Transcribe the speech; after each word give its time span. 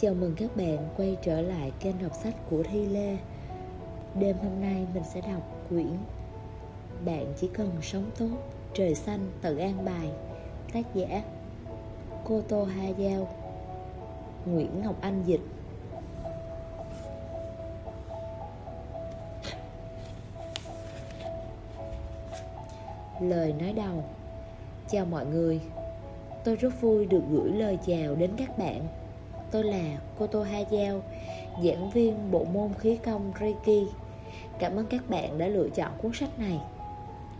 Chào 0.00 0.14
mừng 0.14 0.34
các 0.36 0.56
bạn 0.56 0.88
quay 0.96 1.16
trở 1.22 1.40
lại 1.40 1.72
kênh 1.80 2.02
đọc 2.02 2.14
sách 2.14 2.34
của 2.50 2.62
Thi 2.62 2.86
Lê. 2.86 3.16
Đêm 4.14 4.36
hôm 4.36 4.60
nay 4.60 4.86
mình 4.94 5.02
sẽ 5.14 5.20
đọc 5.20 5.42
quyển 5.68 5.96
Bạn 7.04 7.32
chỉ 7.40 7.48
cần 7.54 7.70
sống 7.82 8.10
tốt, 8.18 8.28
trời 8.74 8.94
xanh 8.94 9.30
tự 9.42 9.56
an 9.56 9.84
bài 9.84 10.10
Tác 10.72 10.94
giả 10.94 11.22
Cô 12.24 12.40
Tô 12.48 12.64
Ha 12.64 12.88
Giao 12.88 13.28
Nguyễn 14.46 14.82
Ngọc 14.82 14.96
Anh 15.00 15.22
dịch. 15.26 15.40
Lời 23.20 23.54
nói 23.60 23.72
đầu. 23.72 24.04
Chào 24.90 25.04
mọi 25.04 25.26
người. 25.26 25.60
Tôi 26.44 26.56
rất 26.56 26.80
vui 26.80 27.06
được 27.06 27.22
gửi 27.30 27.50
lời 27.50 27.78
chào 27.86 28.14
đến 28.14 28.30
các 28.36 28.58
bạn. 28.58 28.99
Tôi 29.50 29.64
là 29.64 29.98
Koto 30.18 30.42
Hayao, 30.42 31.02
giảng 31.64 31.90
viên 31.90 32.30
bộ 32.30 32.44
môn 32.44 32.70
khí 32.78 32.96
công 32.96 33.32
Reiki. 33.40 33.88
Cảm 34.58 34.76
ơn 34.76 34.86
các 34.86 35.10
bạn 35.10 35.38
đã 35.38 35.46
lựa 35.46 35.68
chọn 35.68 35.92
cuốn 36.02 36.12
sách 36.12 36.38
này. 36.38 36.60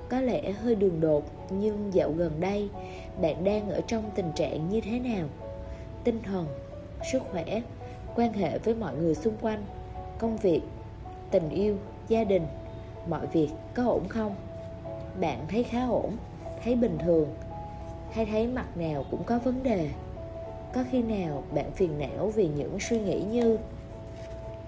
Có 0.08 0.20
lẽ 0.20 0.52
hơi 0.52 0.74
đường 0.74 1.00
đột, 1.00 1.24
nhưng 1.50 1.94
dạo 1.94 2.12
gần 2.12 2.40
đây 2.40 2.68
bạn 3.20 3.44
đang 3.44 3.70
ở 3.70 3.80
trong 3.80 4.10
tình 4.14 4.32
trạng 4.34 4.68
như 4.68 4.80
thế 4.80 4.98
nào? 4.98 5.28
Tinh 6.04 6.22
thần, 6.22 6.46
sức 7.12 7.22
khỏe, 7.30 7.62
quan 8.14 8.32
hệ 8.32 8.58
với 8.58 8.74
mọi 8.74 8.94
người 8.96 9.14
xung 9.14 9.36
quanh, 9.40 9.64
công 10.18 10.36
việc, 10.36 10.60
tình 11.30 11.50
yêu, 11.50 11.76
gia 12.08 12.24
đình, 12.24 12.46
mọi 13.08 13.26
việc 13.26 13.48
có 13.74 13.84
ổn 13.84 14.08
không? 14.08 14.34
Bạn 15.20 15.44
thấy 15.48 15.62
khá 15.62 15.86
ổn, 15.86 16.16
thấy 16.64 16.76
bình 16.76 16.98
thường, 16.98 17.28
hay 18.12 18.26
thấy 18.26 18.46
mặt 18.46 18.76
nào 18.76 19.04
cũng 19.10 19.24
có 19.24 19.38
vấn 19.38 19.62
đề? 19.62 19.88
Có 20.72 20.84
khi 20.90 21.02
nào 21.02 21.42
bạn 21.54 21.70
phiền 21.72 21.98
não 21.98 22.28
vì 22.28 22.48
những 22.48 22.80
suy 22.80 23.00
nghĩ 23.00 23.22
như, 23.22 23.58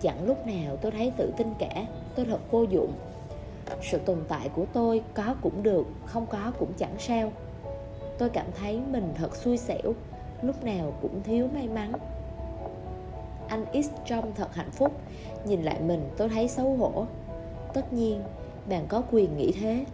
Chẳng 0.01 0.27
lúc 0.27 0.47
nào 0.47 0.77
tôi 0.77 0.93
thấy 0.93 1.13
tự 1.17 1.33
tin 1.37 1.55
cả, 1.59 1.87
Tôi 2.15 2.27
thật 2.27 2.39
vô 2.51 2.63
dụng. 2.63 2.93
Sự 3.83 3.99
tồn 3.99 4.19
tại 4.29 4.49
của 4.49 4.65
tôi 4.73 5.03
có 5.15 5.35
cũng 5.43 5.63
được, 5.63 5.87
Không 6.07 6.27
có 6.27 6.53
cũng 6.59 6.73
chẳng 6.79 6.95
sao. 6.99 7.33
Tôi 8.19 8.31
cảm 8.31 8.47
thấy 8.61 8.81
mình 8.91 9.13
thật 9.15 9.37
xui 9.37 9.57
xẻo, 9.57 9.93
Lúc 10.43 10.65
nào 10.65 10.93
cũng 11.03 11.23
thiếu 11.23 11.49
may 11.55 11.69
mắn. 11.69 11.93
Anh 13.49 13.65
X 13.83 13.89
trông 14.07 14.33
thật 14.35 14.55
hạnh 14.55 14.71
phúc 14.71 14.93
Nhìn 15.45 15.63
lại 15.63 15.81
mình, 15.81 16.09
tôi 16.17 16.29
thấy 16.29 16.49
xấu 16.49 16.77
hổ. 16.77 17.07
Tất 17.75 17.93
nhiên, 17.93 18.23
bạn 18.69 18.87
có 18.89 19.03
quyền 19.11 19.37
nghĩ 19.37 19.53
thế. 19.61 19.85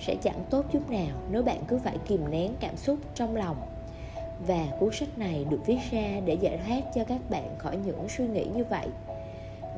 Sẽ 0.00 0.16
chẳng 0.22 0.44
tốt 0.50 0.64
chút 0.72 0.90
nào 0.90 1.16
Nếu 1.30 1.42
bạn 1.42 1.58
cứ 1.68 1.78
phải 1.78 1.98
kìm 2.06 2.30
nén 2.30 2.52
cảm 2.60 2.76
xúc 2.76 2.98
trong 3.14 3.36
lòng 3.36 3.56
và 4.46 4.66
cuốn 4.80 4.92
sách 4.92 5.18
này 5.18 5.46
được 5.50 5.66
viết 5.66 5.78
ra 5.90 6.20
để 6.24 6.34
giải 6.34 6.58
thoát 6.66 6.82
cho 6.94 7.04
các 7.04 7.30
bạn 7.30 7.58
khỏi 7.58 7.76
những 7.76 8.08
suy 8.08 8.26
nghĩ 8.26 8.46
như 8.54 8.64
vậy. 8.64 8.86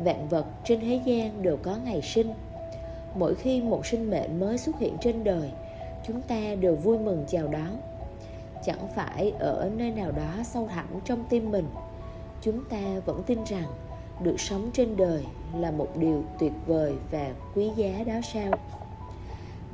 Vạn 0.05 0.29
vật 0.29 0.47
trên 0.65 0.81
thế 0.81 1.01
gian 1.05 1.43
đều 1.43 1.57
có 1.63 1.77
ngày 1.85 2.03
sinh. 2.03 2.33
Mỗi 3.15 3.35
khi 3.35 3.63
một 3.63 3.87
sinh 3.87 4.11
mệnh 4.11 4.41
mới 4.41 4.59
xuất 4.59 4.79
hiện 4.79 4.97
trên 5.01 5.25
đời, 5.25 5.51
chúng 6.07 6.23
ta 6.23 6.55
đều 6.61 6.75
vui 6.75 6.99
mừng 6.99 7.25
chào 7.29 7.49
đón. 7.49 7.81
Chẳng 8.65 8.89
phải 8.95 9.33
ở 9.39 9.71
nơi 9.77 9.91
nào 9.91 10.13
đó 10.13 10.43
sâu 10.45 10.69
thẳm 10.75 10.87
trong 11.05 11.25
tim 11.29 11.51
mình, 11.51 11.67
chúng 12.43 12.65
ta 12.65 13.01
vẫn 13.07 13.23
tin 13.27 13.45
rằng 13.45 13.67
được 14.23 14.41
sống 14.41 14.71
trên 14.73 14.97
đời 14.97 15.25
là 15.57 15.71
một 15.71 15.97
điều 15.97 16.25
tuyệt 16.39 16.53
vời 16.67 16.93
và 17.11 17.33
quý 17.55 17.71
giá 17.77 18.05
đó 18.07 18.15
sao? 18.33 18.51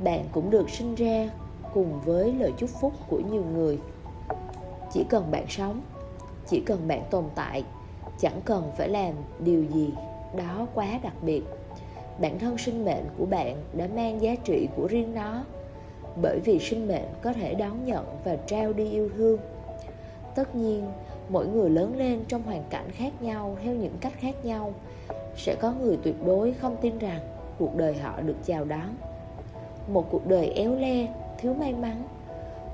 Bạn 0.04 0.24
cũng 0.32 0.50
được 0.50 0.70
sinh 0.70 0.94
ra 0.94 1.30
cùng 1.74 2.00
với 2.04 2.32
lời 2.32 2.52
chúc 2.58 2.70
phúc 2.80 2.92
của 3.08 3.20
nhiều 3.30 3.44
người 3.54 3.78
chỉ 4.92 5.04
cần 5.08 5.30
bạn 5.30 5.44
sống, 5.48 5.80
chỉ 6.46 6.60
cần 6.66 6.88
bạn 6.88 7.02
tồn 7.10 7.24
tại, 7.34 7.64
chẳng 8.20 8.40
cần 8.44 8.70
phải 8.76 8.88
làm 8.88 9.14
điều 9.38 9.64
gì 9.64 9.90
đó 10.36 10.66
quá 10.74 11.00
đặc 11.02 11.14
biệt. 11.22 11.42
Bản 12.20 12.38
thân 12.38 12.58
sinh 12.58 12.84
mệnh 12.84 13.04
của 13.18 13.26
bạn 13.26 13.56
đã 13.72 13.88
mang 13.96 14.22
giá 14.22 14.34
trị 14.44 14.68
của 14.76 14.86
riêng 14.86 15.14
nó, 15.14 15.44
bởi 16.22 16.40
vì 16.44 16.58
sinh 16.58 16.88
mệnh 16.88 17.06
có 17.22 17.32
thể 17.32 17.54
đón 17.54 17.84
nhận 17.84 18.04
và 18.24 18.36
trao 18.36 18.72
đi 18.72 18.90
yêu 18.90 19.08
thương. 19.16 19.38
Tất 20.34 20.54
nhiên, 20.54 20.84
mỗi 21.28 21.46
người 21.46 21.70
lớn 21.70 21.96
lên 21.96 22.24
trong 22.28 22.42
hoàn 22.42 22.64
cảnh 22.70 22.90
khác 22.90 23.22
nhau 23.22 23.56
theo 23.62 23.74
những 23.74 23.96
cách 24.00 24.12
khác 24.18 24.44
nhau, 24.44 24.72
sẽ 25.36 25.56
có 25.60 25.72
người 25.72 25.98
tuyệt 26.02 26.14
đối 26.26 26.52
không 26.52 26.76
tin 26.80 26.98
rằng 26.98 27.20
cuộc 27.58 27.76
đời 27.76 27.94
họ 27.94 28.20
được 28.20 28.36
chào 28.44 28.64
đón. 28.64 28.96
Một 29.88 30.06
cuộc 30.10 30.26
đời 30.26 30.46
éo 30.46 30.74
le, 30.74 31.06
thiếu 31.38 31.54
may 31.54 31.72
mắn 31.72 32.02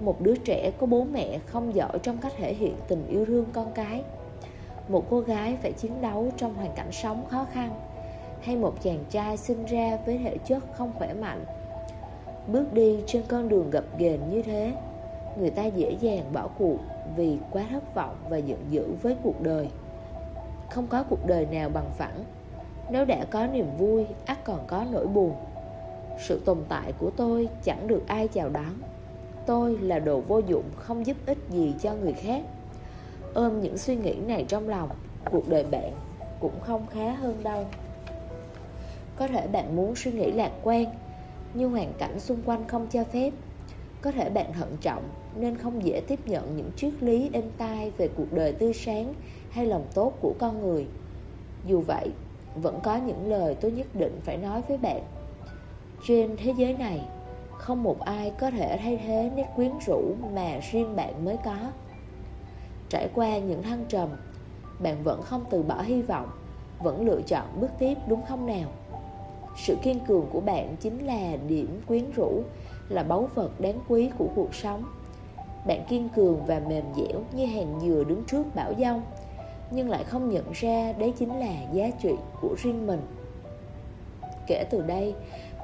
một 0.00 0.20
đứa 0.20 0.34
trẻ 0.36 0.70
có 0.78 0.86
bố 0.86 1.04
mẹ 1.04 1.38
không 1.46 1.74
giỏi 1.74 1.98
trong 2.02 2.18
cách 2.18 2.32
thể 2.36 2.54
hiện 2.54 2.76
tình 2.88 3.06
yêu 3.08 3.24
thương 3.24 3.46
con 3.52 3.72
cái. 3.74 4.02
Một 4.88 5.04
cô 5.10 5.20
gái 5.20 5.56
phải 5.62 5.72
chiến 5.72 6.00
đấu 6.00 6.28
trong 6.36 6.54
hoàn 6.54 6.72
cảnh 6.76 6.92
sống 6.92 7.24
khó 7.30 7.46
khăn, 7.52 7.70
hay 8.40 8.56
một 8.56 8.82
chàng 8.82 9.04
trai 9.10 9.36
sinh 9.36 9.64
ra 9.64 9.98
với 10.06 10.18
thể 10.18 10.38
chất 10.38 10.62
không 10.72 10.92
khỏe 10.98 11.14
mạnh. 11.14 11.44
Bước 12.46 12.72
đi 12.72 12.98
trên 13.06 13.22
con 13.28 13.48
đường 13.48 13.70
gập 13.70 13.98
ghềnh 13.98 14.30
như 14.30 14.42
thế, 14.42 14.72
người 15.38 15.50
ta 15.50 15.64
dễ 15.64 15.96
dàng 16.00 16.32
bỏ 16.32 16.48
cuộc 16.58 16.78
vì 17.16 17.38
quá 17.50 17.66
thất 17.70 17.94
vọng 17.94 18.16
và 18.28 18.36
giận 18.36 18.58
dữ 18.70 18.92
với 19.02 19.16
cuộc 19.22 19.40
đời. 19.42 19.68
Không 20.70 20.86
có 20.86 21.04
cuộc 21.10 21.26
đời 21.26 21.46
nào 21.46 21.68
bằng 21.68 21.90
phẳng. 21.98 22.24
Nếu 22.90 23.04
đã 23.04 23.24
có 23.30 23.46
niềm 23.46 23.66
vui, 23.78 24.06
ắt 24.26 24.44
còn 24.44 24.66
có 24.66 24.84
nỗi 24.92 25.06
buồn. 25.06 25.32
Sự 26.18 26.42
tồn 26.44 26.58
tại 26.68 26.92
của 26.98 27.10
tôi 27.10 27.48
chẳng 27.64 27.86
được 27.86 28.02
ai 28.06 28.28
chào 28.28 28.48
đón 28.48 28.72
tôi 29.46 29.78
là 29.78 29.98
đồ 29.98 30.20
vô 30.20 30.38
dụng 30.38 30.64
không 30.76 31.06
giúp 31.06 31.16
ích 31.26 31.38
gì 31.50 31.74
cho 31.82 31.94
người 31.94 32.12
khác. 32.12 32.42
Ôm 33.34 33.62
những 33.62 33.78
suy 33.78 33.96
nghĩ 33.96 34.14
này 34.26 34.44
trong 34.48 34.68
lòng, 34.68 34.88
cuộc 35.30 35.48
đời 35.48 35.64
bạn 35.70 35.92
cũng 36.40 36.60
không 36.60 36.86
khá 36.86 37.12
hơn 37.12 37.42
đâu. 37.42 37.66
Có 39.16 39.26
thể 39.26 39.46
bạn 39.46 39.76
muốn 39.76 39.96
suy 39.96 40.12
nghĩ 40.12 40.32
lạc 40.32 40.52
quan, 40.62 40.84
nhưng 41.54 41.70
hoàn 41.70 41.92
cảnh 41.98 42.20
xung 42.20 42.42
quanh 42.42 42.68
không 42.68 42.86
cho 42.86 43.04
phép. 43.04 43.30
Có 44.02 44.10
thể 44.10 44.30
bạn 44.30 44.52
thận 44.52 44.76
trọng, 44.80 45.02
nên 45.36 45.56
không 45.56 45.84
dễ 45.84 46.02
tiếp 46.08 46.20
nhận 46.26 46.56
những 46.56 46.70
triết 46.76 46.92
lý 47.00 47.30
êm 47.32 47.44
tai 47.58 47.90
về 47.90 48.08
cuộc 48.16 48.32
đời 48.32 48.52
tươi 48.52 48.72
sáng 48.72 49.14
hay 49.50 49.66
lòng 49.66 49.86
tốt 49.94 50.12
của 50.20 50.34
con 50.38 50.62
người. 50.62 50.86
Dù 51.66 51.80
vậy, 51.80 52.08
vẫn 52.54 52.80
có 52.82 52.96
những 52.96 53.30
lời 53.30 53.54
tôi 53.60 53.70
nhất 53.70 53.86
định 53.94 54.20
phải 54.24 54.36
nói 54.36 54.62
với 54.68 54.78
bạn. 54.78 55.02
Trên 56.06 56.36
thế 56.36 56.54
giới 56.56 56.74
này 56.74 57.00
không 57.58 57.82
một 57.82 58.00
ai 58.00 58.32
có 58.38 58.50
thể 58.50 58.78
thay 58.82 58.96
thế 59.06 59.30
nét 59.34 59.46
quyến 59.56 59.72
rũ 59.86 60.14
mà 60.34 60.58
riêng 60.72 60.96
bạn 60.96 61.24
mới 61.24 61.36
có. 61.44 61.56
Trải 62.88 63.08
qua 63.14 63.38
những 63.38 63.62
thăng 63.62 63.84
trầm, 63.88 64.08
bạn 64.78 65.02
vẫn 65.02 65.22
không 65.22 65.44
từ 65.50 65.62
bỏ 65.62 65.82
hy 65.82 66.02
vọng, 66.02 66.28
vẫn 66.78 67.06
lựa 67.06 67.20
chọn 67.26 67.46
bước 67.60 67.70
tiếp 67.78 67.98
đúng 68.06 68.22
không 68.28 68.46
nào? 68.46 68.70
Sự 69.56 69.76
kiên 69.82 70.00
cường 70.00 70.26
của 70.32 70.40
bạn 70.40 70.76
chính 70.80 71.06
là 71.06 71.36
điểm 71.48 71.80
quyến 71.86 72.10
rũ, 72.10 72.42
là 72.88 73.02
báu 73.02 73.28
vật 73.34 73.60
đáng 73.60 73.78
quý 73.88 74.10
của 74.18 74.26
cuộc 74.34 74.54
sống. 74.54 74.84
Bạn 75.66 75.84
kiên 75.88 76.08
cường 76.08 76.44
và 76.46 76.60
mềm 76.68 76.84
dẻo 76.96 77.20
như 77.32 77.46
hàng 77.46 77.80
dừa 77.80 78.04
đứng 78.04 78.24
trước 78.24 78.44
bão 78.54 78.72
giông, 78.72 79.02
nhưng 79.70 79.90
lại 79.90 80.04
không 80.04 80.28
nhận 80.28 80.44
ra 80.52 80.92
đấy 80.92 81.12
chính 81.18 81.38
là 81.38 81.52
giá 81.72 81.90
trị 82.02 82.14
của 82.40 82.54
riêng 82.58 82.86
mình. 82.86 83.00
Kể 84.46 84.64
từ 84.70 84.82
đây 84.82 85.14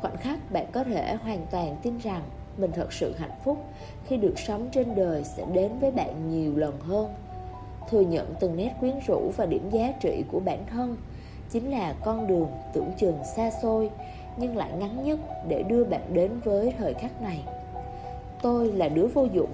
khoảnh 0.00 0.16
khắc 0.16 0.52
bạn 0.52 0.66
có 0.72 0.84
thể 0.84 1.14
hoàn 1.14 1.46
toàn 1.50 1.76
tin 1.82 1.98
rằng 1.98 2.22
mình 2.56 2.72
thật 2.72 2.92
sự 2.92 3.14
hạnh 3.18 3.38
phúc 3.44 3.58
khi 4.06 4.16
được 4.16 4.38
sống 4.38 4.68
trên 4.72 4.94
đời 4.94 5.24
sẽ 5.24 5.44
đến 5.52 5.78
với 5.80 5.90
bạn 5.90 6.30
nhiều 6.30 6.56
lần 6.56 6.80
hơn. 6.80 7.14
Thừa 7.90 8.00
nhận 8.00 8.34
từng 8.40 8.56
nét 8.56 8.72
quyến 8.80 8.94
rũ 9.06 9.32
và 9.36 9.46
điểm 9.46 9.70
giá 9.70 9.92
trị 10.00 10.24
của 10.32 10.40
bản 10.40 10.64
thân 10.70 10.96
chính 11.50 11.70
là 11.70 11.94
con 12.04 12.26
đường 12.26 12.48
tưởng 12.72 12.90
chừng 12.98 13.18
xa 13.36 13.50
xôi, 13.62 13.90
nhưng 14.36 14.56
lại 14.56 14.70
ngắn 14.78 15.04
nhất 15.04 15.18
để 15.48 15.62
đưa 15.62 15.84
bạn 15.84 16.00
đến 16.12 16.40
với 16.44 16.74
thời 16.78 16.94
khắc 16.94 17.22
này. 17.22 17.42
Tôi 18.42 18.72
là 18.72 18.88
đứa 18.88 19.06
vô 19.06 19.24
dụng, 19.24 19.50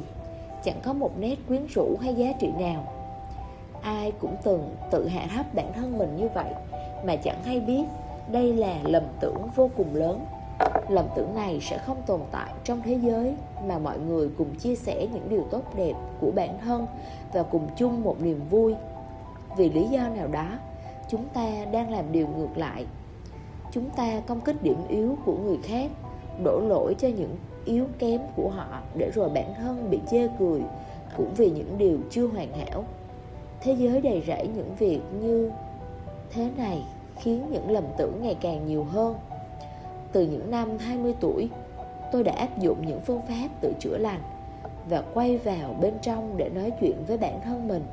chẳng 0.65 0.81
có 0.83 0.93
một 0.93 1.19
nét 1.19 1.37
quyến 1.49 1.67
rũ 1.75 1.97
hay 2.01 2.15
giá 2.15 2.33
trị 2.41 2.53
nào. 2.59 2.93
Ai 3.83 4.13
cũng 4.21 4.37
từng 4.43 4.77
tự 4.91 5.09
hạ 5.09 5.27
thấp 5.35 5.55
bản 5.55 5.73
thân 5.73 5.99
mình 5.99 6.17
như 6.17 6.29
vậy, 6.35 6.53
mà 7.05 7.17
chẳng 7.17 7.43
hay 7.45 7.61
biết 7.61 7.85
đây 8.33 8.55
là 8.55 8.79
lầm 8.85 9.03
tưởng 9.21 9.49
vô 9.57 9.71
cùng 9.77 9.95
lớn 9.95 10.27
lầm 10.89 11.07
tưởng 11.17 11.35
này 11.35 11.59
sẽ 11.61 11.79
không 11.79 12.03
tồn 12.07 12.21
tại 12.31 12.53
trong 12.65 12.83
thế 12.85 12.99
giới, 13.03 13.35
mà 13.67 13.79
mọi 13.79 13.99
người 13.99 14.31
cùng 14.39 14.55
chia 14.55 14.75
sẻ 14.75 15.07
những 15.13 15.29
điều 15.29 15.43
tốt 15.51 15.63
đẹp 15.77 15.95
của 16.21 16.31
bản 16.31 16.59
thân 16.65 16.87
và 17.33 17.43
cùng 17.43 17.69
chung 17.77 18.03
một 18.03 18.23
niềm 18.23 18.41
vui. 18.51 18.75
Vì 19.57 19.71
lý 19.71 19.85
do 19.85 20.09
nào 20.09 20.29
đó, 20.29 20.47
chúng 21.09 21.25
ta 21.35 21.65
đang 21.73 21.91
làm 21.91 22.13
điều 22.13 22.27
ngược 22.29 22.57
lại. 22.57 22.87
Chúng 23.71 23.91
ta 23.91 24.21
công 24.27 24.41
kích 24.41 24.63
điểm 24.63 24.79
yếu 24.89 25.17
của 25.25 25.37
người 25.37 25.59
khác, 25.63 25.91
đổ 26.45 26.61
lỗi 26.69 26.95
cho 26.99 27.09
những 27.09 27.37
yếu 27.65 27.87
kém 27.99 28.21
của 28.37 28.49
họ 28.49 28.81
để 28.95 29.11
rồi 29.15 29.29
bản 29.29 29.55
thân 29.55 29.91
bị 29.91 30.01
chê 30.11 30.29
cười, 30.39 30.61
cũng 31.17 31.35
vì 31.37 31.51
những 31.51 31.79
điều 31.79 31.99
chưa 32.11 32.27
hoàn 32.27 32.53
hảo. 32.53 32.85
Thế 33.61 33.73
giới 33.73 34.01
đầy 34.01 34.23
rẫy 34.27 34.49
những 34.57 34.75
việc 34.79 35.01
như 35.21 35.51
thế 36.31 36.51
này 36.57 36.83
khiến 37.17 37.47
những 37.51 37.71
lầm 37.71 37.85
tưởng 37.97 38.23
ngày 38.23 38.37
càng 38.41 38.67
nhiều 38.67 38.85
hơn 38.85 39.15
từ 40.17 40.23
những 40.23 40.51
năm 40.51 40.79
20 40.79 41.15
tuổi, 41.21 41.49
tôi 42.13 42.25
đã 42.25 42.33
áp 42.33 42.59
dụng 42.59 42.87
những 42.87 43.01
phương 43.01 43.21
pháp 43.29 43.49
tự 43.61 43.73
chữa 43.81 43.99
lành 43.99 44.21
và 44.89 45.03
quay 45.15 45.39
vào 45.39 45.77
bên 45.81 45.95
trong 46.03 46.37
để 46.37 46.49
nói 46.49 46.73
chuyện 46.81 47.05
với 47.07 47.19
bản 47.19 47.41
thân 47.45 47.69
mình. 47.69 47.85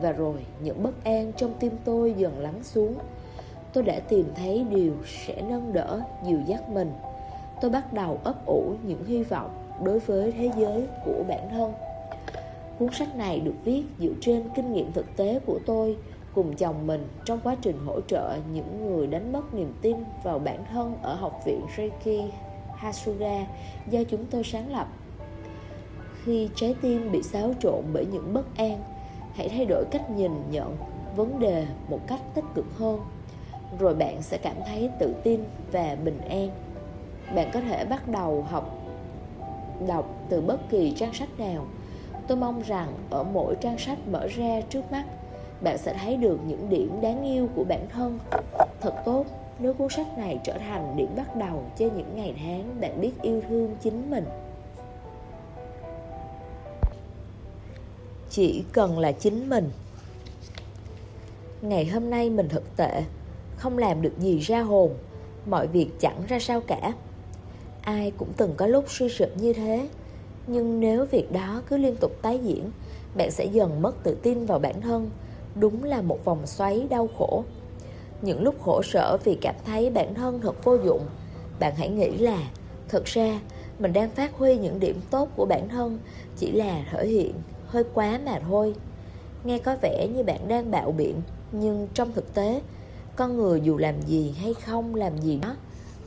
và 0.00 0.12
rồi 0.12 0.36
những 0.62 0.82
bất 0.82 1.04
an 1.04 1.32
trong 1.36 1.54
tim 1.60 1.72
tôi 1.84 2.14
dần 2.16 2.40
lắng 2.40 2.62
xuống. 2.62 2.94
Tôi 3.72 3.84
đã 3.84 4.00
tìm 4.08 4.32
thấy 4.36 4.66
điều 4.70 4.92
sẽ 5.26 5.42
nâng 5.48 5.72
đỡ 5.72 6.00
dìu 6.26 6.38
dắt 6.46 6.68
mình. 6.68 6.92
Tôi 7.60 7.70
bắt 7.70 7.92
đầu 7.92 8.18
ấp 8.24 8.46
ủ 8.46 8.74
những 8.86 9.04
hy 9.04 9.22
vọng 9.22 9.50
đối 9.84 9.98
với 9.98 10.32
thế 10.32 10.50
giới 10.56 10.86
của 11.04 11.24
bản 11.28 11.48
thân. 11.50 11.72
Cuốn 12.78 12.88
sách 12.92 13.16
này 13.16 13.40
được 13.40 13.54
viết 13.64 13.82
dựa 13.98 14.12
trên 14.20 14.42
kinh 14.54 14.72
nghiệm 14.72 14.92
thực 14.92 15.16
tế 15.16 15.40
của 15.46 15.58
tôi 15.66 15.96
cùng 16.34 16.56
chồng 16.56 16.86
mình 16.86 17.08
trong 17.24 17.40
quá 17.44 17.56
trình 17.62 17.78
hỗ 17.86 18.00
trợ 18.00 18.38
những 18.52 18.86
người 18.86 19.06
đánh 19.06 19.32
mất 19.32 19.54
niềm 19.54 19.72
tin 19.82 19.96
vào 20.22 20.38
bản 20.38 20.64
thân 20.70 20.94
ở 21.02 21.14
học 21.14 21.42
viện 21.44 21.60
Reiki 21.76 22.32
Hasuga 22.76 23.46
do 23.90 24.00
chúng 24.10 24.26
tôi 24.30 24.44
sáng 24.44 24.72
lập. 24.72 24.86
Khi 26.24 26.48
trái 26.54 26.74
tim 26.80 27.12
bị 27.12 27.22
xáo 27.22 27.54
trộn 27.60 27.84
bởi 27.92 28.06
những 28.06 28.34
bất 28.34 28.56
an, 28.56 28.82
hãy 29.34 29.48
thay 29.48 29.66
đổi 29.66 29.84
cách 29.90 30.10
nhìn 30.10 30.32
nhận 30.50 30.76
vấn 31.16 31.38
đề 31.38 31.66
một 31.88 32.00
cách 32.06 32.20
tích 32.34 32.44
cực 32.54 32.66
hơn. 32.78 33.00
Rồi 33.78 33.94
bạn 33.94 34.22
sẽ 34.22 34.38
cảm 34.38 34.56
thấy 34.66 34.90
tự 35.00 35.14
tin 35.24 35.40
và 35.72 35.96
bình 36.04 36.18
an. 36.28 36.48
Bạn 37.34 37.50
có 37.52 37.60
thể 37.60 37.84
bắt 37.84 38.08
đầu 38.08 38.42
học 38.42 38.78
đọc 39.86 40.06
từ 40.28 40.40
bất 40.40 40.70
kỳ 40.70 40.92
trang 40.96 41.14
sách 41.14 41.38
nào. 41.38 41.66
Tôi 42.28 42.36
mong 42.38 42.62
rằng 42.62 42.88
ở 43.10 43.24
mỗi 43.24 43.56
trang 43.60 43.78
sách 43.78 43.98
mở 44.08 44.26
ra 44.26 44.60
trước 44.70 44.92
mắt 44.92 45.04
bạn 45.64 45.78
sẽ 45.78 45.94
thấy 46.02 46.16
được 46.16 46.38
những 46.46 46.68
điểm 46.68 47.00
đáng 47.02 47.24
yêu 47.24 47.48
của 47.56 47.64
bản 47.64 47.86
thân. 47.92 48.18
Thật 48.80 48.94
tốt, 49.04 49.24
nếu 49.58 49.74
cuốn 49.74 49.88
sách 49.90 50.18
này 50.18 50.40
trở 50.44 50.58
thành 50.58 50.96
điểm 50.96 51.08
bắt 51.16 51.36
đầu 51.36 51.62
cho 51.78 51.86
những 51.96 52.16
ngày 52.16 52.34
tháng 52.38 52.80
bạn 52.80 53.00
biết 53.00 53.12
yêu 53.22 53.42
thương 53.48 53.76
chính 53.82 54.10
mình. 54.10 54.24
Chỉ 58.30 58.64
cần 58.72 58.98
là 58.98 59.12
chính 59.12 59.48
mình. 59.48 59.70
Ngày 61.62 61.86
hôm 61.86 62.10
nay 62.10 62.30
mình 62.30 62.48
thật 62.48 62.62
tệ, 62.76 63.02
không 63.56 63.78
làm 63.78 64.02
được 64.02 64.18
gì 64.18 64.38
ra 64.38 64.60
hồn, 64.60 64.94
mọi 65.46 65.66
việc 65.66 65.88
chẳng 66.00 66.22
ra 66.28 66.38
sao 66.38 66.60
cả. 66.60 66.92
Ai 67.82 68.12
cũng 68.16 68.28
từng 68.36 68.54
có 68.56 68.66
lúc 68.66 68.84
suy 68.88 69.08
sụp 69.08 69.28
như 69.36 69.52
thế, 69.52 69.88
nhưng 70.46 70.80
nếu 70.80 71.06
việc 71.06 71.32
đó 71.32 71.62
cứ 71.68 71.76
liên 71.76 71.96
tục 71.96 72.12
tái 72.22 72.38
diễn, 72.38 72.70
bạn 73.16 73.30
sẽ 73.30 73.44
dần 73.44 73.82
mất 73.82 74.02
tự 74.02 74.18
tin 74.22 74.46
vào 74.46 74.58
bản 74.58 74.80
thân 74.80 75.10
đúng 75.54 75.84
là 75.84 76.02
một 76.02 76.24
vòng 76.24 76.46
xoáy 76.46 76.86
đau 76.90 77.08
khổ. 77.18 77.44
Những 78.22 78.42
lúc 78.42 78.54
khổ 78.62 78.82
sở 78.82 79.18
vì 79.24 79.38
cảm 79.40 79.54
thấy 79.66 79.90
bản 79.90 80.14
thân 80.14 80.40
thật 80.40 80.64
vô 80.64 80.76
dụng, 80.84 81.06
bạn 81.60 81.72
hãy 81.76 81.88
nghĩ 81.88 82.18
là, 82.18 82.38
thật 82.88 83.04
ra, 83.04 83.40
mình 83.78 83.92
đang 83.92 84.10
phát 84.10 84.38
huy 84.38 84.56
những 84.56 84.80
điểm 84.80 85.00
tốt 85.10 85.28
của 85.36 85.46
bản 85.46 85.68
thân 85.68 85.98
chỉ 86.36 86.52
là 86.52 86.84
thể 86.90 87.06
hiện 87.06 87.34
hơi 87.66 87.84
quá 87.94 88.20
mà 88.24 88.40
thôi. 88.48 88.74
Nghe 89.44 89.58
có 89.58 89.76
vẻ 89.82 90.08
như 90.14 90.22
bạn 90.22 90.48
đang 90.48 90.70
bạo 90.70 90.92
biện, 90.92 91.20
nhưng 91.52 91.88
trong 91.94 92.12
thực 92.12 92.34
tế, 92.34 92.62
con 93.16 93.36
người 93.36 93.60
dù 93.60 93.78
làm 93.78 94.02
gì 94.02 94.34
hay 94.38 94.54
không 94.54 94.94
làm 94.94 95.18
gì 95.18 95.38
đó, 95.42 95.56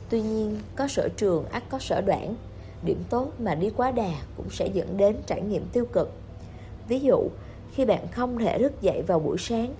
tuy 0.08 0.20
nhiên 0.20 0.58
có 0.76 0.88
sở 0.88 1.08
trường 1.16 1.44
ắt 1.44 1.62
có 1.70 1.78
sở 1.78 2.00
đoạn, 2.00 2.34
điểm 2.82 3.02
tốt 3.10 3.28
mà 3.38 3.54
đi 3.54 3.70
quá 3.76 3.90
đà 3.90 4.12
cũng 4.36 4.50
sẽ 4.50 4.66
dẫn 4.66 4.96
đến 4.96 5.16
trải 5.26 5.42
nghiệm 5.42 5.66
tiêu 5.72 5.86
cực. 5.92 6.12
Ví 6.88 7.00
dụ 7.00 7.28
khi 7.78 7.84
bạn 7.84 8.08
không 8.12 8.38
thể 8.38 8.58
thức 8.58 8.80
dậy 8.80 9.02
vào 9.06 9.18
buổi 9.18 9.38
sáng, 9.38 9.74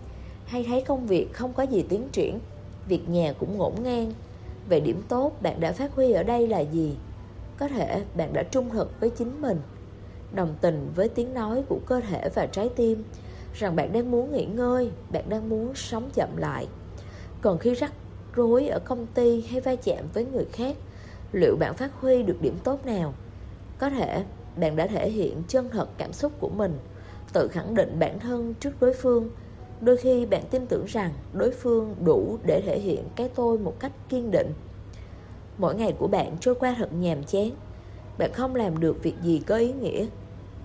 hay 0.44 0.64
thấy 0.64 0.80
công 0.82 1.06
việc 1.06 1.32
không 1.32 1.52
có 1.52 1.62
gì 1.62 1.84
tiến 1.88 2.08
triển, 2.12 2.40
việc 2.86 3.08
nhà 3.08 3.34
cũng 3.40 3.58
ngổn 3.58 3.72
ngang. 3.82 4.12
Về 4.68 4.80
điểm 4.80 5.02
tốt 5.08 5.32
bạn 5.40 5.60
đã 5.60 5.72
phát 5.72 5.94
huy 5.94 6.12
ở 6.12 6.22
đây 6.22 6.46
là 6.48 6.60
gì? 6.60 6.96
Có 7.58 7.68
thể 7.68 8.04
bạn 8.14 8.32
đã 8.32 8.42
trung 8.42 8.70
thực 8.70 9.00
với 9.00 9.10
chính 9.10 9.40
mình, 9.40 9.60
đồng 10.32 10.54
tình 10.60 10.90
với 10.94 11.08
tiếng 11.08 11.34
nói 11.34 11.62
của 11.68 11.78
cơ 11.86 12.00
thể 12.00 12.28
và 12.34 12.46
trái 12.46 12.68
tim, 12.76 13.04
rằng 13.54 13.76
bạn 13.76 13.92
đang 13.92 14.10
muốn 14.10 14.32
nghỉ 14.32 14.44
ngơi, 14.44 14.90
bạn 15.12 15.24
đang 15.28 15.48
muốn 15.48 15.74
sống 15.74 16.10
chậm 16.14 16.36
lại. 16.36 16.66
Còn 17.40 17.58
khi 17.58 17.74
rắc 17.74 17.92
rối 18.34 18.68
ở 18.68 18.78
công 18.78 19.06
ty 19.06 19.40
hay 19.40 19.60
va 19.60 19.74
chạm 19.74 20.04
với 20.14 20.24
người 20.24 20.46
khác, 20.52 20.76
liệu 21.32 21.56
bạn 21.56 21.74
phát 21.74 21.90
huy 22.00 22.22
được 22.22 22.36
điểm 22.40 22.56
tốt 22.64 22.86
nào? 22.86 23.14
Có 23.78 23.90
thể 23.90 24.24
bạn 24.56 24.76
đã 24.76 24.86
thể 24.86 25.10
hiện 25.10 25.42
chân 25.48 25.68
thật 25.70 25.88
cảm 25.98 26.12
xúc 26.12 26.32
của 26.40 26.48
mình 26.48 26.78
tự 27.32 27.48
khẳng 27.48 27.74
định 27.74 27.98
bản 27.98 28.18
thân 28.18 28.54
trước 28.60 28.80
đối 28.80 28.92
phương. 28.92 29.28
Đôi 29.80 29.96
khi 29.96 30.26
bạn 30.26 30.42
tin 30.50 30.66
tưởng 30.66 30.84
rằng 30.84 31.12
đối 31.32 31.50
phương 31.50 31.94
đủ 32.04 32.38
để 32.44 32.62
thể 32.66 32.78
hiện 32.78 33.04
cái 33.16 33.28
tôi 33.34 33.58
một 33.58 33.74
cách 33.80 33.92
kiên 34.08 34.30
định. 34.30 34.52
Mỗi 35.58 35.74
ngày 35.74 35.94
của 35.98 36.06
bạn 36.06 36.36
trôi 36.40 36.54
qua 36.54 36.74
thật 36.78 36.92
nhàm 36.92 37.24
chán. 37.24 37.50
Bạn 38.18 38.32
không 38.32 38.54
làm 38.54 38.80
được 38.80 39.02
việc 39.02 39.14
gì 39.22 39.42
có 39.46 39.56
ý 39.56 39.72
nghĩa. 39.72 40.06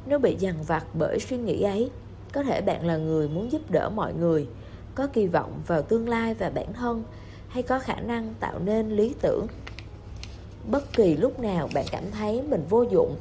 Nếu 0.06 0.20
bị 0.20 0.36
dằn 0.40 0.56
vặt 0.68 0.86
bởi 0.94 1.20
suy 1.20 1.38
nghĩ 1.38 1.62
ấy, 1.62 1.92
có 2.34 2.44
thể 2.44 2.62
bạn 2.62 2.86
là 2.86 2.98
người 2.98 3.30
muốn 3.30 3.52
giúp 3.52 3.72
đỡ 3.72 3.90
mọi 3.90 4.14
người, 4.14 4.48
có 4.96 5.08
kỳ 5.08 5.28
vọng 5.28 5.62
vào 5.68 5.82
tương 5.82 6.10
lai 6.10 6.34
và 6.34 6.50
bản 6.50 6.74
thân, 6.74 7.04
hay 7.48 7.64
có 7.64 7.80
khả 7.80 7.96
năng 7.96 8.34
tạo 8.40 8.60
nên 8.60 8.90
lý 8.90 9.16
tưởng. 9.22 9.48
Bất 10.72 10.94
kỳ 10.94 11.18
lúc 11.18 11.40
nào 11.40 11.70
bạn 11.74 11.86
cảm 11.92 12.04
thấy 12.12 12.42
mình 12.42 12.66
vô 12.70 12.82
dụng, 12.84 13.16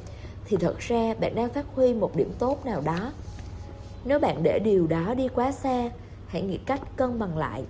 thì 0.45 0.57
thật 0.57 0.79
ra 0.79 1.13
bạn 1.13 1.35
đang 1.35 1.49
phát 1.49 1.65
huy 1.75 1.93
một 1.93 2.15
điểm 2.15 2.31
tốt 2.39 2.65
nào 2.65 2.81
đó 2.85 3.11
nếu 4.05 4.19
bạn 4.19 4.43
để 4.43 4.59
điều 4.59 4.87
đó 4.87 5.13
đi 5.13 5.27
quá 5.27 5.51
xa, 5.51 5.89
hãy 6.27 6.41
nghĩ 6.41 6.57
cách 6.57 6.81
cân 6.97 7.19
bằng 7.19 7.37
lại. 7.37 7.63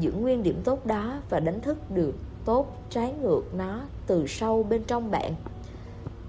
Giữ 0.00 0.12
nguyên 0.12 0.42
điểm 0.42 0.60
tốt 0.64 0.86
đó 0.86 1.20
và 1.30 1.40
đánh 1.40 1.60
thức 1.60 1.90
được 1.90 2.14
tốt 2.44 2.66
trái 2.90 3.14
ngược 3.22 3.42
nó 3.54 3.80
từ 4.06 4.26
sâu 4.26 4.62
bên 4.62 4.82
trong 4.86 5.10
bạn. 5.10 5.34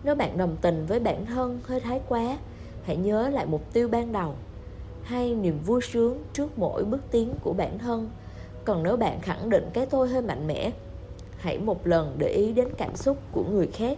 Nếu 0.03 0.15
bạn 0.15 0.37
đồng 0.37 0.57
tình 0.61 0.85
với 0.85 0.99
bản 0.99 1.25
thân 1.25 1.59
hơi 1.63 1.79
thái 1.79 2.01
quá, 2.09 2.37
hãy 2.83 2.97
nhớ 2.97 3.29
lại 3.29 3.45
mục 3.45 3.73
tiêu 3.73 3.87
ban 3.87 4.11
đầu 4.11 4.35
hay 5.03 5.35
niềm 5.35 5.59
vui 5.65 5.81
sướng 5.81 6.23
trước 6.33 6.59
mỗi 6.59 6.85
bước 6.85 7.01
tiến 7.11 7.33
của 7.43 7.53
bản 7.53 7.77
thân. 7.77 8.09
Còn 8.65 8.83
nếu 8.83 8.97
bạn 8.97 9.21
khẳng 9.21 9.49
định 9.49 9.69
cái 9.73 9.85
tôi 9.85 10.09
hơi 10.09 10.21
mạnh 10.21 10.47
mẽ, 10.47 10.71
hãy 11.37 11.59
một 11.59 11.87
lần 11.87 12.15
để 12.17 12.27
ý 12.27 12.51
đến 12.51 12.67
cảm 12.77 12.95
xúc 12.95 13.17
của 13.31 13.43
người 13.43 13.67
khác. 13.67 13.97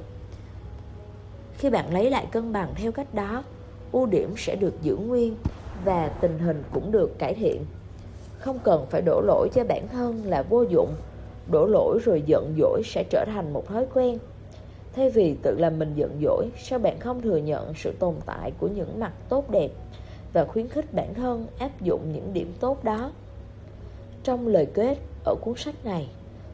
Khi 1.58 1.70
bạn 1.70 1.94
lấy 1.94 2.10
lại 2.10 2.28
cân 2.32 2.54
bằng 2.54 2.74
theo 2.76 2.92
cách 2.92 3.14
đó, 3.14 3.44
ưu 3.92 4.06
điểm 4.06 4.34
sẽ 4.38 4.56
được 4.56 4.82
giữ 4.82 4.96
nguyên 4.96 5.36
và 5.86 6.08
tình 6.08 6.40
hình 6.40 6.64
cũng 6.74 6.92
được 6.92 7.20
cải 7.20 7.34
thiện. 7.34 7.66
Không 8.40 8.60
cần 8.64 8.86
phải 8.90 9.02
đổ 9.02 9.22
lỗi 9.22 9.50
cho 9.54 9.64
bản 9.64 9.88
thân 9.88 10.24
là 10.26 10.44
vô 10.44 10.62
dụng, 10.62 10.96
đổ 11.52 11.66
lỗi 11.66 12.00
rồi 12.06 12.24
giận 12.26 12.54
dỗi 12.58 12.82
sẽ 12.86 13.04
trở 13.10 13.26
thành 13.26 13.54
một 13.54 13.68
thói 13.68 13.86
quen. 13.94 14.18
Thay 14.94 15.10
vì 15.10 15.36
tự 15.44 15.56
làm 15.60 15.80
mình 15.80 15.94
giận 15.96 16.20
dỗi, 16.24 16.50
sao 16.58 16.80
bạn 16.80 17.00
không 17.00 17.22
thừa 17.22 17.38
nhận 17.38 17.74
sự 17.76 17.94
tồn 18.00 18.16
tại 18.26 18.52
của 18.60 18.68
những 18.68 19.00
mặt 19.00 19.14
tốt 19.30 19.50
đẹp 19.50 19.72
và 20.34 20.46
khuyến 20.46 20.68
khích 20.68 20.94
bản 20.94 21.14
thân 21.14 21.48
áp 21.60 21.82
dụng 21.82 22.02
những 22.14 22.34
điểm 22.34 22.54
tốt 22.60 22.84
đó? 22.84 23.12
Trong 24.24 24.48
lời 24.48 24.68
kết 24.74 24.98
ở 25.26 25.36
cuốn 25.42 25.56
sách 25.58 25.86
này, 25.86 26.08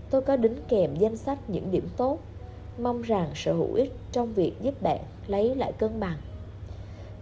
tôi 0.10 0.22
có 0.22 0.36
đính 0.36 0.56
kèm 0.70 0.96
danh 0.96 1.18
sách 1.18 1.50
những 1.50 1.72
điểm 1.72 1.90
tốt, 1.98 2.20
mong 2.80 3.02
rằng 3.02 3.30
sẽ 3.36 3.54
hữu 3.54 3.74
ích 3.74 3.94
trong 4.12 4.34
việc 4.34 4.54
giúp 4.62 4.82
bạn 4.82 5.00
lấy 5.28 5.56
lại 5.56 5.74
cân 5.74 6.00
bằng. 6.00 6.18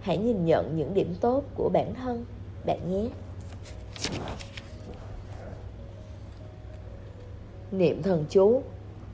Hãy 0.05 0.17
nhìn 0.17 0.45
nhận 0.45 0.77
những 0.77 0.93
điểm 0.93 1.15
tốt 1.21 1.43
của 1.55 1.69
bản 1.73 1.93
thân 1.93 2.25
bạn 2.65 2.79
nhé. 2.91 3.09
Niệm 7.71 8.03
thần 8.03 8.25
chú 8.29 8.61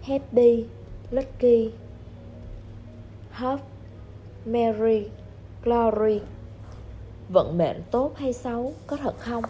Happy, 0.02 0.66
Lucky, 1.12 1.72
Hope, 3.32 3.64
Mary, 4.46 5.06
Glory 5.64 6.20
Vận 7.30 7.58
mệnh 7.58 7.82
tốt 7.92 8.12
hay 8.16 8.34
xấu 8.34 8.74
có 8.88 8.98
thật 8.98 9.16
không? 9.20 9.44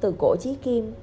Từ 0.00 0.14
cổ 0.18 0.36
chí 0.40 0.54
kim 0.62 0.94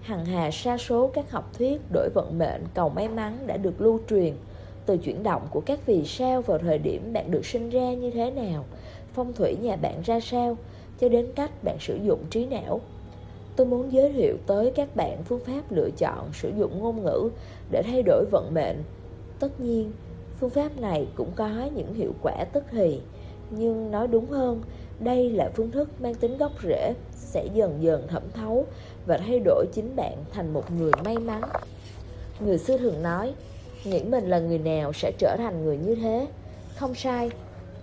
Hằng 0.00 0.24
hà 0.24 0.50
sa 0.50 0.78
số 0.78 1.10
các 1.14 1.30
học 1.30 1.50
thuyết 1.58 1.80
đổi 1.92 2.08
vận 2.14 2.38
mệnh 2.38 2.64
cầu 2.74 2.88
may 2.88 3.08
mắn 3.08 3.38
đã 3.46 3.56
được 3.56 3.80
lưu 3.80 4.00
truyền 4.10 4.34
từ 4.86 4.96
chuyển 4.96 5.22
động 5.22 5.46
của 5.50 5.60
các 5.66 5.86
vì 5.86 6.04
sao 6.04 6.42
vào 6.42 6.58
thời 6.58 6.78
điểm 6.78 7.12
bạn 7.12 7.30
được 7.30 7.46
sinh 7.46 7.70
ra 7.70 7.92
như 7.92 8.10
thế 8.10 8.30
nào 8.30 8.64
phong 9.12 9.32
thủy 9.32 9.56
nhà 9.62 9.76
bạn 9.76 10.02
ra 10.04 10.20
sao, 10.20 10.56
cho 11.00 11.08
đến 11.08 11.26
cách 11.34 11.64
bạn 11.64 11.76
sử 11.80 11.98
dụng 12.04 12.20
trí 12.30 12.46
não. 12.46 12.80
Tôi 13.56 13.66
muốn 13.66 13.92
giới 13.92 14.12
thiệu 14.12 14.36
tới 14.46 14.72
các 14.74 14.96
bạn 14.96 15.22
phương 15.24 15.44
pháp 15.44 15.72
lựa 15.72 15.90
chọn 15.98 16.30
sử 16.32 16.52
dụng 16.58 16.78
ngôn 16.78 17.04
ngữ 17.04 17.30
để 17.70 17.82
thay 17.82 18.02
đổi 18.02 18.24
vận 18.30 18.54
mệnh. 18.54 18.76
Tất 19.38 19.60
nhiên, 19.60 19.92
phương 20.40 20.50
pháp 20.50 20.80
này 20.80 21.06
cũng 21.14 21.30
có 21.36 21.68
những 21.74 21.94
hiệu 21.94 22.12
quả 22.22 22.44
tức 22.52 22.64
thì, 22.70 23.00
nhưng 23.50 23.90
nói 23.90 24.08
đúng 24.08 24.26
hơn, 24.26 24.62
đây 25.00 25.30
là 25.30 25.50
phương 25.54 25.70
thức 25.70 26.00
mang 26.00 26.14
tính 26.14 26.36
gốc 26.36 26.52
rễ, 26.62 26.94
sẽ 27.12 27.46
dần 27.54 27.82
dần 27.82 28.08
thẩm 28.08 28.22
thấu 28.34 28.66
và 29.06 29.18
thay 29.18 29.40
đổi 29.44 29.66
chính 29.72 29.96
bạn 29.96 30.24
thành 30.32 30.52
một 30.52 30.70
người 30.70 30.92
may 31.04 31.18
mắn. 31.18 31.42
Người 32.40 32.58
xưa 32.58 32.78
thường 32.78 33.02
nói, 33.02 33.34
nghĩ 33.84 34.02
mình 34.02 34.28
là 34.28 34.38
người 34.38 34.58
nào 34.58 34.92
sẽ 34.92 35.12
trở 35.18 35.36
thành 35.38 35.64
người 35.64 35.76
như 35.76 35.94
thế? 35.94 36.26
Không 36.76 36.94
sai 36.94 37.30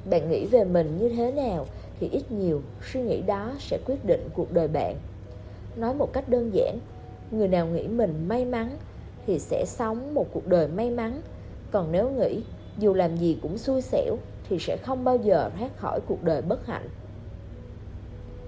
bạn 0.09 0.29
nghĩ 0.29 0.45
về 0.45 0.63
mình 0.63 0.97
như 0.99 1.09
thế 1.09 1.31
nào 1.31 1.65
thì 1.99 2.09
ít 2.11 2.31
nhiều 2.31 2.61
suy 2.91 3.01
nghĩ 3.01 3.21
đó 3.21 3.53
sẽ 3.59 3.79
quyết 3.85 4.05
định 4.05 4.29
cuộc 4.33 4.51
đời 4.51 4.67
bạn 4.67 4.95
nói 5.75 5.93
một 5.93 6.13
cách 6.13 6.29
đơn 6.29 6.51
giản 6.53 6.79
người 7.31 7.47
nào 7.47 7.67
nghĩ 7.67 7.87
mình 7.87 8.25
may 8.27 8.45
mắn 8.45 8.77
thì 9.27 9.39
sẽ 9.39 9.65
sống 9.67 10.13
một 10.13 10.25
cuộc 10.33 10.47
đời 10.47 10.67
may 10.67 10.89
mắn 10.89 11.21
còn 11.71 11.91
nếu 11.91 12.09
nghĩ 12.09 12.43
dù 12.77 12.93
làm 12.93 13.17
gì 13.17 13.37
cũng 13.41 13.57
xui 13.57 13.81
xẻo 13.81 14.17
thì 14.49 14.59
sẽ 14.59 14.77
không 14.77 15.03
bao 15.03 15.17
giờ 15.17 15.49
thoát 15.59 15.77
khỏi 15.77 15.99
cuộc 16.07 16.23
đời 16.23 16.41
bất 16.41 16.65
hạnh 16.65 16.89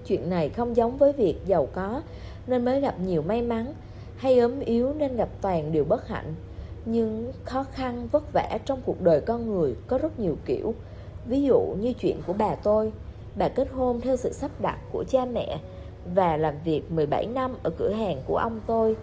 chuyện 0.06 0.30
này 0.30 0.48
không 0.48 0.76
giống 0.76 0.96
với 0.96 1.12
việc 1.12 1.36
giàu 1.46 1.68
có 1.72 2.02
nên 2.46 2.64
mới 2.64 2.80
gặp 2.80 3.00
nhiều 3.00 3.22
may 3.22 3.42
mắn 3.42 3.74
hay 4.20 4.38
ốm 4.38 4.60
yếu 4.60 4.94
nên 4.94 5.16
gặp 5.16 5.28
toàn 5.40 5.72
điều 5.72 5.84
bất 5.84 6.08
hạnh. 6.08 6.34
Nhưng 6.84 7.32
khó 7.44 7.64
khăn, 7.72 8.08
vất 8.12 8.32
vả 8.32 8.58
trong 8.64 8.80
cuộc 8.84 9.00
đời 9.00 9.20
con 9.20 9.50
người 9.50 9.74
có 9.86 9.98
rất 9.98 10.20
nhiều 10.20 10.36
kiểu. 10.46 10.74
Ví 11.30 11.42
dụ 11.42 11.60
như 11.80 11.92
chuyện 11.92 12.16
của 12.26 12.32
bà 12.32 12.54
tôi, 12.54 12.92
bà 13.36 13.48
kết 13.48 13.68
hôn 13.70 14.00
theo 14.00 14.16
sự 14.16 14.32
sắp 14.32 14.50
đặt 14.60 14.78
của 14.92 15.04
cha 15.08 15.24
mẹ 15.24 15.58
và 16.14 16.36
làm 16.36 16.54
việc 16.64 16.82
17 16.90 17.26
năm 17.26 17.54
ở 17.62 17.70
cửa 17.70 17.90
hàng 17.90 18.22
của 18.26 18.36
ông 18.36 18.60
tôi. 18.66 18.96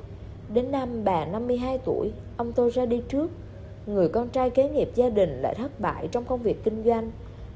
Đến 0.54 0.72
năm 0.72 1.04
bà 1.04 1.26
52 1.26 1.78
tuổi, 1.78 2.12
ông 2.38 2.54
tôi 2.54 2.70
ra 2.70 2.86
đi 2.86 3.02
trước. 3.10 3.32
Người 3.86 4.10
con 4.10 4.30
trai 4.30 4.50
kế 4.50 4.70
nghiệp 4.70 4.90
gia 4.96 5.10
đình 5.10 5.42
lại 5.42 5.56
thất 5.56 5.80
bại 5.80 6.08
trong 6.12 6.26
công 6.26 6.42
việc 6.42 6.64
kinh 6.64 6.84
doanh. 6.84 7.12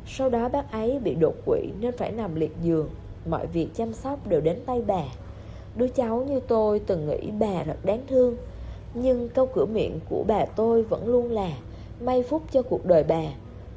Sau 0.06 0.30
đó 0.30 0.50
bác 0.50 0.72
ấy 0.72 1.00
bị 1.00 1.16
đột 1.16 1.36
quỵ 1.46 1.60
nên 1.80 1.98
phải 1.98 2.12
nằm 2.12 2.36
liệt 2.36 2.52
giường. 2.62 2.90
Mọi 3.26 3.48
việc 3.48 3.68
chăm 3.76 3.94
sóc 3.94 4.28
đều 4.28 4.42
đến 4.42 4.60
tay 4.66 4.82
bà. 4.88 5.04
Đứa 5.76 5.88
cháu 5.88 6.26
như 6.30 6.40
tôi 6.40 6.80
từng 6.80 7.08
nghĩ 7.08 7.32
bà 7.40 7.64
thật 7.64 7.78
đáng 7.84 8.02
thương 8.08 8.36
Nhưng 8.94 9.30
câu 9.30 9.46
cửa 9.56 9.66
miệng 9.66 10.00
của 10.10 10.24
bà 10.28 10.46
tôi 10.46 10.84
vẫn 10.84 11.08
luôn 11.08 11.32
là 11.32 11.50
May 12.00 12.24
phúc 12.24 12.42
cho 12.52 12.62
cuộc 12.62 12.86
đời 12.86 13.04
bà 13.04 13.24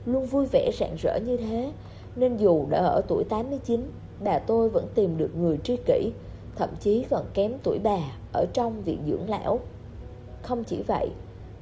Luôn 0.06 0.26
vui 0.26 0.46
vẻ 0.46 0.70
rạng 0.80 0.96
rỡ 1.02 1.18
như 1.26 1.37
thế. 1.37 1.73
Nên 2.16 2.37
dù 2.37 2.66
đã 2.70 2.78
ở 2.78 3.02
tuổi 3.08 3.25
89 3.25 3.90
Bà 4.20 4.38
tôi 4.38 4.68
vẫn 4.68 4.87
tìm 4.94 5.18
được 5.18 5.30
người 5.37 5.58
tri 5.64 5.76
kỷ, 5.87 6.12
Thậm 6.56 6.68
chí 6.80 7.04
còn 7.11 7.25
kém 7.34 7.52
tuổi 7.62 7.78
bà 7.82 7.99
Ở 8.32 8.46
trong 8.52 8.82
viện 8.82 8.99
dưỡng 9.06 9.30
lão. 9.30 9.61
Không 10.42 10.64
chỉ 10.64 10.82
vậy, 10.87 11.08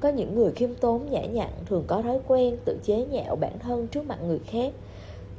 Có 0.01 0.09
những 0.09 0.35
người 0.35 0.53
khiêm 0.53 0.75
tốn, 0.75 1.11
nhã 1.11 1.27
nhặn 1.27 1.51
Thường 1.67 1.85
có 1.87 2.03
thói 2.03 2.21
quen 2.27 2.57
tự 2.65 2.79
chế 2.83 3.05
nhạo 3.05 3.37
bản 3.37 3.59
thân 3.59 3.87
trước 3.87 4.07
mặt 4.07 4.19
người 4.27 4.39
khác. 4.39 4.73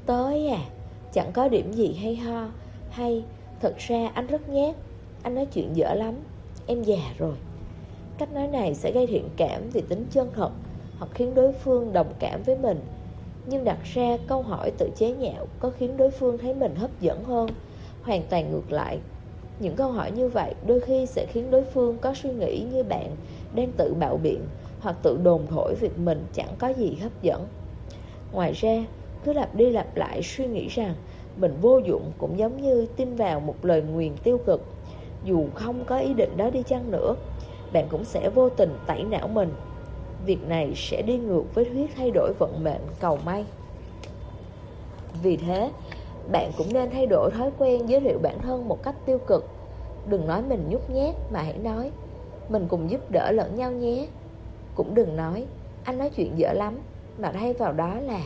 Tới 0.06 0.48
à 0.48 0.66
Chẳng 1.14 1.32
có 1.34 1.48
điểm 1.48 1.74
gì 1.74 1.94
hay 1.94 2.16
ho, 2.16 2.50
Hay, 2.90 3.24
Thật 3.60 3.78
ra 3.78 4.12
anh 4.14 4.28
rất 4.28 4.50
nhát, 4.50 4.76
Anh 5.24 5.36
nói 5.36 5.46
chuyện 5.46 5.70
dở 5.74 5.94
lắm, 5.94 6.16
Em 6.68 6.84
già 6.84 7.14
rồi. 7.18 7.36
Cách 8.18 8.34
nói 8.34 8.48
này 8.48 8.76
sẽ 8.76 8.92
gây 8.92 9.08
thiện 9.08 9.30
cảm 9.38 9.70
vì 9.70 9.82
tính 9.82 10.06
chân 10.12 10.30
thật 10.36 10.52
hoặc 11.00 11.12
khiến 11.14 11.36
đối 11.36 11.54
phương 11.54 11.94
đồng 11.94 12.14
cảm 12.20 12.44
với 12.44 12.56
mình. 12.56 12.80
Nhưng 13.46 13.64
đặt 13.64 13.78
ra 13.84 14.18
câu 14.28 14.42
hỏi 14.42 14.72
tự 14.78 14.90
chế 14.96 15.12
nhạo 15.12 15.48
Có 15.60 15.70
khiến 15.70 15.98
đối 15.98 16.12
phương 16.12 16.38
thấy 16.38 16.54
mình 16.54 16.76
hấp 16.76 16.90
dẫn 17.00 17.24
hơn? 17.24 17.50
Hoàn 18.02 18.24
toàn 18.30 18.52
ngược 18.52 18.72
lại, 18.72 19.00
Những 19.60 19.76
câu 19.76 19.92
hỏi 19.92 20.12
như 20.12 20.28
vậy 20.28 20.54
đôi 20.68 20.80
khi 20.80 21.06
sẽ 21.06 21.26
khiến 21.26 21.52
đối 21.52 21.64
phương 21.64 21.98
có 21.98 22.14
suy 22.14 22.30
nghĩ 22.30 22.66
như 22.72 22.84
bạn 22.84 23.16
Đang 23.56 23.72
tự 23.78 23.94
bạo 24.00 24.20
biện 24.24 24.40
Hoặc 24.80 24.96
tự 25.02 25.20
đồn 25.24 25.48
thổi 25.48 25.76
việc 25.76 26.00
mình 26.00 26.26
chẳng 26.34 26.56
có 26.60 26.68
gì 26.68 26.98
hấp 27.02 27.22
dẫn. 27.22 27.48
Ngoài 28.32 28.54
ra, 28.54 28.86
cứ 29.24 29.34
lặp 29.34 29.56
đi 29.56 29.70
lặp 29.70 29.98
lại 29.98 30.24
suy 30.24 30.48
nghĩ 30.48 30.68
rằng 30.68 30.96
mình 31.38 31.58
vô 31.62 31.78
dụng 31.78 32.12
cũng 32.18 32.38
giống 32.38 32.62
như 32.62 32.86
tin 32.96 33.16
vào 33.16 33.40
một 33.40 33.56
lời 33.66 33.82
nguyền 33.82 34.12
tiêu 34.24 34.38
cực. 34.38 34.62
Dù 35.24 35.46
không 35.54 35.86
có 35.86 35.98
ý 35.98 36.14
định 36.14 36.38
đó 36.38 36.50
đi 36.50 36.64
chăng 36.64 36.92
nữa, 36.92 37.16
bạn 37.74 37.88
cũng 37.90 38.04
sẽ 38.04 38.30
vô 38.30 38.50
tình 38.50 38.78
tẩy 38.88 39.04
não 39.04 39.28
mình 39.28 39.50
việc 40.26 40.48
này 40.48 40.74
sẽ 40.76 41.02
đi 41.02 41.18
ngược 41.18 41.44
với 41.54 41.66
thuyết 41.66 41.92
thay 41.96 42.12
đổi 42.12 42.34
vận 42.40 42.64
mệnh, 42.64 42.82
cầu 43.00 43.20
may. 43.26 43.46
Vì 45.24 45.38
thế, 45.38 45.72
bạn 46.32 46.52
cũng 46.58 46.74
nên 46.74 46.90
thay 46.90 47.08
đổi 47.08 47.32
thói 47.32 47.52
quen 47.58 47.86
giới 47.90 48.00
thiệu 48.00 48.20
bản 48.22 48.40
thân 48.40 48.68
một 48.68 48.84
cách 48.84 48.96
tiêu 49.06 49.18
cực. 49.28 49.48
Đừng 50.10 50.28
nói 50.28 50.42
mình 50.42 50.66
nhút 50.70 50.82
nhát 50.90 51.16
mà 51.32 51.42
hãy 51.42 51.58
nói, 51.58 51.92
mình 52.50 52.68
cùng 52.70 52.90
giúp 52.90 53.12
đỡ 53.12 53.32
lẫn 53.32 53.56
nhau 53.56 53.72
nhé. 53.72 54.08
Cũng 54.76 54.96
đừng 54.96 55.16
nói, 55.16 55.46
anh 55.84 55.98
nói 55.98 56.10
chuyện 56.10 56.38
dở 56.38 56.54
lắm. 56.54 56.80
Mà 57.18 57.32
thay 57.32 57.54
vào 57.54 57.74
đó 57.74 57.96
là, 58.00 58.22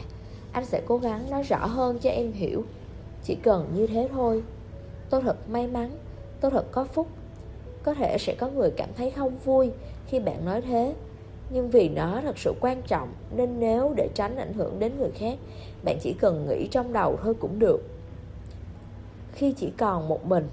anh 0.51 0.65
sẽ 0.65 0.81
cố 0.85 0.97
gắng 0.97 1.29
nói 1.29 1.43
rõ 1.43 1.65
hơn 1.65 1.99
cho 1.99 2.09
em 2.09 2.31
hiểu. 2.31 2.63
Chỉ 3.23 3.35
cần 3.35 3.67
như 3.75 3.87
thế 3.87 4.07
thôi. 4.11 4.43
Tôi 5.09 5.21
thật 5.21 5.49
may 5.49 5.67
mắn, 5.67 5.91
Tôi 6.41 6.51
thật 6.51 6.65
có 6.71 6.83
phúc. 6.83 7.07
Có 7.83 7.93
thể 7.93 8.17
sẽ 8.17 8.35
có 8.35 8.49
người 8.49 8.71
cảm 8.71 8.89
thấy 8.97 9.11
không 9.11 9.37
vui 9.37 9.71
Khi 10.07 10.19
bạn 10.19 10.45
nói 10.45 10.61
thế. 10.61 10.93
Nhưng 11.49 11.69
vì 11.69 11.89
nó 11.89 12.21
thật 12.21 12.37
sự 12.37 12.53
quan 12.61 12.81
trọng, 12.81 13.09
Nên 13.35 13.59
nếu 13.59 13.93
để 13.95 14.09
tránh 14.13 14.35
ảnh 14.35 14.53
hưởng 14.53 14.79
đến 14.79 14.91
người 14.99 15.11
khác, 15.11 15.37
Bạn 15.83 15.97
chỉ 16.01 16.13
cần 16.13 16.47
nghĩ 16.49 16.67
trong 16.71 16.93
đầu 16.93 17.17
thôi 17.23 17.33
cũng 17.39 17.59
được. 17.59 17.81
Khi 19.33 19.51
chỉ 19.57 19.71
còn 19.77 20.07
một 20.07 20.25
mình, 20.25 20.49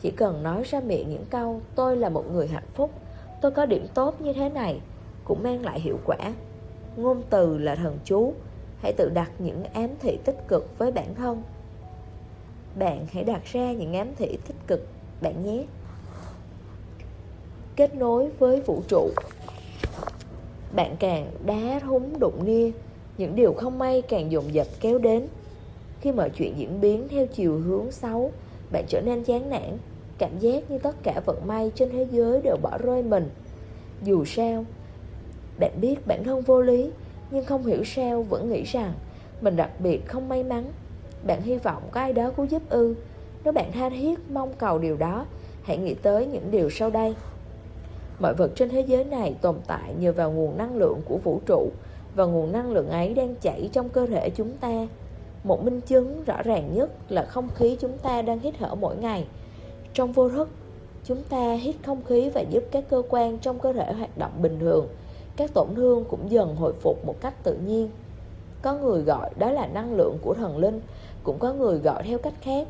Chỉ 0.00 0.10
cần 0.10 0.42
nói 0.42 0.62
ra 0.64 0.80
miệng 0.80 1.10
những 1.10 1.24
câu, 1.30 1.60
Tôi 1.74 1.96
là 1.96 2.08
một 2.08 2.24
người 2.32 2.48
hạnh 2.48 2.68
phúc, 2.74 2.90
Tôi 3.40 3.50
có 3.50 3.66
điểm 3.66 3.86
tốt 3.94 4.20
như 4.20 4.32
thế 4.32 4.48
này, 4.48 4.80
Cũng 5.24 5.42
mang 5.42 5.64
lại 5.64 5.80
hiệu 5.80 5.98
quả. 6.04 6.18
Ngôn 6.96 7.22
từ 7.30 7.58
là 7.58 7.74
thần 7.74 7.98
chú, 8.04 8.34
Hãy 8.82 8.92
tự 8.92 9.10
đặt 9.14 9.30
những 9.38 9.64
ám 9.64 9.90
thị 10.00 10.18
tích 10.24 10.48
cực 10.48 10.78
với 10.78 10.92
bản 10.92 11.14
thân. 11.14 11.42
Bạn 12.78 13.06
hãy 13.12 13.24
đặt 13.24 13.44
ra 13.44 13.72
những 13.72 13.94
ám 13.94 14.08
thị 14.16 14.38
tích 14.46 14.56
cực, 14.66 14.86
bạn 15.20 15.44
nhé. 15.44 15.66
Kết 17.76 17.94
nối 17.94 18.30
với 18.38 18.60
vũ 18.60 18.82
trụ 18.88 19.10
bạn 20.72 20.96
càng 20.98 21.30
đá 21.46 21.80
húng 21.84 22.18
đụng 22.18 22.44
nia, 22.44 22.70
những 23.18 23.36
điều 23.36 23.52
không 23.52 23.78
may 23.78 24.02
càng 24.02 24.32
dồn 24.32 24.54
dập 24.54 24.66
kéo 24.80 24.98
đến. 24.98 25.26
Khi 26.00 26.12
mọi 26.12 26.30
chuyện 26.30 26.58
diễn 26.58 26.80
biến 26.80 27.08
theo 27.08 27.26
chiều 27.26 27.58
hướng 27.58 27.92
xấu, 27.92 28.32
bạn 28.72 28.84
trở 28.88 29.00
nên 29.00 29.24
chán 29.24 29.50
nản, 29.50 29.78
cảm 30.18 30.38
giác 30.38 30.70
như 30.70 30.78
tất 30.78 30.96
cả 31.02 31.20
vận 31.26 31.46
may 31.46 31.72
trên 31.74 31.90
thế 31.90 32.06
giới 32.10 32.40
đều 32.40 32.56
bỏ 32.62 32.78
rơi 32.78 33.02
mình. 33.02 33.30
Dù 34.02 34.24
sao, 34.24 34.64
bạn 35.58 35.80
biết 35.80 36.06
bản 36.06 36.24
thân 36.24 36.42
vô 36.42 36.60
lý, 36.60 36.90
nhưng 37.30 37.44
không 37.44 37.66
hiểu 37.66 37.84
sao 37.84 38.22
vẫn 38.22 38.50
nghĩ 38.50 38.62
rằng 38.62 38.92
mình 39.40 39.56
đặc 39.56 39.70
biệt 39.80 40.06
không 40.06 40.28
may 40.28 40.42
mắn. 40.42 40.64
Bạn 41.26 41.42
hy 41.42 41.56
vọng 41.56 41.82
có 41.90 42.00
ai 42.00 42.12
đó 42.12 42.30
cứu 42.36 42.46
giúp 42.46 42.62
ư. 42.68 42.94
Nếu 43.44 43.52
bạn 43.52 43.72
tha 43.72 43.90
thiết 43.90 44.18
mong 44.30 44.52
cầu 44.58 44.78
điều 44.78 44.96
đó, 44.96 45.26
Hãy 45.62 45.78
nghĩ 45.78 45.94
tới 45.94 46.26
những 46.26 46.50
điều 46.50 46.70
sau 46.70 46.90
đây. 46.90 47.14
Mọi 48.20 48.34
vật 48.34 48.50
trên 48.54 48.68
thế 48.68 48.80
giới 48.80 49.04
này 49.04 49.34
tồn 49.40 49.56
tại 49.66 49.94
nhờ 49.98 50.12
vào 50.12 50.32
nguồn 50.32 50.56
năng 50.56 50.76
lượng 50.76 51.00
của 51.04 51.16
vũ 51.16 51.40
trụ 51.46 51.68
Và 52.14 52.24
nguồn 52.24 52.52
năng 52.52 52.72
lượng 52.72 52.88
ấy 52.88 53.14
đang 53.14 53.34
chảy 53.34 53.68
trong 53.72 53.88
cơ 53.88 54.06
thể 54.06 54.30
chúng 54.30 54.52
ta. 54.56 54.86
Một 55.44 55.64
minh 55.64 55.80
chứng 55.80 56.24
rõ 56.24 56.42
ràng 56.42 56.74
nhất 56.74 56.90
là 57.08 57.24
không 57.24 57.48
khí 57.54 57.76
chúng 57.80 57.98
ta 57.98 58.22
đang 58.22 58.38
hít 58.38 58.54
thở 58.58 58.74
mỗi 58.74 58.96
ngày. 58.96 59.26
Trong 59.94 60.12
vô 60.12 60.28
thức, 60.28 60.48
chúng 61.04 61.22
ta 61.22 61.52
hít 61.52 61.76
không 61.84 62.02
khí 62.04 62.30
và 62.34 62.40
giúp 62.40 62.64
các 62.70 62.84
cơ 62.90 63.02
quan 63.08 63.38
trong 63.38 63.58
cơ 63.58 63.72
thể 63.72 63.92
hoạt 63.92 64.18
động 64.18 64.32
bình 64.42 64.58
thường. 64.60 64.88
Các 65.36 65.54
tổn 65.54 65.68
thương 65.76 66.04
cũng 66.04 66.30
dần 66.30 66.56
hồi 66.56 66.72
phục 66.80 67.04
một 67.06 67.20
cách 67.20 67.34
tự 67.44 67.56
nhiên. 67.66 67.90
Có 68.62 68.74
người 68.74 69.02
gọi 69.02 69.30
đó 69.38 69.50
là 69.50 69.66
năng 69.66 69.94
lượng 69.94 70.18
của 70.22 70.34
thần 70.34 70.58
linh 70.58 70.80
cũng 71.22 71.38
có 71.38 71.52
người 71.52 71.78
gọi 71.78 72.02
theo 72.02 72.18
cách 72.18 72.34
khác. 72.40 72.68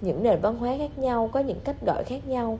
Những 0.00 0.22
nền 0.22 0.40
văn 0.40 0.56
hóa 0.56 0.74
khác 0.78 0.98
nhau 0.98 1.30
có 1.32 1.40
những 1.40 1.60
cách 1.64 1.76
gọi 1.86 2.04
khác 2.04 2.26
nhau. 2.26 2.58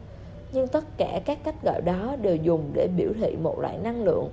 Nhưng 0.53 0.69
tất 0.69 0.85
cả 0.97 1.21
các 1.25 1.39
cách 1.45 1.63
gọi 1.63 1.81
đó 1.81 2.17
đều 2.23 2.37
dùng 2.37 2.71
để 2.75 2.89
biểu 2.97 3.11
thị 3.21 3.37
một 3.43 3.61
loại 3.61 3.79
năng 3.79 4.05
lượng. 4.05 4.29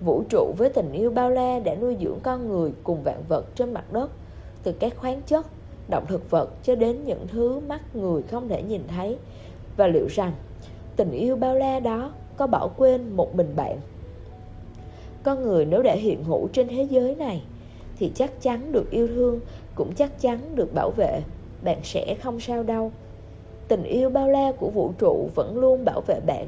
Vũ 0.00 0.22
trụ 0.28 0.54
với 0.58 0.68
tình 0.68 0.92
yêu 0.92 1.10
bao 1.10 1.30
la 1.30 1.58
đã 1.58 1.74
nuôi 1.74 1.96
dưỡng 2.00 2.18
con 2.22 2.48
người 2.48 2.72
cùng 2.84 3.02
vạn 3.02 3.22
vật 3.28 3.44
trên 3.54 3.72
mặt 3.72 3.92
đất 3.92 4.10
Từ 4.62 4.72
các 4.72 4.96
khoáng 4.96 5.22
chất, 5.22 5.46
động 5.88 6.04
thực 6.08 6.30
vật 6.30 6.50
cho 6.62 6.74
đến 6.74 7.04
những 7.04 7.26
thứ 7.28 7.60
mắt 7.60 7.96
người 7.96 8.22
không 8.22 8.48
thể 8.48 8.62
nhìn 8.62 8.82
thấy. 8.88 9.16
Và 9.76 9.86
liệu 9.86 10.06
rằng 10.10 10.32
tình 10.96 11.10
yêu 11.10 11.36
bao 11.36 11.54
la 11.54 11.80
đó 11.80 12.12
có 12.36 12.46
bỏ 12.46 12.68
quên 12.76 13.10
một 13.16 13.34
mình 13.34 13.52
bạn? 13.56 13.78
Con 15.22 15.42
người 15.42 15.64
nếu 15.64 15.82
đã 15.82 15.92
hiện 15.92 16.24
hữu 16.24 16.48
trên 16.52 16.68
thế 16.68 16.82
giới 16.82 17.14
này 17.14 17.42
Thì 17.98 18.12
chắc 18.14 18.42
chắn 18.42 18.72
được 18.72 18.90
yêu 18.90 19.06
thương 19.06 19.40
cũng 19.74 19.92
chắc 19.94 20.20
chắn 20.20 20.54
được 20.54 20.74
bảo 20.74 20.90
vệ. 20.90 21.22
Bạn 21.62 21.78
sẽ 21.82 22.16
không 22.22 22.40
sao 22.40 22.62
đâu 22.62 22.92
tình 23.68 23.82
yêu 23.82 24.10
bao 24.10 24.28
la 24.28 24.52
của 24.52 24.70
vũ 24.70 24.92
trụ 24.98 25.28
vẫn 25.34 25.58
luôn 25.58 25.84
bảo 25.84 26.00
vệ 26.00 26.20
bạn, 26.26 26.46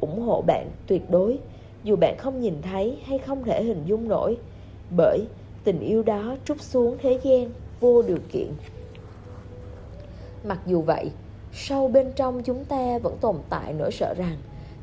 ủng 0.00 0.20
hộ 0.20 0.42
bạn 0.46 0.70
tuyệt 0.86 1.10
đối. 1.10 1.38
Dù 1.84 1.96
bạn 1.96 2.16
không 2.18 2.40
nhìn 2.40 2.62
thấy 2.62 2.98
hay 3.04 3.18
không 3.18 3.44
thể 3.44 3.62
hình 3.62 3.82
dung 3.86 4.08
nổi, 4.08 4.36
bởi 4.96 5.26
tình 5.64 5.80
yêu 5.80 6.02
đó 6.02 6.36
trút 6.44 6.60
xuống 6.60 6.96
thế 7.02 7.18
gian 7.22 7.50
vô 7.80 8.02
điều 8.02 8.18
kiện. 8.32 8.48
Mặc 10.44 10.58
dù 10.66 10.82
vậy, 10.82 11.10
sâu 11.52 11.88
bên 11.88 12.12
trong 12.16 12.42
chúng 12.42 12.64
ta 12.64 12.98
vẫn 12.98 13.16
tồn 13.20 13.36
tại 13.48 13.72
nỗi 13.72 13.92
sợ 13.92 14.14
rằng 14.14 14.36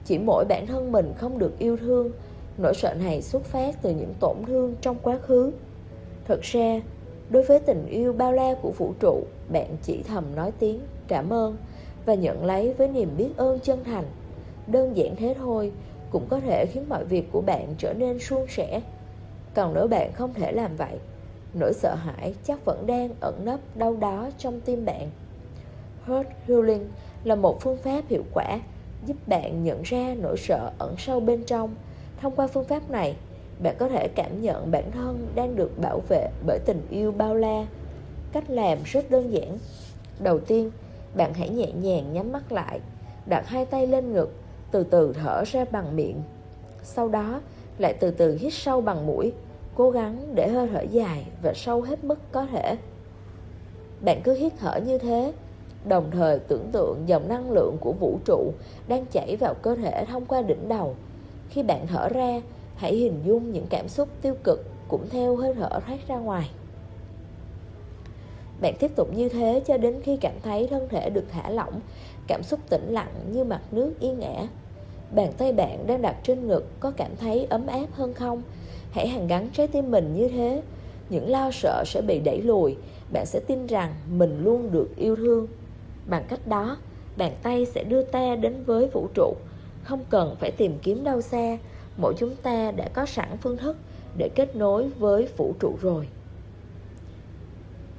chỉ 0.06 0.18
mỗi 0.18 0.46
bản 0.46 0.68
thân 0.68 0.92
mình 0.92 1.14
không 1.18 1.40
được 1.40 1.60
yêu 1.60 1.78
thương, 1.78 2.12
nỗi 2.58 2.74
sợ 2.74 2.94
này 2.94 3.22
xuất 3.22 3.44
phát 3.44 3.82
từ 3.82 3.90
những 3.90 4.14
tổn 4.20 4.36
thương 4.48 4.76
trong 4.82 4.96
quá 5.02 5.18
khứ. 5.18 5.52
Thật 6.28 6.42
ra, 6.42 6.82
Đối 7.30 7.44
với 7.44 7.60
tình 7.60 7.86
yêu 7.86 8.14
bao 8.14 8.34
la 8.34 8.56
của 8.62 8.72
vũ 8.72 8.94
trụ, 9.00 9.24
Bạn 9.50 9.78
chỉ 9.84 10.04
thầm 10.04 10.24
nói 10.36 10.52
tiếng 10.60 10.80
cảm 11.08 11.34
ơn 11.34 11.58
và 12.06 12.14
nhận 12.14 12.46
lấy 12.46 12.74
với 12.74 12.88
niềm 12.88 13.10
biết 13.18 13.30
ơn 13.38 13.60
chân 13.60 13.84
thành. 13.84 14.06
Đơn 14.68 14.98
giản 14.98 15.16
thế 15.16 15.36
thôi 15.38 15.72
Cũng 16.10 16.28
có 16.30 16.40
thể 16.40 16.66
khiến 16.66 16.90
mọi 16.90 17.06
việc 17.06 17.32
của 17.32 17.42
bạn 17.42 17.76
trở 17.78 17.94
nên 17.94 18.20
suôn 18.20 18.46
sẻ. 18.50 18.82
Còn 19.54 19.74
nếu 19.74 19.88
bạn 19.88 20.14
không 20.14 20.34
thể 20.34 20.52
làm 20.52 20.76
vậy 20.76 21.00
Nỗi 21.60 21.74
sợ 21.74 21.96
hãi 21.96 22.36
chắc 22.44 22.66
vẫn 22.66 22.88
đang 22.88 23.10
ẩn 23.20 23.46
nấp 23.46 23.60
đâu 23.76 23.96
đó 23.96 24.30
trong 24.38 24.62
tim 24.62 24.86
bạn. 24.86 25.10
Heart 26.08 26.28
Healing 26.48 26.90
là 27.24 27.36
một 27.36 27.62
phương 27.62 27.78
pháp 27.78 28.04
hiệu 28.10 28.24
quả 28.34 28.60
giúp 29.06 29.18
bạn 29.28 29.64
nhận 29.64 29.82
ra 29.84 30.16
nỗi 30.22 30.38
sợ 30.38 30.72
ẩn 30.78 30.96
sâu 30.98 31.20
bên 31.20 31.44
trong. 31.44 31.76
Thông 32.22 32.36
qua 32.36 32.48
phương 32.48 32.66
pháp 32.66 32.90
này, 32.90 33.16
bạn 33.64 33.76
có 33.80 33.90
thể 33.90 34.08
cảm 34.08 34.42
nhận 34.42 34.72
bản 34.72 34.92
thân 34.92 35.28
đang 35.36 35.56
được 35.56 35.72
bảo 35.82 36.02
vệ 36.10 36.30
bởi 36.46 36.60
tình 36.66 36.82
yêu 36.90 37.12
bao 37.12 37.36
la. 37.36 37.68
Cách 38.32 38.50
làm 38.50 38.78
rất 38.86 39.12
đơn 39.12 39.34
giản. 39.34 39.58
Đầu 40.20 40.40
tiên, 40.40 40.72
bạn 41.16 41.34
hãy 41.34 41.50
nhẹ 41.50 41.72
nhàng 41.72 42.14
nhắm 42.14 42.32
mắt 42.32 42.52
lại, 42.52 42.80
đặt 43.26 43.48
hai 43.48 43.66
tay 43.66 43.88
lên 43.88 44.14
ngực, 44.14 44.34
từ 44.72 44.84
từ 44.84 45.14
thở 45.14 45.44
ra 45.46 45.66
bằng 45.72 45.96
miệng. 45.96 46.22
Sau 46.84 47.10
đó, 47.10 47.42
lại 47.78 47.94
từ 47.94 48.12
từ 48.12 48.38
hít 48.38 48.54
sâu 48.54 48.82
bằng 48.82 49.08
mũi, 49.08 49.34
cố 49.76 49.92
gắng 49.92 50.36
để 50.36 50.48
hơi 50.48 50.68
thở 50.74 50.82
dài 50.82 51.26
và 51.42 51.54
sâu 51.54 51.82
hết 51.82 52.04
mức 52.04 52.20
có 52.32 52.46
thể. 52.46 52.78
Bạn 54.02 54.22
cứ 54.24 54.34
hít 54.34 54.54
thở 54.60 54.80
như 54.86 54.98
thế, 54.98 55.34
đồng 55.86 56.12
thời 56.12 56.40
tưởng 56.40 56.70
tượng 56.72 57.04
dòng 57.06 57.28
năng 57.28 57.52
lượng 57.52 57.78
của 57.80 57.92
vũ 57.92 58.20
trụ 58.26 58.52
đang 58.88 59.06
chảy 59.06 59.36
vào 59.36 59.54
cơ 59.54 59.76
thể 59.76 60.06
thông 60.06 60.26
qua 60.26 60.42
đỉnh 60.42 60.68
đầu. 60.68 60.96
Khi 61.50 61.64
bạn 61.64 61.88
thở 61.88 62.10
ra, 62.10 62.42
hãy 62.76 62.96
hình 62.96 63.22
dung 63.26 63.52
những 63.52 63.68
cảm 63.70 63.88
xúc 63.88 64.10
tiêu 64.22 64.36
cực 64.44 64.66
cũng 64.88 65.10
theo 65.10 65.36
hơi 65.36 65.54
thở 65.54 65.70
thoát 65.70 66.08
ra 66.08 66.18
ngoài. 66.18 66.50
Bạn 68.62 68.74
tiếp 68.80 68.92
tục 68.96 69.10
như 69.16 69.30
thế 69.30 69.62
cho 69.68 69.78
đến 69.78 70.02
khi 70.04 70.18
cảm 70.18 70.34
thấy 70.44 70.68
thân 70.68 70.88
thể 70.90 71.10
được 71.10 71.26
thả 71.32 71.50
lỏng, 71.50 71.80
cảm 72.28 72.44
xúc 72.44 72.60
tĩnh 72.70 72.94
lặng 72.94 73.12
như 73.32 73.44
mặt 73.44 73.62
nước 73.72 73.94
yên 74.00 74.22
ả. 74.22 74.48
Bàn 75.12 75.32
tay 75.38 75.54
bạn 75.54 75.88
đang 75.88 76.02
đặt 76.02 76.16
trên 76.24 76.48
ngực 76.48 76.66
có 76.80 76.92
cảm 76.92 77.12
thấy 77.16 77.46
ấm 77.50 77.68
áp 77.68 77.88
hơn 77.92 78.14
không? 78.14 78.42
Hãy 78.92 79.08
hàn 79.08 79.28
gắn 79.28 79.50
trái 79.54 79.68
tim 79.68 79.92
mình 79.92 80.14
như 80.16 80.28
thế. 80.28 80.62
Những 81.10 81.30
lo 81.30 81.52
sợ 81.52 81.84
sẽ 81.86 82.02
bị 82.02 82.20
đẩy 82.20 82.42
lùi, 82.42 82.76
bạn 83.14 83.26
sẽ 83.26 83.40
tin 83.48 83.68
rằng 83.68 83.94
mình 84.12 84.44
luôn 84.44 84.72
được 84.72 84.90
yêu 84.96 85.16
thương. 85.16 85.48
Bằng 86.06 86.26
cách 86.30 86.48
đó, 86.48 86.78
bàn 87.18 87.32
tay 87.44 87.66
sẽ 87.66 87.84
đưa 87.84 88.02
ta 88.02 88.36
đến 88.36 88.64
với 88.64 88.88
vũ 88.88 89.08
trụ, 89.14 89.34
không 89.84 90.06
cần 90.10 90.36
phải 90.40 90.52
tìm 90.52 90.78
kiếm 90.82 91.04
đâu 91.04 91.22
xa. 91.22 91.58
Mỗi 91.98 92.14
chúng 92.18 92.36
ta 92.36 92.72
đã 92.72 92.90
có 92.94 93.06
sẵn 93.06 93.38
phương 93.42 93.58
thức 93.58 93.78
để 94.18 94.30
kết 94.36 94.56
nối 94.56 94.90
với 95.00 95.28
vũ 95.38 95.54
trụ 95.60 95.76
rồi. 95.82 96.08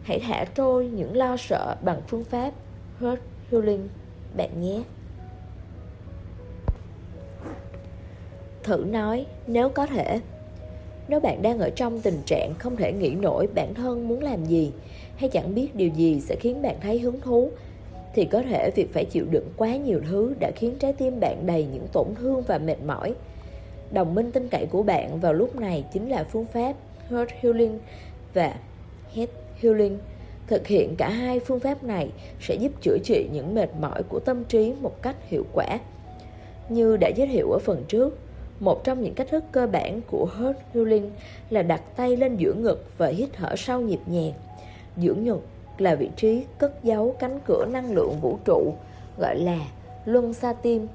Hãy 0.07 0.21
thả 0.21 0.45
trôi 0.55 0.87
những 0.87 1.17
lo 1.17 1.37
sợ 1.37 1.77
bằng 1.83 2.01
phương 2.07 2.25
pháp 2.25 2.53
Heart 3.01 3.21
Healing, 3.51 3.89
bạn 4.37 4.61
nhé. 4.61 4.83
Thử 8.63 8.85
nói, 8.91 9.27
nếu 9.47 9.69
có 9.69 9.87
thể 9.87 10.21
Nếu 11.09 11.21
bạn 11.21 11.43
đang 11.43 11.59
ở 11.59 11.71
trong 11.71 12.01
tình 12.01 12.23
trạng 12.27 12.55
không 12.59 12.77
thể 12.77 12.93
nghĩ 12.93 13.11
nổi 13.11 13.47
bản 13.55 13.75
thân 13.75 14.09
muốn 14.09 14.23
làm 14.23 14.45
gì 14.45 14.73
Hay 15.17 15.29
chẳng 15.29 15.55
biết 15.55 15.75
điều 15.75 15.89
gì 15.89 16.21
sẽ 16.21 16.37
khiến 16.37 16.63
bạn 16.63 16.77
thấy 16.81 16.99
hứng 16.99 17.21
thú, 17.21 17.51
Thì 18.15 18.25
có 18.25 18.43
thể 18.43 18.71
việc 18.75 18.93
phải 18.93 19.05
chịu 19.05 19.27
đựng 19.31 19.49
quá 19.57 19.77
nhiều 19.77 20.01
thứ 20.11 20.35
đã 20.41 20.51
khiến 20.57 20.77
trái 20.79 20.93
tim 20.93 21.21
bạn 21.21 21.47
đầy 21.47 21.67
những 21.73 21.87
tổn 21.93 22.07
thương 22.15 22.43
và 22.43 22.59
mệt 22.59 22.83
mỏi 22.87 23.15
Đồng 23.91 24.15
minh 24.15 24.33
tin 24.33 24.49
cậy 24.49 24.67
của 24.67 24.83
bạn 24.83 25.21
vào 25.21 25.33
lúc 25.33 25.57
này 25.57 25.85
chính 25.93 26.09
là 26.09 26.25
phương 26.25 26.47
pháp 26.47 26.73
Heart 27.11 27.31
Healing 27.43 27.79
và 28.35 28.55
Head 29.15 29.29
Healing 29.61 29.99
Thực 30.47 30.67
hiện 30.67 30.97
cả 30.97 31.09
hai 31.09 31.41
phương 31.41 31.61
pháp 31.61 31.85
này 31.85 32.11
sẽ 32.41 32.55
giúp 32.55 32.73
chữa 32.81 32.97
trị 33.05 33.29
những 33.33 33.55
mệt 33.55 33.71
mỏi 33.81 34.03
của 34.03 34.21
tâm 34.21 34.45
trí 34.45 34.75
một 34.81 35.03
cách 35.03 35.17
hiệu 35.29 35.45
quả. 35.53 35.79
Như 36.69 36.97
đã 36.97 37.09
giới 37.17 37.27
thiệu 37.27 37.51
ở 37.51 37.59
phần 37.59 37.85
trước, 37.89 38.19
một 38.61 38.85
trong 38.85 39.03
những 39.03 39.15
cách 39.15 39.29
thức 39.31 39.45
cơ 39.53 39.67
bản 39.67 40.01
của 40.11 40.29
Heart 40.39 40.57
Healing 40.75 41.11
là 41.51 41.63
đặt 41.63 41.83
tay 41.97 42.17
lên 42.17 42.37
giữa 42.37 42.55
ngực 42.55 42.85
và 42.99 43.07
hít 43.07 43.29
thở 43.33 43.57
sâu 43.57 43.81
nhịp 43.81 44.01
nhàng. 44.07 44.33
Giữa 44.97 45.15
ngực 45.15 45.41
là 45.79 45.95
vị 45.95 46.11
trí 46.17 46.45
cất 46.59 46.85
giấu 46.85 47.17
cánh 47.19 47.41
cửa 47.47 47.67
năng 47.73 47.93
lượng 47.93 48.21
vũ 48.21 48.39
trụ 48.45 48.75
gọi 49.19 49.39
là 49.39 49.59
luân 50.05 50.33
xa 50.33 50.53
tim. 50.53 50.87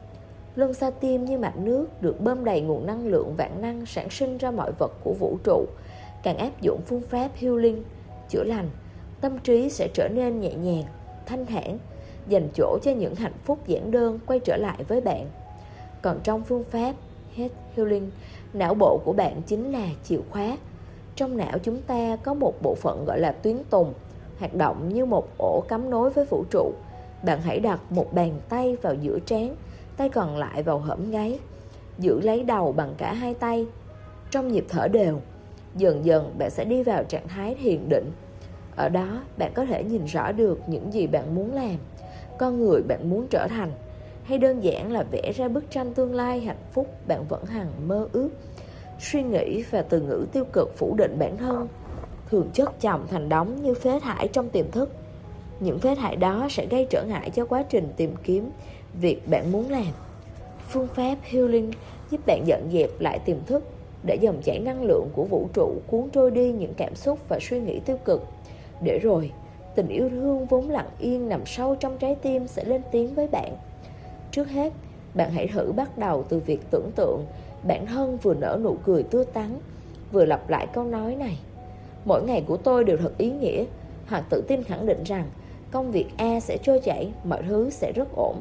Luân 0.56 0.74
xa 0.74 0.89
tim 0.89 1.25
như 1.25 1.38
mạch 1.38 1.58
nước 1.58 2.01
được 2.01 2.22
bơm 2.22 2.46
đầy 2.46 2.62
nguồn 2.62 2.86
năng 2.86 3.08
lượng 3.08 3.36
vạn 3.38 3.62
năng 3.62 3.86
sản 3.86 4.10
sinh 4.10 4.38
ra 4.38 4.51
mọi 4.51 4.72
vật 4.80 4.91
của 5.03 5.13
vũ 5.13 5.38
trụ. 5.44 5.65
Càng 6.24 6.38
áp 6.38 6.62
dụng 6.62 6.82
phương 6.86 7.01
pháp 7.01 7.30
healing, 7.36 7.84
chữa 8.32 8.44
lành, 8.44 8.70
tâm 9.22 9.40
trí 9.40 9.70
sẽ 9.70 9.88
trở 9.94 10.08
nên 10.08 10.42
nhẹ 10.42 10.54
nhàng, 10.54 10.84
thanh 11.26 11.46
thản, 11.46 11.78
dành 12.28 12.48
chỗ 12.54 12.78
cho 12.84 12.92
những 12.92 13.16
hạnh 13.16 13.34
phúc 13.44 13.60
giản 13.68 13.92
đơn 13.92 14.20
quay 14.26 14.40
trở 14.40 14.58
lại 14.58 14.84
với 14.88 15.02
bạn. 15.02 15.30
Còn 16.02 16.20
trong 16.24 16.44
phương 16.44 16.63
pháp 16.63 16.96
Head 17.36 17.52
Healing, 17.76 18.12
não 18.54 18.74
bộ 18.74 19.00
của 19.06 19.13
bạn 19.13 19.41
chính 19.41 19.72
là 19.72 19.88
chìa 20.04 20.20
khóa. 20.30 20.58
Trong 21.15 21.38
não 21.38 21.58
chúng 21.63 21.82
ta 21.82 22.15
có 22.15 22.34
một 22.34 22.54
bộ 22.62 22.76
phận 22.76 23.06
gọi 23.06 23.20
là 23.20 23.32
tuyến 23.32 23.58
tùng, 23.70 23.94
hoạt 24.39 24.54
động 24.54 24.89
như 24.89 25.06
một 25.06 25.28
ổ 25.38 25.63
cắm 25.67 25.89
nối 25.89 26.10
với 26.10 26.26
vũ 26.26 26.44
trụ. 26.52 26.72
Bạn 27.24 27.41
hãy 27.41 27.60
đặt 27.60 27.91
một 27.91 28.13
bàn 28.13 28.39
tay 28.50 28.76
vào 28.82 28.94
giữa 28.94 29.20
trán, 29.26 29.56
tay 29.98 30.10
còn 30.10 30.38
lại 30.38 30.63
vào 30.63 30.78
hõm 30.78 31.12
gáy. 31.12 31.39
Giữ 32.00 32.20
lấy 32.20 32.44
đầu 32.44 32.72
bằng 32.72 32.94
cả 32.98 33.13
hai 33.13 33.34
tay. 33.34 33.67
Trong 34.32 34.48
nhịp 34.48 34.65
thở 34.70 34.88
đều, 34.88 35.20
dần 35.76 36.06
dần 36.06 36.36
bạn 36.38 36.50
sẽ 36.50 36.65
đi 36.65 36.84
vào 36.84 37.04
trạng 37.04 37.28
thái 37.28 37.56
thiền 37.56 37.89
định. 37.89 38.12
Ở 38.82 38.89
đó, 38.89 39.22
bạn 39.38 39.52
có 39.54 39.65
thể 39.65 39.84
nhìn 39.84 40.06
rõ 40.06 40.32
được 40.32 40.60
những 40.67 40.94
gì 40.94 41.08
bạn 41.08 41.36
muốn 41.36 41.54
làm, 41.54 41.76
con 42.38 42.60
người 42.60 42.82
bạn 42.82 43.10
muốn 43.10 43.28
trở 43.30 43.48
thành 43.48 43.72
hay 44.24 44.38
đơn 44.38 44.63
giản 44.63 44.91
là 44.91 45.04
vẽ 45.12 45.32
ra 45.36 45.48
bức 45.48 45.72
tranh 45.72 45.94
tương 45.94 46.15
lai 46.15 46.39
hạnh 46.39 46.63
phúc 46.72 46.88
bạn 47.08 47.26
vẫn 47.30 47.46
hằng 47.46 47.72
mơ 47.88 48.08
ước. 48.12 48.30
Suy 49.00 49.24
nghĩ 49.24 49.63
và 49.72 49.82
từ 49.82 50.02
ngữ 50.02 50.26
tiêu 50.32 50.44
cực 50.54 50.78
phủ 50.78 50.96
định 50.98 51.20
bản 51.20 51.38
thân 51.38 51.67
thường 52.30 52.50
chất 52.54 52.82
chồng 52.82 53.08
thành 53.10 53.30
đống 53.30 53.62
như 53.62 53.74
phế 53.74 54.00
thải 54.00 54.28
trong 54.28 54.50
tiềm 54.50 54.72
thức. 54.72 54.89
Những 55.60 55.80
phế 55.80 55.96
thải 55.96 56.15
đó 56.15 56.48
sẽ 56.50 56.65
gây 56.65 56.88
trở 56.89 57.04
ngại 57.04 57.30
cho 57.30 57.46
quá 57.46 57.63
trình 57.63 57.88
tìm 57.98 58.13
kiếm 58.24 58.50
việc 59.02 59.28
bạn 59.30 59.52
muốn 59.52 59.70
làm. 59.70 59.94
Phương 60.70 60.88
pháp 60.88 61.15
healing 61.22 61.72
giúp 62.12 62.22
bạn 62.26 62.48
dọn 62.48 62.62
dẹp 62.72 62.89
lại 63.00 63.20
tiềm 63.20 63.38
thức 63.46 63.63
để 64.04 64.15
dòng 64.22 64.41
chảy 64.44 64.60
năng 64.60 64.84
lượng 64.84 65.10
của 65.13 65.24
vũ 65.24 65.50
trụ 65.54 65.74
cuốn 65.88 66.10
trôi 66.13 66.32
đi 66.32 66.52
những 66.52 66.74
cảm 66.74 66.96
xúc 66.96 67.20
và 67.30 67.39
suy 67.41 67.60
nghĩ 67.60 67.80
tiêu 67.80 67.98
cực. 68.06 68.22
Để 68.84 69.00
rồi, 69.00 69.32
tình 69.76 69.88
yêu 69.88 70.10
thương 70.10 70.46
vốn 70.46 70.70
lặng 70.70 70.89
yên 71.00 71.30
nằm 71.30 71.46
sâu 71.46 71.76
trong 71.76 71.98
trái 71.98 72.15
tim 72.15 72.48
sẽ 72.48 72.63
lên 72.63 72.82
tiếng 72.91 73.15
với 73.15 73.28
bạn. 73.28 73.56
Trước 74.32 74.50
hết, 74.50 74.74
bạn 75.13 75.32
hãy 75.32 75.48
thử 75.48 75.72
bắt 75.72 75.98
đầu 75.98 76.24
từ 76.30 76.39
việc 76.39 76.60
tưởng 76.72 76.91
tượng 76.96 77.26
bản 77.67 77.86
thân 77.86 78.17
vừa 78.17 78.34
nở 78.34 78.60
nụ 78.63 78.78
cười 78.84 79.04
tươi 79.04 79.26
tắn, 79.26 79.60
vừa 80.12 80.26
lặp 80.26 80.50
lại 80.50 80.67
câu 80.74 80.84
nói 80.84 81.15
này. 81.15 81.39
Mỗi 82.06 82.24
ngày 82.24 82.44
của 82.48 82.58
tôi 82.58 82.84
đều 82.84 82.98
thật 82.98 83.17
ý 83.17 83.32
nghĩa, 83.32 83.65
hoặc 84.08 84.24
tự 84.30 84.44
tin 84.48 84.63
khẳng 84.63 84.86
định 84.86 85.04
rằng 85.04 85.26
công 85.72 85.91
việc 85.91 86.06
A 86.17 86.39
sẽ 86.39 86.58
trôi 86.58 86.80
chảy, 86.80 87.12
mọi 87.24 87.44
thứ 87.48 87.70
sẽ 87.70 87.91
rất 87.91 88.08
ổn. 88.15 88.36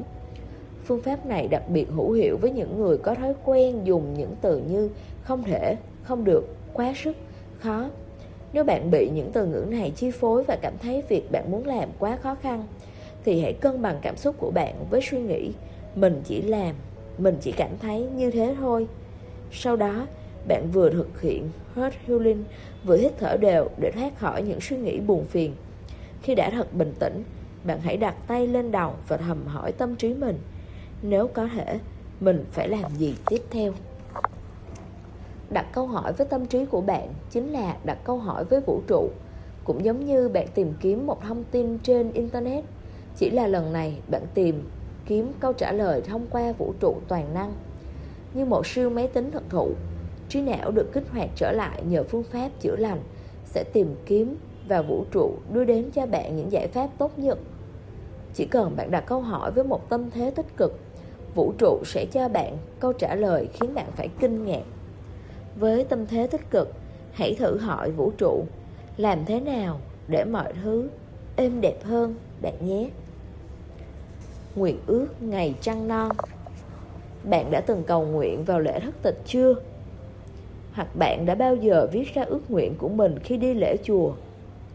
Phương 0.83 1.01
pháp 1.01 1.25
này 1.25 1.47
đặc 1.47 1.63
biệt 1.69 1.87
hữu 1.89 2.11
hiệu 2.11 2.37
với 2.41 2.51
những 2.51 2.81
người 2.81 2.97
có 2.97 3.15
thói 3.15 3.33
quen 3.45 3.81
dùng 3.83 4.13
những 4.13 4.35
từ 4.41 4.57
như 4.57 4.89
không 5.23 5.43
thể, 5.43 5.75
không 6.03 6.23
được, 6.23 6.47
quá 6.73 6.93
sức, 6.95 7.15
khó. 7.59 7.89
Nếu 8.53 8.63
bạn 8.63 8.91
bị 8.91 9.09
những 9.13 9.31
từ 9.33 9.45
ngữ 9.45 9.65
này 9.69 9.91
chi 9.95 10.11
phối 10.11 10.43
và 10.43 10.57
cảm 10.61 10.73
thấy 10.81 11.03
việc 11.09 11.31
bạn 11.31 11.51
muốn 11.51 11.67
làm 11.67 11.89
quá 11.99 12.17
khó 12.17 12.35
khăn, 12.35 12.63
thì 13.25 13.41
hãy 13.41 13.53
cân 13.53 13.81
bằng 13.81 13.99
cảm 14.01 14.17
xúc 14.17 14.35
của 14.37 14.51
bạn 14.51 14.75
với 14.89 15.01
suy 15.01 15.21
nghĩ 15.21 15.51
mình 15.95 16.21
chỉ 16.25 16.41
làm 16.41 16.75
Mình 17.17 17.37
chỉ 17.41 17.51
cảm 17.51 17.69
thấy 17.81 18.07
như 18.15 18.31
thế 18.31 18.55
thôi. 18.59 18.87
Sau 19.51 19.75
đó 19.75 20.07
bạn 20.47 20.67
vừa 20.71 20.89
thực 20.89 21.21
hiện 21.21 21.49
hết 21.75 21.93
Healing 22.07 22.43
Vừa 22.83 22.97
hít 22.97 23.11
thở 23.19 23.37
đều 23.37 23.69
để 23.77 23.91
thoát 23.91 24.19
khỏi 24.19 24.41
những 24.41 24.61
suy 24.61 24.77
nghĩ 24.77 24.99
buồn 24.99 25.25
phiền. 25.25 25.53
Khi 26.21 26.35
đã 26.35 26.49
thật 26.49 26.73
bình 26.73 26.93
tĩnh 26.99 27.23
Bạn 27.63 27.79
hãy 27.81 27.97
đặt 27.97 28.15
tay 28.27 28.47
lên 28.47 28.71
đầu 28.71 28.93
và 29.07 29.17
thầm 29.17 29.45
hỏi 29.45 29.71
tâm 29.71 29.95
trí 29.95 30.13
mình 30.13 30.39
Nếu 31.01 31.27
có 31.27 31.47
thể 31.47 31.79
Mình 32.19 32.45
phải 32.51 32.69
làm 32.69 32.91
gì 32.97 33.15
tiếp 33.29 33.41
theo? 33.51 33.73
Đặt 35.53 35.65
câu 35.73 35.87
hỏi 35.87 36.13
với 36.13 36.27
tâm 36.27 36.45
trí 36.45 36.65
của 36.65 36.81
bạn 36.81 37.13
Chính 37.29 37.51
là 37.51 37.77
đặt 37.83 37.97
câu 38.03 38.17
hỏi 38.17 38.43
với 38.43 38.61
vũ 38.61 38.81
trụ 38.87 39.09
Cũng 39.63 39.85
giống 39.85 40.05
như 40.05 40.29
bạn 40.29 40.47
tìm 40.55 40.73
kiếm 40.79 41.07
một 41.07 41.21
thông 41.21 41.43
tin 41.43 41.77
trên 41.77 42.11
Internet 42.11 42.63
Chỉ 43.17 43.29
là 43.29 43.47
lần 43.47 43.73
này 43.73 43.99
bạn 44.07 44.21
tìm 44.33 44.63
kiếm 45.05 45.31
câu 45.39 45.53
trả 45.53 45.71
lời 45.71 46.01
thông 46.01 46.27
qua 46.29 46.51
vũ 46.51 46.73
trụ 46.79 46.95
toàn 47.07 47.33
năng. 47.33 47.53
Như 48.33 48.45
một 48.45 48.67
siêu 48.67 48.89
máy 48.89 49.07
tính 49.07 49.31
thật 49.31 49.43
thụ, 49.49 49.69
trí 50.29 50.41
não 50.41 50.71
được 50.71 50.93
kích 50.93 51.03
hoạt 51.11 51.29
trở 51.35 51.51
lại 51.51 51.83
nhờ 51.83 52.03
phương 52.03 52.23
pháp 52.23 52.49
chữa 52.59 52.75
lành 52.75 52.99
sẽ 53.45 53.63
tìm 53.73 53.95
kiếm 54.05 54.35
và 54.67 54.81
vũ 54.81 55.05
trụ 55.11 55.31
đưa 55.53 55.63
đến 55.63 55.89
cho 55.93 56.05
bạn 56.05 56.35
những 56.35 56.51
giải 56.51 56.67
pháp 56.67 56.89
tốt 56.97 57.19
nhất. 57.19 57.39
Chỉ 58.33 58.45
cần 58.45 58.75
bạn 58.75 58.91
đặt 58.91 59.03
câu 59.05 59.21
hỏi 59.21 59.51
với 59.51 59.63
một 59.63 59.89
tâm 59.89 60.11
thế 60.11 60.31
tích 60.35 60.57
cực, 60.57 60.79
vũ 61.35 61.53
trụ 61.57 61.79
sẽ 61.85 62.05
cho 62.11 62.29
bạn 62.29 62.57
câu 62.79 62.93
trả 62.93 63.15
lời 63.15 63.47
khiến 63.53 63.73
bạn 63.73 63.85
phải 63.95 64.09
kinh 64.19 64.45
ngạc. 64.45 64.63
Với 65.55 65.83
tâm 65.83 66.07
thế 66.07 66.27
tích 66.27 66.49
cực, 66.51 66.73
hãy 67.11 67.35
thử 67.35 67.57
hỏi 67.57 67.91
vũ 67.91 68.11
trụ 68.17 68.43
làm 68.97 69.25
thế 69.25 69.39
nào 69.39 69.79
để 70.07 70.25
mọi 70.25 70.53
thứ 70.63 70.89
êm 71.35 71.61
đẹp 71.61 71.83
hơn 71.83 72.15
bạn 72.41 72.53
nhé. 72.61 72.89
Nguyện 74.55 74.77
ước 74.87 75.07
ngày 75.19 75.55
trăng 75.61 75.87
non. 75.87 76.15
Bạn 77.23 77.51
đã 77.51 77.61
từng 77.61 77.83
cầu 77.83 78.05
nguyện 78.05 78.43
vào 78.43 78.59
lễ 78.59 78.79
thất 78.79 78.95
tịch 79.01 79.21
chưa? 79.25 79.55
Hoặc 80.73 80.95
bạn 80.95 81.25
đã 81.25 81.35
bao 81.35 81.55
giờ 81.55 81.87
viết 81.91 82.13
ra 82.13 82.23
ước 82.23 82.51
nguyện 82.51 82.75
của 82.77 82.89
mình 82.89 83.19
khi 83.19 83.37
đi 83.37 83.53
lễ 83.53 83.77
chùa? 83.83 84.13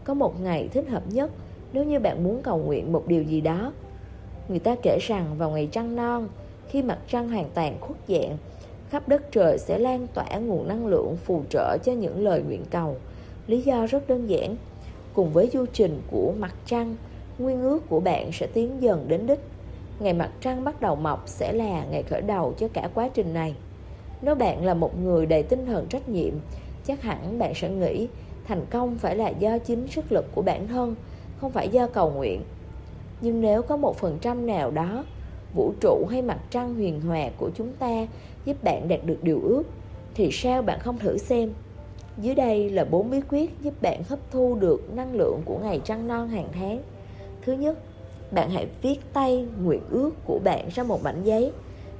Có 0.03 0.13
một 0.13 0.41
ngày 0.41 0.69
thích 0.73 0.89
hợp 0.89 1.03
nhất 1.11 1.31
nếu 1.73 1.83
như 1.83 1.99
bạn 1.99 2.23
muốn 2.23 2.41
cầu 2.43 2.57
nguyện 2.57 2.91
một 2.91 3.07
điều 3.07 3.23
gì 3.23 3.41
đó. 3.41 3.73
Người 4.47 4.59
ta 4.59 4.75
kể 4.83 4.97
rằng 5.01 5.35
vào 5.37 5.51
ngày 5.51 5.69
trăng 5.71 5.95
non 5.95 6.27
khi 6.69 6.81
mặt 6.81 6.99
trăng 7.07 7.29
hoàn 7.29 7.49
toàn 7.53 7.77
khuất 7.79 7.97
dạng 8.07 8.37
khắp 8.89 9.09
đất 9.09 9.31
trời 9.31 9.57
sẽ 9.57 9.79
lan 9.79 10.07
tỏa 10.13 10.37
nguồn 10.37 10.67
năng 10.67 10.87
lượng 10.87 11.17
phù 11.25 11.43
trợ 11.49 11.77
cho 11.83 11.91
những 11.91 12.23
lời 12.23 12.41
nguyện 12.41 12.65
cầu 12.71 12.95
lý 13.47 13.61
do 13.61 13.85
rất 13.85 14.07
đơn 14.07 14.29
giản 14.29 14.55
cùng 15.13 15.33
với 15.33 15.49
du 15.53 15.65
trình 15.73 16.01
của 16.11 16.33
mặt 16.39 16.53
trăng 16.65 16.95
nguyên 17.39 17.61
ước 17.61 17.89
của 17.89 17.99
bạn 17.99 18.31
sẽ 18.31 18.47
tiến 18.47 18.81
dần 18.81 19.05
đến 19.07 19.27
đích. 19.27 19.39
Ngày 19.99 20.13
mặt 20.13 20.31
trăng 20.41 20.63
bắt 20.63 20.81
đầu 20.81 20.95
mọc 20.95 21.23
sẽ 21.25 21.53
là 21.53 21.85
ngày 21.91 22.03
khởi 22.03 22.21
đầu 22.21 22.53
cho 22.57 22.67
cả 22.67 22.89
quá 22.93 23.09
trình 23.13 23.33
này. 23.33 23.55
Nếu 24.21 24.35
bạn 24.35 24.65
là 24.65 24.73
một 24.73 24.99
người 24.99 25.25
đầy 25.25 25.43
tinh 25.43 25.65
thần 25.65 25.87
trách 25.87 26.09
nhiệm, 26.09 26.33
chắc 26.85 27.01
hẳn 27.01 27.39
bạn 27.39 27.53
sẽ 27.55 27.69
nghĩ 27.69 28.07
thành 28.47 28.65
công 28.69 28.97
phải 28.97 29.15
là 29.15 29.29
do 29.29 29.57
chính 29.57 29.87
sức 29.87 30.11
lực 30.11 30.25
của 30.35 30.41
bản 30.41 30.67
thân, 30.67 30.95
không 31.41 31.51
phải 31.51 31.69
do 31.69 31.87
cầu 31.87 32.11
nguyện. 32.11 32.41
Nhưng 33.21 33.41
nếu 33.41 33.61
có 33.61 33.77
một 33.77 33.97
phần 33.97 34.17
trăm 34.21 34.45
nào 34.45 34.71
đó, 34.71 35.03
vũ 35.55 35.73
trụ 35.81 36.05
hay 36.09 36.21
mặt 36.21 36.39
trăng 36.49 36.75
huyền 36.75 37.01
hòa 37.01 37.29
của 37.37 37.49
chúng 37.55 37.73
ta 37.79 38.07
giúp 38.47 38.63
bạn 38.63 38.87
đạt 38.87 38.99
được 39.05 39.23
điều 39.23 39.41
ước, 39.41 39.63
thì 40.15 40.29
sao 40.31 40.61
bạn 40.61 40.79
không 40.79 40.99
thử 40.99 41.17
xem? 41.17 41.53
Dưới 42.17 42.35
đây 42.35 42.69
là 42.69 42.85
bốn 42.85 43.09
bí 43.09 43.21
quyết 43.29 43.51
giúp 43.61 43.73
bạn 43.81 44.03
hấp 44.03 44.19
thu 44.31 44.55
được 44.55 44.95
năng 44.95 45.13
lượng 45.15 45.41
của 45.45 45.57
ngày 45.57 45.81
trăng 45.83 46.07
non 46.07 46.27
hàng 46.27 46.47
tháng. 46.53 46.81
Thứ 47.41 47.53
nhất, 47.53 47.77
bạn 48.31 48.49
hãy 48.49 48.67
viết 48.81 48.99
tay 49.13 49.45
nguyện 49.63 49.81
ước 49.89 50.11
của 50.25 50.39
bạn 50.43 50.67
ra 50.75 50.83
một 50.83 51.03
mảnh 51.03 51.23
giấy, 51.23 51.51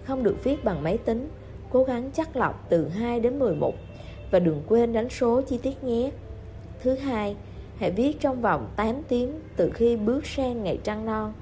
không 0.04 0.24
được 0.24 0.44
viết 0.44 0.64
bằng 0.64 0.84
máy 0.84 0.98
tính. 0.98 1.30
Cố 1.70 1.84
gắng 1.84 2.12
chắc 2.14 2.36
lọc 2.36 2.66
từ 2.70 2.88
2 2.88 3.20
đến 3.20 3.40
11 3.40 3.76
và 4.32 4.40
đừng 4.40 4.62
quên 4.68 4.94
đánh 4.94 5.10
số 5.10 5.42
chi 5.42 5.60
tiết 5.64 5.84
nhé. 5.84 6.12
Thứ 6.82 6.96
hai, 6.96 7.36
hãy 7.78 7.92
viết 7.92 8.20
trong 8.20 8.42
vòng 8.42 8.68
8 8.76 8.96
tiếng 9.08 9.32
từ 9.56 9.72
khi 9.74 9.98
bước 9.98 10.26
sang 10.26 10.64
ngày 10.64 10.80
trăng 10.84 11.06
non. 11.06 11.34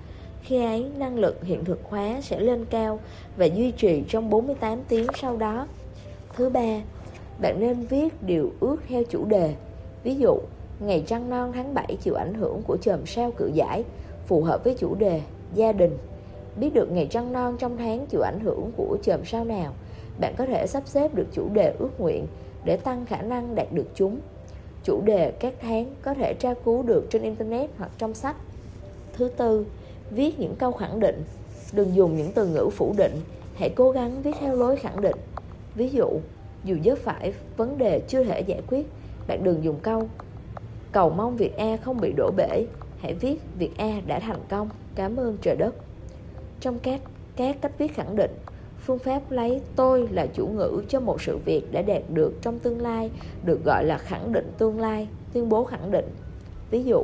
Khi 0.45 0.65
ấy, 0.65 0.85
năng 0.97 1.19
lực 1.19 1.43
hiện 1.43 1.65
thực 1.65 1.79
hóa 1.83 2.21
sẽ 2.21 2.39
lên 2.39 2.65
cao 2.65 2.99
và 3.37 3.45
duy 3.45 3.71
trì 3.71 4.03
trong 4.07 4.29
48 4.29 4.79
tiếng 4.87 5.07
sau 5.21 5.37
đó. 5.37 5.67
Thứ 6.35 6.49
ba, 6.49 6.81
bạn 7.41 7.59
nên 7.59 7.85
viết 7.85 8.23
điều 8.23 8.51
ước 8.59 8.77
theo 8.87 9.03
chủ 9.09 9.25
đề. 9.25 9.55
Ví 10.03 10.15
dụ, 10.15 10.37
ngày 10.79 11.03
trăng 11.07 11.29
non 11.29 11.51
tháng 11.53 11.73
7 11.73 11.97
chịu 12.01 12.13
ảnh 12.13 12.33
hưởng 12.33 12.61
của 12.67 12.77
chòm 12.81 13.05
sao 13.05 13.31
cự 13.31 13.51
giải, 13.53 13.83
phù 14.27 14.41
hợp 14.41 14.63
với 14.63 14.75
chủ 14.79 14.95
đề 14.95 15.21
gia 15.53 15.71
đình. 15.71 15.97
Biết 16.55 16.73
được 16.73 16.91
ngày 16.91 17.07
trăng 17.11 17.33
non 17.33 17.55
trong 17.59 17.77
tháng 17.77 18.05
chịu 18.05 18.21
ảnh 18.21 18.39
hưởng 18.39 18.71
của 18.77 18.97
chòm 19.03 19.25
sao 19.25 19.45
nào, 19.45 19.73
bạn 20.19 20.33
có 20.37 20.45
thể 20.45 20.67
sắp 20.67 20.83
xếp 20.85 21.15
được 21.15 21.27
chủ 21.31 21.49
đề 21.53 21.73
ước 21.79 21.99
nguyện 21.99 22.27
để 22.65 22.77
tăng 22.77 23.05
khả 23.05 23.21
năng 23.21 23.55
đạt 23.55 23.67
được 23.73 23.87
chúng. 23.95 24.19
Chủ 24.83 25.01
đề 25.05 25.31
các 25.31 25.53
tháng 25.61 25.85
có 26.01 26.13
thể 26.13 26.33
tra 26.33 26.53
cứu 26.65 26.83
được 26.83 27.07
trên 27.09 27.21
Internet 27.21 27.69
hoặc 27.77 27.91
trong 27.97 28.13
sách. 28.13 28.35
Thứ 29.13 29.29
tư, 29.37 29.65
viết 30.11 30.39
những 30.39 30.55
câu 30.55 30.71
khẳng 30.71 30.99
định. 30.99 31.23
Đừng 31.73 31.95
dùng 31.95 32.17
những 32.17 32.31
từ 32.31 32.47
ngữ 32.47 32.69
phủ 32.71 32.93
định, 32.97 33.21
hãy 33.55 33.69
cố 33.69 33.91
gắng 33.91 34.21
viết 34.21 34.35
theo 34.39 34.55
lối 34.55 34.75
khẳng 34.75 35.01
định. 35.01 35.15
Ví 35.75 35.89
dụ, 35.89 36.09
dù 36.63 36.77
vấp 36.83 36.97
phải 36.97 37.33
vấn 37.57 37.77
đề 37.77 37.99
chưa 37.99 38.23
thể 38.23 38.39
giải 38.39 38.61
quyết, 38.67 38.85
bạn 39.27 39.43
đừng 39.43 39.63
dùng 39.63 39.79
câu 39.81 40.09
Cầu 40.91 41.09
mong 41.09 41.37
việc 41.37 41.57
A 41.57 41.77
không 41.77 42.01
bị 42.01 42.13
đổ 42.17 42.31
bể, 42.37 42.65
hãy 42.99 43.13
viết 43.13 43.41
việc 43.57 43.77
A 43.77 44.01
đã 44.07 44.19
thành 44.19 44.39
công, 44.49 44.69
cảm 44.95 45.15
ơn 45.15 45.37
trời 45.41 45.55
đất. 45.55 45.75
Trong 46.59 46.79
các, 46.79 47.01
các 47.35 47.57
cách 47.61 47.71
viết 47.77 47.95
khẳng 47.95 48.15
định, 48.15 48.31
phương 48.79 48.99
pháp 48.99 49.31
lấy 49.31 49.61
tôi 49.75 50.07
là 50.11 50.27
chủ 50.33 50.47
ngữ 50.47 50.81
cho 50.89 50.99
một 50.99 51.21
sự 51.21 51.37
việc 51.37 51.71
đã 51.71 51.81
đạt 51.81 52.01
được 52.09 52.33
trong 52.41 52.59
tương 52.59 52.81
lai 52.81 53.11
được 53.43 53.63
gọi 53.65 53.85
là 53.85 53.97
khẳng 53.97 54.33
định 54.33 54.51
tương 54.57 54.79
lai, 54.79 55.07
tuyên 55.33 55.49
bố 55.49 55.63
khẳng 55.63 55.91
định. 55.91 56.05
Ví 56.71 56.83
dụ, 56.83 57.03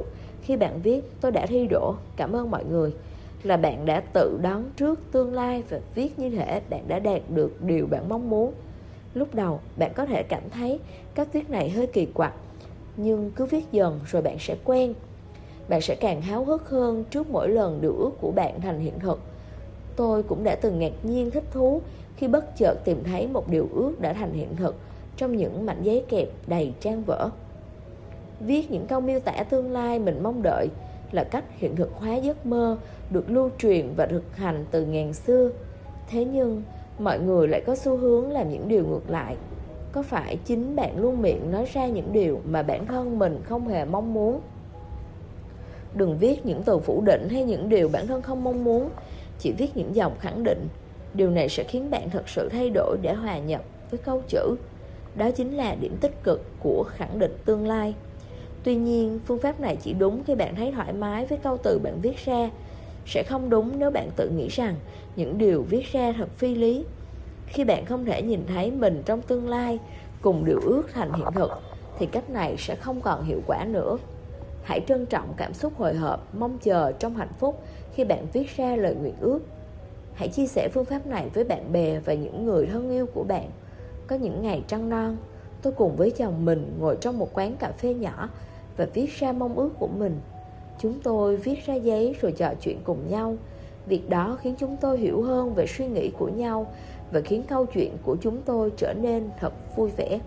khi 0.52 0.58
bạn 0.58 0.82
viết 0.82 1.02
tôi 1.22 1.32
đã 1.32 1.46
thi 1.46 1.68
đỗ, 1.68 1.96
cảm 2.16 2.36
ơn 2.36 2.52
mọi 2.52 2.66
người, 2.66 2.94
là 3.44 3.58
bạn 3.58 3.86
đã 3.86 4.00
tự 4.14 4.40
đoán 4.42 4.70
trước 4.76 5.00
tương 5.12 5.34
lai 5.34 5.64
và 5.70 5.80
viết 5.96 6.20
như 6.20 6.30
thể 6.30 6.62
bạn 6.70 6.88
đã 6.88 7.00
đạt 7.00 7.22
được 7.30 7.62
điều 7.62 7.88
bạn 7.88 8.10
mong 8.10 8.30
muốn. 8.30 8.54
Lúc 9.14 9.36
đầu, 9.36 9.60
bạn 9.78 9.92
có 9.96 10.06
thể 10.06 10.24
cảm 10.24 10.44
thấy 10.50 10.80
cách 11.16 11.28
viết 11.34 11.50
này 11.50 11.70
hơi 11.70 11.88
kỳ 11.88 12.06
quặc, 12.06 12.34
nhưng 12.98 13.32
cứ 13.36 13.46
viết 13.46 13.72
dần 13.72 14.00
rồi 14.06 14.22
bạn 14.22 14.38
sẽ 14.40 14.56
quen. 14.64 14.94
Bạn 15.68 15.82
sẽ 15.82 15.96
càng 15.96 16.22
háo 16.22 16.46
hức 16.46 16.70
hơn 16.70 17.04
trước 17.10 17.30
mỗi 17.30 17.50
lần 17.50 17.82
điều 17.82 17.96
ước 17.96 18.12
của 18.22 18.32
bạn 18.32 18.62
thành 18.62 18.80
hiện 18.80 19.00
thực. 19.00 19.20
Tôi 19.96 20.24
cũng 20.24 20.44
đã 20.44 20.56
từng 20.56 20.80
ngạc 20.80 20.94
nhiên 21.04 21.32
thích 21.32 21.46
thú 21.52 21.82
khi 22.16 22.28
bất 22.28 22.58
chợt 22.58 22.76
tìm 22.86 23.04
thấy 23.04 23.28
một 23.28 23.50
điều 23.50 23.68
ước 23.74 24.02
đã 24.02 24.14
thành 24.14 24.34
hiện 24.34 24.56
thực 24.56 24.76
trong 25.18 25.38
những 25.38 25.66
mảnh 25.66 25.84
giấy 25.84 26.06
kẹp 26.10 26.28
đầy 26.48 26.74
trang 26.80 27.04
vỡ. 27.04 27.30
Viết 28.46 28.72
những 28.72 28.86
câu 28.88 29.02
miêu 29.02 29.20
tả 29.20 29.44
tương 29.50 29.72
lai 29.72 30.00
mình 30.00 30.24
mong 30.24 30.44
đợi 30.44 30.68
là 31.12 31.24
cách 31.24 31.44
hiện 31.58 31.76
thực 31.76 31.92
hóa 31.94 32.16
giấc 32.16 32.46
mơ 32.46 32.78
được 33.10 33.32
lưu 33.32 33.50
truyền 33.58 33.94
và 33.96 34.06
thực 34.06 34.36
hành 34.36 34.66
từ 34.72 34.86
ngàn 34.86 35.14
xưa. 35.14 35.50
Thế 36.10 36.26
nhưng, 36.26 36.64
mọi 37.00 37.20
người 37.20 37.48
lại 37.48 37.62
có 37.68 37.76
xu 37.76 37.98
hướng 37.98 38.32
làm 38.32 38.50
những 38.50 38.68
điều 38.68 38.88
ngược 38.88 39.10
lại. 39.10 39.36
Có 39.92 40.02
phải 40.02 40.38
chính 40.46 40.76
bạn 40.76 40.98
luôn 40.98 41.22
miệng 41.22 41.52
nói 41.52 41.66
ra 41.74 41.88
những 41.88 42.14
điều 42.14 42.42
mà 42.46 42.64
bản 42.64 42.86
thân 42.86 43.20
mình 43.20 43.42
không 43.44 43.68
hề 43.68 43.86
mong 43.86 44.14
muốn? 44.14 44.42
Đừng 45.94 46.18
viết 46.18 46.46
những 46.46 46.64
từ 46.64 46.80
phủ 46.80 47.02
định 47.06 47.30
hay 47.30 47.44
những 47.44 47.70
điều 47.70 47.90
bản 47.90 48.08
thân 48.08 48.22
không 48.22 48.44
mong 48.44 48.64
muốn, 48.64 48.90
chỉ 49.40 49.52
viết 49.58 49.78
những 49.78 49.96
dòng 49.96 50.14
khẳng 50.20 50.44
định. 50.44 50.68
Điều 51.14 51.30
này 51.30 51.50
sẽ 51.50 51.64
khiến 51.64 51.90
bạn 51.90 52.10
thật 52.10 52.30
sự 52.30 52.50
thay 52.50 52.70
đổi 52.70 52.98
để 53.02 53.14
hòa 53.14 53.38
nhập 53.40 53.62
với 53.92 53.98
câu 53.98 54.22
chữ. 54.28 54.56
Đó 55.16 55.32
chính 55.32 55.58
là 55.58 55.76
điểm 55.76 55.98
tích 56.02 56.24
cực 56.24 56.42
của 56.60 56.84
khẳng 56.88 57.20
định 57.20 57.38
tương 57.46 57.68
lai. 57.68 57.96
Tuy 58.63 58.76
nhiên, 58.76 59.19
phương 59.26 59.39
pháp 59.39 59.60
này 59.60 59.78
chỉ 59.82 59.93
đúng 59.93 60.24
khi 60.24 60.36
bạn 60.36 60.56
thấy 60.56 60.71
thoải 60.71 60.93
mái 60.93 61.26
với 61.26 61.38
câu 61.38 61.58
từ 61.58 61.80
bạn 61.80 62.02
viết 62.02 62.26
ra, 62.26 62.50
sẽ 63.06 63.24
không 63.24 63.50
đúng 63.50 63.80
nếu 63.80 63.91
bạn 63.91 64.10
tự 64.15 64.30
nghĩ 64.30 64.47
rằng 64.47 64.76
những 65.15 65.38
điều 65.38 65.63
viết 65.63 65.86
ra 65.91 66.13
thật 66.17 66.30
phi 66.38 66.56
lý. 66.56 66.86
Khi 67.47 67.63
bạn 67.63 67.86
không 67.86 68.06
thể 68.06 68.21
nhìn 68.21 68.45
thấy 68.47 68.71
mình 68.71 69.02
trong 69.06 69.21
tương 69.21 69.50
lai 69.50 69.80
cùng 70.21 70.45
điều 70.45 70.60
ước 70.63 70.84
thành 70.93 71.13
hiện 71.13 71.28
thực, 71.36 71.52
thì 72.00 72.06
cách 72.06 72.30
này 72.30 72.56
sẽ 72.58 72.76
không 72.76 73.02
còn 73.02 73.24
hiệu 73.24 73.41
quả 73.47 73.65
nữa. 73.65 73.97
Hãy 74.63 74.82
trân 74.88 75.06
trọng 75.06 75.34
cảm 75.38 75.54
xúc 75.54 75.74
hồi 75.78 75.95
hộp, 75.95 76.36
mong 76.36 76.58
chờ 76.58 76.91
trong 76.91 77.15
hạnh 77.15 77.34
phúc 77.39 77.63
khi 77.93 78.04
bạn 78.04 78.26
viết 78.34 78.58
ra 78.58 78.76
lời 78.76 78.95
nguyện 78.95 79.15
ước. 79.19 79.39
Hãy 80.13 80.28
chia 80.28 80.47
sẻ 80.47 80.69
phương 80.74 80.86
pháp 80.86 81.06
này 81.06 81.30
với 81.34 81.43
bạn 81.43 81.71
bè 81.71 82.00
và 82.00 82.13
những 82.13 82.45
người 82.45 82.65
thân 82.65 82.91
yêu 82.91 83.06
của 83.13 83.24
bạn. 83.24 83.50
Có 84.08 84.15
những 84.15 84.41
ngày 84.41 84.63
trăng 84.67 84.89
non, 84.89 85.17
tôi 85.62 85.74
cùng 85.74 85.95
với 85.95 86.12
chồng 86.12 86.45
mình 86.45 86.76
ngồi 86.80 86.97
trong 87.02 87.19
một 87.19 87.30
quán 87.34 87.56
cà 87.56 87.71
phê 87.78 87.93
nhỏ 87.93 88.30
và 88.78 88.86
viết 88.94 89.10
ra 89.20 89.32
mong 89.32 89.56
ước 89.56 89.70
của 89.80 89.88
mình. 89.88 90.20
Chúng 90.80 91.00
tôi 91.04 91.38
viết 91.38 91.66
ra 91.66 91.74
giấy 91.74 92.16
rồi 92.22 92.32
trò 92.32 92.54
chuyện 92.62 92.78
cùng 92.84 93.10
nhau. 93.10 93.38
Việc 93.86 94.10
đó 94.10 94.38
khiến 94.42 94.56
chúng 94.60 94.78
tôi 94.82 94.98
hiểu 94.98 95.22
hơn 95.22 95.54
về 95.54 95.68
suy 95.68 95.88
nghĩ 95.88 96.12
của 96.18 96.28
nhau 96.28 96.74
và 97.12 97.22
khiến 97.22 97.44
câu 97.48 97.66
chuyện 97.66 97.98
của 98.04 98.18
chúng 98.22 98.42
tôi 98.42 98.72
trở 98.78 98.94
nên 98.94 99.30
thật 99.40 99.54
vui 99.76 99.90
vẻ. 99.98 100.20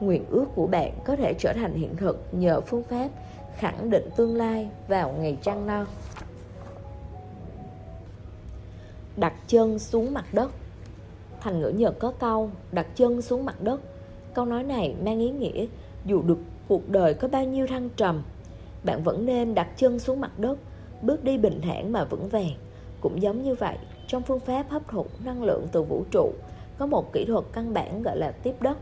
Nguyện 0.00 0.24
ước 0.30 0.46
của 0.54 0.66
bạn 0.66 0.92
có 1.04 1.16
thể 1.16 1.34
trở 1.38 1.52
thành 1.52 1.74
hiện 1.74 1.96
thực 1.96 2.20
nhờ 2.32 2.60
phương 2.60 2.82
pháp 2.82 3.08
khẳng 3.56 3.90
định 3.90 4.10
tương 4.16 4.36
lai 4.36 4.68
vào 4.88 5.14
ngày 5.20 5.38
trăng 5.42 5.66
non. 5.66 5.86
Đặt 9.16 9.32
chân 9.46 9.78
xuống 9.78 10.14
mặt 10.14 10.24
đất 10.32 10.50
Thành 11.40 11.60
ngữ 11.60 11.68
Nhật 11.68 11.98
có 11.98 12.12
câu, 12.18 12.50
đặt 12.72 12.86
chân 12.94 13.22
xuống 13.22 13.44
mặt 13.44 13.60
đất 13.60 13.80
Câu 14.34 14.44
nói 14.44 14.62
này 14.62 14.94
mang 15.04 15.18
ý 15.18 15.30
nghĩa 15.30 15.66
dù 16.04 16.22
được 16.22 16.38
cuộc 16.68 16.88
đời 16.88 17.14
có 17.14 17.28
bao 17.28 17.44
nhiêu 17.44 17.66
thăng 17.66 17.88
trầm. 17.96 18.22
Bạn 18.84 19.02
vẫn 19.02 19.26
nên 19.26 19.54
đặt 19.54 19.68
chân 19.76 19.98
xuống 19.98 20.20
mặt 20.20 20.38
đất, 20.38 20.58
Bước 21.02 21.24
đi 21.24 21.38
bình 21.38 21.60
thản 21.62 21.92
mà 21.92 22.04
vững 22.04 22.28
vàng. 22.28 22.50
Cũng 23.00 23.22
giống 23.22 23.42
như 23.42 23.54
vậy, 23.54 23.76
Trong 24.06 24.22
phương 24.22 24.40
pháp 24.40 24.66
hấp 24.68 24.88
thụ 24.88 25.06
năng 25.24 25.42
lượng 25.42 25.66
từ 25.72 25.82
vũ 25.82 26.04
trụ, 26.10 26.32
Có 26.78 26.86
một 26.86 27.12
kỹ 27.12 27.24
thuật 27.24 27.44
căn 27.52 27.74
bản 27.74 28.02
gọi 28.02 28.16
là 28.16 28.30
tiếp 28.30 28.54
đất. 28.60 28.78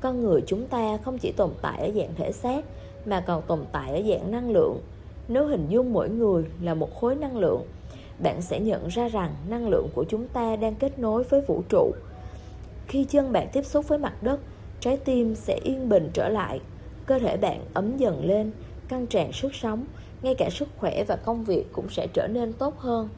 Con 0.00 0.20
người 0.20 0.42
chúng 0.46 0.66
ta 0.66 0.96
không 0.96 1.18
chỉ 1.18 1.32
tồn 1.32 1.50
tại 1.62 1.80
ở 1.80 1.90
dạng 1.94 2.14
thể 2.16 2.32
xác, 2.32 2.64
Mà 3.04 3.20
còn 3.20 3.42
tồn 3.42 3.64
tại 3.72 3.90
ở 3.90 4.02
dạng 4.08 4.30
năng 4.30 4.50
lượng. 4.50 4.80
Nếu 5.28 5.46
hình 5.46 5.66
dung 5.68 5.92
mỗi 5.92 6.08
người 6.08 6.44
là 6.62 6.74
một 6.74 7.00
khối 7.00 7.14
năng 7.14 7.36
lượng, 7.36 7.62
Bạn 8.22 8.42
sẽ 8.42 8.60
nhận 8.60 8.88
ra 8.88 9.08
rằng 9.08 9.34
năng 9.48 9.68
lượng 9.68 9.88
của 9.94 10.04
chúng 10.08 10.28
ta 10.28 10.56
đang 10.56 10.74
kết 10.74 10.98
nối 10.98 11.22
với 11.22 11.40
vũ 11.40 11.62
trụ. 11.68 11.92
Khi 12.86 13.04
chân 13.04 13.32
bạn 13.32 13.48
tiếp 13.52 13.62
xúc 13.64 13.88
với 13.88 13.98
mặt 13.98 14.22
đất, 14.22 14.40
Trái 14.80 14.96
tim 14.96 15.34
sẽ 15.34 15.58
yên 15.64 15.88
bình 15.88 16.10
trở 16.12 16.28
lại 16.28 16.60
cơ 17.06 17.18
thể 17.18 17.36
bạn 17.36 17.64
ấm 17.74 17.96
dần 17.96 18.24
lên, 18.24 18.50
căng 18.88 19.06
tràn 19.06 19.32
sức 19.32 19.54
sống, 19.54 19.84
ngay 20.22 20.34
cả 20.34 20.48
sức 20.50 20.68
khỏe 20.76 21.04
và 21.04 21.16
công 21.16 21.44
việc 21.44 21.64
cũng 21.72 21.88
sẽ 21.90 22.06
trở 22.12 22.26
nên 22.26 22.52
tốt 22.52 22.78
hơn. 22.78 23.08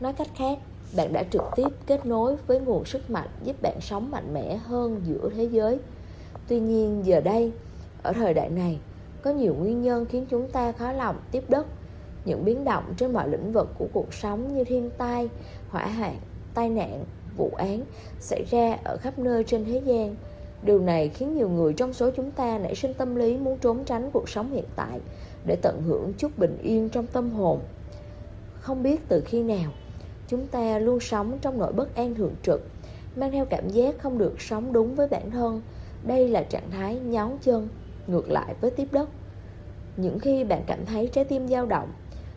Nói 0.00 0.12
cách 0.12 0.28
khác, 0.36 0.58
bạn 0.96 1.12
đã 1.12 1.22
trực 1.30 1.42
tiếp 1.56 1.68
kết 1.86 2.06
nối 2.06 2.36
với 2.46 2.60
nguồn 2.60 2.84
sức 2.84 3.10
mạnh 3.10 3.28
giúp 3.44 3.62
bạn 3.62 3.80
sống 3.80 4.10
mạnh 4.10 4.34
mẽ 4.34 4.56
hơn 4.56 5.00
giữa 5.04 5.30
thế 5.36 5.44
giới. 5.44 5.78
Tuy 6.48 6.60
nhiên 6.60 7.06
giờ 7.06 7.20
đây, 7.20 7.52
ở 8.02 8.12
thời 8.12 8.34
đại 8.34 8.48
này, 8.48 8.78
có 9.22 9.30
nhiều 9.30 9.54
nguyên 9.54 9.82
nhân 9.82 10.06
khiến 10.06 10.26
chúng 10.30 10.48
ta 10.48 10.72
khó 10.72 10.92
lòng 10.92 11.16
tiếp 11.30 11.44
đất. 11.48 11.66
Những 12.24 12.44
biến 12.44 12.64
động 12.64 12.84
trên 12.96 13.12
mọi 13.12 13.28
lĩnh 13.28 13.52
vực 13.52 13.68
của 13.78 13.86
cuộc 13.92 14.14
sống 14.14 14.54
như 14.54 14.64
thiên 14.64 14.90
tai, 14.98 15.28
hỏa 15.68 15.86
hoạn, 15.86 16.16
tai 16.54 16.68
nạn, 16.68 17.04
vụ 17.36 17.50
án 17.56 17.80
xảy 18.20 18.44
ra 18.50 18.78
ở 18.84 18.96
khắp 18.96 19.18
nơi 19.18 19.44
trên 19.44 19.64
thế 19.64 19.82
gian 19.84 20.16
Điều 20.62 20.80
này 20.80 21.08
khiến 21.08 21.34
nhiều 21.34 21.48
người 21.48 21.72
trong 21.72 21.92
số 21.92 22.10
chúng 22.10 22.30
ta 22.30 22.58
nảy 22.58 22.74
sinh 22.74 22.94
tâm 22.94 23.14
lý 23.14 23.36
muốn 23.36 23.58
trốn 23.58 23.84
tránh 23.84 24.10
cuộc 24.10 24.28
sống 24.28 24.50
hiện 24.50 24.64
tại 24.76 25.00
để 25.46 25.56
tận 25.62 25.82
hưởng 25.82 26.12
chút 26.18 26.38
bình 26.38 26.58
yên 26.62 26.88
trong 26.88 27.06
tâm 27.06 27.30
hồn. 27.30 27.60
Không 28.60 28.82
biết 28.82 29.08
từ 29.08 29.22
khi 29.26 29.42
nào, 29.42 29.70
chúng 30.28 30.46
ta 30.46 30.78
luôn 30.78 31.00
sống 31.00 31.38
trong 31.40 31.58
nỗi 31.58 31.72
bất 31.72 31.94
an 31.94 32.14
thường 32.14 32.34
trực, 32.42 32.62
mang 33.16 33.32
theo 33.32 33.44
cảm 33.44 33.68
giác 33.68 33.98
không 33.98 34.18
được 34.18 34.40
sống 34.40 34.72
đúng 34.72 34.94
với 34.94 35.08
bản 35.08 35.30
thân. 35.30 35.62
Đây 36.06 36.28
là 36.28 36.42
trạng 36.42 36.70
thái 36.70 36.98
nhón 36.98 37.30
chân, 37.42 37.68
ngược 38.06 38.30
lại 38.30 38.54
với 38.60 38.70
tiếp 38.70 38.88
đất. 38.92 39.08
Những 39.96 40.18
khi 40.18 40.44
bạn 40.44 40.62
cảm 40.66 40.86
thấy 40.86 41.06
trái 41.12 41.24
tim 41.24 41.48
dao 41.48 41.66
động, 41.66 41.88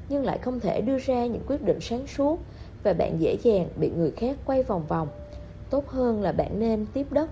nhưng 0.09 0.25
lại 0.25 0.37
không 0.37 0.59
thể 0.59 0.81
đưa 0.81 0.97
ra 0.97 1.25
những 1.25 1.43
quyết 1.47 1.63
định 1.63 1.79
sáng 1.81 2.07
suốt 2.07 2.39
và 2.83 2.93
bạn 2.93 3.19
dễ 3.19 3.37
dàng 3.43 3.67
bị 3.75 3.89
người 3.89 4.11
khác 4.11 4.37
quay 4.45 4.63
vòng 4.63 4.85
vòng. 4.87 5.07
Tốt 5.69 5.87
hơn 5.87 6.21
là 6.21 6.31
bạn 6.31 6.59
nên 6.59 6.85
tiếp 6.93 7.07
đất. 7.11 7.29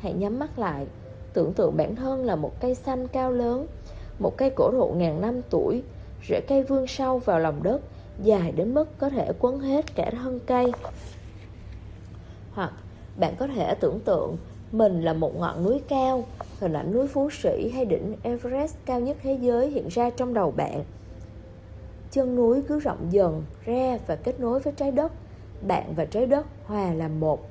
Hãy 0.00 0.12
nhắm 0.12 0.38
mắt 0.38 0.58
lại, 0.58 0.86
tưởng 1.32 1.52
tượng 1.52 1.76
bản 1.76 1.96
thân 1.96 2.24
là 2.24 2.36
một 2.36 2.60
cây 2.60 2.74
xanh 2.74 3.08
cao 3.08 3.32
lớn, 3.32 3.66
một 4.18 4.36
cây 4.36 4.50
cổ 4.56 4.70
thụ 4.70 4.92
ngàn 4.96 5.20
năm 5.20 5.40
tuổi, 5.50 5.82
rễ 6.28 6.40
cây 6.48 6.62
vươn 6.62 6.86
sâu 6.86 7.18
vào 7.18 7.38
lòng 7.38 7.62
đất, 7.62 7.80
dài 8.22 8.52
đến 8.52 8.74
mức 8.74 8.98
có 8.98 9.08
thể 9.08 9.32
quấn 9.38 9.60
hết 9.60 9.94
cả 9.94 10.10
thân 10.10 10.40
cây. 10.46 10.72
Hoặc 12.52 12.72
bạn 13.16 13.34
có 13.38 13.46
thể 13.46 13.74
tưởng 13.74 14.00
tượng 14.00 14.36
mình 14.72 15.02
là 15.02 15.12
một 15.12 15.36
ngọn 15.38 15.64
núi 15.64 15.80
cao, 15.88 16.24
hình 16.60 16.72
ảnh 16.72 16.92
núi 16.92 17.06
Phú 17.06 17.30
Sĩ 17.30 17.70
hay 17.74 17.84
đỉnh 17.84 18.16
Everest 18.22 18.76
cao 18.86 19.00
nhất 19.00 19.16
thế 19.22 19.38
giới 19.40 19.70
hiện 19.70 19.88
ra 19.88 20.10
trong 20.10 20.34
đầu 20.34 20.50
bạn. 20.50 20.84
Chân 22.10 22.36
núi 22.36 22.62
cứ 22.68 22.80
rộng 22.80 23.06
dần 23.10 23.42
ra 23.64 23.98
và 24.06 24.16
kết 24.16 24.40
nối 24.40 24.60
với 24.60 24.72
trái 24.76 24.90
đất. 24.92 25.12
Bạn 25.66 25.94
và 25.96 26.04
trái 26.04 26.26
đất 26.26 26.46
hòa 26.64 26.92
làm 26.92 27.20
một. 27.20 27.49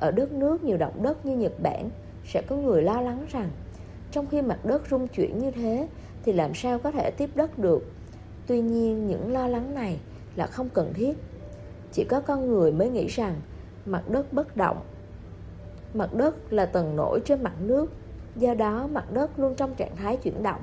Ở 0.00 0.10
đất 0.10 0.32
nước 0.32 0.64
nhiều 0.64 0.76
động 0.76 1.02
đất 1.02 1.26
như 1.26 1.36
Nhật 1.36 1.52
Bản, 1.62 1.90
sẽ 2.24 2.42
có 2.42 2.56
người 2.56 2.82
lo 2.82 3.00
lắng 3.00 3.26
rằng 3.30 3.50
trong 4.10 4.26
khi 4.26 4.42
mặt 4.42 4.64
đất 4.64 4.82
rung 4.90 5.08
chuyển 5.08 5.38
như 5.38 5.50
thế 5.50 5.88
thì 6.22 6.32
làm 6.32 6.54
sao 6.54 6.78
có 6.78 6.90
thể 6.90 7.10
tiếp 7.10 7.30
đất 7.34 7.58
được. 7.58 7.92
Tuy 8.46 8.60
nhiên 8.60 9.06
những 9.06 9.32
lo 9.32 9.48
lắng 9.48 9.74
này 9.74 10.00
là 10.36 10.46
không 10.46 10.68
cần 10.68 10.92
thiết. 10.94 11.18
Chỉ 11.92 12.04
có 12.04 12.20
con 12.20 12.48
người 12.48 12.72
mới 12.72 12.90
nghĩ 12.90 13.06
rằng 13.06 13.34
mặt 13.86 14.08
đất 14.08 14.32
bất 14.32 14.56
động. 14.56 14.80
Mặt 15.94 16.14
đất 16.14 16.52
là 16.52 16.66
tầng 16.66 16.96
nổi 16.96 17.20
trên 17.24 17.42
mặt 17.42 17.54
nước, 17.60 17.92
do 18.36 18.54
đó 18.54 18.86
mặt 18.86 19.12
đất 19.12 19.38
luôn 19.38 19.54
trong 19.54 19.74
trạng 19.74 19.96
thái 19.96 20.16
chuyển 20.16 20.42
động. 20.42 20.60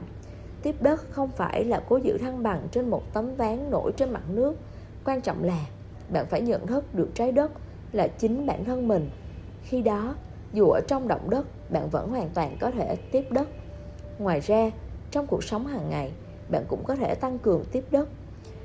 Tiếp 0.61 0.75
đất 0.81 1.01
không 1.09 1.29
phải 1.31 1.63
là 1.63 1.83
cố 1.89 1.97
giữ 1.97 2.17
thăng 2.17 2.43
bằng 2.43 2.67
trên 2.71 2.89
một 2.89 3.13
tấm 3.13 3.35
ván 3.35 3.71
nổi 3.71 3.91
trên 3.97 4.09
mặt 4.09 4.23
nước. 4.29 4.55
Quan 5.05 5.21
trọng 5.21 5.43
là 5.43 5.65
bạn 6.09 6.25
phải 6.25 6.41
nhận 6.41 6.67
thức 6.67 6.95
được 6.95 7.09
trái 7.13 7.31
đất 7.31 7.51
là 7.91 8.07
chính 8.07 8.45
bản 8.45 8.65
thân 8.65 8.87
mình. 8.87 9.09
Khi 9.69 9.81
đó, 9.81 10.15
dù 10.53 10.69
ở 10.69 10.81
trong 10.87 11.07
động 11.07 11.29
đất, 11.29 11.45
bạn 11.69 11.89
vẫn 11.89 12.09
hoàn 12.09 12.29
toàn 12.33 12.57
có 12.59 12.71
thể 12.71 12.95
tiếp 13.11 13.23
đất. 13.29 13.47
Ngoài 14.19 14.39
ra, 14.39 14.71
trong 15.11 15.27
cuộc 15.27 15.43
sống 15.43 15.67
hàng 15.67 15.89
ngày, 15.89 16.11
bạn 16.49 16.63
cũng 16.67 16.83
có 16.83 16.95
thể 16.95 17.15
tăng 17.15 17.39
cường 17.39 17.63
tiếp 17.71 17.83
đất. 17.91 18.09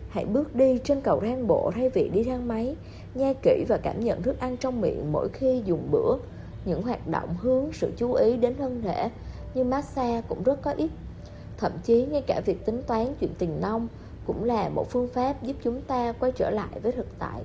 Hãy 0.09 0.25
bước 0.25 0.55
đi 0.55 0.79
trên 0.85 1.01
cầu 1.01 1.21
thang 1.21 1.47
bộ 1.47 1.71
thay 1.75 1.88
vì 1.88 2.09
đi 2.09 2.25
thang 2.25 2.49
máy, 2.49 2.77
nhai 3.15 3.35
kỹ 3.43 3.65
và 3.69 3.79
cảm 3.83 4.01
nhận 4.01 4.23
thức 4.23 4.41
ăn 4.41 4.57
trong 4.57 4.81
miệng 4.81 5.12
mỗi 5.12 5.29
khi 5.33 5.62
dùng 5.65 5.88
bữa. 5.91 6.17
Những 6.65 6.83
hoạt 6.83 7.09
động 7.09 7.37
hướng 7.41 7.73
sự 7.73 7.93
chú 7.97 8.12
ý 8.12 8.37
đến 8.37 8.55
thân 8.59 8.83
thể 8.83 9.11
như 9.55 9.65
massage 9.65 10.23
cũng 10.29 10.43
rất 10.43 10.62
có 10.62 10.71
ích. 10.71 10.91
Thậm 11.57 11.73
chí 11.85 12.07
ngay 12.07 12.23
cả 12.27 12.41
việc 12.47 12.67
tính 12.67 12.83
toán 12.87 13.15
chuyện 13.21 13.31
tiền 13.38 13.61
nông 13.61 13.88
cũng 14.27 14.45
là 14.45 14.69
một 14.69 14.91
phương 14.91 15.09
pháp 15.09 15.43
giúp 15.43 15.57
chúng 15.65 15.81
ta 15.81 16.12
quay 16.12 16.33
trở 16.33 16.51
lại 16.51 16.81
với 16.83 16.93
thực 16.93 17.07
tại. 17.19 17.43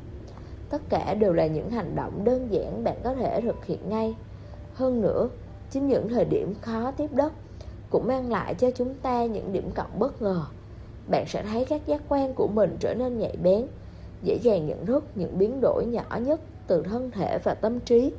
Tất 0.69 0.82
cả 0.89 1.13
đều 1.13 1.34
là 1.34 1.47
những 1.47 1.69
hành 1.69 1.95
động 1.95 2.23
đơn 2.23 2.47
giản 2.51 2.84
bạn 2.84 2.95
có 3.03 3.13
thể 3.13 3.41
thực 3.41 3.65
hiện 3.65 3.89
ngay. 3.89 4.15
Hơn 4.73 5.01
nữa, 5.01 5.30
chính 5.71 5.88
những 5.88 6.10
thời 6.10 6.25
điểm 6.25 6.53
khó 6.62 6.91
tiếp 6.91 7.10
đất 7.13 7.34
cũng 7.89 8.08
mang 8.08 8.32
lại 8.32 8.53
cho 8.53 8.71
chúng 8.71 8.93
ta 8.93 9.25
những 9.25 9.53
điểm 9.53 9.71
cộng 9.75 9.99
bất 9.99 10.21
ngờ. 10.21 10.41
Bạn 11.12 11.25
sẽ 11.27 11.43
thấy 11.43 11.65
các 11.65 11.88
giác 11.88 12.01
quan 12.10 12.34
của 12.34 12.47
mình 12.47 12.77
trở 12.80 12.93
nên 12.93 13.17
nhạy 13.17 13.38
bén, 13.43 13.67
dễ 14.23 14.38
dàng 14.41 14.67
nhận 14.67 14.86
thức 14.86 15.03
những 15.15 15.38
biến 15.38 15.60
đổi 15.62 15.86
nhỏ 15.86 16.17
nhất 16.21 16.41
từ 16.67 16.82
thân 16.82 17.12
thể 17.12 17.39
và 17.43 17.53
tâm 17.53 17.80
trí. 17.80 18.13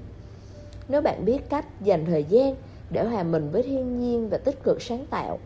Nếu 0.88 1.02
bạn 1.02 1.24
biết 1.24 1.50
cách 1.50 1.80
dành 1.80 2.06
thời 2.06 2.24
gian 2.24 2.54
để 2.90 3.04
hòa 3.04 3.22
mình 3.22 3.50
với 3.50 3.62
thiên 3.62 4.00
nhiên 4.00 4.28
và 4.28 4.38
tích 4.38 4.62
cực 4.62 4.82
sáng 4.82 5.06
tạo, 5.10 5.38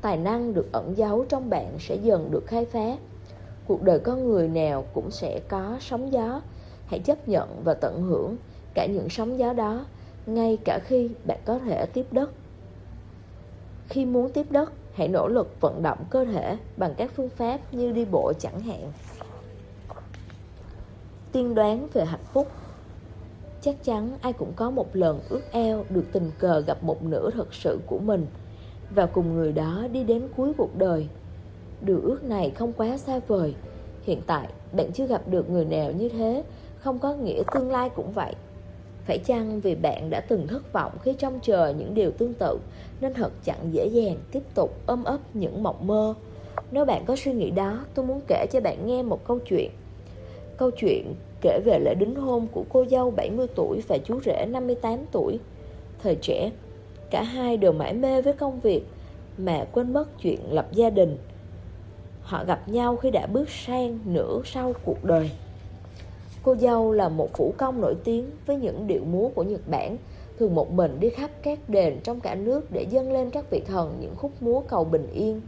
tài 0.00 0.16
năng 0.16 0.54
được 0.54 0.72
ẩn 0.72 0.96
giấu 0.96 1.24
trong 1.24 1.50
bạn 1.50 1.76
sẽ 1.80 1.94
dần 1.94 2.30
được 2.30 2.46
khai 2.46 2.64
phá. 2.64 2.96
Cuộc 3.68 3.82
đời 3.82 3.98
con 3.98 4.28
người 4.28 4.48
nào 4.48 4.84
cũng 4.92 5.10
sẽ 5.10 5.40
có 5.48 5.76
sóng 5.80 6.12
gió, 6.12 6.40
hãy 6.86 7.00
chấp 7.00 7.28
nhận 7.28 7.62
và 7.64 7.74
tận 7.74 8.02
hưởng 8.02 8.36
cả 8.74 8.86
những 8.86 9.08
sóng 9.08 9.38
gió 9.38 9.52
đó, 9.52 9.86
ngay 10.26 10.58
cả 10.64 10.78
khi 10.84 11.10
bạn 11.24 11.38
có 11.44 11.58
thể 11.58 11.86
tiếp 11.86 12.06
đất. 12.10 12.30
Khi 13.88 14.04
muốn 14.04 14.32
tiếp 14.32 14.46
đất, 14.50 14.72
hãy 14.92 15.08
nỗ 15.08 15.28
lực 15.28 15.60
vận 15.60 15.82
động 15.82 15.98
cơ 16.10 16.24
thể 16.24 16.56
bằng 16.76 16.94
các 16.96 17.10
phương 17.14 17.28
pháp 17.28 17.74
như 17.74 17.92
đi 17.92 18.04
bộ 18.04 18.32
chẳng 18.38 18.60
hạn. 18.60 18.92
Tiên 21.32 21.54
đoán 21.54 21.88
về 21.92 22.04
hạnh 22.04 22.24
phúc 22.32 22.48
Chắc 23.60 23.84
chắn 23.84 24.18
ai 24.20 24.32
cũng 24.32 24.52
có 24.56 24.70
một 24.70 24.96
lần 24.96 25.20
ước 25.28 25.42
eo 25.50 25.84
được 25.90 26.04
tình 26.12 26.30
cờ 26.38 26.60
gặp 26.60 26.82
một 26.82 27.02
nửa 27.02 27.30
thật 27.30 27.54
sự 27.54 27.80
của 27.86 27.98
mình 27.98 28.26
và 28.90 29.06
cùng 29.06 29.34
người 29.34 29.52
đó 29.52 29.86
đi 29.92 30.04
đến 30.04 30.28
cuối 30.36 30.52
cuộc 30.58 30.76
đời. 30.76 31.08
Điều 31.80 32.00
ước 32.02 32.24
này 32.24 32.50
không 32.50 32.72
quá 32.72 32.96
xa 32.96 33.20
vời. 33.26 33.54
Hiện 34.02 34.20
tại, 34.26 34.48
bạn 34.72 34.92
chưa 34.92 35.06
gặp 35.06 35.22
được 35.28 35.50
người 35.50 35.64
nào 35.64 35.92
như 35.92 36.08
thế, 36.08 36.44
không 36.78 36.98
có 36.98 37.14
nghĩa 37.14 37.42
tương 37.54 37.70
lai 37.70 37.90
cũng 37.90 38.12
vậy. 38.12 38.34
Phải 39.04 39.18
chăng 39.18 39.60
vì 39.60 39.74
bạn 39.74 40.10
đã 40.10 40.20
từng 40.20 40.46
thất 40.46 40.72
vọng 40.72 40.92
khi 41.02 41.12
trông 41.12 41.40
chờ 41.42 41.74
những 41.78 41.94
điều 41.94 42.10
tương 42.10 42.34
tự 42.34 42.58
Nên 43.00 43.14
thật 43.14 43.32
chẳng 43.44 43.72
dễ 43.72 43.86
dàng 43.86 44.16
tiếp 44.32 44.42
tục 44.54 44.70
ôm 44.86 45.04
ấp 45.04 45.18
những 45.34 45.62
mộng 45.62 45.86
mơ? 45.86 46.14
Nếu 46.70 46.84
bạn 46.84 47.04
có 47.06 47.16
suy 47.16 47.32
nghĩ 47.32 47.50
đó 47.50 47.84
tôi 47.94 48.06
muốn 48.06 48.20
kể 48.28 48.46
cho 48.52 48.60
bạn 48.60 48.86
nghe 48.86 49.02
một 49.02 49.24
câu 49.26 49.38
chuyện. 49.38 49.70
Câu 50.56 50.70
chuyện 50.70 51.14
kể 51.40 51.60
về 51.64 51.78
lễ 51.78 51.94
đính 51.94 52.14
hôn 52.14 52.46
của 52.52 52.64
cô 52.68 52.84
dâu 52.90 53.10
70 53.10 53.46
tuổi 53.54 53.80
và 53.88 53.98
chú 53.98 54.20
rể 54.20 54.46
58 54.46 54.98
tuổi. 55.12 55.38
Thời 56.02 56.14
trẻ, 56.14 56.50
cả 57.10 57.22
hai 57.22 57.56
đều 57.56 57.72
mãi 57.72 57.94
mê 57.94 58.22
với 58.22 58.32
công 58.32 58.60
việc 58.60 58.82
Mà 59.38 59.66
quên 59.72 59.92
mất 59.92 60.18
chuyện 60.18 60.40
lập 60.50 60.68
gia 60.72 60.90
đình. 60.90 61.18
Họ 62.28 62.44
gặp 62.44 62.68
nhau 62.68 62.96
khi 62.96 63.10
đã 63.10 63.26
bước 63.26 63.50
sang 63.50 63.98
nửa 64.04 64.40
sau 64.44 64.72
cuộc 64.84 65.04
đời 65.04 65.30
Cô 66.42 66.56
dâu 66.56 66.92
là 66.92 67.08
một 67.08 67.38
vũ 67.38 67.54
công 67.58 67.80
nổi 67.80 67.94
tiếng 68.04 68.30
với 68.46 68.56
những 68.56 68.86
điệu 68.86 69.04
múa 69.04 69.28
của 69.28 69.42
Nhật 69.42 69.60
Bản, 69.70 69.96
thường 70.38 70.54
một 70.54 70.72
mình 70.72 71.00
đi 71.00 71.10
khắp 71.10 71.30
các 71.42 71.58
đền 71.68 72.00
trong 72.04 72.20
cả 72.20 72.34
nước 72.34 72.70
để 72.72 72.86
dâng 72.90 73.12
lên 73.12 73.30
các 73.30 73.50
vị 73.50 73.60
thần 73.66 73.96
những 74.00 74.16
khúc 74.16 74.30
múa 74.40 74.60
cầu 74.60 74.84
bình 74.84 75.06
yên. 75.12 75.40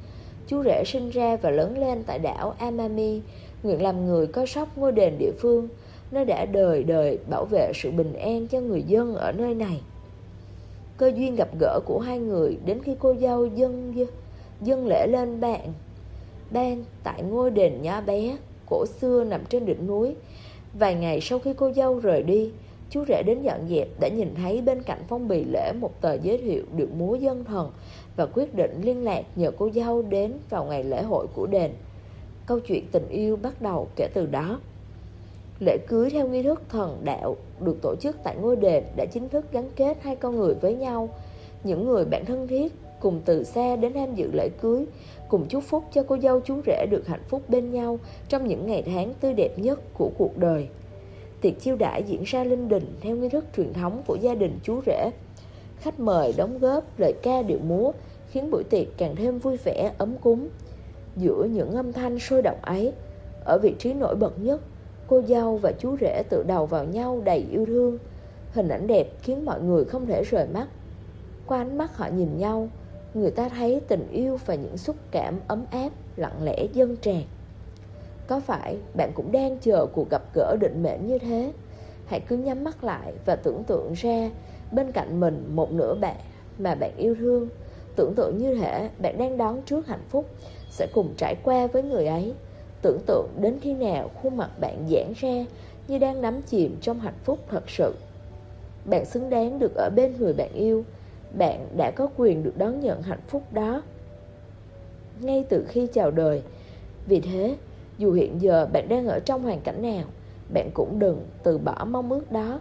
Chú 0.47 0.63
rể 0.63 0.83
sinh 0.87 1.11
ra 1.11 1.37
và 1.37 1.51
lớn 1.51 1.79
lên 1.79 2.03
tại 2.07 2.19
đảo 2.19 2.55
Amami, 2.59 3.21
nguyện 3.63 3.83
làm 3.83 4.07
người 4.07 4.27
coi 4.27 4.47
sóc 4.47 4.69
ngôi 4.77 4.93
đền 4.93 5.19
địa 5.19 5.33
phương, 5.39 5.69
nó 6.11 6.25
đã 6.25 6.45
đời 6.45 6.83
đời 6.83 7.19
bảo 7.31 7.45
vệ 7.45 7.73
sự 7.75 7.91
bình 7.91 8.13
an 8.13 8.47
cho 8.47 8.61
người 8.61 8.83
dân 8.83 9.15
ở 9.15 9.33
nơi 9.33 9.55
này. 9.55 9.81
Cơ 10.97 11.13
duyên 11.17 11.37
gặp 11.37 11.49
gỡ 11.61 11.81
của 11.87 11.99
hai 11.99 12.19
người 12.19 12.59
đến 12.65 12.83
khi 12.83 12.97
cô 12.99 13.15
dâu 13.21 13.47
dân 13.47 13.95
dân 14.61 14.87
lễ 14.87 15.07
lên 15.07 15.41
bạn 15.41 15.73
ban 16.51 16.85
tại 17.05 17.23
ngôi 17.23 17.51
đền 17.51 17.83
nhỏ 17.83 18.01
bé 18.01 18.37
cổ 18.71 18.85
xưa 18.87 19.25
nằm 19.25 19.41
trên 19.49 19.67
đỉnh 19.67 19.87
núi 19.87 20.15
Vài 20.79 20.95
ngày 20.95 21.21
sau 21.21 21.39
khi 21.39 21.55
cô 21.57 21.73
dâu 21.73 21.99
rời 21.99 22.23
đi 22.23 22.51
Chú 22.91 23.05
rể 23.09 23.23
đến 23.23 23.43
dọn 23.43 23.69
dẹp 23.69 23.89
đã 24.01 24.09
nhìn 24.09 24.35
thấy 24.35 24.61
bên 24.61 24.83
cạnh 24.83 24.99
phong 25.09 25.29
bì 25.29 25.45
lễ 25.45 25.73
một 25.81 26.01
tờ 26.01 26.15
giới 26.15 26.39
thiệu 26.39 26.65
điệu 26.77 26.87
múa 26.97 27.15
dân 27.15 27.45
thần 27.45 27.71
và 28.17 28.27
quyết 28.27 28.55
định 28.55 28.81
liên 28.83 29.05
lạc 29.05 29.25
nhờ 29.37 29.51
cô 29.59 29.71
dâu 29.75 30.03
đến 30.03 30.33
vào 30.51 30.65
ngày 30.65 30.85
lễ 30.85 31.03
hội 31.03 31.27
của 31.35 31.47
đền. 31.47 31.71
Câu 32.47 32.61
chuyện 32.61 32.87
tình 32.93 33.09
yêu 33.09 33.37
bắt 33.37 33.63
đầu 33.63 33.89
kể 33.97 34.09
từ 34.15 34.27
đó. 34.27 34.61
Lễ 35.61 35.79
cưới 35.89 36.11
theo 36.11 36.29
nghi 36.29 36.43
thức 36.43 36.63
thần 36.69 37.01
đạo 37.05 37.37
được 37.61 37.77
tổ 37.83 37.95
chức 38.01 38.17
tại 38.25 38.37
ngôi 38.37 38.57
đền 38.57 38.85
đã 38.97 39.05
chính 39.07 39.29
thức 39.29 39.53
gắn 39.53 39.71
kết 39.77 39.99
hai 40.03 40.17
con 40.17 40.37
người 40.37 40.55
với 40.55 40.75
nhau. 40.75 41.09
Những 41.65 41.87
người 41.87 42.05
bạn 42.05 42.25
thân 42.25 42.49
thiết 42.49 42.73
cùng 43.01 43.21
từ 43.25 43.45
xa 43.45 43.77
đến 43.77 43.93
tham 43.93 44.15
dự 44.15 44.31
lễ 44.33 44.49
cưới, 44.49 44.87
cùng 45.31 45.47
chúc 45.49 45.65
phúc 45.65 45.85
cho 45.93 46.03
cô 46.03 46.19
dâu 46.23 46.41
chú 46.41 46.61
rể 46.67 46.87
được 46.91 47.07
hạnh 47.07 47.23
phúc 47.29 47.43
bên 47.49 47.71
nhau 47.71 47.99
trong 48.29 48.47
những 48.47 48.67
ngày 48.67 48.83
tháng 48.87 49.15
tươi 49.21 49.35
đẹp 49.35 49.59
nhất 49.59 49.81
của 49.95 50.11
cuộc 50.19 50.39
đời. 50.39 50.69
Tiệc 51.41 51.61
chiêu 51.61 51.77
đãi 51.77 52.03
diễn 52.03 52.23
ra 52.27 52.45
linh 52.45 52.69
đình 52.69 52.97
theo 53.01 53.17
nghi 53.17 53.29
thức 53.29 53.45
truyền 53.57 53.73
thống 53.73 54.03
của 54.07 54.17
gia 54.21 54.35
đình 54.35 54.59
chú 54.63 54.81
rể. 54.87 55.11
Khách 55.79 56.01
mời 56.01 56.35
đóng 56.37 56.59
góp 56.59 56.99
lời 56.99 57.15
ca 57.23 57.43
điệu 57.43 57.59
múa 57.59 57.93
khiến 58.31 58.51
buổi 58.51 58.65
tiệc 58.71 58.87
càng 58.97 59.17
thêm 59.17 59.39
vui 59.39 59.57
vẻ, 59.57 59.93
ấm 59.99 60.17
cúng. 60.21 60.49
Giữa 61.17 61.47
những 61.51 61.73
âm 61.73 61.93
thanh 61.93 62.19
sôi 62.19 62.43
động 62.43 62.59
ấy, 62.63 62.93
ở 63.45 63.59
vị 63.63 63.75
trí 63.79 63.95
nổi 63.95 64.17
bật 64.17 64.39
nhất, 64.39 64.61
cô 65.07 65.23
dâu 65.23 65.57
và 65.57 65.73
chú 65.73 65.97
rể 66.01 66.23
tự 66.31 66.43
đầu 66.43 66.67
vào 66.67 66.85
nhau 66.85 67.23
đầy 67.25 67.47
yêu 67.51 67.67
thương. 67.67 67.99
Hình 68.53 68.69
ảnh 68.69 68.87
đẹp 68.87 69.07
khiến 69.23 69.45
mọi 69.45 69.63
người 69.63 69.85
không 69.85 70.07
thể 70.07 70.25
rời 70.25 70.47
mắt. 70.55 70.69
Qua 71.47 71.59
ánh 71.59 71.79
mắt 71.79 71.97
họ 71.97 72.07
nhìn 72.07 72.39
nhau, 72.39 72.69
người 73.15 73.31
ta 73.31 73.49
thấy 73.49 73.81
tình 73.89 74.09
yêu 74.13 74.39
và 74.47 74.55
những 74.55 74.77
xúc 74.77 74.97
cảm 75.11 75.41
ấm 75.49 75.65
áp, 75.71 75.91
lặng 76.17 76.43
lẽ, 76.43 76.67
dâng 76.73 76.97
tràn. 76.97 77.23
Có 78.27 78.41
phải 78.41 78.77
bạn 78.95 79.13
cũng 79.15 79.33
đang 79.33 79.59
chờ 79.59 79.87
cuộc 79.87 80.11
gặp 80.11 80.23
gỡ 80.35 80.57
định 80.61 80.83
mệnh 80.83 81.07
như 81.07 81.19
thế? 81.19 81.53
Hãy 82.07 82.21
cứ 82.21 82.37
nhắm 82.37 82.65
mắt 82.65 82.85
lại 82.85 83.13
và 83.25 83.37
tưởng 83.37 83.65
tượng 83.65 83.93
ra 83.93 84.31
bên 84.73 84.93
cạnh 84.93 85.21
mình 85.21 85.51
một 85.55 85.73
nửa 85.73 85.95
bạn 85.95 86.17
mà 86.59 86.75
bạn 86.75 86.97
yêu 86.97 87.15
thương. 87.15 87.49
Tưởng 87.97 88.15
tượng 88.17 88.39
như 88.39 88.55
thể 88.55 88.91
bạn 88.99 89.19
đang 89.19 89.37
đón 89.37 89.63
trước 89.63 89.87
hạnh 89.87 90.05
phúc 90.09 90.27
sẽ 90.71 90.87
cùng 90.95 91.15
trải 91.17 91.37
qua 91.43 91.67
với 91.67 91.83
người 91.83 92.07
ấy. 92.07 92.35
Tưởng 92.83 92.99
tượng 93.07 93.29
đến 93.41 93.59
khi 93.63 93.75
nào 93.75 94.11
khuôn 94.23 94.37
mặt 94.37 94.51
bạn 94.61 94.87
giãn 94.91 95.13
ra 95.17 95.45
như 95.89 95.99
đang 95.99 96.23
nắm 96.23 96.43
chìm 96.43 96.77
trong 96.81 97.01
hạnh 97.01 97.19
phúc 97.25 97.39
thật 97.49 97.71
sự. 97.71 97.95
Bạn 98.85 99.05
xứng 99.05 99.31
đáng 99.31 99.59
được 99.59 99.75
ở 99.75 99.91
bên 99.97 100.17
người 100.19 100.33
bạn 100.33 100.53
yêu 100.53 100.85
bạn 101.39 101.69
đã 101.77 101.91
có 101.91 102.09
quyền 102.17 102.43
được 102.43 102.57
đón 102.57 102.81
nhận 102.81 103.03
hạnh 103.03 103.21
phúc 103.29 103.43
đó 103.53 103.83
ngay 105.21 105.45
từ 105.49 105.65
khi 105.69 105.87
chào 105.93 106.11
đời 106.11 106.43
Vì 107.07 107.21
thế, 107.21 107.57
dù 107.99 108.13
hiện 108.13 108.43
giờ 108.43 108.67
bạn 108.73 108.89
đang 108.89 109.07
ở 109.07 109.21
trong 109.21 109.43
hoàn 109.43 109.61
cảnh 109.61 109.83
nào, 109.83 110.05
bạn 110.55 110.71
cũng 110.75 110.99
đừng 110.99 111.27
từ 111.43 111.59
bỏ 111.59 111.87
mong 111.91 112.13
ước 112.13 112.33
đó. 112.33 112.61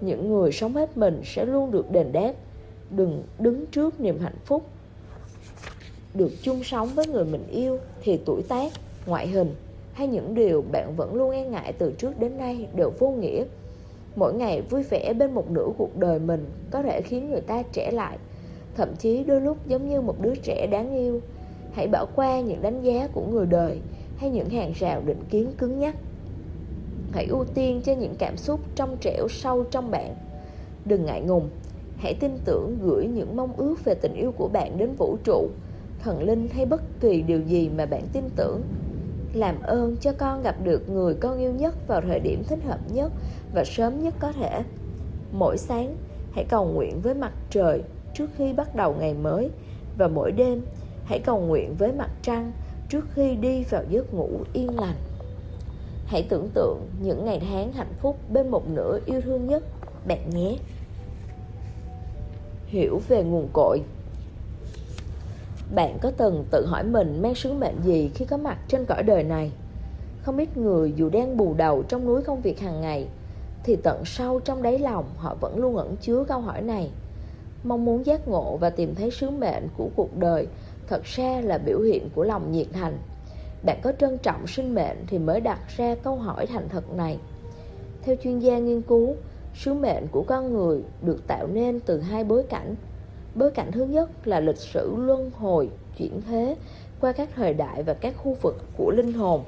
Những 0.00 0.28
người 0.28 0.52
sống 0.52 0.74
hết 0.74 0.96
mình 0.96 1.20
sẽ 1.24 1.44
luôn 1.44 1.70
được 1.70 1.90
đền 1.90 2.12
đáp. 2.12 2.32
Đừng 2.90 3.22
đứng 3.38 3.66
trước 3.66 4.00
niềm 4.00 4.18
hạnh 4.18 4.36
phúc. 4.44 4.62
Được 6.14 6.32
chung 6.42 6.64
sống 6.64 6.88
với 6.88 7.06
người 7.06 7.24
mình 7.24 7.46
yêu 7.50 7.78
thì 8.02 8.20
tuổi 8.24 8.42
tác, 8.48 8.72
ngoại 9.06 9.28
hình 9.28 9.54
hay 9.92 10.06
những 10.06 10.34
điều 10.34 10.64
bạn 10.72 10.96
vẫn 10.96 11.14
luôn 11.14 11.30
e 11.30 11.48
ngại 11.48 11.72
từ 11.72 11.92
trước 11.98 12.20
đến 12.20 12.38
nay 12.38 12.68
đều 12.74 12.92
vô 12.98 13.08
nghĩa. 13.10 13.44
Mỗi 14.16 14.34
ngày 14.34 14.62
vui 14.62 14.82
vẻ 14.82 15.12
bên 15.12 15.34
một 15.34 15.50
nửa 15.50 15.66
cuộc 15.78 15.96
đời 15.96 16.18
mình 16.18 16.46
có 16.70 16.82
thể 16.82 17.02
khiến 17.02 17.30
người 17.30 17.40
ta 17.40 17.62
trẻ 17.72 17.90
lại, 17.90 18.18
thậm 18.74 18.96
chí 18.96 19.24
đôi 19.24 19.40
lúc 19.40 19.66
giống 19.66 19.88
như 19.88 20.00
một 20.00 20.20
đứa 20.20 20.34
trẻ 20.34 20.66
đáng 20.66 20.92
yêu. 20.96 21.20
Hãy 21.72 21.86
bỏ 21.86 22.06
qua 22.14 22.40
những 22.40 22.62
đánh 22.62 22.82
giá 22.82 23.08
của 23.12 23.26
người 23.26 23.46
đời 23.46 23.80
hay 24.16 24.30
những 24.30 24.50
hàng 24.50 24.72
rào 24.72 25.02
định 25.06 25.24
kiến 25.30 25.52
cứng 25.58 25.78
nhắc. 25.78 25.96
Hãy 27.10 27.26
ưu 27.26 27.44
tiên 27.44 27.82
cho 27.82 27.92
những 27.92 28.14
cảm 28.14 28.36
xúc 28.36 28.60
trong 28.74 28.96
trẻo 29.00 29.28
sâu 29.28 29.64
trong 29.64 29.90
bạn. 29.90 30.14
Đừng 30.84 31.04
ngại 31.04 31.20
ngùng, 31.20 31.48
hãy 31.96 32.14
tin 32.14 32.38
tưởng 32.44 32.78
gửi 32.82 33.06
những 33.06 33.36
mong 33.36 33.52
ước 33.56 33.84
về 33.84 33.94
tình 33.94 34.14
yêu 34.14 34.32
của 34.32 34.48
bạn 34.48 34.78
đến 34.78 34.94
vũ 34.98 35.16
trụ, 35.24 35.48
thần 36.02 36.22
linh 36.22 36.48
hay 36.48 36.66
bất 36.66 37.00
kỳ 37.00 37.22
điều 37.22 37.40
gì 37.40 37.68
mà 37.68 37.86
bạn 37.86 38.02
tin 38.12 38.24
tưởng. 38.36 38.62
Làm 39.32 39.62
ơn 39.62 39.96
cho 39.96 40.12
con 40.12 40.42
gặp 40.42 40.56
được 40.64 40.88
người 40.88 41.14
con 41.14 41.38
yêu 41.38 41.52
nhất 41.52 41.86
vào 41.86 42.00
thời 42.00 42.20
điểm 42.20 42.44
thích 42.44 42.64
hợp 42.64 42.80
nhất 42.88 43.12
và 43.54 43.64
sớm 43.64 44.02
nhất 44.02 44.14
có 44.18 44.32
thể. 44.32 44.62
Mỗi 45.32 45.58
sáng, 45.58 45.96
hãy 46.32 46.44
cầu 46.48 46.64
nguyện 46.64 47.00
với 47.00 47.14
mặt 47.14 47.32
trời 47.50 47.82
trước 48.14 48.30
khi 48.36 48.52
bắt 48.52 48.74
đầu 48.74 48.94
ngày 48.98 49.14
mới 49.14 49.50
và 49.98 50.08
mỗi 50.08 50.32
đêm, 50.32 50.62
hãy 51.04 51.18
cầu 51.18 51.40
nguyện 51.40 51.74
với 51.78 51.92
mặt 51.92 52.10
trăng 52.22 52.52
trước 52.88 53.04
khi 53.14 53.36
đi 53.36 53.64
vào 53.70 53.82
giấc 53.88 54.14
ngủ 54.14 54.30
yên 54.52 54.80
lành. 54.80 54.96
Hãy 56.06 56.26
tưởng 56.28 56.48
tượng 56.54 56.78
những 57.02 57.24
ngày 57.24 57.40
tháng 57.50 57.72
hạnh 57.72 57.92
phúc 58.00 58.16
bên 58.32 58.48
một 58.48 58.68
nửa 58.68 58.98
yêu 59.06 59.20
thương 59.20 59.46
nhất 59.46 59.62
bạn 60.08 60.30
nhé. 60.30 60.56
Hiểu 62.66 63.00
về 63.08 63.22
nguồn 63.22 63.48
cội 63.52 63.80
Bạn 65.74 65.98
có 66.02 66.10
từng 66.16 66.44
tự 66.50 66.66
hỏi 66.66 66.84
mình 66.84 67.22
mang 67.22 67.34
sứ 67.34 67.52
mệnh 67.52 67.82
gì 67.82 68.10
khi 68.14 68.24
có 68.24 68.36
mặt 68.36 68.58
trên 68.68 68.84
cõi 68.84 69.02
đời 69.02 69.22
này? 69.22 69.52
Không 70.22 70.38
ít 70.38 70.56
người 70.56 70.92
dù 70.96 71.08
đang 71.08 71.36
bù 71.36 71.54
đầu 71.54 71.82
trong 71.82 72.06
núi 72.06 72.22
công 72.22 72.40
việc 72.40 72.60
hàng 72.60 72.80
ngày 72.80 73.08
thì 73.66 73.76
tận 73.76 74.04
sâu 74.04 74.40
trong 74.40 74.62
đáy 74.62 74.78
lòng 74.78 75.04
họ 75.16 75.36
vẫn 75.40 75.58
luôn 75.58 75.76
ẩn 75.76 75.96
chứa 75.96 76.24
câu 76.28 76.40
hỏi 76.40 76.62
này 76.62 76.90
Mong 77.64 77.84
muốn 77.84 78.06
giác 78.06 78.28
ngộ 78.28 78.56
và 78.56 78.70
tìm 78.70 78.94
thấy 78.94 79.10
sứ 79.10 79.30
mệnh 79.30 79.68
của 79.76 79.88
cuộc 79.96 80.16
đời 80.16 80.46
Thật 80.88 81.04
ra 81.04 81.40
là 81.44 81.58
biểu 81.58 81.80
hiện 81.80 82.10
của 82.14 82.24
lòng 82.24 82.52
nhiệt 82.52 82.66
thành 82.72 82.98
bạn 83.66 83.80
có 83.82 83.92
trân 83.92 84.18
trọng 84.18 84.46
sinh 84.46 84.74
mệnh 84.74 84.96
thì 85.06 85.18
mới 85.18 85.40
đặt 85.40 85.60
ra 85.76 85.94
câu 85.94 86.16
hỏi 86.16 86.46
thành 86.46 86.68
thật 86.68 86.94
này. 86.94 87.18
Theo 88.02 88.16
chuyên 88.22 88.38
gia 88.38 88.58
nghiên 88.58 88.82
cứu, 88.82 89.14
sứ 89.54 89.74
mệnh 89.74 90.06
của 90.12 90.22
con 90.22 90.52
người 90.52 90.82
được 91.02 91.26
tạo 91.26 91.46
nên 91.46 91.80
từ 91.80 92.00
hai 92.00 92.24
bối 92.24 92.42
cảnh. 92.42 92.74
Bối 93.34 93.50
cảnh 93.50 93.72
thứ 93.72 93.84
nhất 93.84 94.10
là 94.24 94.40
lịch 94.40 94.56
sử 94.56 94.94
luân 94.96 95.30
hồi, 95.30 95.70
chuyển 95.98 96.20
thế 96.28 96.56
qua 97.00 97.12
các 97.12 97.28
thời 97.34 97.54
đại 97.54 97.82
và 97.82 97.94
các 97.94 98.14
khu 98.16 98.36
vực 98.42 98.56
của 98.76 98.90
linh 98.90 99.12
hồn. 99.12 99.44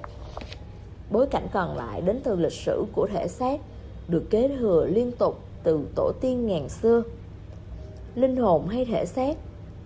Bối 1.11 1.27
cảnh 1.27 1.47
còn 1.53 1.77
lại 1.77 2.01
đến 2.01 2.21
từ 2.25 2.37
lịch 2.37 2.53
sử 2.53 2.85
của 2.93 3.09
thể 3.13 3.29
xác, 3.29 3.61
được 4.09 4.31
kế 4.31 4.49
thừa 4.49 4.87
liên 4.87 5.13
tục 5.13 5.39
từ 5.63 5.81
tổ 5.95 6.13
tiên 6.21 6.47
ngàn 6.47 6.69
xưa. 6.69 7.03
Linh 8.15 8.37
hồn 8.37 8.69
hay 8.69 8.85
thể 8.85 9.05
xác 9.05 9.37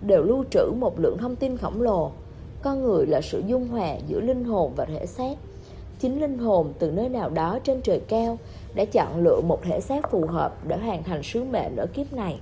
đều 0.01 0.23
lưu 0.23 0.43
trữ 0.51 0.71
một 0.79 0.99
lượng 0.99 1.17
thông 1.17 1.35
tin 1.35 1.57
khổng 1.57 1.81
lồ. 1.81 2.11
Con 2.61 2.83
người 2.83 3.05
là 3.05 3.21
sự 3.21 3.43
dung 3.47 3.67
hòa 3.67 3.95
giữa 4.07 4.19
linh 4.21 4.43
hồn 4.43 4.73
và 4.75 4.85
thể 4.85 5.05
xác. 5.05 5.37
Chính 5.99 6.21
linh 6.21 6.37
hồn 6.37 6.73
từ 6.79 6.91
nơi 6.91 7.09
nào 7.09 7.29
đó 7.29 7.59
trên 7.63 7.81
trời 7.81 7.99
cao 7.99 8.37
Đã 8.75 8.85
chọn 8.85 9.23
lựa 9.23 9.41
một 9.41 9.61
thể 9.63 9.79
xác 9.79 10.11
phù 10.11 10.25
hợp 10.25 10.67
để 10.67 10.77
hoàn 10.77 11.03
thành 11.03 11.23
sứ 11.23 11.43
mệnh 11.43 11.75
ở 11.75 11.85
kiếp 11.85 12.13
này. 12.13 12.39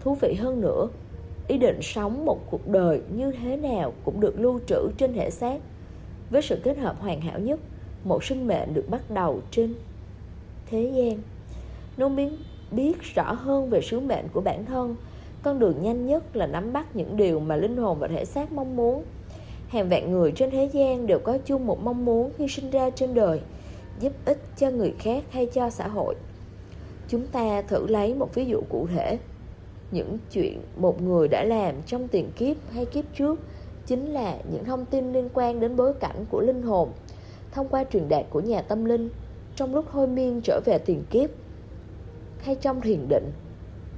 Thú 0.00 0.16
vị 0.20 0.34
hơn 0.34 0.60
nữa, 0.60 0.88
Ý 1.48 1.58
định 1.58 1.78
sống 1.82 2.24
một 2.24 2.38
cuộc 2.50 2.68
đời 2.68 3.02
như 3.10 3.32
thế 3.32 3.56
nào 3.56 3.92
cũng 4.04 4.20
được 4.20 4.40
lưu 4.40 4.60
trữ 4.66 4.88
trên 4.98 5.12
thể 5.12 5.30
xác. 5.30 5.60
Với 6.30 6.42
sự 6.42 6.58
kết 6.62 6.78
hợp 6.78 7.00
hoàn 7.00 7.20
hảo 7.20 7.38
nhất, 7.38 7.60
Một 8.04 8.24
sinh 8.24 8.46
mệnh 8.46 8.74
được 8.74 8.84
bắt 8.88 9.10
đầu 9.10 9.40
trên 9.50 9.74
thế 10.70 10.90
gian. 10.94 11.22
Nó 11.96 12.08
biết, 12.08 12.28
biết 12.70 13.02
rõ 13.14 13.32
hơn 13.32 13.70
về 13.70 13.80
sứ 13.80 14.00
mệnh 14.00 14.28
của 14.32 14.40
bản 14.40 14.64
thân. 14.64 14.96
Con 15.42 15.58
đường 15.58 15.82
nhanh 15.82 16.06
nhất 16.06 16.36
là 16.36 16.46
nắm 16.46 16.72
bắt 16.72 16.96
những 16.96 17.16
điều 17.16 17.40
mà 17.40 17.56
linh 17.56 17.76
hồn 17.76 17.98
và 17.98 18.08
thể 18.08 18.24
xác 18.24 18.52
mong 18.52 18.76
muốn. 18.76 19.04
Hàng 19.68 19.88
vạn 19.88 20.12
người 20.12 20.32
trên 20.32 20.50
thế 20.50 20.70
gian 20.72 21.06
đều 21.06 21.18
có 21.18 21.38
chung 21.44 21.66
một 21.66 21.82
mong 21.82 22.04
muốn 22.04 22.30
khi 22.38 22.48
sinh 22.48 22.70
ra 22.70 22.90
trên 22.90 23.14
đời 23.14 23.40
Giúp 24.00 24.12
ích 24.24 24.38
cho 24.56 24.70
người 24.70 24.94
khác 24.98 25.24
hay 25.30 25.46
cho 25.46 25.70
xã 25.70 25.88
hội. 25.88 26.14
Chúng 27.08 27.26
ta 27.26 27.62
thử 27.62 27.86
lấy 27.86 28.14
một 28.14 28.34
ví 28.34 28.44
dụ 28.44 28.60
cụ 28.68 28.86
thể. 28.94 29.18
Những 29.90 30.18
chuyện 30.32 30.60
một 30.76 31.02
người 31.02 31.28
đã 31.28 31.44
làm 31.44 31.74
trong 31.86 32.08
tiền 32.08 32.30
kiếp 32.36 32.56
hay 32.72 32.84
kiếp 32.84 33.04
trước 33.16 33.40
Chính 33.86 34.12
là 34.12 34.36
những 34.52 34.64
thông 34.64 34.86
tin 34.86 35.12
liên 35.12 35.28
quan 35.34 35.60
đến 35.60 35.76
bối 35.76 35.94
cảnh 36.00 36.24
của 36.30 36.40
linh 36.40 36.62
hồn 36.62 36.88
Thông 37.52 37.68
qua 37.68 37.84
truyền 37.84 38.08
đạt 38.08 38.26
của 38.30 38.40
nhà 38.40 38.62
tâm 38.62 38.84
linh. 38.84 39.08
Trong 39.56 39.74
lúc 39.74 39.84
thôi 39.92 40.06
miên 40.06 40.40
trở 40.44 40.60
về 40.64 40.78
tiền 40.78 41.04
kiếp. 41.10 41.30
Hay 42.38 42.54
trong 42.54 42.80
thiền 42.80 43.08
định, 43.08 43.32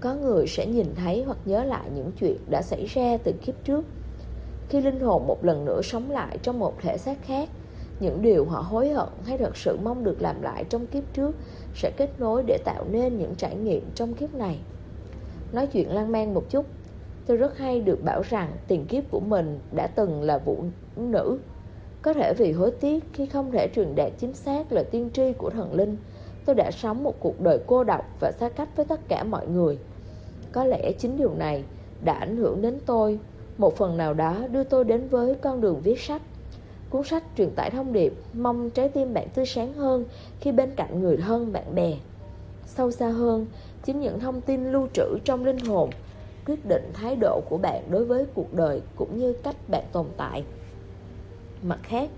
Có 0.01 0.15
người 0.15 0.47
sẽ 0.47 0.67
nhìn 0.67 0.87
thấy 0.95 1.23
hoặc 1.23 1.39
nhớ 1.45 1.65
lại 1.65 1.91
những 1.95 2.11
chuyện 2.21 2.37
đã 2.51 2.63
xảy 2.63 2.87
ra 2.87 3.17
từ 3.25 3.33
kiếp 3.33 3.65
trước. 3.65 3.85
Khi 4.69 4.81
linh 4.81 5.01
hồn 5.01 5.27
một 5.27 5.45
lần 5.45 5.65
nữa 5.65 5.83
sống 5.83 6.11
lại 6.11 6.39
trong 6.43 6.59
một 6.59 6.75
thể 6.83 6.99
xác 6.99 7.23
khác, 7.23 7.49
Những 8.01 8.23
điều 8.23 8.45
họ 8.45 8.61
hối 8.61 8.89
hận 8.89 9.09
hay 9.25 9.39
thật 9.39 9.57
sự 9.57 9.79
mong 9.83 10.05
được 10.05 10.23
làm 10.23 10.43
lại 10.43 10.65
trong 10.69 10.87
kiếp 10.87 11.05
trước 11.13 11.37
Sẽ 11.75 11.91
kết 11.97 12.11
nối 12.21 12.43
để 12.47 12.59
tạo 12.65 12.85
nên 12.91 13.19
những 13.19 13.35
trải 13.35 13.57
nghiệm 13.57 13.91
trong 13.95 14.15
kiếp 14.15 14.35
này. 14.35 14.59
Nói 15.53 15.67
chuyện 15.67 15.95
lan 15.95 16.13
man 16.13 16.35
một 16.35 16.45
chút, 16.51 16.67
Tôi 17.27 17.37
rất 17.37 17.59
hay 17.59 17.81
được 17.81 18.05
bảo 18.05 18.23
rằng 18.23 18.53
tiền 18.69 18.87
kiếp 18.87 19.11
của 19.11 19.21
mình 19.21 19.59
đã 19.73 19.87
từng 19.87 20.23
là 20.23 20.39
vũ 20.39 20.65
nữ. 20.97 21.39
Có 22.07 22.13
thể 22.13 22.35
vì 22.35 22.53
hối 22.53 22.71
tiếc 22.71 23.05
khi 23.13 23.27
không 23.27 23.51
thể 23.53 23.69
truyền 23.75 23.95
đạt 23.95 24.13
chính 24.19 24.35
xác 24.35 24.73
lời 24.73 24.85
tiên 24.85 25.11
tri 25.13 25.33
của 25.33 25.51
thần 25.51 25.75
linh 25.75 25.97
Tôi 26.45 26.57
đã 26.57 26.71
sống 26.71 27.03
một 27.03 27.15
cuộc 27.21 27.41
đời 27.41 27.59
cô 27.67 27.85
độc 27.85 28.05
và 28.21 28.33
xa 28.33 28.49
cách 28.49 28.69
với 28.77 28.87
tất 28.87 29.01
cả 29.09 29.25
mọi 29.25 29.47
người. 29.47 29.79
Có 30.53 30.65
lẽ 30.65 30.93
chính 30.93 31.17
điều 31.17 31.35
này 31.35 31.65
đã 32.05 32.13
ảnh 32.13 32.37
hưởng 32.37 32.63
đến 32.63 32.79
tôi. 32.87 33.19
Một 33.59 33.77
phần 33.77 33.97
nào 33.97 34.15
đó 34.15 34.37
đưa 34.53 34.65
tôi 34.65 34.85
đến 34.85 35.09
với 35.09 35.35
con 35.35 35.61
đường 35.61 35.81
viết 35.81 36.01
sách. 36.01 36.23
Cuốn 36.91 37.05
sách 37.05 37.25
truyền 37.37 37.51
tải 37.51 37.71
thông 37.71 37.93
điệp 37.93 38.13
Mong 38.33 38.71
trái 38.71 38.89
tim 38.89 39.15
bạn 39.15 39.29
tươi 39.35 39.47
sáng 39.47 39.73
hơn 39.73 40.05
Khi 40.41 40.53
bên 40.53 40.71
cạnh 40.77 41.01
người 41.01 41.17
thân, 41.17 41.53
bạn 41.53 41.75
bè. 41.75 41.93
Sâu 42.67 42.91
xa 42.91 43.09
hơn 43.09 43.47
Chính 43.85 44.01
những 44.01 44.21
thông 44.21 44.41
tin 44.41 44.73
lưu 44.73 44.89
trữ 44.93 45.19
trong 45.25 45.45
linh 45.45 45.59
hồn 45.59 45.91
Quyết 46.47 46.67
định 46.67 46.91
thái 46.95 47.17
độ 47.17 47.41
của 47.49 47.59
bạn 47.59 47.83
đối 47.91 48.05
với 48.05 48.27
cuộc 48.35 48.55
đời 48.55 48.81
Cũng 48.97 49.19
như 49.19 49.33
cách 49.33 49.57
bạn 49.69 49.85
tồn 49.93 50.07
tại. 50.17 50.45
Mặt 51.63 51.79
khác 51.83 52.11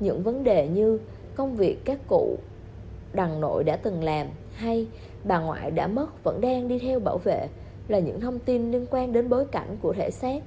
Những 0.00 0.22
vấn 0.22 0.44
đề 0.44 0.68
như 0.68 0.98
Công 1.34 1.56
việc 1.56 1.84
các 1.84 1.98
cụ 2.08 2.36
Đằng 3.12 3.40
nội 3.40 3.64
đã 3.64 3.76
từng 3.76 4.04
làm 4.04 4.26
Hay 4.54 4.86
bà 5.24 5.40
ngoại 5.40 5.70
đã 5.70 5.86
mất 5.86 6.24
vẫn 6.24 6.40
đang 6.40 6.68
đi 6.68 6.78
theo 6.78 7.00
bảo 7.00 7.18
vệ 7.18 7.48
Là 7.88 7.98
những 7.98 8.20
thông 8.20 8.38
tin 8.38 8.72
liên 8.72 8.86
quan 8.90 9.12
đến 9.12 9.28
bối 9.28 9.44
cảnh 9.44 9.76
của 9.82 9.92
thể 9.92 10.10
xác 10.10 10.42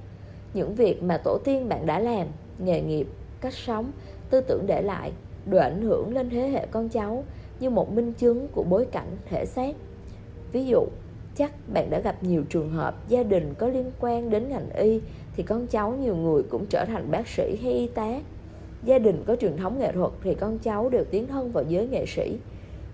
những 0.54 0.74
việc 0.74 1.02
mà 1.02 1.18
tổ 1.18 1.38
tiên 1.44 1.68
bạn 1.68 1.86
đã 1.86 1.98
làm, 1.98 2.26
nghề 2.58 2.80
nghiệp, 2.80 3.06
cách 3.40 3.54
sống, 3.54 3.90
tư 4.30 4.40
tưởng 4.40 4.66
để 4.66 4.82
lại 4.82 5.12
đều 5.46 5.60
ảnh 5.60 5.82
hưởng 5.82 6.14
lên 6.14 6.30
thế 6.30 6.48
hệ 6.48 6.66
con 6.70 6.88
cháu 6.88 7.24
như 7.60 7.70
một 7.70 7.92
minh 7.92 8.12
chứng 8.12 8.48
của 8.48 8.62
bối 8.62 8.86
cảnh 8.92 9.16
thể 9.30 9.46
xác. 9.46 9.76
Ví 10.52 10.66
dụ, 10.66 10.86
chắc 11.36 11.52
bạn 11.74 11.90
đã 11.90 12.00
gặp 12.00 12.22
nhiều 12.22 12.44
trường 12.48 12.70
hợp 12.70 13.08
gia 13.08 13.22
đình 13.22 13.54
có 13.58 13.68
liên 13.68 13.90
quan 14.00 14.30
đến 14.30 14.48
ngành 14.48 14.70
y 14.70 15.00
thì 15.36 15.42
con 15.42 15.66
cháu 15.66 15.92
nhiều 15.92 16.16
người 16.16 16.42
cũng 16.42 16.66
trở 16.66 16.84
thành 16.84 17.10
bác 17.10 17.28
sĩ 17.28 17.56
hay 17.62 17.72
y 17.72 17.86
tá. 17.86 18.20
Gia 18.84 18.98
đình 18.98 19.22
có 19.26 19.36
truyền 19.36 19.56
thống 19.56 19.78
nghệ 19.78 19.92
thuật 19.92 20.12
thì 20.22 20.34
con 20.34 20.58
cháu 20.58 20.88
đều 20.88 21.04
tiến 21.04 21.26
thân 21.26 21.52
vào 21.52 21.64
giới 21.68 21.88
nghệ 21.88 22.04
sĩ. 22.06 22.38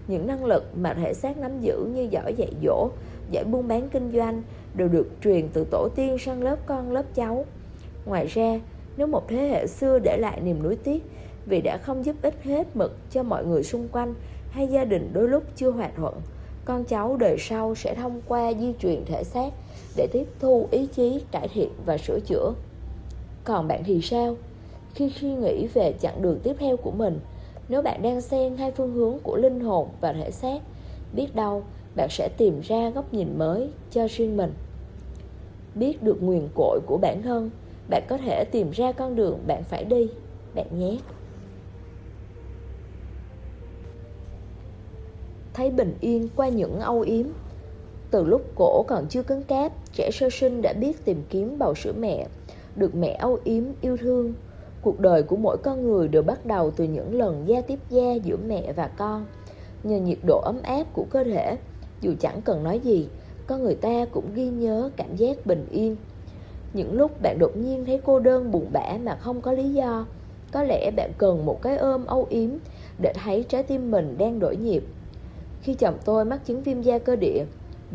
Những 0.09 0.27
năng 0.27 0.45
lực 0.45 0.65
mà 0.77 0.95
thể 0.95 1.15
xác 1.15 1.39
nắm 1.39 1.61
giữ 1.61 1.89
như 1.95 2.03
giỏi 2.11 2.35
dạy 2.35 2.53
dỗ, 2.65 2.89
giỏi 3.31 3.45
buôn 3.45 3.69
bán 3.69 3.89
kinh 3.89 4.13
doanh 4.15 4.43
đều 4.75 4.89
được 4.89 5.07
truyền 5.25 5.49
từ 5.53 5.65
tổ 5.71 5.89
tiên 5.97 6.19
sang 6.19 6.43
lớp 6.43 6.57
con 6.67 6.93
lớp 6.93 7.05
cháu. 7.15 7.45
Ngoài 8.07 8.27
ra, 8.27 8.61
nếu 8.97 9.07
một 9.07 9.29
thế 9.29 9.49
hệ 9.49 9.67
xưa 9.67 9.99
để 9.99 10.17
lại 10.17 10.41
niềm 10.41 10.63
nuối 10.63 10.77
tiếc 10.77 11.03
vì 11.47 11.61
đã 11.61 11.79
không 11.79 12.05
giúp 12.05 12.17
ích 12.23 12.43
hết 12.43 12.77
mực 12.77 12.97
cho 13.11 13.23
mọi 13.23 13.45
người 13.45 13.63
xung 13.63 13.89
quanh 13.89 14.15
hay 14.51 14.69
gia 14.69 14.85
đình 14.85 15.11
đôi 15.13 15.29
lúc 15.29 15.43
chưa 15.57 15.71
hòa 15.71 15.91
thuận, 15.97 16.15
con 16.65 16.85
cháu 16.85 17.17
đời 17.17 17.37
sau 17.39 17.75
sẽ 17.75 17.95
thông 17.95 18.21
qua 18.29 18.53
di 18.61 18.73
truyền 18.79 19.05
thể 19.05 19.25
xác 19.25 19.53
để 19.97 20.07
tiếp 20.13 20.25
thu 20.41 20.69
ý 20.71 20.87
chí, 20.87 21.25
cải 21.31 21.49
thiện 21.49 21.69
và 21.87 21.99
sửa 21.99 22.21
chữa. 22.21 22.53
Còn 23.45 23.69
bạn 23.69 23.83
thì 23.85 24.01
sao? 24.03 24.37
khi 24.95 25.11
suy 25.21 25.29
nghĩ 25.29 25.67
về 25.67 25.95
chặng 26.01 26.23
đường 26.23 26.41
tiếp 26.43 26.57
theo 26.59 26.77
của 26.77 26.91
mình. 26.91 27.21
Nếu 27.69 27.83
bạn 27.83 28.03
đang 28.03 28.21
xen 28.21 28.57
hai 28.57 28.71
phương 28.71 28.93
hướng 28.93 29.19
của 29.23 29.37
linh 29.37 29.61
hồn 29.61 29.89
và 30.01 30.13
thể 30.13 30.31
xác, 30.31 30.59
biết 31.13 31.35
đâu 31.35 31.63
bạn 31.97 32.09
sẽ 32.11 32.29
tìm 32.37 32.61
ra 32.61 32.91
góc 32.91 33.15
nhìn 33.15 33.39
mới 33.39 33.71
cho 33.91 34.07
riêng 34.11 34.37
mình. 34.37 34.53
Biết 35.75 36.03
được 36.03 36.23
nguyền 36.23 36.49
cội 36.55 36.81
của 36.87 36.99
bản 37.03 37.23
thân, 37.23 37.51
bạn 37.89 38.03
có 38.09 38.17
thể 38.17 38.45
tìm 38.45 38.71
ra 38.71 38.93
con 38.93 39.17
đường 39.17 39.39
bạn 39.47 39.63
phải 39.65 39.85
đi, 39.85 40.09
bạn 40.55 40.67
nhé. 40.79 40.99
Thấy 45.55 45.71
bình 45.71 45.95
yên 46.01 46.29
qua 46.37 46.49
những 46.49 46.81
âu 46.81 47.01
yếm 47.01 47.27
Từ 48.11 48.25
lúc 48.25 48.43
cổ 48.55 48.85
còn 48.89 49.07
chưa 49.09 49.23
cứng 49.23 49.43
cáp, 49.43 49.73
trẻ 49.93 50.11
sơ 50.13 50.29
sinh 50.31 50.63
đã 50.63 50.73
biết 50.73 51.05
tìm 51.05 51.23
kiếm 51.31 51.59
bầu 51.59 51.75
sữa 51.75 51.93
mẹ, 51.99 52.27
được 52.77 52.95
mẹ 52.95 53.13
âu 53.13 53.39
yếm 53.45 53.65
yêu 53.81 53.97
thương, 53.97 54.35
cuộc 54.85 55.01
đời 55.01 55.23
của 55.23 55.37
mỗi 55.37 55.57
con 55.63 55.87
người 55.87 56.09
đều 56.09 56.23
bắt 56.23 56.47
đầu 56.47 56.71
từ 56.71 56.85
những 56.85 57.19
lần 57.19 57.49
giao 57.49 57.63
tiếp 57.63 57.79
da 57.91 58.15
giữa 58.15 58.37
mẹ 58.47 58.73
và 58.73 58.89
con. 58.97 59.27
Nhờ 59.83 59.97
nhiệt 59.97 60.19
độ 60.27 60.41
ấm 60.45 60.63
áp 60.63 60.85
của 60.93 61.05
cơ 61.11 61.25
thể, 61.25 61.57
dù 62.01 62.15
chẳng 62.21 62.43
cần 62.43 62.63
nói 62.63 62.81
gì, 62.81 63.09
con 63.47 63.63
người 63.63 63.75
ta 63.75 64.05
cũng 64.13 64.35
ghi 64.35 64.47
nhớ 64.47 64.91
cảm 64.97 65.17
giác 65.17 65.47
bình 65.47 65.67
yên. 65.71 65.97
Những 66.73 66.93
lúc 66.93 67.23
bạn 67.23 67.39
đột 67.39 67.57
nhiên 67.57 67.85
thấy 67.85 68.01
cô 68.05 68.19
đơn 68.19 68.51
buồn 68.51 68.67
bã 68.73 68.99
mà 69.03 69.17
không 69.17 69.41
có 69.41 69.53
lý 69.53 69.69
do, 69.69 70.07
có 70.53 70.63
lẽ 70.63 70.91
bạn 70.91 71.13
cần 71.19 71.47
một 71.47 71.63
cái 71.63 71.77
ôm 71.77 72.07
âu 72.07 72.27
yếm 72.31 72.51
để 73.03 73.13
thấy 73.25 73.45
trái 73.49 73.63
tim 73.63 73.91
mình 73.91 74.15
đang 74.19 74.39
đổi 74.39 74.57
nhịp. 74.57 74.85
Khi 75.63 75.75
chồng 75.75 75.99
tôi 76.05 76.25
mắc 76.25 76.47
chứng 76.47 76.63
viêm 76.63 76.83
da 76.83 76.99
cơ 76.99 77.17
địa, 77.17 77.45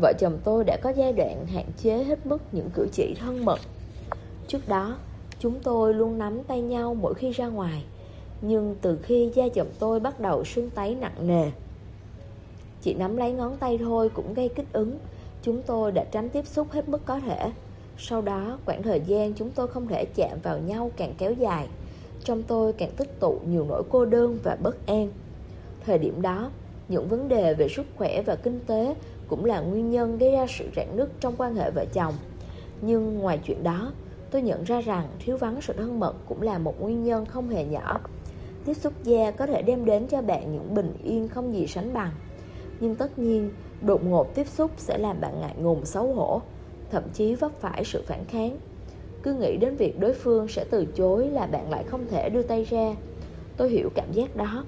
vợ 0.00 0.12
chồng 0.18 0.38
tôi 0.44 0.64
đã 0.64 0.76
có 0.82 0.90
giai 0.90 1.12
đoạn 1.12 1.46
hạn 1.46 1.64
chế 1.82 2.04
hết 2.04 2.26
mức 2.26 2.38
những 2.52 2.70
cử 2.74 2.86
chỉ 2.92 3.14
thân 3.20 3.44
mật. 3.44 3.58
Trước 4.48 4.68
đó 4.68 4.96
chúng 5.40 5.60
tôi 5.62 5.94
luôn 5.94 6.18
nắm 6.18 6.42
tay 6.42 6.60
nhau 6.60 6.94
mỗi 6.94 7.14
khi 7.14 7.30
ra 7.30 7.46
ngoài. 7.46 7.84
Nhưng 8.42 8.76
từ 8.82 8.98
khi 9.02 9.30
da 9.34 9.48
chồng 9.54 9.68
tôi 9.78 10.00
bắt 10.00 10.20
đầu 10.20 10.44
sưng 10.44 10.70
tấy 10.70 10.94
nặng 10.94 11.26
nề, 11.26 11.50
chỉ 12.82 12.94
nắm 12.94 13.16
lấy 13.16 13.32
ngón 13.32 13.56
tay 13.56 13.78
thôi 13.78 14.10
cũng 14.14 14.34
gây 14.34 14.48
kích 14.48 14.72
ứng. 14.72 14.98
Chúng 15.42 15.62
tôi 15.62 15.92
đã 15.92 16.04
tránh 16.04 16.28
tiếp 16.28 16.46
xúc 16.46 16.66
hết 16.70 16.88
mức 16.88 17.00
có 17.04 17.20
thể. 17.20 17.50
Sau 17.98 18.22
đó, 18.22 18.58
khoảng 18.64 18.82
thời 18.82 19.00
gian 19.00 19.32
chúng 19.32 19.50
tôi 19.50 19.68
không 19.68 19.86
thể 19.86 20.04
chạm 20.14 20.38
vào 20.42 20.58
nhau 20.58 20.90
càng 20.96 21.14
kéo 21.18 21.32
dài. 21.32 21.68
Trong 22.24 22.42
tôi 22.42 22.72
càng 22.72 22.90
tích 22.96 23.20
tụ 23.20 23.38
nhiều 23.48 23.66
nỗi 23.68 23.82
cô 23.90 24.04
đơn 24.04 24.38
và 24.42 24.56
bất 24.62 24.86
an. 24.86 25.10
Thời 25.86 25.98
điểm 25.98 26.22
đó, 26.22 26.50
những 26.88 27.08
vấn 27.08 27.28
đề 27.28 27.54
về 27.54 27.68
sức 27.68 27.86
khỏe 27.96 28.22
và 28.22 28.36
kinh 28.36 28.60
tế 28.66 28.94
cũng 29.28 29.44
là 29.44 29.60
nguyên 29.60 29.90
nhân 29.90 30.18
gây 30.18 30.32
ra 30.32 30.46
sự 30.48 30.64
rạn 30.76 30.96
nứt 30.96 31.08
trong 31.20 31.34
quan 31.38 31.54
hệ 31.54 31.70
vợ 31.70 31.84
chồng. 31.92 32.14
Nhưng 32.80 33.18
ngoài 33.18 33.38
chuyện 33.44 33.62
đó 33.62 33.92
tôi 34.30 34.42
nhận 34.42 34.64
ra 34.64 34.80
rằng 34.80 35.08
thiếu 35.18 35.36
vắng 35.36 35.60
sự 35.60 35.72
thân 35.72 36.00
mật 36.00 36.14
cũng 36.28 36.42
là 36.42 36.58
một 36.58 36.80
nguyên 36.80 37.04
nhân 37.04 37.26
không 37.26 37.48
hề 37.48 37.64
nhỏ. 37.64 38.00
Tiếp 38.64 38.74
xúc 38.74 38.92
da 39.02 39.30
có 39.30 39.46
thể 39.46 39.62
đem 39.62 39.84
đến 39.84 40.06
cho 40.06 40.22
bạn 40.22 40.52
những 40.52 40.74
bình 40.74 40.92
yên 41.04 41.28
không 41.28 41.54
gì 41.54 41.66
sánh 41.66 41.92
bằng. 41.92 42.10
Nhưng 42.80 42.94
tất 42.94 43.18
nhiên, 43.18 43.50
đột 43.80 44.04
ngột 44.04 44.34
tiếp 44.34 44.46
xúc 44.46 44.70
sẽ 44.76 44.98
làm 44.98 45.20
bạn 45.20 45.40
ngại 45.40 45.54
ngùng, 45.58 45.84
xấu 45.84 46.14
hổ, 46.14 46.42
thậm 46.90 47.02
chí 47.14 47.34
vấp 47.34 47.52
phải 47.60 47.84
sự 47.84 48.02
phản 48.06 48.24
kháng. 48.24 48.58
Cứ 49.22 49.34
nghĩ 49.34 49.56
đến 49.56 49.76
việc 49.76 50.00
đối 50.00 50.12
phương 50.12 50.48
sẽ 50.48 50.64
từ 50.70 50.84
chối 50.84 51.28
là 51.28 51.46
bạn 51.46 51.70
lại 51.70 51.84
không 51.84 52.06
thể 52.10 52.28
đưa 52.28 52.42
tay 52.42 52.64
ra. 52.64 52.94
Tôi 53.56 53.70
hiểu 53.70 53.90
cảm 53.94 54.12
giác 54.12 54.36
đó. 54.36 54.64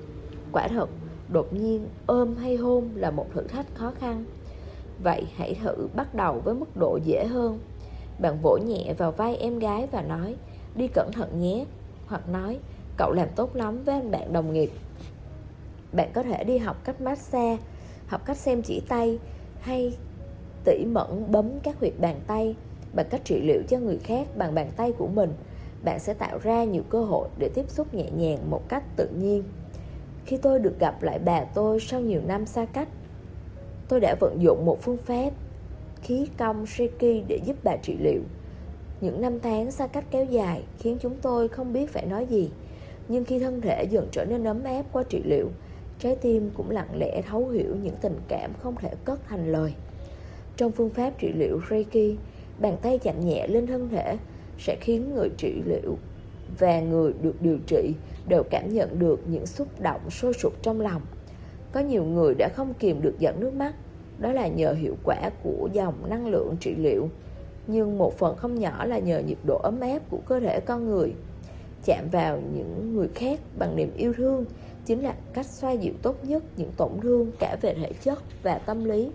Quả 0.53 0.69
thật, 0.69 0.89
đột 1.29 1.53
nhiên 1.53 1.87
ôm 2.07 2.37
hay 2.37 2.57
hôn 2.57 2.89
là 2.95 3.11
một 3.11 3.27
thử 3.35 3.43
thách 3.43 3.75
khó 3.75 3.93
khăn. 3.99 4.25
Vậy 5.03 5.27
hãy 5.37 5.55
thử 5.55 5.89
bắt 5.95 6.15
đầu 6.15 6.41
với 6.45 6.55
mức 6.55 6.77
độ 6.77 6.99
dễ 7.05 7.25
hơn 7.25 7.59
bạn 8.19 8.39
vỗ 8.43 8.57
nhẹ 8.57 8.95
vào 8.99 9.13
vai 9.13 9.37
em 9.37 9.59
gái 9.59 9.89
và 9.93 10.03
nói, 10.03 10.35
đi 10.75 10.89
cẩn 10.89 11.13
thận 11.13 11.41
nhé. 11.41 11.65
Hoặc 12.07 12.29
nói, 12.29 12.59
cậu 12.97 13.13
làm 13.13 13.29
tốt 13.37 13.57
lắm 13.57 13.83
với 13.85 13.95
anh 13.95 14.11
bạn 14.11 14.33
đồng 14.33 14.53
nghiệp. 14.53 14.71
Bạn 15.93 16.11
có 16.15 16.23
thể 16.23 16.45
đi 16.45 16.59
học 16.59 16.77
cách 16.85 17.01
massage, 17.01 17.57
học 18.07 18.23
cách 18.25 18.37
xem 18.37 18.63
chỉ 18.63 18.83
tay 18.89 19.19
hay 19.61 19.97
tỉ 20.65 20.85
mẩn 20.85 21.33
bấm 21.33 21.51
các 21.63 21.81
huyệt 21.81 21.93
bàn 22.01 22.21
tay 22.27 22.55
bằng 22.93 23.07
cách 23.11 23.21
trị 23.25 23.41
liệu 23.41 23.63
cho 23.69 23.79
người 23.79 23.99
khác 23.99 24.27
bằng 24.37 24.55
bàn 24.55 24.71
tay 24.77 24.93
của 24.93 25.07
mình. 25.07 25.33
Bạn 25.85 25.99
sẽ 25.99 26.15
tạo 26.15 26.39
ra 26.43 26.65
nhiều 26.65 26.83
cơ 26.91 27.05
hội 27.05 27.29
để 27.39 27.51
tiếp 27.55 27.71
xúc 27.71 27.95
nhẹ 27.95 28.11
nhàng 28.11 28.51
một 28.51 28.69
cách 28.69 28.83
tự 28.97 29.09
nhiên. 29.09 29.43
Khi 30.25 30.37
tôi 30.37 30.59
được 30.59 30.79
gặp 30.79 31.03
lại 31.03 31.19
bà 31.19 31.45
tôi 31.45 31.81
sau 31.81 32.01
nhiều 32.01 32.21
năm 32.27 32.47
xa 32.47 32.65
cách, 32.65 32.89
tôi 33.89 34.01
đã 34.01 34.15
vận 34.21 34.43
dụng 34.43 34.65
một 34.65 34.83
phương 34.83 34.97
pháp 34.97 35.31
khí 36.03 36.27
công 36.39 36.67
Reiki 36.67 37.25
để 37.29 37.41
giúp 37.45 37.57
bà 37.63 37.77
trị 37.77 37.97
liệu. 38.01 38.21
Những 39.01 39.21
năm 39.21 39.41
tháng 39.41 39.71
xa 39.71 39.87
cách 39.87 40.05
kéo 40.11 40.25
dài 40.25 40.63
khiến 40.79 40.99
chúng 41.01 41.17
tôi 41.23 41.49
không 41.49 41.73
biết 41.73 41.91
phải 41.91 42.07
nói 42.07 42.27
gì. 42.27 42.51
Nhưng 43.09 43.25
khi 43.25 43.39
thân 43.39 43.61
thể 43.61 43.85
dần 43.91 44.09
trở 44.13 44.25
nên 44.25 44.45
ấm 44.45 44.65
áp 44.65 44.83
qua 44.93 45.03
trị 45.03 45.23
liệu, 45.25 45.49
trái 45.99 46.17
tim 46.17 46.51
cũng 46.55 46.71
lặng 46.71 46.89
lẽ 46.99 47.23
thấu 47.23 47.49
hiểu 47.49 47.77
những 47.83 47.95
tình 48.03 48.17
cảm 48.29 48.53
không 48.63 48.75
thể 48.77 48.91
cất 49.05 49.21
thành 49.29 49.53
lời. 49.53 49.75
Trong 50.57 50.73
phương 50.73 50.91
pháp 50.91 51.19
trị 51.19 51.33
liệu 51.35 51.61
Reiki, 51.71 52.19
bàn 52.59 52.77
tay 52.83 52.99
chạm 52.99 53.21
nhẹ 53.21 53.47
lên 53.47 53.67
thân 53.67 53.89
thể 53.89 54.17
sẽ 54.59 54.77
khiến 54.81 55.15
người 55.15 55.29
trị 55.37 55.63
liệu 55.67 55.97
và 56.59 56.81
người 56.81 57.13
được 57.23 57.43
điều 57.43 57.59
trị 57.67 57.93
đều 58.29 58.43
cảm 58.51 58.75
nhận 58.75 58.99
được 58.99 59.21
những 59.27 59.47
xúc 59.47 59.81
động 59.81 60.11
sôi 60.11 60.33
sục 60.33 60.63
trong 60.63 60.81
lòng. 60.81 61.03
Có 61.73 61.81
nhiều 61.81 62.05
người 62.05 62.35
đã 62.35 62.49
không 62.49 62.75
kìm 62.75 63.03
được 63.03 63.19
giận 63.19 63.41
nước 63.41 63.55
mắt 63.55 63.75
đó 64.23 64.33
là 64.33 64.49
nhờ 64.49 64.73
hiệu 64.73 64.97
quả 65.05 65.31
của 65.43 65.69
dòng 65.73 65.95
năng 66.11 66.27
lượng 66.27 66.57
trị 66.61 66.75
liệu. 66.75 67.09
Nhưng 67.67 67.99
một 67.99 68.19
phần 68.19 68.37
không 68.37 68.61
nhỏ 68.61 68.85
là 68.85 68.99
nhờ 68.99 69.19
nhiệt 69.19 69.39
độ 69.47 69.61
ấm 69.63 69.81
áp 69.81 69.99
của 70.11 70.19
cơ 70.27 70.41
thể 70.41 70.61
con 70.61 70.91
người. 70.91 71.13
Chạm 71.85 72.09
vào 72.13 72.39
những 72.55 72.97
người 72.97 73.09
khác 73.15 73.41
bằng 73.59 73.77
niềm 73.77 73.93
yêu 73.97 74.13
thương 74.17 74.45
chính 74.87 75.03
là 75.03 75.15
cách 75.33 75.47
xoa 75.47 75.73
dịu 75.73 75.93
tốt 76.03 76.25
nhất 76.25 76.43
những 76.57 76.73
tổn 76.77 76.91
thương 77.03 77.31
cả 77.39 77.57
về 77.61 77.75
thể 77.75 77.93
chất 78.03 78.19
và 78.43 78.59
tâm 78.59 78.85
lý. 78.85 79.11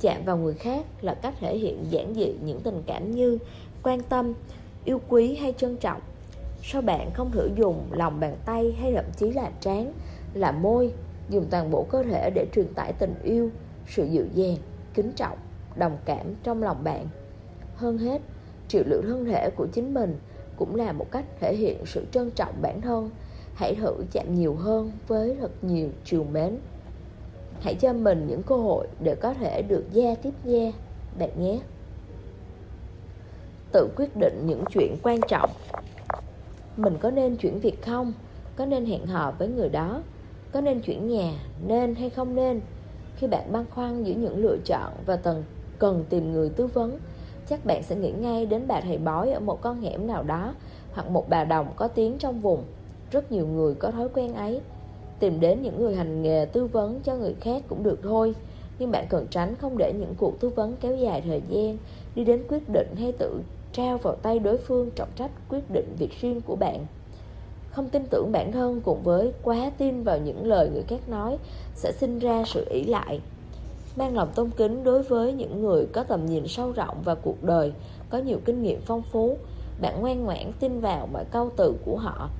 Chạm 0.00 0.24
vào 0.24 0.36
người 0.36 0.54
khác 0.54 0.86
là 1.00 1.14
cách 1.14 1.34
thể 1.40 1.56
hiện 1.56 1.84
giản 1.90 2.14
dị 2.14 2.34
những 2.44 2.60
tình 2.60 2.82
cảm 2.86 3.10
như 3.10 3.38
quan 3.82 4.00
tâm, 4.02 4.32
yêu 4.84 5.00
quý 5.08 5.34
hay 5.34 5.54
trân 5.56 5.76
trọng. 5.76 6.00
Sao 6.62 6.82
bạn 6.82 7.10
không 7.14 7.30
thử 7.30 7.50
dùng 7.56 7.82
lòng 7.92 8.20
bàn 8.20 8.36
tay 8.44 8.76
hay 8.80 8.92
thậm 8.92 9.04
chí 9.16 9.30
là 9.30 9.50
trán, 9.60 9.92
là 10.34 10.52
môi, 10.52 10.92
dùng 11.30 11.46
toàn 11.50 11.70
bộ 11.70 11.86
cơ 11.90 12.02
thể 12.02 12.30
để 12.34 12.46
truyền 12.54 12.74
tải 12.74 12.92
tình 12.92 13.14
yêu 13.22 13.50
sự 13.88 14.04
dịu 14.04 14.24
dàng, 14.34 14.56
kính 14.94 15.12
trọng, 15.16 15.38
đồng 15.76 15.98
cảm 16.04 16.34
trong 16.42 16.62
lòng 16.62 16.84
bạn. 16.84 17.06
Hơn 17.74 17.98
hết, 17.98 18.22
triệu 18.68 18.82
lượng 18.86 19.04
thân 19.06 19.24
thể 19.24 19.50
của 19.56 19.66
chính 19.72 19.94
mình 19.94 20.18
cũng 20.56 20.74
là 20.74 20.92
một 20.92 21.06
cách 21.10 21.24
thể 21.40 21.56
hiện 21.56 21.86
sự 21.86 22.04
trân 22.12 22.30
trọng 22.30 22.62
bản 22.62 22.80
thân. 22.80 23.10
Hãy 23.54 23.74
thử 23.74 23.94
chạm 24.12 24.34
nhiều 24.34 24.54
hơn 24.54 24.92
với 25.06 25.36
thật 25.40 25.50
nhiều 25.62 25.88
chiều 26.04 26.24
mến. 26.32 26.58
Hãy 27.60 27.74
cho 27.74 27.92
mình 27.92 28.26
những 28.26 28.42
cơ 28.42 28.56
hội 28.56 28.86
để 29.00 29.14
có 29.14 29.34
thể 29.34 29.62
được 29.62 29.84
gia 29.92 30.14
tiếp 30.14 30.34
gia, 30.44 30.72
bạn 31.18 31.30
nhé. 31.40 31.60
Tự 33.72 33.88
quyết 33.96 34.16
định 34.16 34.42
những 34.46 34.64
chuyện 34.70 34.96
quan 35.02 35.20
trọng. 35.28 35.50
Mình 36.76 36.98
có 37.00 37.10
nên 37.10 37.36
chuyển 37.36 37.60
việc 37.60 37.82
không? 37.82 38.12
Có 38.56 38.66
nên 38.66 38.86
hẹn 38.86 39.06
hò 39.06 39.32
với 39.38 39.48
người 39.48 39.68
đó? 39.68 40.02
Có 40.52 40.60
nên 40.60 40.80
chuyển 40.80 41.08
nhà? 41.08 41.32
Nên 41.66 41.94
hay 41.94 42.10
không 42.10 42.34
nên? 42.34 42.60
Khi 43.18 43.26
bạn 43.26 43.52
băn 43.52 43.64
khoăn 43.70 44.04
giữa 44.04 44.14
những 44.14 44.36
lựa 44.36 44.56
chọn 44.64 44.92
và 45.06 45.16
cần 45.16 45.44
cần 45.78 46.04
tìm 46.08 46.32
người 46.32 46.48
tư 46.48 46.66
vấn, 46.66 46.98
chắc 47.48 47.64
bạn 47.64 47.82
sẽ 47.82 47.96
nghĩ 47.96 48.12
ngay 48.12 48.46
đến 48.46 48.64
bà 48.66 48.80
thầy 48.80 48.98
bói 48.98 49.30
ở 49.32 49.40
một 49.40 49.60
con 49.60 49.80
hẻm 49.80 50.06
nào 50.06 50.22
đó 50.22 50.54
hoặc 50.92 51.10
một 51.10 51.28
bà 51.28 51.44
đồng 51.44 51.66
có 51.76 51.88
tiếng 51.88 52.18
trong 52.18 52.40
vùng. 52.40 52.64
Rất 53.10 53.32
nhiều 53.32 53.46
người 53.46 53.74
có 53.74 53.90
thói 53.90 54.08
quen 54.08 54.34
ấy. 54.34 54.60
Tìm 55.18 55.40
đến 55.40 55.62
những 55.62 55.80
người 55.80 55.96
hành 55.96 56.22
nghề 56.22 56.44
tư 56.44 56.66
vấn 56.66 57.00
cho 57.00 57.16
người 57.16 57.34
khác 57.40 57.62
cũng 57.68 57.82
được 57.82 57.98
thôi, 58.02 58.34
nhưng 58.78 58.90
bạn 58.90 59.06
cần 59.08 59.26
tránh 59.30 59.54
không 59.54 59.78
để 59.78 59.92
những 59.92 60.14
cuộc 60.18 60.40
tư 60.40 60.48
vấn 60.48 60.76
kéo 60.80 60.96
dài 60.96 61.20
thời 61.20 61.42
gian, 61.48 61.76
đi 62.14 62.24
đến 62.24 62.44
quyết 62.48 62.68
định 62.68 62.88
hay 62.96 63.12
tự 63.12 63.40
trao 63.72 63.98
vào 63.98 64.14
tay 64.14 64.38
đối 64.38 64.58
phương 64.58 64.90
trọng 64.90 65.08
trách 65.16 65.30
quyết 65.48 65.70
định 65.70 65.94
việc 65.98 66.20
riêng 66.20 66.40
của 66.40 66.56
bạn 66.56 66.86
không 67.78 67.88
tin 67.88 68.06
tưởng 68.10 68.32
bản 68.32 68.52
thân 68.52 68.80
cùng 68.80 69.02
với 69.02 69.32
quá 69.42 69.70
tin 69.78 70.02
vào 70.02 70.18
những 70.18 70.46
lời 70.46 70.70
người 70.72 70.82
khác 70.82 71.08
nói 71.08 71.38
sẽ 71.74 71.92
sinh 71.92 72.18
ra 72.18 72.44
sự 72.46 72.66
ỷ 72.70 72.84
lại. 72.84 73.20
Mang 73.96 74.16
lòng 74.16 74.28
tôn 74.34 74.50
kính 74.56 74.84
đối 74.84 75.02
với 75.02 75.32
những 75.32 75.62
người 75.62 75.86
có 75.86 76.02
tầm 76.02 76.26
nhìn 76.26 76.48
sâu 76.48 76.72
rộng 76.72 76.96
và 77.04 77.14
cuộc 77.14 77.44
đời, 77.44 77.72
có 78.10 78.18
nhiều 78.18 78.38
kinh 78.44 78.62
nghiệm 78.62 78.80
phong 78.80 79.02
phú, 79.02 79.38
bạn 79.80 80.00
ngoan 80.00 80.24
ngoãn 80.24 80.52
tin 80.60 80.80
vào 80.80 81.08
mọi 81.12 81.24
câu 81.24 81.50
từ 81.56 81.74
của 81.84 81.96
họ, 81.96 82.30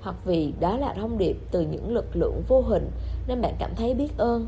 hoặc 0.00 0.16
vì 0.24 0.52
đó 0.60 0.76
là 0.76 0.94
thông 0.94 1.18
điệp 1.18 1.36
từ 1.50 1.60
những 1.60 1.94
lực 1.94 2.16
lượng 2.16 2.42
vô 2.48 2.60
hình 2.60 2.90
nên 3.28 3.40
bạn 3.40 3.54
cảm 3.58 3.70
thấy 3.76 3.94
biết 3.94 4.18
ơn. 4.18 4.46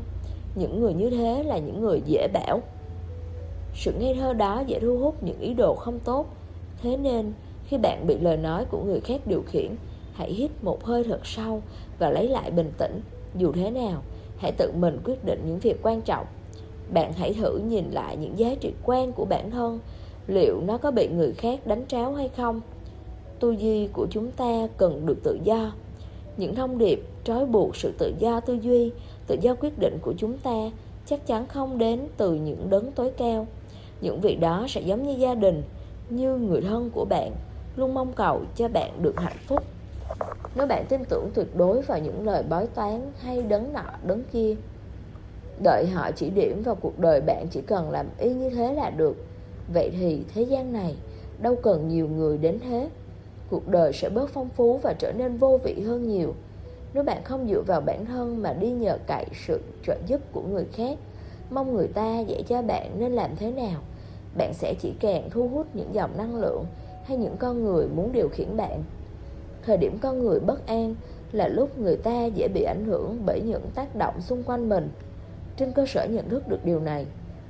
Những 0.55 0.81
người 0.81 0.93
như 0.93 1.09
thế 1.09 1.43
là 1.43 1.57
những 1.57 1.81
người 1.81 2.01
dễ 2.05 2.27
bảo. 2.33 2.61
Sự 3.75 3.93
ngây 3.99 4.15
thơ 4.15 4.33
đó 4.33 4.63
dễ 4.67 4.79
thu 4.79 4.97
hút 4.97 5.23
những 5.23 5.39
ý 5.39 5.53
đồ 5.53 5.75
không 5.75 5.99
tốt. 5.99 6.25
Thế 6.81 6.97
nên, 6.97 7.33
khi 7.65 7.77
bạn 7.77 8.07
bị 8.07 8.17
lời 8.17 8.37
nói 8.37 8.65
của 8.65 8.83
người 8.83 8.99
khác 8.99 9.21
điều 9.25 9.43
khiển 9.47 9.75
hãy 10.19 10.33
hít 10.33 10.51
một 10.61 10.83
hơi 10.83 11.03
thật 11.03 11.25
sâu 11.25 11.61
và 11.99 12.09
lấy 12.09 12.27
lại 12.27 12.51
bình 12.51 12.71
tĩnh. 12.77 13.01
Dù 13.35 13.51
thế 13.51 13.71
nào, 13.71 14.01
hãy 14.37 14.51
tự 14.51 14.71
mình 14.71 14.99
quyết 15.05 15.25
định 15.25 15.41
những 15.45 15.59
việc 15.59 15.79
quan 15.81 16.01
trọng. 16.01 16.25
Bạn 16.93 17.13
hãy 17.13 17.33
thử 17.33 17.57
nhìn 17.57 17.91
lại 17.91 18.17
những 18.17 18.39
giá 18.39 18.55
trị 18.59 18.73
quan 18.83 19.11
của 19.11 19.25
bản 19.25 19.51
thân. 19.51 19.79
Liệu 20.27 20.61
nó 20.61 20.77
có 20.77 20.91
bị 20.91 21.07
người 21.07 21.33
khác 21.33 21.67
đánh 21.67 21.85
tráo 21.87 22.13
hay 22.13 22.29
không? 22.37 22.61
Tư 23.39 23.51
duy 23.51 23.87
của 23.87 24.07
chúng 24.09 24.31
ta 24.31 24.67
cần 24.77 25.05
được 25.05 25.17
tự 25.23 25.39
do. 25.43 25.71
Những 26.37 26.55
thông 26.55 26.77
điệp 26.77 26.99
trói 27.23 27.45
buộc 27.45 27.75
sự 27.75 27.93
tự 27.97 28.13
do 28.19 28.39
tư 28.39 28.53
duy, 28.53 28.91
tự 29.27 29.35
do 29.41 29.55
quyết 29.55 29.79
định 29.79 29.97
của 30.01 30.13
chúng 30.17 30.37
ta 30.37 30.71
chắc 31.05 31.27
chắn 31.27 31.47
không 31.47 31.77
đến 31.77 31.99
từ 32.17 32.33
những 32.33 32.69
đấng 32.69 32.91
tối 32.91 33.11
cao. 33.17 33.47
Những 34.01 34.21
việc 34.21 34.39
đó 34.39 34.65
sẽ 34.69 34.81
giống 34.81 35.07
như 35.07 35.13
gia 35.13 35.35
đình, 35.35 35.63
như 36.09 36.35
người 36.35 36.61
thân 36.61 36.89
của 36.93 37.05
bạn. 37.05 37.31
Luôn 37.75 37.93
mong 37.93 38.13
cầu 38.13 38.41
cho 38.55 38.67
bạn 38.67 38.91
được 39.01 39.19
hạnh 39.19 39.37
phúc 39.47 39.63
nếu 40.55 40.67
bạn 40.67 40.85
tin 40.89 41.01
tưởng 41.09 41.29
tuyệt 41.33 41.55
đối 41.55 41.81
vào 41.81 41.99
những 41.99 42.25
lời 42.25 42.43
bói 42.49 42.67
toán 42.67 43.11
hay 43.19 43.43
đấng 43.43 43.73
nọ, 43.73 43.85
đấng 44.03 44.23
kia, 44.31 44.55
đợi 45.63 45.87
họ 45.87 46.11
chỉ 46.11 46.29
điểm 46.29 46.61
vào 46.63 46.75
cuộc 46.75 46.99
đời 46.99 47.21
bạn 47.21 47.47
chỉ 47.51 47.61
cần 47.61 47.91
làm 47.91 48.05
y 48.17 48.33
như 48.33 48.49
thế 48.49 48.73
là 48.73 48.89
được. 48.89 49.15
Vậy 49.73 49.91
thì 49.99 50.23
thế 50.33 50.41
gian 50.41 50.73
này, 50.73 50.95
đâu 51.41 51.55
cần 51.55 51.87
nhiều 51.87 52.07
người 52.07 52.37
đến 52.37 52.59
thế. 52.59 52.89
Cuộc 53.49 53.67
đời 53.67 53.93
sẽ 53.93 54.09
bớt 54.09 54.29
phong 54.29 54.49
phú 54.49 54.77
và 54.77 54.93
trở 54.93 55.11
nên 55.11 55.37
vô 55.37 55.59
vị 55.63 55.81
hơn 55.81 56.07
nhiều. 56.09 56.33
Nếu 56.93 57.03
bạn 57.03 57.23
không 57.23 57.47
dựa 57.49 57.61
vào 57.61 57.81
bản 57.81 58.05
thân 58.05 58.41
mà 58.41 58.53
đi 58.53 58.71
nhờ 58.71 58.97
cậy 59.07 59.25
sự 59.47 59.61
trợ 59.85 59.97
giúp 60.07 60.21
của 60.31 60.41
người 60.41 60.65
khác, 60.73 60.97
mong 61.49 61.73
người 61.73 61.87
ta 61.87 62.19
dạy 62.19 62.43
cho 62.47 62.61
bạn 62.61 62.99
nên 62.99 63.11
làm 63.11 63.35
thế 63.35 63.51
nào. 63.51 63.81
Bạn 64.37 64.53
sẽ 64.53 64.73
chỉ 64.81 64.93
càng 64.99 65.29
thu 65.29 65.47
hút 65.47 65.67
những 65.73 65.93
dòng 65.93 66.17
năng 66.17 66.35
lượng 66.35 66.65
hay 67.05 67.17
những 67.17 67.37
con 67.37 67.63
người 67.63 67.87
muốn 67.87 68.11
điều 68.11 68.29
khiển 68.29 68.57
bạn 68.57 68.83
thời 69.65 69.77
điểm 69.77 69.97
con 70.01 70.19
người 70.19 70.39
bất 70.39 70.67
an 70.67 70.95
là 71.31 71.47
lúc 71.47 71.77
người 71.77 71.97
ta 71.97 72.25
dễ 72.25 72.47
bị 72.47 72.63
ảnh 72.63 72.85
hưởng 72.85 73.17
bởi 73.25 73.41
những 73.41 73.69
tác 73.75 73.95
động 73.95 74.21
xung 74.21 74.43
quanh 74.43 74.69
mình. 74.69 74.89
Trên 75.57 75.71
cơ 75.71 75.85
sở 75.85 76.05
nhận 76.05 76.29
thức 76.29 76.47
được 76.47 76.65
điều 76.65 76.79
này, 76.79 77.05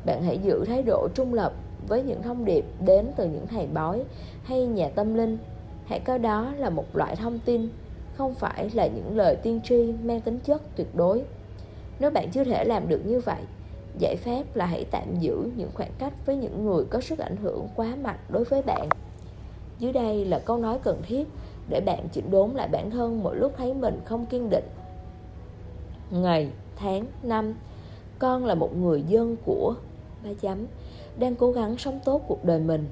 bạn 0.06 0.24
hãy 0.24 0.38
giữ 0.38 0.66
thái 0.68 0.84
độ 0.84 1.08
trung 1.14 1.34
lập 1.34 1.54
với 1.88 2.04
những 2.04 2.22
thông 2.22 2.46
điệp 2.46 2.66
đến 2.86 3.08
từ 3.16 3.26
những 3.26 3.48
thầy 3.48 3.68
bói 3.68 4.04
hay 4.44 4.66
nhà 4.66 4.90
tâm 4.96 5.16
linh. 5.16 5.38
Hãy 5.86 6.00
coi 6.00 6.20
đó 6.20 6.54
là 6.58 6.70
một 6.70 6.96
loại 6.96 7.16
thông 7.16 7.40
tin, 7.46 7.70
không 8.16 8.34
phải 8.34 8.70
là 8.74 8.88
những 8.88 9.18
lời 9.18 9.36
tiên 9.36 9.60
tri 9.64 9.94
mang 10.04 10.22
tính 10.22 10.40
chất 10.40 10.62
tuyệt 10.76 10.96
đối. 10.96 11.24
Nếu 12.00 12.12
bạn 12.12 12.30
chưa 12.32 12.44
thể 12.44 12.64
làm 12.64 12.88
được 12.88 13.02
như 13.06 13.20
vậy, 13.20 13.42
giải 14.00 14.16
pháp 14.16 14.56
là 14.56 14.66
hãy 14.66 14.86
tạm 14.92 15.20
giữ 15.20 15.38
những 15.56 15.70
khoảng 15.74 15.92
cách 16.00 16.14
với 16.26 16.36
những 16.36 16.66
người 16.66 16.86
có 16.90 17.02
sức 17.02 17.20
ảnh 17.20 17.36
hưởng 17.36 17.68
quá 17.76 17.96
mạnh 18.04 18.20
đối 18.30 18.44
với 18.44 18.62
bạn. 18.62 18.90
Dưới 19.80 19.94
đây 19.94 20.26
là 20.26 20.40
câu 20.40 20.58
nói 20.58 20.80
cần 20.84 21.02
thiết 21.08 21.28
để 21.70 21.82
bạn 21.82 22.08
chỉnh 22.12 22.32
đốn 22.32 22.52
lại 22.52 22.68
bản 22.68 22.92
thân 22.92 23.24
mỗi 23.24 23.36
lúc 23.36 23.54
thấy 23.58 23.74
mình 23.74 24.02
không 24.06 24.26
kiên 24.26 24.50
định. 24.50 24.66
Ngày, 26.12 26.50
tháng, 26.76 27.06
năm, 27.24 27.54
con 28.20 28.46
là 28.46 28.56
một 28.56 28.78
người 28.78 29.02
dân 29.02 29.36
của 29.46 29.76
ba 30.24 30.30
chấm, 30.42 30.66
đang 31.20 31.36
cố 31.36 31.52
gắng 31.52 31.78
sống 31.78 32.00
tốt 32.06 32.22
cuộc 32.28 32.46
đời 32.46 32.60
mình. 32.60 32.88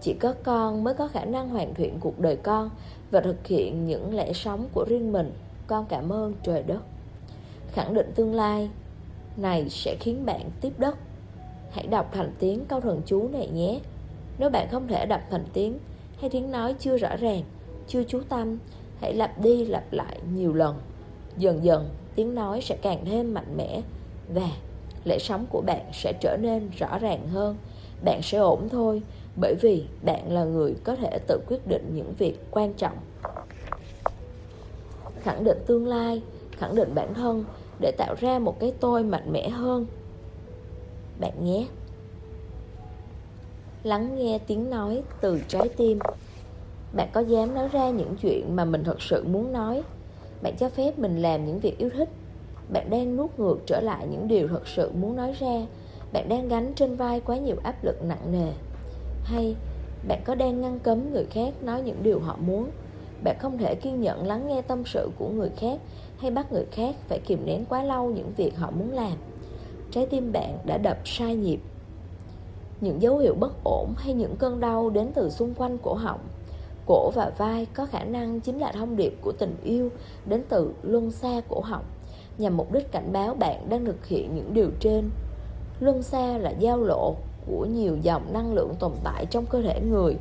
Chỉ 0.00 0.14
có 0.20 0.34
con 0.42 0.84
mới 0.84 0.94
có 0.94 1.08
khả 1.08 1.24
năng 1.24 1.48
hoàn 1.48 1.74
thiện 1.74 2.00
cuộc 2.00 2.18
đời 2.18 2.36
con 2.36 2.70
và 3.10 3.20
thực 3.20 3.46
hiện 3.46 3.86
những 3.86 4.14
lẽ 4.14 4.32
sống 4.32 4.66
của 4.72 4.84
riêng 4.88 5.12
mình. 5.12 5.32
Con 5.66 5.86
cảm 5.88 6.12
ơn 6.12 6.34
trời 6.42 6.62
đất. 6.62 6.80
Khẳng 7.72 7.94
định 7.94 8.12
tương 8.14 8.34
lai 8.34 8.70
này 9.36 9.68
sẽ 9.68 9.96
khiến 10.00 10.26
bạn 10.26 10.50
tiếp 10.60 10.72
đất. 10.78 10.98
Hãy 11.70 11.86
đọc 11.86 12.10
thành 12.12 12.32
tiếng 12.38 12.64
câu 12.64 12.80
thần 12.80 13.02
chú 13.06 13.28
này 13.28 13.48
nhé. 13.48 13.80
Nếu 14.38 14.50
bạn 14.50 14.68
không 14.70 14.88
thể 14.88 15.06
đọc 15.06 15.20
thành 15.30 15.44
tiếng, 15.52 15.78
hay 16.20 16.30
tiếng 16.30 16.50
nói 16.50 16.74
chưa 16.78 16.96
rõ 16.96 17.16
ràng 17.16 17.42
chưa 17.90 18.04
chú 18.04 18.20
tâm, 18.28 18.58
hãy 19.00 19.14
lặp 19.14 19.40
đi 19.40 19.64
lặp 19.64 19.92
lại 19.92 20.18
nhiều 20.34 20.54
lần. 20.54 20.76
Dần 21.36 21.64
dần, 21.64 21.88
tiếng 22.14 22.34
nói 22.34 22.60
sẽ 22.60 22.76
càng 22.82 23.04
thêm 23.04 23.34
mạnh 23.34 23.56
mẽ 23.56 23.82
và 24.34 24.48
lễ 25.04 25.18
sống 25.18 25.46
của 25.50 25.62
bạn 25.66 25.80
sẽ 25.92 26.12
trở 26.20 26.36
nên 26.40 26.70
rõ 26.78 26.98
ràng 26.98 27.28
hơn. 27.28 27.56
Bạn 28.04 28.22
sẽ 28.22 28.38
ổn 28.38 28.68
thôi, 28.68 29.02
bởi 29.40 29.54
vì 29.60 29.84
bạn 30.02 30.32
là 30.32 30.44
người 30.44 30.74
có 30.84 30.96
thể 30.96 31.18
tự 31.26 31.40
quyết 31.46 31.66
định 31.66 31.90
những 31.94 32.14
việc 32.18 32.38
quan 32.50 32.72
trọng. 32.74 32.96
Khẳng 35.22 35.44
định 35.44 35.58
tương 35.66 35.86
lai, 35.86 36.22
khẳng 36.52 36.74
định 36.74 36.94
bản 36.94 37.14
thân 37.14 37.44
để 37.80 37.92
tạo 37.98 38.14
ra 38.20 38.38
một 38.38 38.60
cái 38.60 38.72
tôi 38.80 39.04
mạnh 39.04 39.32
mẽ 39.32 39.48
hơn. 39.48 39.86
Bạn 41.20 41.44
nhé. 41.44 41.66
Lắng 43.82 44.16
nghe 44.18 44.38
tiếng 44.38 44.70
nói 44.70 45.02
từ 45.20 45.40
trái 45.48 45.68
tim 45.68 45.98
bạn 46.92 47.08
có 47.12 47.20
dám 47.20 47.54
nói 47.54 47.68
ra 47.68 47.90
những 47.90 48.16
chuyện 48.16 48.56
mà 48.56 48.64
mình 48.64 48.84
thật 48.84 49.02
sự 49.02 49.24
muốn 49.24 49.52
nói? 49.52 49.82
Bạn 50.42 50.56
cho 50.56 50.68
phép 50.68 50.98
mình 50.98 51.22
làm 51.22 51.46
những 51.46 51.58
việc 51.60 51.78
yêu 51.78 51.90
thích. 51.90 52.08
Bạn 52.72 52.90
đang 52.90 53.16
nuốt 53.16 53.38
ngược 53.38 53.58
trở 53.66 53.80
lại 53.80 54.06
những 54.10 54.28
điều 54.28 54.48
thật 54.48 54.68
sự 54.68 54.90
muốn 54.92 55.16
nói 55.16 55.32
ra. 55.32 55.66
Bạn 56.12 56.28
đang 56.28 56.48
gánh 56.48 56.72
trên 56.74 56.96
vai 56.96 57.20
quá 57.20 57.36
nhiều 57.36 57.56
áp 57.62 57.84
lực 57.84 58.04
nặng 58.04 58.32
nề. 58.32 58.52
Hay, 59.24 59.56
bạn 60.08 60.22
có 60.24 60.34
đang 60.34 60.60
ngăn 60.60 60.78
cấm 60.78 61.12
người 61.12 61.24
khác 61.24 61.54
nói 61.62 61.82
những 61.82 62.02
điều 62.02 62.20
họ 62.20 62.36
muốn? 62.40 62.70
Bạn 63.24 63.36
không 63.38 63.58
thể 63.58 63.74
kiên 63.74 64.00
nhẫn 64.00 64.26
lắng 64.26 64.48
nghe 64.48 64.62
tâm 64.62 64.82
sự 64.86 65.10
của 65.18 65.28
người 65.28 65.50
khác 65.56 65.78
hay 66.18 66.30
bắt 66.30 66.52
người 66.52 66.66
khác 66.72 66.94
phải 67.08 67.18
kìm 67.18 67.46
nén 67.46 67.64
quá 67.64 67.82
lâu 67.82 68.10
những 68.10 68.32
việc 68.36 68.56
họ 68.56 68.70
muốn 68.70 68.92
làm. 68.92 69.12
Trái 69.90 70.06
tim 70.06 70.32
bạn 70.32 70.58
đã 70.64 70.78
đập 70.78 70.98
sai 71.04 71.36
nhịp. 71.36 71.60
Những 72.80 73.02
dấu 73.02 73.18
hiệu 73.18 73.34
bất 73.34 73.52
ổn 73.64 73.94
hay 73.96 74.14
những 74.14 74.36
cơn 74.36 74.60
đau 74.60 74.90
đến 74.90 75.10
từ 75.14 75.30
xung 75.30 75.54
quanh 75.54 75.78
cổ 75.78 75.94
họng 75.94 76.20
cổ 76.86 77.10
và 77.14 77.32
vai 77.38 77.66
có 77.74 77.86
khả 77.86 78.04
năng 78.04 78.40
chính 78.40 78.58
là 78.58 78.72
thông 78.72 78.96
điệp 78.96 79.14
của 79.20 79.32
tình 79.38 79.56
yêu 79.64 79.90
đến 80.26 80.42
từ 80.48 80.72
luân 80.82 81.10
xa 81.10 81.40
cổ 81.48 81.60
họng, 81.60 81.84
nhằm 82.38 82.56
mục 82.56 82.72
đích 82.72 82.92
cảnh 82.92 83.12
báo 83.12 83.34
bạn 83.34 83.68
đang 83.68 83.84
thực 83.84 84.06
hiện 84.06 84.34
những 84.34 84.54
điều 84.54 84.70
trên. 84.80 85.10
Luân 85.80 86.02
xa 86.02 86.38
là 86.38 86.50
giao 86.50 86.78
lộ 86.78 87.14
của 87.46 87.64
nhiều 87.64 87.96
dòng 88.02 88.32
năng 88.32 88.54
lượng 88.54 88.74
tồn 88.78 88.92
tại 89.04 89.26
trong 89.26 89.46
cơ 89.46 89.62
thể 89.62 89.80
người. 89.80 90.16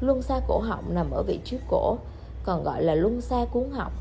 Luân 0.00 0.22
xa 0.22 0.40
cổ 0.48 0.58
họng 0.58 0.94
nằm 0.94 1.10
ở 1.10 1.22
vị 1.22 1.38
trí 1.44 1.56
cổ, 1.68 1.96
còn 2.44 2.64
gọi 2.64 2.82
là 2.82 2.94
luân 2.94 3.20
xa 3.20 3.44
cuốn 3.52 3.70
họng, 3.70 3.92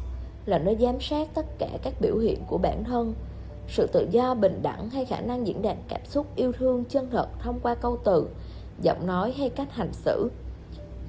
là 0.46 0.58
nơi 0.58 0.78
giám 0.80 1.02
sát 1.02 1.28
tất 1.34 1.46
cả 1.58 1.70
các 1.84 1.94
biểu 2.02 2.18
hiện 2.18 2.44
của 2.48 2.58
bản 2.58 2.84
thân. 2.84 3.14
Sự 3.68 3.88
tự 3.94 4.08
do 4.12 4.34
bình 4.34 4.60
đẳng 4.62 4.90
hay 4.90 5.06
khả 5.06 5.22
năng 5.22 5.48
diễn 5.48 5.62
đạt 5.62 5.78
cảm 5.88 6.02
xúc 6.06 6.26
yêu 6.36 6.52
thương 6.52 6.84
chân 6.86 7.10
thật 7.12 7.28
thông 7.40 7.60
qua 7.60 7.76
câu 7.76 7.98
từ, 8.04 8.30
giọng 8.82 9.08
nói 9.08 9.34
hay 9.38 9.50
cách 9.50 9.72
hành 9.72 9.94
xử 9.94 10.32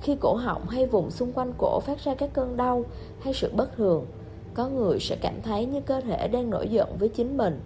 khi 0.03 0.16
cổ 0.20 0.34
họng 0.34 0.68
hay 0.68 0.86
vùng 0.86 1.11
xung 1.11 1.32
quanh 1.32 1.53
cổ 1.59 1.80
phát 1.80 2.05
ra 2.05 2.14
các 2.14 2.30
cơn 2.32 2.57
đau 2.57 2.84
hay 3.20 3.34
sự 3.34 3.51
bất 3.57 3.76
thường, 3.76 4.07
có 4.55 4.68
người 4.68 4.98
sẽ 5.01 5.16
cảm 5.20 5.34
thấy 5.42 5.66
như 5.66 5.80
cơ 5.80 6.01
thể 6.01 6.28
đang 6.28 6.51
nổi 6.51 6.68
giận 6.68 6.96
với 6.98 7.09
chính 7.09 7.36
mình. 7.36 7.61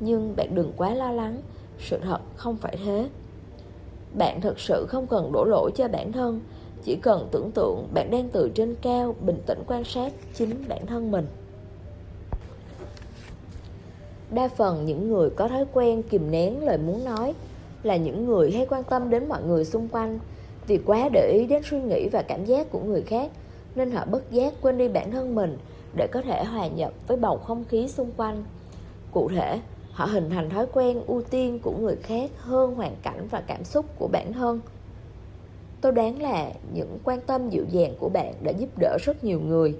Nhưng 0.00 0.36
bạn 0.36 0.54
đừng 0.54 0.72
quá 0.76 0.94
lo 0.94 1.12
lắng, 1.12 1.42
sự 1.78 1.98
thật 1.98 2.20
không 2.36 2.56
phải 2.56 2.76
thế. 2.84 3.08
Bạn 4.18 4.40
thực 4.40 4.60
sự 4.60 4.86
không 4.88 5.06
cần 5.06 5.32
đổ 5.32 5.44
lỗi 5.44 5.70
cho 5.74 5.88
bản 5.88 6.12
thân, 6.12 6.40
chỉ 6.84 6.96
cần 6.96 7.28
tưởng 7.30 7.50
tượng 7.50 7.88
bạn 7.94 8.10
đang 8.10 8.28
từ 8.28 8.50
trên 8.54 8.74
cao 8.82 9.14
bình 9.20 9.42
tĩnh 9.46 9.62
quan 9.66 9.84
sát 9.84 10.12
chính 10.34 10.64
bản 10.68 10.86
thân 10.86 11.10
mình. 11.10 11.26
Đa 14.30 14.48
phần 14.48 14.84
những 14.84 15.12
người 15.12 15.30
có 15.30 15.48
thói 15.48 15.64
quen 15.72 16.02
kìm 16.02 16.30
nén 16.30 16.64
lời 16.64 16.78
muốn 16.78 17.04
nói 17.04 17.34
là 17.82 17.96
những 17.96 18.26
người 18.26 18.50
hay 18.50 18.66
quan 18.66 18.84
tâm 18.84 19.10
đến 19.10 19.28
mọi 19.28 19.42
người 19.42 19.64
xung 19.64 19.88
quanh 19.88 20.18
vì 20.70 20.78
quá 20.86 21.08
để 21.12 21.32
ý 21.32 21.46
đến 21.46 21.62
suy 21.70 21.80
nghĩ 21.80 22.08
và 22.08 22.22
cảm 22.22 22.44
giác 22.44 22.70
của 22.70 22.80
người 22.80 23.02
khác, 23.02 23.30
nên 23.74 23.90
họ 23.90 24.04
bất 24.04 24.30
giác 24.30 24.52
quên 24.60 24.78
đi 24.78 24.88
bản 24.88 25.10
thân 25.10 25.34
mình 25.34 25.58
để 25.96 26.06
có 26.12 26.22
thể 26.22 26.44
hòa 26.44 26.66
nhập 26.68 26.92
với 27.06 27.16
bầu 27.16 27.38
không 27.38 27.64
khí 27.64 27.88
xung 27.88 28.10
quanh. 28.16 28.44
Cụ 29.12 29.28
thể, 29.28 29.60
họ 29.92 30.04
hình 30.04 30.30
thành 30.30 30.50
thói 30.50 30.66
quen 30.72 31.00
ưu 31.06 31.22
tiên 31.22 31.58
của 31.62 31.72
người 31.80 31.96
khác 31.96 32.30
hơn 32.38 32.74
hoàn 32.74 32.96
cảnh 33.02 33.26
và 33.30 33.40
cảm 33.46 33.64
xúc 33.64 33.86
của 33.98 34.08
bản 34.12 34.32
thân. 34.32 34.60
Tôi 35.80 35.92
đoán 35.92 36.22
là 36.22 36.50
những 36.74 36.98
quan 37.04 37.20
tâm 37.20 37.50
dịu 37.50 37.64
dàng 37.70 37.94
của 37.98 38.08
bạn 38.08 38.34
đã 38.42 38.50
giúp 38.50 38.68
đỡ 38.78 38.98
rất 39.00 39.24
nhiều 39.24 39.40
người. 39.40 39.74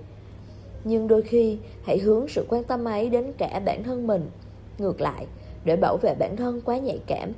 Nhưng 0.85 1.09
đôi 1.09 1.23
khi, 1.23 1.59
hãy 1.85 1.99
hướng 1.99 2.29
sự 2.29 2.47
quan 2.49 2.65
tâm 2.65 2.85
ấy 2.85 3.11
đến 3.11 3.33
cả 3.39 3.61
bản 3.65 3.83
thân 3.83 4.07
mình. 4.07 4.31
Ngược 4.79 5.01
lại, 5.01 5.27
để 5.65 5.77
bảo 5.77 5.97
vệ 5.97 6.15
bản 6.19 6.37
thân 6.37 6.61
quá 6.65 6.79
nhạy 6.79 6.99
cảm, 7.07 7.33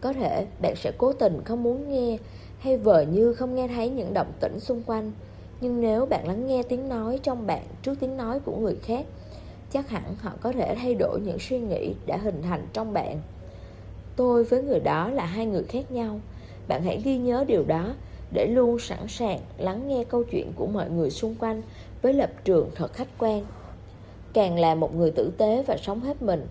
có 0.00 0.12
thể 0.12 0.46
bạn 0.62 0.76
sẽ 0.76 0.92
cố 0.98 1.12
tình 1.12 1.40
không 1.44 1.62
muốn 1.62 1.90
nghe 1.90 2.18
hay 2.66 2.76
vờ 2.76 3.00
như 3.00 3.32
không 3.32 3.54
nghe 3.54 3.68
thấy 3.68 3.90
những 3.90 4.14
động 4.14 4.32
tĩnh 4.40 4.60
xung 4.60 4.82
quanh. 4.86 5.12
Nhưng 5.60 5.80
nếu 5.80 6.06
bạn 6.06 6.28
lắng 6.28 6.46
nghe 6.46 6.62
tiếng 6.62 6.88
nói 6.88 7.20
trong 7.22 7.46
bạn 7.46 7.62
trước 7.82 7.94
tiếng 8.00 8.16
nói 8.16 8.40
của 8.40 8.56
người 8.56 8.76
khác, 8.82 9.06
chắc 9.70 9.88
hẳn 9.88 10.02
họ 10.18 10.32
có 10.40 10.52
thể 10.52 10.74
thay 10.74 10.94
đổi 10.94 11.20
những 11.20 11.38
suy 11.38 11.58
nghĩ 11.58 11.94
đã 12.06 12.16
hình 12.16 12.42
thành 12.42 12.66
trong 12.72 12.92
bạn. 12.92 13.20
Tôi 14.16 14.44
với 14.44 14.62
người 14.62 14.80
đó 14.80 15.10
là 15.10 15.24
hai 15.24 15.46
người 15.46 15.64
khác 15.64 15.90
nhau. 15.90 16.20
Bạn 16.68 16.82
hãy 16.82 17.00
ghi 17.04 17.18
nhớ 17.18 17.44
điều 17.48 17.64
đó 17.64 17.94
để 18.32 18.46
luôn 18.46 18.78
sẵn 18.78 19.08
sàng 19.08 19.38
lắng 19.58 19.88
nghe 19.88 20.04
câu 20.04 20.24
chuyện 20.24 20.52
của 20.56 20.66
mọi 20.66 20.90
người 20.90 21.10
xung 21.10 21.34
quanh 21.34 21.62
với 22.02 22.12
lập 22.12 22.30
trường 22.44 22.70
thật 22.74 22.92
khách 22.92 23.18
quan. 23.18 23.46
Càng 24.32 24.58
là 24.58 24.74
một 24.74 24.94
người 24.94 25.10
tử 25.10 25.32
tế 25.38 25.64
và 25.66 25.76
sống 25.76 26.00
hết 26.00 26.22
mình, 26.22 26.46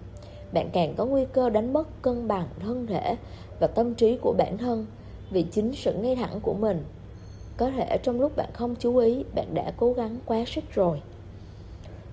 bạn 0.54 0.70
càng 0.74 0.94
có 0.98 1.06
nguy 1.06 1.26
cơ 1.34 1.50
đánh 1.50 1.74
mất 1.74 2.02
cân 2.02 2.28
bằng 2.28 2.48
thân 2.60 2.88
thể 2.88 3.16
và 3.60 3.68
tâm 3.68 3.96
trí 3.96 4.18
của 4.22 4.34
bản 4.38 4.58
thân 4.58 4.86
vì 5.32 5.44
chính 5.52 5.74
sự 5.74 5.94
ngay 5.94 6.16
thẳng 6.16 6.40
của 6.42 6.54
mình. 6.54 6.84
Có 7.58 7.72
thể 7.72 7.98
trong 8.04 8.22
lúc 8.22 8.36
bạn 8.36 8.50
không 8.54 8.76
chú 8.76 8.98
ý, 8.98 9.24
bạn 9.36 9.54
đã 9.54 9.74
cố 9.78 9.94
gắng 9.94 10.18
quá 10.26 10.44
sức 10.48 10.64
rồi. 10.74 11.02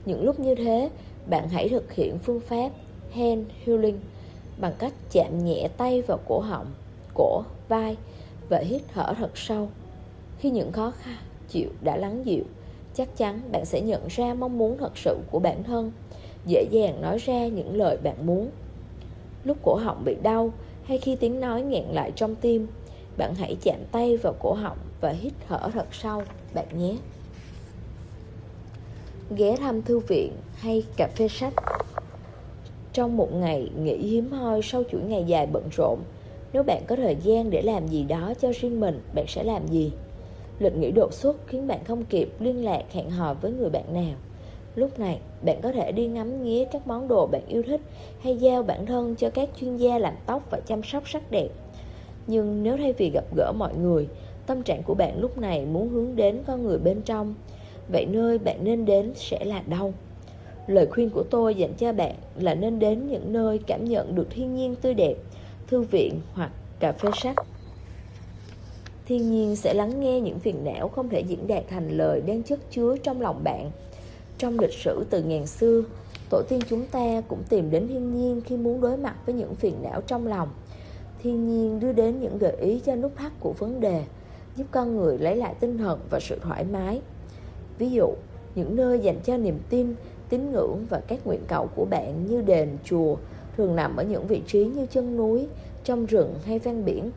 Những 0.05 0.25
lúc 0.25 0.41
như 0.41 0.55
thế, 0.55 0.91
bạn 1.27 1.49
hãy 1.49 1.69
thực 1.69 1.93
hiện 1.93 2.19
phương 2.19 2.41
pháp 2.41 2.71
hand 3.13 3.47
healing 3.65 3.99
bằng 4.59 4.73
cách 4.79 4.93
chạm 5.11 5.45
nhẹ 5.45 5.69
tay 5.77 6.03
vào 6.03 6.19
cổ 6.29 6.41
họng, 6.41 6.67
cổ, 7.15 7.43
vai 7.69 7.97
và 8.49 8.59
hít 8.59 8.83
thở 8.95 9.15
thật 9.19 9.31
sâu. 9.35 9.69
Khi 10.39 10.51
những 10.51 10.73
khó 10.73 10.91
khăn, 10.91 11.17
chịu 11.49 11.69
đã 11.81 11.97
lắng 11.97 12.27
dịu, 12.27 12.45
chắc 12.95 13.17
chắn 13.17 13.41
bạn 13.53 13.65
sẽ 13.65 13.81
nhận 13.81 14.07
ra 14.09 14.35
mong 14.35 14.59
muốn 14.59 14.79
thật 14.79 14.97
sự 14.97 15.19
của 15.31 15.39
bản 15.39 15.63
thân, 15.63 15.93
dễ 16.47 16.67
dàng 16.71 17.01
nói 17.01 17.19
ra 17.19 17.47
những 17.47 17.77
lời 17.77 17.97
bạn 18.03 18.27
muốn. 18.27 18.51
Lúc 19.45 19.57
cổ 19.63 19.75
họng 19.75 20.05
bị 20.05 20.17
đau 20.23 20.53
hay 20.85 20.99
khi 20.99 21.17
tiếng 21.17 21.41
nói 21.41 21.63
nghẹn 21.63 21.85
lại 21.85 22.13
trong 22.17 22.35
tim 22.35 22.67
bạn 23.17 23.35
hãy 23.35 23.57
chạm 23.63 23.79
tay 23.93 24.17
vào 24.17 24.35
cổ 24.41 24.53
họng 24.53 24.79
và 25.01 25.11
hít 25.11 25.33
thở 25.49 25.71
thật 25.73 25.87
sâu, 25.93 26.23
bạn 26.55 26.67
nhé. 26.79 26.97
Ghé 29.37 29.57
thăm 29.57 29.83
thư 29.83 29.99
viện 29.99 30.33
hay 30.55 30.85
cà 30.97 31.09
phê 31.17 31.29
sách. 31.29 31.55
Trong 32.93 33.17
một 33.17 33.35
ngày 33.35 33.71
nghỉ 33.79 33.97
hiếm 33.97 34.31
hoi 34.31 34.61
sau 34.63 34.83
chuỗi 34.91 35.01
ngày 35.01 35.25
dài 35.27 35.47
bận 35.47 35.69
rộn, 35.77 35.99
nếu 36.53 36.63
bạn 36.63 36.83
có 36.87 36.97
thời 36.97 37.17
gian 37.17 37.51
để 37.51 37.63
làm 37.63 37.89
gì 37.89 38.05
đó 38.05 38.33
cho 38.41 38.53
riêng 38.61 38.81
mình, 38.81 39.01
bạn 39.15 39.25
sẽ 39.29 39.45
làm 39.45 39.67
gì? 39.67 39.93
Lịch 40.59 40.77
nghỉ 40.77 40.91
đột 40.91 41.13
xuất 41.13 41.37
khiến 41.47 41.67
bạn 41.67 41.85
không 41.85 42.05
kịp 42.05 42.29
liên 42.39 42.65
lạc, 42.65 42.83
hẹn 42.93 43.11
hò 43.11 43.35
với 43.35 43.53
người 43.53 43.71
bạn 43.71 43.95
nào. 43.95 44.15
Lúc 44.75 44.99
này, 44.99 45.19
bạn 45.43 45.61
có 45.63 45.73
thể 45.73 45.93
đi 45.93 46.07
ngắm 46.07 46.45
nghía 46.45 46.65
các 46.65 46.87
món 46.87 47.09
đồ 47.09 47.27
bạn 47.27 47.43
yêu 47.49 47.63
thích 47.63 47.81
hay 48.21 48.37
giao 48.37 48.63
bản 48.63 48.87
thân 48.87 49.17
cho 49.17 49.31
các 49.31 49.49
chuyên 49.61 49.77
gia 49.77 49.99
làm 49.99 50.15
tóc 50.27 50.43
và 50.51 50.61
chăm 50.61 50.83
sóc 50.83 51.09
sắc 51.09 51.31
đẹp 51.31 51.49
nhưng 52.27 52.63
nếu 52.63 52.77
thay 52.77 52.93
vì 52.93 53.11
gặp 53.11 53.25
gỡ 53.37 53.53
mọi 53.59 53.75
người, 53.75 54.09
tâm 54.47 54.63
trạng 54.63 54.83
của 54.83 54.95
bạn 54.95 55.21
lúc 55.21 55.39
này 55.39 55.67
muốn 55.67 55.89
hướng 55.89 56.17
đến 56.17 56.39
con 56.47 56.65
người 56.65 56.79
bên 56.79 57.03
trong, 57.03 57.35
vậy 57.93 58.07
nơi 58.07 58.39
bạn 58.39 58.65
nên 58.65 58.85
đến 58.85 59.13
sẽ 59.17 59.45
là 59.45 59.63
đâu? 59.67 59.95
Lời 60.67 60.87
khuyên 60.87 61.11
của 61.11 61.23
tôi 61.31 61.55
dành 61.55 61.75
cho 61.79 61.93
bạn 61.93 62.15
là 62.37 62.55
nên 62.55 62.79
đến 62.79 63.09
những 63.09 63.33
nơi 63.33 63.61
cảm 63.67 63.85
nhận 63.85 64.15
được 64.15 64.27
thiên 64.31 64.55
nhiên 64.55 64.75
tươi 64.77 64.95
đẹp, 64.95 65.15
thư 65.67 65.83
viện 65.83 66.21
hoặc 66.35 66.51
cà 66.81 66.93
phê 66.93 67.09
sách. 67.23 67.37
Thiên 69.07 69.31
nhiên 69.31 69.57
sẽ 69.57 69.75
lắng 69.75 70.01
nghe 70.01 70.21
những 70.21 70.39
phiền 70.39 70.65
não 70.65 70.89
không 70.89 71.09
thể 71.09 71.21
diễn 71.21 71.47
đạt 71.47 71.65
thành 71.69 71.89
lời 71.89 72.21
đang 72.27 72.43
chất 72.43 72.59
chứa 72.71 72.97
trong 73.03 73.21
lòng 73.21 73.45
bạn. 73.45 73.71
Trong 74.39 74.59
lịch 74.59 74.73
sử 74.73 75.05
từ 75.11 75.23
ngàn 75.23 75.47
xưa, 75.47 75.83
tổ 76.31 76.43
tiên 76.49 76.61
chúng 76.69 76.87
ta 76.87 77.23
cũng 77.29 77.43
tìm 77.49 77.71
đến 77.71 77.89
thiên 77.89 78.15
nhiên 78.17 78.41
khi 78.41 78.57
muốn 78.57 78.81
đối 78.81 78.97
mặt 78.97 79.17
với 79.27 79.35
những 79.35 79.55
phiền 79.55 79.75
não 79.83 80.01
trong 80.01 80.27
lòng 80.27 80.49
thiên 81.23 81.49
nhiên 81.49 81.81
đưa 81.81 81.93
đến 81.93 82.21
những 82.21 82.39
gợi 82.39 82.57
ý 82.61 82.81
cho 82.85 82.97
nút 82.97 83.17
thắt 83.17 83.33
của 83.41 83.53
vấn 83.53 83.81
đề, 83.81 84.05
giúp 84.57 84.65
con 84.71 84.97
người 84.97 85.19
lấy 85.19 85.37
lại 85.37 85.55
tinh 85.61 85.79
thần 85.79 86.01
và 86.11 86.21
sự 86.21 86.39
thoải 86.43 86.65
mái. 86.65 87.01
Ví 87.79 87.91
dụ, 87.91 88.15
những 88.55 88.77
nơi 88.77 88.99
dành 88.99 89.21
cho 89.25 89.37
niềm 89.37 89.59
tin, 89.69 89.95
tín 90.29 90.53
ngưỡng 90.53 90.87
và 90.89 91.01
các 91.01 91.27
nguyện 91.27 91.41
cầu 91.49 91.69
của 91.75 91.85
bạn 91.85 92.27
như 92.27 92.43
đền, 92.43 92.77
chùa 92.85 93.17
thường 93.57 93.77
nằm 93.77 93.97
ở 93.97 94.05
những 94.05 94.27
vị 94.27 94.43
trí 94.47 94.65
như 94.65 94.87
chân 94.87 95.17
núi, 95.17 95.47
trong 95.85 96.07
rừng 96.07 96.35
hay 96.45 96.59
ven 96.59 96.85
biển. 96.85 97.11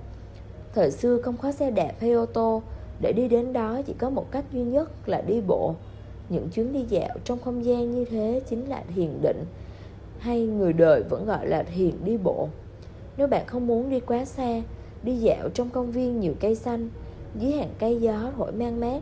Thời 0.74 0.91
xưa 0.91 1.22
không 1.22 1.36
có 1.41 1.51
xe 1.51 1.72
đạp 1.72 1.91
hay 1.99 2.12
ô 2.12 2.26
tô, 2.26 2.62
để 3.01 3.14
đi 3.14 3.28
đến 3.28 3.53
đó 3.53 3.82
chỉ 3.86 3.93
có 3.97 4.10
một 4.10 4.32
cách 4.32 4.45
duy 4.51 4.64
nhất 4.64 4.89
là 5.06 5.22
đi 5.22 5.41
bộ. 5.41 5.76
Những 6.30 6.49
chuyến 6.49 6.74
đi 6.74 6.86
dạo 6.89 7.16
trong 7.24 7.39
không 7.39 7.66
gian 7.66 7.91
như 7.91 8.06
thế 8.06 8.41
chính 8.49 8.70
là 8.70 8.84
thiền 8.95 9.22
định, 9.22 9.43
hay 10.20 10.41
người 10.41 10.74
đời 10.74 11.03
vẫn 11.03 11.26
gọi 11.26 11.47
là 11.47 11.64
thiền 11.64 11.93
đi 12.06 12.18
bộ 12.18 12.49
nếu 13.18 13.28
bạn 13.28 13.47
không 13.47 13.68
muốn 13.68 13.89
đi 13.89 13.99
quá 13.99 14.26
xa, 14.26 14.61
đi 15.03 15.16
dạo 15.16 15.49
trong 15.53 15.70
công 15.70 15.91
viên 15.91 16.20
nhiều 16.20 16.34
cây 16.39 16.55
xanh, 16.55 16.89
dưới 17.39 17.51
hàng 17.51 17.74
cây 17.80 17.97
gió 18.01 18.32
thổi 18.38 18.51
mang 18.51 18.80
mát, 18.80 19.01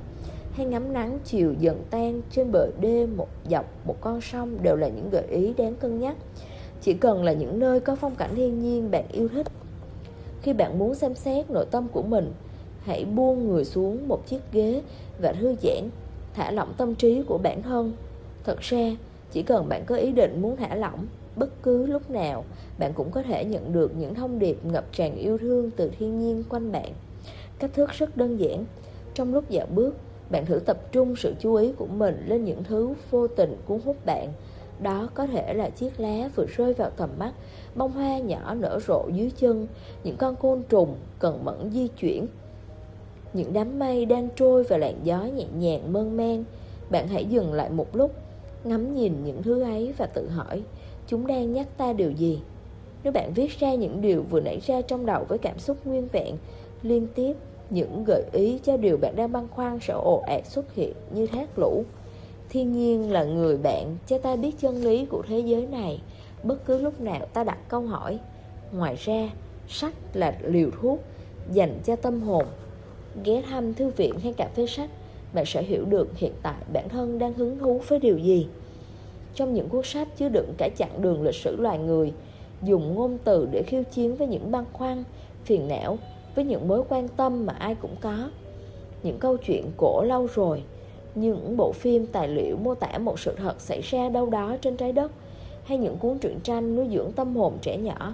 hay 0.52 0.66
ngắm 0.66 0.94
nắng 0.94 1.20
chiều 1.24 1.54
dần 1.60 1.84
tan 1.90 2.22
trên 2.32 2.52
bờ 2.52 2.68
đê 2.80 3.06
một 3.06 3.28
dọc 3.50 3.66
một 3.86 3.96
con 4.02 4.22
sông 4.22 4.58
đều 4.62 4.76
là 4.76 4.88
những 4.88 5.10
gợi 5.10 5.28
ý 5.30 5.54
đáng 5.58 5.76
cân 5.76 6.00
nhắc. 6.00 6.16
Chỉ 6.82 6.94
cần 6.94 7.24
là 7.24 7.34
những 7.34 7.60
nơi 7.60 7.80
có 7.80 7.96
phong 7.96 8.16
cảnh 8.16 8.36
thiên 8.36 8.60
nhiên 8.60 8.92
bạn 8.92 9.06
yêu 9.12 9.28
thích. 9.28 9.48
Khi 10.42 10.54
bạn 10.54 10.80
muốn 10.80 10.96
xem 10.96 11.16
xét 11.16 11.50
nội 11.50 11.66
tâm 11.72 11.88
của 11.88 12.02
mình, 12.02 12.34
hãy 12.84 13.06
buông 13.06 13.48
người 13.48 13.66
xuống 13.66 14.08
một 14.08 14.28
chiếc 14.28 14.40
ghế 14.52 14.82
và 15.22 15.34
thư 15.34 15.56
giãn, 15.62 15.90
thả 16.34 16.52
lỏng 16.52 16.74
tâm 16.78 16.96
trí 16.96 17.24
của 17.24 17.38
bản 17.38 17.62
thân. 17.62 17.94
Thật 18.44 18.60
ra, 18.60 18.96
chỉ 19.32 19.44
cần 19.44 19.70
bạn 19.70 19.84
có 19.86 19.96
ý 19.96 20.12
định 20.12 20.42
muốn 20.42 20.56
thả 20.56 20.76
lỏng 20.76 21.08
bất 21.36 21.64
cứ 21.64 21.86
lúc 21.86 22.10
nào. 22.10 22.46
Bạn 22.80 22.94
cũng 22.94 23.12
có 23.12 23.24
thể 23.24 23.46
nhận 23.46 23.74
được 23.74 23.92
những 23.98 24.16
thông 24.16 24.40
điệp 24.40 24.66
ngập 24.66 24.86
tràn 24.92 25.16
yêu 25.16 25.38
thương 25.38 25.72
từ 25.72 25.92
thiên 26.00 26.20
nhiên 26.20 26.44
quanh 26.50 26.72
bạn. 26.72 26.94
Cách 27.60 27.72
thức 27.74 27.90
rất 27.92 28.18
đơn 28.18 28.40
giản. 28.40 28.66
Trong 29.14 29.34
lúc 29.34 29.50
dạo 29.50 29.66
bước, 29.76 29.96
bạn 30.30 30.46
thử 30.46 30.60
tập 30.60 30.92
trung 30.92 31.16
sự 31.16 31.34
chú 31.40 31.56
ý 31.56 31.72
của 31.78 31.88
mình 31.88 32.24
lên 32.28 32.44
những 32.44 32.64
thứ 32.64 32.94
vô 33.12 33.28
tình 33.28 33.56
cuốn 33.66 33.80
hút 33.86 34.06
bạn. 34.06 34.34
Đó 34.82 35.10
có 35.14 35.26
thể 35.26 35.54
là 35.54 35.70
chiếc 35.70 36.00
lá 36.00 36.30
vừa 36.36 36.46
rơi 36.46 36.74
vào 36.74 36.90
tầm 36.90 37.10
mắt, 37.20 37.34
bông 37.76 37.92
hoa 37.92 38.20
nhỏ 38.20 38.54
nở 38.54 38.80
rộ 38.88 39.08
dưới 39.14 39.32
chân, 39.38 39.68
những 40.04 40.18
con 40.18 40.36
côn 40.36 40.64
trùng 40.70 40.96
cần 41.20 41.46
mẫn 41.46 41.72
di 41.72 41.88
chuyển, 41.88 42.28
những 43.34 43.54
đám 43.54 43.80
mây 43.80 44.06
đang 44.06 44.30
trôi 44.36 44.64
và 44.64 44.78
làn 44.78 45.00
gió 45.04 45.24
nhẹ 45.24 45.46
nhàng 45.58 45.94
mơn 45.94 46.18
man 46.18 46.44
bạn 46.90 47.08
hãy 47.08 47.26
dừng 47.26 47.54
lại 47.54 47.70
một 47.70 47.96
lúc, 47.96 48.12
ngắm 48.64 48.96
nhìn 48.96 49.24
những 49.24 49.44
thứ 49.44 49.62
ấy 49.62 49.94
và 49.98 50.06
tự 50.06 50.30
hỏi 50.30 50.64
chúng 51.14 51.28
đang 51.28 51.54
nhắc 51.54 51.68
ta 51.78 51.94
điều 51.94 52.12
gì. 52.12 52.40
Nếu 53.04 53.14
bạn 53.14 53.34
viết 53.34 53.60
ra 53.60 53.74
những 53.74 54.02
điều 54.02 54.22
vừa 54.22 54.40
nảy 54.40 54.60
ra 54.60 54.82
trong 54.82 55.06
đầu 55.06 55.26
với 55.28 55.38
cảm 55.38 55.60
xúc 55.60 55.78
nguyên 55.86 56.08
vẹn, 56.12 56.38
liên 56.84 57.08
tiếp 57.16 57.34
những 57.70 58.04
gợi 58.08 58.24
ý 58.32 58.60
cho 58.64 58.78
điều 58.78 58.98
bạn 58.98 59.16
đang 59.16 59.32
băn 59.32 59.48
khoăn 59.48 59.80
sẽ 59.82 59.94
ồ 59.94 60.24
ạt 60.28 60.46
xuất 60.46 60.76
hiện 60.76 60.94
như 61.14 61.28
thác 61.28 61.60
lũ 61.60 61.84
thiên 62.50 62.72
nhiên 62.72 63.12
là 63.12 63.24
người 63.24 63.58
bạn 63.58 63.98
cho 64.08 64.18
ta 64.18 64.36
biết 64.36 64.60
chân 64.60 64.84
lý 64.84 65.06
của 65.06 65.24
thế 65.28 65.40
giới 65.40 65.66
này. 65.66 66.02
Bất 66.44 66.66
cứ 66.66 66.78
lúc 66.78 67.02
nào 67.02 67.26
ta 67.34 67.44
đặt 67.44 67.58
câu 67.68 67.82
hỏi, 67.82 68.20
ngoài 68.72 68.96
ra, 68.96 69.30
sách 69.68 69.94
là 70.14 70.38
liều 70.44 70.70
thuốc 70.82 71.00
dành 71.52 71.80
cho 71.86 71.96
tâm 71.96 72.22
hồn. 72.22 72.46
Ghé 73.24 73.42
thăm 73.42 73.74
thư 73.74 73.90
viện 73.90 74.14
hay 74.24 74.34
cà 74.34 74.50
phê 74.56 74.68
sách, 74.68 74.90
bạn 75.34 75.46
sẽ 75.46 75.64
hiểu 75.64 75.86
được 75.86 76.18
hiện 76.18 76.34
tại 76.44 76.62
bản 76.74 76.90
thân 76.90 77.20
đang 77.20 77.34
hứng 77.34 77.60
thú 77.60 77.82
với 77.88 78.00
điều 78.00 78.18
gì 78.18 78.48
trong 79.36 79.54
những 79.54 79.70
cuốn 79.70 79.84
sách 79.84 80.08
chứa 80.18 80.30
đựng 80.30 80.54
cả 80.58 80.70
chặng 80.78 81.02
đường 81.02 81.24
lịch 81.24 81.36
sử 81.36 81.56
loài 81.56 81.78
người, 81.78 82.14
dùng 82.64 82.96
ngôn 82.96 83.18
từ 83.24 83.48
để 83.52 83.64
khiêu 83.64 83.84
chiến 83.84 84.16
với 84.16 84.28
những 84.28 84.52
băn 84.52 84.66
khoăn, 84.74 85.04
phiền 85.44 85.68
não, 85.68 85.98
với 86.36 86.46
những 86.46 86.68
mối 86.68 86.84
quan 86.90 87.08
tâm 87.08 87.46
mà 87.46 87.54
ai 87.54 87.76
cũng 87.76 87.96
có. 88.02 88.30
Những 89.04 89.20
câu 89.20 89.38
chuyện 89.38 89.66
cổ 89.78 90.04
lâu 90.04 90.28
rồi, 90.36 90.64
những 91.16 91.58
bộ 91.58 91.72
phim 91.72 92.08
tài 92.08 92.28
liệu 92.28 92.58
mô 92.58 92.76
tả 92.76 92.98
một 92.98 93.20
sự 93.20 93.36
thật 93.38 93.62
xảy 93.62 93.82
ra 93.82 94.10
đâu 94.10 94.30
đó 94.30 94.56
trên 94.62 94.78
trái 94.78 94.92
đất, 94.92 95.12
hay 95.64 95.78
những 95.78 95.98
cuốn 95.98 96.20
truyện 96.20 96.40
tranh 96.44 96.76
nuôi 96.76 96.88
dưỡng 96.94 97.12
tâm 97.12 97.36
hồn 97.36 97.58
trẻ 97.62 97.78
nhỏ, 97.78 98.14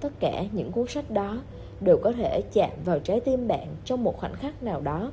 tất 0.00 0.12
cả 0.20 0.44
những 0.52 0.72
cuốn 0.72 0.86
sách 0.88 1.10
đó 1.10 1.42
đều 1.80 1.96
có 2.02 2.12
thể 2.12 2.42
chạm 2.52 2.70
vào 2.84 2.98
trái 2.98 3.20
tim 3.20 3.48
bạn 3.48 3.66
trong 3.84 4.04
một 4.04 4.16
khoảnh 4.16 4.34
khắc 4.34 4.62
nào 4.62 4.80
đó. 4.80 5.10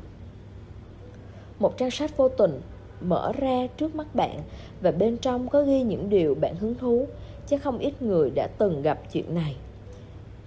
Một 1.60 1.78
trang 1.78 1.92
sách 1.92 2.18
vô 2.18 2.30
tình 2.30 2.62
mở 3.02 3.32
ra 3.38 3.68
trước 3.78 3.96
mắt 3.96 4.16
bạn 4.16 4.40
và 4.82 4.92
bên 4.92 5.18
trong 5.18 5.50
có 5.50 5.64
ghi 5.64 5.82
những 5.82 6.10
điều 6.10 6.36
bạn 6.36 6.56
hứng 6.56 6.76
thú, 6.76 7.08
chứ 7.48 7.58
không 7.58 7.78
ít 7.78 8.02
người 8.02 8.30
đã 8.36 8.48
từng 8.58 8.82
gặp 8.82 9.00
chuyện 9.14 9.36
này. 9.36 9.56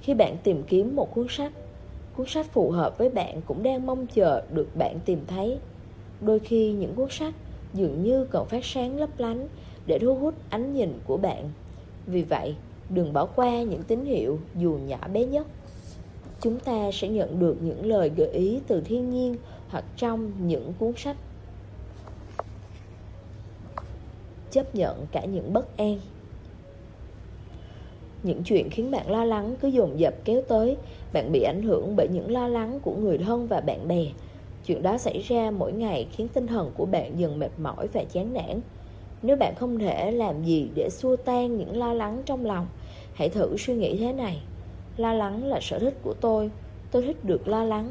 Khi 0.00 0.14
bạn 0.14 0.36
tìm 0.42 0.62
kiếm 0.62 0.96
một 0.96 1.14
cuốn 1.14 1.26
sách 1.28 1.52
cuốn 2.16 2.26
sách 2.26 2.52
phù 2.52 2.70
hợp 2.70 2.98
với 2.98 3.08
bạn 3.08 3.40
cũng 3.46 3.62
đang 3.62 3.86
mong 3.86 4.06
chờ 4.06 4.42
được 4.50 4.68
bạn 4.74 4.98
tìm 5.04 5.20
thấy. 5.26 5.58
Đôi 6.20 6.38
khi 6.38 6.72
những 6.72 6.94
cuốn 6.94 7.10
sách 7.10 7.34
dường 7.74 8.02
như 8.02 8.24
còn 8.24 8.48
phát 8.48 8.64
sáng 8.64 9.00
lấp 9.00 9.10
lánh 9.18 9.48
để 9.86 9.98
thu 9.98 10.14
hút 10.14 10.34
ánh 10.50 10.72
nhìn 10.72 10.92
của 11.04 11.16
bạn. 11.16 11.50
Vì 12.06 12.22
vậy, 12.22 12.54
đừng 12.90 13.12
bỏ 13.12 13.26
qua 13.26 13.62
những 13.62 13.82
tín 13.82 14.04
hiệu 14.04 14.38
dù 14.58 14.78
nhỏ 14.86 14.98
bé 15.12 15.24
nhất. 15.24 15.46
Chúng 16.40 16.60
ta 16.60 16.90
sẽ 16.92 17.08
nhận 17.08 17.38
được 17.38 17.56
những 17.62 17.86
lời 17.86 18.10
gợi 18.16 18.30
ý 18.30 18.60
từ 18.66 18.80
thiên 18.80 19.10
nhiên 19.10 19.36
hoặc 19.68 19.84
trong 19.96 20.32
những 20.46 20.72
cuốn 20.78 20.92
sách. 20.96 21.16
Chấp 24.50 24.74
nhận 24.74 25.06
cả 25.12 25.24
những 25.24 25.52
bất 25.52 25.76
an. 25.76 25.98
Những 28.22 28.42
chuyện 28.42 28.70
khiến 28.70 28.90
bạn 28.90 29.10
lo 29.10 29.24
lắng 29.24 29.54
cứ 29.60 29.68
dồn 29.68 30.00
dập 30.00 30.14
kéo 30.24 30.42
tới, 30.48 30.76
bạn 31.12 31.32
bị 31.32 31.42
ảnh 31.42 31.62
hưởng 31.62 31.96
bởi 31.96 32.08
những 32.08 32.30
lo 32.30 32.48
lắng 32.48 32.80
của 32.82 32.94
người 32.94 33.18
thân 33.18 33.46
và 33.46 33.60
bạn 33.60 33.88
bè. 33.88 34.04
Chuyện 34.66 34.82
đó 34.82 34.98
xảy 34.98 35.18
ra 35.18 35.50
mỗi 35.50 35.72
ngày 35.72 36.06
khiến 36.12 36.28
tinh 36.28 36.46
thần 36.46 36.70
của 36.76 36.86
bạn 36.86 37.18
dần 37.18 37.38
mệt 37.38 37.50
mỏi 37.58 37.86
và 37.92 38.04
chán 38.04 38.32
nản. 38.32 38.60
Nếu 39.22 39.36
bạn 39.36 39.54
không 39.58 39.78
thể 39.78 40.10
làm 40.10 40.44
gì 40.44 40.68
để 40.74 40.88
xua 40.90 41.16
tan 41.16 41.56
những 41.56 41.78
lo 41.78 41.92
lắng 41.92 42.22
trong 42.26 42.46
lòng, 42.46 42.66
hãy 43.14 43.28
thử 43.28 43.56
suy 43.56 43.74
nghĩ 43.74 43.98
thế 43.98 44.12
này. 44.12 44.42
Lo 44.96 45.12
lắng 45.12 45.44
là 45.44 45.58
sở 45.62 45.78
thích 45.78 45.94
của 46.02 46.14
tôi 46.20 46.50
tôi 46.90 47.02
thích 47.02 47.24
được 47.24 47.48
lo 47.48 47.64
lắng. 47.64 47.90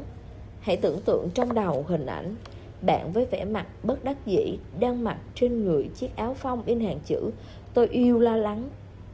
Hãy 0.60 0.76
tưởng 0.76 1.00
tượng 1.00 1.28
trong 1.34 1.54
đầu 1.54 1.84
hình 1.88 2.06
ảnh 2.06 2.34
bạn 2.82 3.12
với 3.12 3.26
vẻ 3.26 3.44
mặt 3.44 3.66
bất 3.82 4.04
đắc 4.04 4.16
dĩ, 4.26 4.58
đang 4.80 5.04
mặc 5.04 5.16
trên 5.34 5.64
người 5.64 5.90
chiếc 5.94 6.16
áo 6.16 6.34
phông 6.34 6.62
in 6.66 6.80
hàng 6.80 6.98
chữ, 7.04 7.30
tôi 7.74 7.88
yêu 7.88 8.18
lo 8.18 8.36
lắng. 8.36 8.68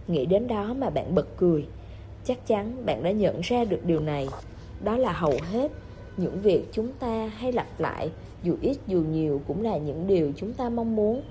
Nghĩ 0.09 0.27
đến 0.27 0.49
đó 0.49 0.75
mà 0.79 0.91
bạn 0.91 1.14
bật 1.14 1.27
cười. 1.37 1.67
Chắc 2.25 2.47
chắn 2.47 2.87
bạn 2.87 3.03
đã 3.03 3.11
nhận 3.11 3.41
ra 3.41 3.64
được 3.64 3.81
điều 3.85 4.01
này. 4.01 4.29
Đó 4.85 4.97
là 4.97 5.12
hầu 5.12 5.35
hết 5.53 5.73
những 6.17 6.41
việc 6.41 6.64
chúng 6.73 6.89
ta 6.99 7.31
hay 7.37 7.53
lặp 7.53 7.81
lại, 7.81 8.11
dù 8.43 8.57
ít 8.61 8.77
dù 8.87 9.03
nhiều 9.11 9.41
cũng 9.49 9.62
là 9.62 9.77
những 9.77 10.07
điều 10.07 10.33
chúng 10.37 10.53
ta 10.53 10.69
mong 10.69 10.97
muốn. 10.97 11.23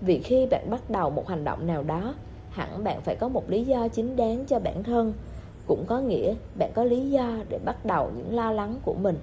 Vì 0.00 0.18
khi 0.18 0.46
bạn 0.50 0.70
bắt 0.70 0.90
đầu 0.90 1.10
một 1.10 1.28
hành 1.28 1.44
động 1.44 1.66
nào 1.66 1.82
đó, 1.82 2.14
hẳn 2.50 2.84
bạn 2.84 3.00
phải 3.00 3.16
có 3.16 3.28
một 3.28 3.50
lý 3.50 3.64
do 3.64 3.88
chính 3.88 4.16
đáng 4.16 4.44
cho 4.48 4.58
bản 4.58 4.82
thân. 4.82 5.12
Cũng 5.66 5.84
có 5.86 6.00
nghĩa 6.00 6.34
bạn 6.58 6.70
có 6.74 6.84
lý 6.84 7.10
do 7.10 7.36
để 7.48 7.58
bắt 7.64 7.86
đầu 7.86 8.10
những 8.16 8.34
lo 8.36 8.52
lắng 8.52 8.76
của 8.84 8.94
mình. 8.94 9.16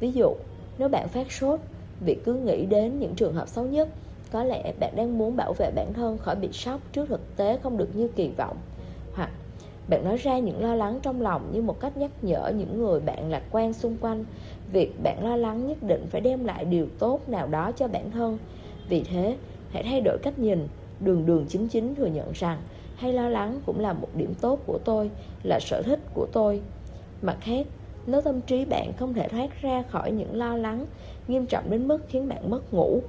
Ví 0.00 0.12
dụ, 0.12 0.34
nếu 0.78 0.88
bạn 0.88 1.08
phát 1.08 1.32
sốt 1.32 1.60
vì 2.00 2.14
cứ 2.24 2.34
nghĩ 2.34 2.66
đến 2.66 2.98
những 2.98 3.14
trường 3.14 3.34
hợp 3.34 3.48
xấu 3.48 3.64
nhất 3.64 3.88
có 4.32 4.44
lẽ 4.44 4.72
bạn 4.80 4.96
đang 4.96 5.18
muốn 5.18 5.36
bảo 5.36 5.52
vệ 5.52 5.70
bản 5.70 5.92
thân 5.92 6.18
khỏi 6.18 6.36
bị 6.36 6.48
sốc 6.52 6.80
trước 6.92 7.08
thực 7.08 7.36
tế 7.36 7.58
không 7.62 7.76
được 7.76 7.96
như 7.96 8.08
kỳ 8.08 8.30
vọng. 8.36 8.56
Hoặc 9.14 9.30
bạn 9.88 10.04
nói 10.04 10.16
ra 10.16 10.38
những 10.38 10.62
lo 10.62 10.74
lắng 10.74 10.98
trong 11.02 11.20
lòng 11.20 11.50
như 11.52 11.62
một 11.62 11.80
cách 11.80 11.96
nhắc 11.96 12.10
nhở 12.22 12.52
những 12.56 12.78
người 12.78 13.00
bạn 13.00 13.30
lạc 13.30 13.42
quan 13.50 13.72
xung 13.72 13.96
quanh. 14.00 14.24
Việc 14.72 15.02
bạn 15.02 15.24
lo 15.24 15.36
lắng 15.36 15.66
nhất 15.66 15.82
định 15.82 16.06
phải 16.10 16.20
đem 16.20 16.44
lại 16.44 16.64
điều 16.64 16.86
tốt 16.98 17.28
nào 17.28 17.46
đó 17.46 17.72
cho 17.72 17.88
bản 17.88 18.10
thân. 18.10 18.38
Vì 18.88 19.02
thế 19.02 19.36
hãy 19.70 19.82
thay 19.82 20.00
đổi 20.00 20.18
cách 20.22 20.38
nhìn. 20.38 20.68
Đường 21.00 21.26
đường 21.26 21.46
chính 21.48 21.68
chính 21.68 21.94
thừa 21.94 22.06
nhận 22.06 22.32
rằng 22.34 22.58
hay 22.96 23.12
lo 23.12 23.28
lắng 23.28 23.60
cũng 23.66 23.80
là 23.80 23.92
một 23.92 24.08
điểm 24.14 24.34
tốt 24.40 24.60
của 24.66 24.78
tôi, 24.84 25.10
là 25.42 25.60
sở 25.60 25.82
thích 25.82 26.00
của 26.14 26.26
tôi. 26.32 26.62
Mặt 27.22 27.36
khác, 27.40 27.66
nếu 28.06 28.20
tâm 28.20 28.40
trí 28.40 28.64
bạn 28.64 28.92
không 28.98 29.14
thể 29.14 29.28
thoát 29.28 29.62
ra 29.62 29.82
khỏi 29.82 30.12
những 30.12 30.36
lo 30.36 30.56
lắng 30.56 30.86
nghiêm 31.28 31.46
trọng 31.46 31.70
đến 31.70 31.88
mức 31.88 31.98
khiến 32.08 32.28
bạn 32.28 32.50
mất 32.50 32.74
ngủ, 32.74 33.00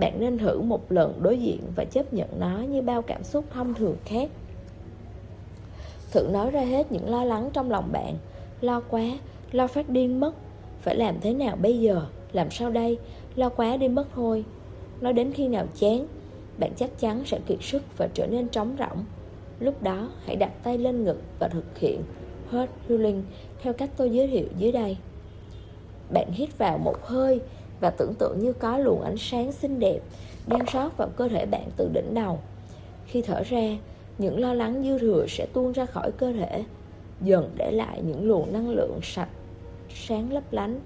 bạn 0.00 0.20
nên 0.20 0.38
thử 0.38 0.60
một 0.60 0.92
lần 0.92 1.22
đối 1.22 1.38
diện 1.38 1.60
và 1.76 1.84
chấp 1.84 2.14
nhận 2.14 2.28
nó 2.38 2.58
như 2.58 2.82
bao 2.82 3.02
cảm 3.02 3.24
xúc 3.24 3.44
thông 3.50 3.74
thường 3.74 3.96
khác. 4.04 4.30
Thử 6.10 6.28
nói 6.32 6.50
ra 6.50 6.60
hết 6.60 6.92
những 6.92 7.10
lo 7.10 7.24
lắng 7.24 7.50
trong 7.52 7.70
lòng 7.70 7.92
bạn, 7.92 8.14
lo 8.60 8.80
quá, 8.80 9.04
lo 9.52 9.66
phát 9.66 9.88
điên 9.88 10.20
mất, 10.20 10.34
phải 10.80 10.96
làm 10.96 11.20
thế 11.20 11.34
nào 11.34 11.56
bây 11.56 11.80
giờ, 11.80 12.06
làm 12.32 12.50
sao 12.50 12.70
đây, 12.70 12.98
lo 13.36 13.48
quá 13.48 13.76
đi 13.76 13.88
mất 13.88 14.06
thôi. 14.14 14.44
Nói 15.00 15.12
đến 15.12 15.32
khi 15.32 15.48
nào 15.48 15.66
chán, 15.78 16.06
bạn 16.58 16.72
chắc 16.76 16.98
chắn 16.98 17.22
sẽ 17.26 17.40
kiệt 17.46 17.58
sức 17.60 17.82
và 17.96 18.08
trở 18.14 18.26
nên 18.26 18.48
trống 18.48 18.76
rỗng. 18.78 19.04
Lúc 19.60 19.82
đó, 19.82 20.08
hãy 20.24 20.36
đặt 20.36 20.52
tay 20.62 20.78
lên 20.78 21.04
ngực 21.04 21.20
và 21.38 21.48
thực 21.48 21.78
hiện 21.78 22.02
Heart 22.50 22.70
Healing 22.88 23.22
theo 23.62 23.72
cách 23.72 23.90
tôi 23.96 24.10
giới 24.10 24.26
thiệu 24.26 24.46
dưới 24.58 24.72
đây. 24.72 24.96
Bạn 26.12 26.32
hít 26.32 26.58
vào 26.58 26.78
một 26.78 26.96
hơi 27.02 27.40
và 27.80 27.90
tưởng 27.90 28.14
tượng 28.18 28.38
như 28.38 28.52
có 28.52 28.78
luồng 28.78 29.02
ánh 29.02 29.16
sáng 29.18 29.52
xinh 29.52 29.80
đẹp 29.80 29.98
đang 30.46 30.64
rót 30.72 30.96
vào 30.96 31.08
cơ 31.16 31.28
thể 31.28 31.46
bạn 31.46 31.68
từ 31.76 31.88
đỉnh 31.92 32.14
đầu. 32.14 32.38
Khi 33.06 33.22
thở 33.22 33.42
ra, 33.42 33.76
những 34.18 34.40
lo 34.40 34.54
lắng 34.54 34.82
dư 34.82 34.98
thừa 34.98 35.26
sẽ 35.28 35.46
tuôn 35.52 35.72
ra 35.72 35.86
khỏi 35.86 36.12
cơ 36.12 36.32
thể, 36.32 36.64
dần 37.20 37.50
để 37.56 37.72
lại 37.72 38.02
những 38.06 38.28
luồng 38.28 38.52
năng 38.52 38.70
lượng 38.70 38.98
sạch, 39.02 39.28
sáng 39.94 40.32
lấp 40.32 40.42
lánh. 40.50 40.80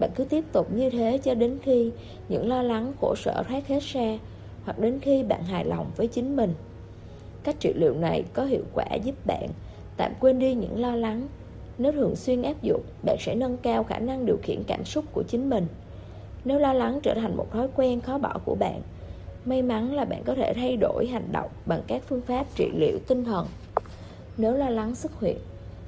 Bạn 0.00 0.10
cứ 0.14 0.24
tiếp 0.24 0.44
tục 0.52 0.72
như 0.74 0.90
thế 0.90 1.20
cho 1.24 1.34
đến 1.34 1.58
khi 1.62 1.90
những 2.28 2.48
lo 2.48 2.62
lắng 2.62 2.92
khổ 3.00 3.14
sở 3.16 3.42
thoát 3.48 3.66
hết 3.66 3.82
ra 3.82 4.18
hoặc 4.64 4.78
đến 4.78 4.98
khi 5.00 5.22
bạn 5.22 5.44
hài 5.44 5.64
lòng 5.64 5.90
với 5.96 6.06
chính 6.06 6.36
mình. 6.36 6.54
Cách 7.44 7.56
trị 7.60 7.72
liệu 7.76 7.94
này 7.94 8.24
có 8.32 8.44
hiệu 8.44 8.64
quả 8.74 8.86
giúp 9.04 9.14
bạn 9.26 9.48
tạm 9.96 10.12
quên 10.20 10.38
đi 10.38 10.54
những 10.54 10.80
lo 10.80 10.96
lắng. 10.96 11.28
Nếu 11.78 11.92
thường 11.92 12.16
xuyên 12.16 12.42
áp 12.42 12.62
dụng, 12.62 12.82
bạn 13.02 13.16
sẽ 13.20 13.34
nâng 13.34 13.56
cao 13.56 13.84
khả 13.84 13.98
năng 13.98 14.26
điều 14.26 14.36
khiển 14.42 14.62
cảm 14.66 14.84
xúc 14.84 15.04
của 15.12 15.22
chính 15.22 15.50
mình. 15.50 15.66
Nếu 16.44 16.58
lo 16.58 16.72
lắng 16.72 17.00
trở 17.02 17.14
thành 17.14 17.36
một 17.36 17.52
thói 17.52 17.68
quen 17.76 18.00
khó 18.00 18.18
bỏ 18.18 18.34
của 18.44 18.54
bạn, 18.54 18.80
may 19.44 19.62
mắn 19.62 19.94
là 19.94 20.04
bạn 20.04 20.22
có 20.24 20.34
thể 20.34 20.52
thay 20.54 20.76
đổi 20.76 21.06
hành 21.06 21.28
động 21.32 21.50
bằng 21.66 21.82
các 21.86 22.02
phương 22.08 22.20
pháp 22.20 22.46
trị 22.54 22.70
liệu 22.74 22.98
tinh 23.08 23.24
thần. 23.24 23.46
Nếu 24.36 24.52
lo 24.52 24.68
lắng 24.68 24.94
xuất 24.94 25.20
hiện, 25.20 25.38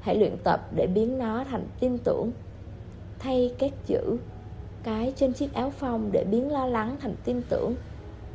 hãy 0.01 0.17
luyện 0.17 0.37
tập 0.45 0.69
để 0.77 0.87
biến 0.87 1.19
nó 1.19 1.45
thành 1.45 1.67
tin 1.81 1.99
tưởng. 1.99 2.31
Thay 3.19 3.55
các 3.59 3.73
chữ 3.87 4.17
cái 4.85 5.13
trên 5.17 5.33
chiếc 5.33 5.55
áo 5.55 5.71
phông 5.71 6.09
để 6.13 6.25
biến 6.31 6.53
lo 6.53 6.67
lắng 6.67 6.97
thành 7.01 7.15
tin 7.25 7.43
tưởng 7.49 7.75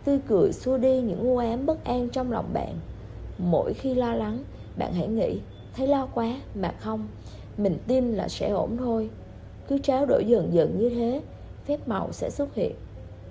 tươi 0.05 0.19
cười 0.27 0.53
xua 0.53 0.77
đi 0.77 1.01
những 1.01 1.19
u 1.19 1.37
ám 1.37 1.65
bất 1.65 1.83
an 1.83 2.09
trong 2.09 2.31
lòng 2.31 2.49
bạn 2.53 2.75
mỗi 3.37 3.73
khi 3.73 3.95
lo 3.95 4.13
lắng 4.13 4.43
bạn 4.77 4.93
hãy 4.93 5.07
nghĩ 5.07 5.39
thấy 5.75 5.87
lo 5.87 6.07
quá 6.13 6.35
mà 6.55 6.73
không 6.79 7.07
mình 7.59 7.77
tin 7.87 8.13
là 8.13 8.27
sẽ 8.27 8.49
ổn 8.49 8.77
thôi. 8.77 9.09
Cứ 9.67 9.77
tráo 9.77 10.05
đổi 10.05 10.25
dần 10.25 10.53
dần 10.53 10.79
như 10.79 10.89
thế, 10.89 11.21
phép 11.65 11.87
màu 11.87 12.11
sẽ 12.11 12.29
xuất 12.29 12.55
hiện. 12.55 12.75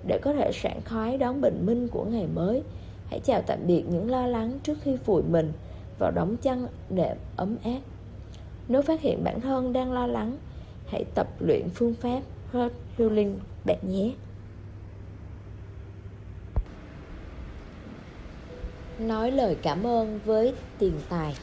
Để 0.07 0.19
có 0.21 0.33
thể 0.33 0.51
sảng 0.53 0.81
khoái 0.89 1.17
đón 1.17 1.41
bình 1.41 1.65
minh 1.65 1.87
của 1.87 2.05
ngày 2.05 2.27
mới, 2.35 2.63
hãy 3.09 3.19
chào 3.19 3.41
tạm 3.41 3.59
biệt 3.67 3.83
những 3.89 4.11
lo 4.11 4.27
lắng 4.27 4.59
trước 4.63 4.77
khi 4.83 4.97
vùi 5.05 5.23
mình 5.23 5.51
vào 5.99 6.11
đống 6.11 6.37
chăn 6.37 6.67
đệm 6.89 7.17
ấm 7.35 7.57
áp. 7.63 7.79
Nếu 8.67 8.81
phát 8.81 9.01
hiện 9.01 9.23
bản 9.23 9.41
thân 9.41 9.73
đang 9.73 9.91
lo 9.91 10.07
lắng, 10.07 10.37
hãy 10.87 11.05
tập 11.15 11.27
luyện 11.39 11.69
phương 11.69 11.93
pháp 11.93 12.21
Heart 12.53 12.73
Healing 12.97 13.39
bạn 13.65 13.77
nhé. 13.87 14.11
Nói 18.99 19.31
lời 19.31 19.57
cảm 19.61 19.87
ơn 19.87 20.19
với 20.25 20.53
tiền 20.79 20.93
tài 21.09 21.35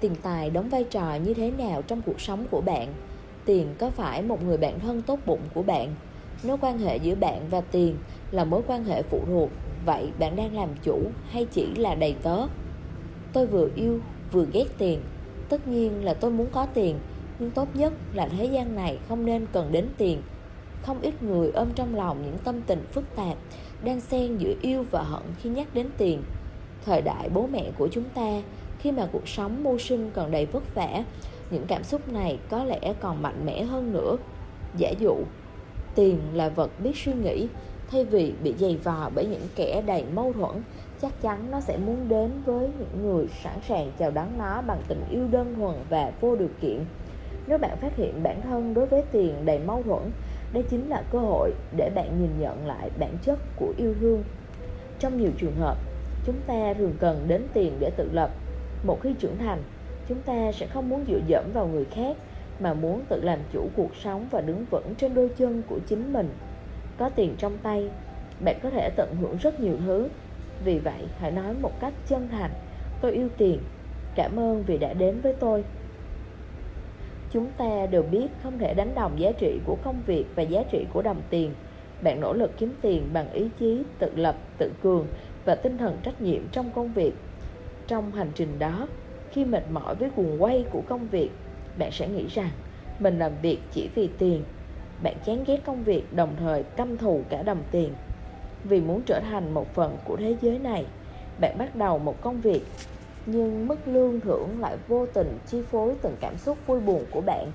tiền 0.00 0.14
tài 0.22 0.50
đóng 0.50 0.68
vai 0.68 0.84
trò 0.84 1.14
như 1.14 1.34
thế 1.34 1.50
nào 1.50 1.82
trong 1.82 2.02
cuộc 2.02 2.20
sống 2.20 2.46
của 2.50 2.60
bạn? 2.60 2.94
Tiền 3.44 3.74
có 3.78 3.90
phải 3.90 4.22
một 4.22 4.44
người 4.44 4.56
bạn 4.56 4.80
thân 4.80 5.02
tốt 5.02 5.18
bụng 5.26 5.40
của 5.54 5.62
bạn? 5.62 5.94
Nếu 6.42 6.56
quan 6.60 6.78
hệ 6.78 6.96
giữa 6.96 7.14
bạn 7.14 7.48
và 7.50 7.60
tiền 7.60 7.96
là 8.30 8.44
mối 8.44 8.62
quan 8.66 8.84
hệ 8.84 9.02
phụ 9.02 9.20
thuộc, 9.26 9.50
vậy 9.86 10.10
bạn 10.18 10.36
đang 10.36 10.56
làm 10.56 10.68
chủ 10.82 10.98
hay 11.30 11.44
chỉ 11.44 11.74
là 11.74 11.94
đầy 11.94 12.14
tớ? 12.22 12.46
Tôi 13.32 13.46
vừa 13.46 13.68
yêu, 13.74 14.00
vừa 14.32 14.46
ghét 14.52 14.66
tiền. 14.78 15.00
Tất 15.48 15.68
nhiên 15.68 16.04
là 16.04 16.14
tôi 16.14 16.30
muốn 16.30 16.46
có 16.52 16.66
tiền, 16.66 16.98
nhưng 17.38 17.50
tốt 17.50 17.68
nhất 17.74 17.92
là 18.14 18.28
thế 18.28 18.44
gian 18.44 18.76
này 18.76 18.98
không 19.08 19.26
nên 19.26 19.46
cần 19.52 19.72
đến 19.72 19.88
tiền. 19.98 20.22
Không 20.82 21.00
ít 21.00 21.22
người 21.22 21.50
ôm 21.50 21.68
trong 21.74 21.94
lòng 21.94 22.22
những 22.24 22.38
tâm 22.44 22.60
tình 22.66 22.84
phức 22.92 23.04
tạp, 23.16 23.36
đang 23.84 24.00
xen 24.00 24.36
giữa 24.38 24.54
yêu 24.62 24.84
và 24.90 25.02
hận 25.02 25.22
khi 25.38 25.50
nhắc 25.50 25.74
đến 25.74 25.86
tiền. 25.98 26.22
Thời 26.84 27.02
đại 27.02 27.28
bố 27.28 27.46
mẹ 27.52 27.70
của 27.78 27.88
chúng 27.88 28.04
ta 28.14 28.42
khi 28.82 28.92
mà 28.92 29.08
cuộc 29.12 29.28
sống 29.28 29.64
mưu 29.64 29.78
sinh 29.78 30.10
còn 30.14 30.30
đầy 30.30 30.46
vất 30.46 30.74
vả, 30.74 31.04
những 31.50 31.66
cảm 31.66 31.84
xúc 31.84 32.08
này 32.12 32.38
có 32.50 32.64
lẽ 32.64 32.94
còn 33.00 33.22
mạnh 33.22 33.46
mẽ 33.46 33.62
hơn 33.62 33.92
nữa. 33.92 34.16
Giả 34.76 34.90
dụ, 34.98 35.16
tiền 35.94 36.18
là 36.34 36.48
vật 36.48 36.70
biết 36.82 36.96
suy 36.96 37.12
nghĩ, 37.12 37.48
thay 37.90 38.04
vì 38.04 38.32
bị 38.42 38.54
dày 38.58 38.76
vò 38.76 39.10
bởi 39.14 39.26
những 39.26 39.46
kẻ 39.56 39.82
đầy 39.86 40.04
mâu 40.14 40.32
thuẫn, 40.32 40.62
chắc 41.02 41.22
chắn 41.22 41.50
nó 41.50 41.60
sẽ 41.60 41.76
muốn 41.76 42.08
đến 42.08 42.30
với 42.44 42.68
những 42.78 43.02
người 43.02 43.26
sẵn 43.42 43.54
sàng 43.68 43.92
chào 43.98 44.10
đón 44.10 44.38
nó 44.38 44.62
bằng 44.66 44.82
tình 44.88 45.04
yêu 45.10 45.28
đơn 45.30 45.54
thuần 45.56 45.74
và 45.90 46.12
vô 46.20 46.36
điều 46.36 46.48
kiện. 46.60 46.84
Nếu 47.46 47.58
bạn 47.58 47.76
phát 47.80 47.96
hiện 47.96 48.22
bản 48.22 48.40
thân 48.42 48.74
đối 48.74 48.86
với 48.86 49.02
tiền 49.12 49.34
đầy 49.44 49.58
mâu 49.58 49.82
thuẫn, 49.82 50.10
đây 50.52 50.64
chính 50.70 50.88
là 50.88 51.02
cơ 51.10 51.18
hội 51.18 51.52
để 51.76 51.90
bạn 51.94 52.20
nhìn 52.20 52.30
nhận 52.40 52.66
lại 52.66 52.90
bản 52.98 53.18
chất 53.22 53.38
của 53.56 53.72
yêu 53.76 53.94
thương. 54.00 54.22
Trong 54.98 55.18
nhiều 55.18 55.30
trường 55.38 55.56
hợp, 55.56 55.78
chúng 56.26 56.36
ta 56.46 56.74
thường 56.78 56.94
cần 57.00 57.24
đến 57.28 57.42
tiền 57.54 57.72
để 57.80 57.90
tự 57.96 58.08
lập 58.12 58.30
một 58.82 59.00
khi 59.02 59.14
trưởng 59.18 59.38
thành, 59.38 59.62
chúng 60.08 60.22
ta 60.22 60.52
sẽ 60.52 60.66
không 60.66 60.88
muốn 60.88 61.04
dựa 61.08 61.20
dẫm 61.26 61.44
vào 61.52 61.66
người 61.66 61.84
khác, 61.84 62.16
mà 62.60 62.74
muốn 62.74 63.04
tự 63.08 63.20
làm 63.22 63.38
chủ 63.52 63.68
cuộc 63.76 63.96
sống 63.96 64.26
và 64.30 64.40
đứng 64.40 64.64
vững 64.70 64.94
trên 64.98 65.14
đôi 65.14 65.28
chân 65.36 65.62
của 65.68 65.78
chính 65.86 66.12
mình. 66.12 66.28
Có 66.98 67.08
tiền 67.08 67.34
trong 67.38 67.58
tay, 67.58 67.90
bạn 68.44 68.56
có 68.62 68.70
thể 68.70 68.90
tận 68.96 69.16
hưởng 69.20 69.36
rất 69.36 69.60
nhiều 69.60 69.76
thứ. 69.86 70.08
Vì 70.64 70.78
vậy, 70.78 71.02
hãy 71.18 71.30
nói 71.30 71.54
một 71.60 71.80
cách 71.80 71.92
chân 72.06 72.28
thành, 72.28 72.50
tôi 73.00 73.12
yêu 73.12 73.28
tiền, 73.36 73.58
cảm 74.14 74.38
ơn 74.38 74.64
vì 74.66 74.78
đã 74.78 74.92
đến 74.92 75.20
với 75.20 75.34
tôi. 75.40 75.64
Chúng 77.32 77.50
ta 77.56 77.86
đều 77.86 78.02
biết 78.02 78.28
không 78.42 78.58
thể 78.58 78.74
đánh 78.74 78.94
đồng 78.94 79.20
giá 79.20 79.32
trị 79.32 79.60
của 79.64 79.76
công 79.84 80.02
việc 80.06 80.24
và 80.34 80.42
giá 80.42 80.62
trị 80.70 80.86
của 80.92 81.02
đồng 81.02 81.22
tiền. 81.30 81.54
Bạn 82.02 82.20
nỗ 82.20 82.32
lực 82.32 82.50
kiếm 82.58 82.74
tiền 82.82 83.08
bằng 83.12 83.32
ý 83.32 83.48
chí 83.58 83.82
tự 83.98 84.12
lập, 84.16 84.36
tự 84.58 84.72
cường 84.82 85.06
và 85.44 85.54
tinh 85.54 85.78
thần 85.78 85.98
trách 86.02 86.20
nhiệm 86.20 86.42
trong 86.52 86.70
công 86.70 86.92
việc 86.92 87.12
trong 87.90 88.12
hành 88.12 88.30
trình 88.34 88.58
đó, 88.58 88.88
khi 89.30 89.44
mệt 89.44 89.62
mỏi 89.70 89.94
với 89.94 90.10
guồng 90.16 90.42
quay 90.42 90.64
của 90.70 90.82
công 90.86 91.08
việc, 91.08 91.30
bạn 91.78 91.90
sẽ 91.92 92.08
nghĩ 92.08 92.26
rằng 92.26 92.50
mình 92.98 93.18
làm 93.18 93.32
việc 93.42 93.58
chỉ 93.70 93.90
vì 93.94 94.10
tiền. 94.18 94.44
Bạn 95.02 95.16
chán 95.24 95.44
ghét 95.46 95.60
công 95.64 95.84
việc, 95.84 96.14
đồng 96.14 96.36
thời 96.36 96.62
căm 96.62 96.98
thù 96.98 97.24
cả 97.28 97.42
đồng 97.42 97.62
tiền. 97.70 97.92
Vì 98.64 98.80
muốn 98.80 99.02
trở 99.06 99.20
thành 99.20 99.54
một 99.54 99.74
phần 99.74 99.96
của 100.04 100.16
thế 100.16 100.36
giới 100.40 100.58
này, 100.58 100.86
bạn 101.40 101.58
bắt 101.58 101.76
đầu 101.76 101.98
một 101.98 102.20
công 102.20 102.40
việc, 102.40 102.62
nhưng 103.26 103.68
mức 103.68 103.88
lương 103.88 104.20
thưởng 104.20 104.60
lại 104.60 104.76
vô 104.88 105.06
tình 105.06 105.38
chi 105.46 105.62
phối 105.70 105.94
từng 106.02 106.16
cảm 106.20 106.38
xúc 106.38 106.58
vui 106.66 106.80
buồn 106.80 107.04
của 107.10 107.20
bạn. 107.20 107.52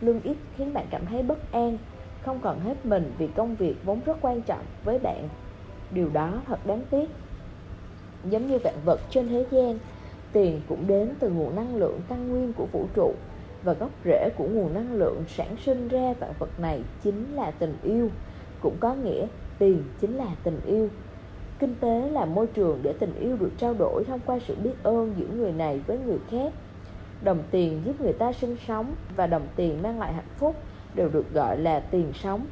Lương 0.00 0.20
ít 0.20 0.36
khiến 0.56 0.72
bạn 0.72 0.86
cảm 0.90 1.06
thấy 1.06 1.22
bất 1.22 1.52
an, 1.52 1.78
không 2.20 2.40
còn 2.40 2.60
hết 2.60 2.86
mình 2.86 3.12
vì 3.18 3.26
công 3.26 3.54
việc 3.54 3.76
vốn 3.84 4.00
rất 4.00 4.18
quan 4.20 4.42
trọng 4.42 4.64
với 4.84 4.98
bạn. 4.98 5.28
Điều 5.90 6.08
đó 6.08 6.42
thật 6.46 6.66
đáng 6.66 6.84
tiếc 6.90 7.23
giống 8.30 8.46
như 8.46 8.58
vạn 8.58 8.74
vật 8.84 9.00
trên 9.10 9.28
thế 9.28 9.46
gian. 9.50 9.78
Tiền 10.32 10.60
cũng 10.68 10.86
đến 10.86 11.14
từ 11.18 11.30
nguồn 11.30 11.56
năng 11.56 11.76
lượng 11.76 12.00
căn 12.08 12.28
nguyên 12.28 12.52
của 12.52 12.66
vũ 12.72 12.86
trụ, 12.94 13.12
và 13.64 13.72
gốc 13.72 13.90
rễ 14.04 14.28
của 14.36 14.44
nguồn 14.44 14.74
năng 14.74 14.94
lượng 14.94 15.24
sản 15.28 15.56
sinh 15.64 15.88
ra 15.88 16.14
vạn 16.20 16.32
vật 16.38 16.60
này 16.60 16.82
chính 17.02 17.34
là 17.34 17.50
tình 17.50 17.76
yêu. 17.82 18.10
Cũng 18.60 18.76
có 18.80 18.94
nghĩa, 18.94 19.26
tiền 19.58 19.82
chính 20.00 20.16
là 20.16 20.26
tình 20.42 20.60
yêu. 20.66 20.88
Kinh 21.58 21.74
tế 21.80 22.10
là 22.10 22.24
môi 22.24 22.46
trường 22.46 22.78
để 22.82 22.92
tình 22.92 23.14
yêu 23.20 23.36
được 23.36 23.50
trao 23.58 23.74
đổi 23.74 24.04
thông 24.04 24.20
qua 24.26 24.38
sự 24.46 24.54
biết 24.62 24.82
ơn 24.82 25.14
giữa 25.16 25.26
người 25.26 25.52
này 25.52 25.80
với 25.86 25.98
người 25.98 26.18
khác. 26.30 26.52
Đồng 27.22 27.42
tiền 27.50 27.82
giúp 27.84 28.00
người 28.00 28.12
ta 28.12 28.32
sinh 28.32 28.56
sống 28.68 28.94
và 29.16 29.26
đồng 29.26 29.46
tiền 29.56 29.82
mang 29.82 29.98
lại 29.98 30.12
hạnh 30.12 30.24
phúc 30.38 30.56
đều 30.94 31.08
được 31.08 31.32
gọi 31.34 31.58
là 31.58 31.80
tiền 31.80 32.12
sống. 32.14 32.46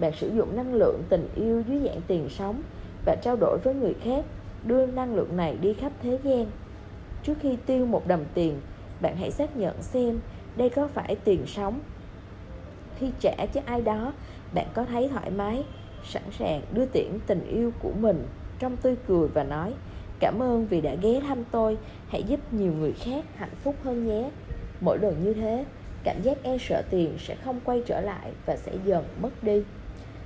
Bạn 0.00 0.12
sử 0.12 0.28
dụng 0.28 0.56
năng 0.56 0.74
lượng 0.74 1.02
tình 1.08 1.28
yêu 1.34 1.62
dưới 1.68 1.80
dạng 1.84 2.00
tiền 2.06 2.28
sống 2.28 2.62
và 3.06 3.16
trao 3.22 3.36
đổi 3.36 3.58
với 3.58 3.74
người 3.74 3.94
khác 3.94 4.24
đưa 4.64 4.86
năng 4.86 5.14
lượng 5.14 5.36
này 5.36 5.56
đi 5.60 5.74
khắp 5.74 5.92
thế 6.02 6.18
gian. 6.24 6.46
Trước 7.22 7.34
khi 7.40 7.56
tiêu 7.66 7.86
một 7.86 8.06
đồng 8.06 8.24
tiền, 8.34 8.60
bạn 9.00 9.16
hãy 9.16 9.30
xác 9.30 9.56
nhận 9.56 9.82
xem 9.82 10.20
đây 10.56 10.70
có 10.70 10.88
phải 10.88 11.16
tiền 11.24 11.46
sống. 11.46 11.80
Khi 12.98 13.10
trả 13.20 13.46
cho 13.54 13.60
ai 13.64 13.82
đó, 13.82 14.12
bạn 14.54 14.66
có 14.74 14.84
thấy 14.84 15.08
thoải 15.08 15.30
mái, 15.30 15.64
sẵn 16.04 16.22
sàng 16.38 16.62
đưa 16.72 16.86
tiễn 16.86 17.18
tình 17.26 17.46
yêu 17.48 17.72
của 17.82 17.92
mình 18.00 18.26
trong 18.58 18.76
tươi 18.76 18.96
cười 19.06 19.28
và 19.28 19.44
nói, 19.44 19.74
cảm 20.20 20.42
ơn 20.42 20.66
vì 20.66 20.80
đã 20.80 20.94
ghé 20.94 21.20
thăm 21.20 21.44
tôi, 21.50 21.78
hãy 22.08 22.22
giúp 22.22 22.40
nhiều 22.52 22.72
người 22.72 22.92
khác 22.92 23.24
hạnh 23.36 23.54
phúc 23.62 23.74
hơn 23.82 24.06
nhé. 24.06 24.30
Mỗi 24.80 24.98
lần 24.98 25.24
như 25.24 25.34
thế, 25.34 25.64
cảm 26.04 26.22
giác 26.22 26.38
e 26.42 26.58
sợ 26.58 26.82
tiền 26.90 27.14
sẽ 27.18 27.34
không 27.34 27.60
quay 27.64 27.82
trở 27.86 28.00
lại 28.00 28.32
và 28.46 28.56
sẽ 28.56 28.72
dần 28.84 29.04
mất 29.22 29.42
đi. 29.42 29.62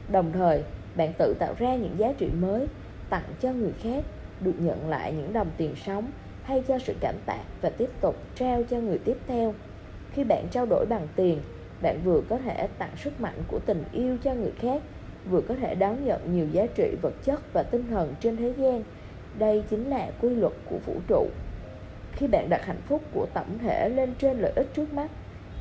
Đồng 0.09 0.33
thời, 0.33 0.63
bạn 0.97 1.13
tự 1.19 1.35
tạo 1.39 1.55
ra 1.59 1.77
những 1.77 1.99
giá 1.99 2.13
trị 2.19 2.29
mới 2.41 2.67
tặng 3.11 3.25
cho 3.41 3.53
người 3.53 3.73
khác 3.83 4.05
được 4.45 4.55
nhận 4.59 4.89
lại 4.89 5.13
những 5.13 5.33
đồng 5.33 5.51
tiền 5.57 5.75
sống 5.87 6.11
hay 6.43 6.63
cho 6.69 6.79
sự 6.79 6.95
cảm 7.01 7.15
tạ 7.27 7.39
và 7.61 7.71
tiếp 7.71 7.91
tục 8.01 8.17
trao 8.35 8.63
cho 8.71 8.77
người 8.77 8.99
tiếp 8.99 9.17
theo. 9.27 9.55
Khi 10.13 10.25
bạn 10.25 10.47
trao 10.51 10.67
đổi 10.67 10.87
bằng 10.87 11.09
tiền, 11.17 11.39
bạn 11.83 12.01
vừa 12.05 12.21
có 12.29 12.39
thể 12.39 12.69
tặng 12.79 12.97
sức 12.97 13.21
mạnh 13.21 13.43
của 13.49 13.59
tình 13.59 13.85
yêu 13.93 14.17
cho 14.23 14.35
người 14.35 14.53
khác, 14.59 14.83
vừa 15.31 15.41
có 15.41 15.55
thể 15.55 15.75
đón 15.75 16.05
nhận 16.05 16.35
nhiều 16.35 16.47
giá 16.53 16.67
trị 16.75 16.95
vật 17.03 17.15
chất 17.25 17.53
và 17.53 17.63
tinh 17.63 17.85
thần 17.91 18.15
trên 18.21 18.37
thế 18.37 18.55
gian. 18.59 18.83
Đây 19.39 19.65
chính 19.71 19.91
là 19.91 20.11
quy 20.21 20.31
luật 20.31 20.53
của 20.71 20.79
vũ 20.87 20.95
trụ. 21.09 21.27
Khi 22.13 22.27
bạn 22.27 22.49
đặt 22.51 22.65
hạnh 22.65 22.81
phúc 22.87 23.03
của 23.13 23.27
tổng 23.35 23.59
thể 23.59 23.89
lên 23.89 24.15
trên 24.19 24.39
lợi 24.39 24.53
ích 24.57 24.67
trước 24.75 24.93
mắt, 24.95 25.11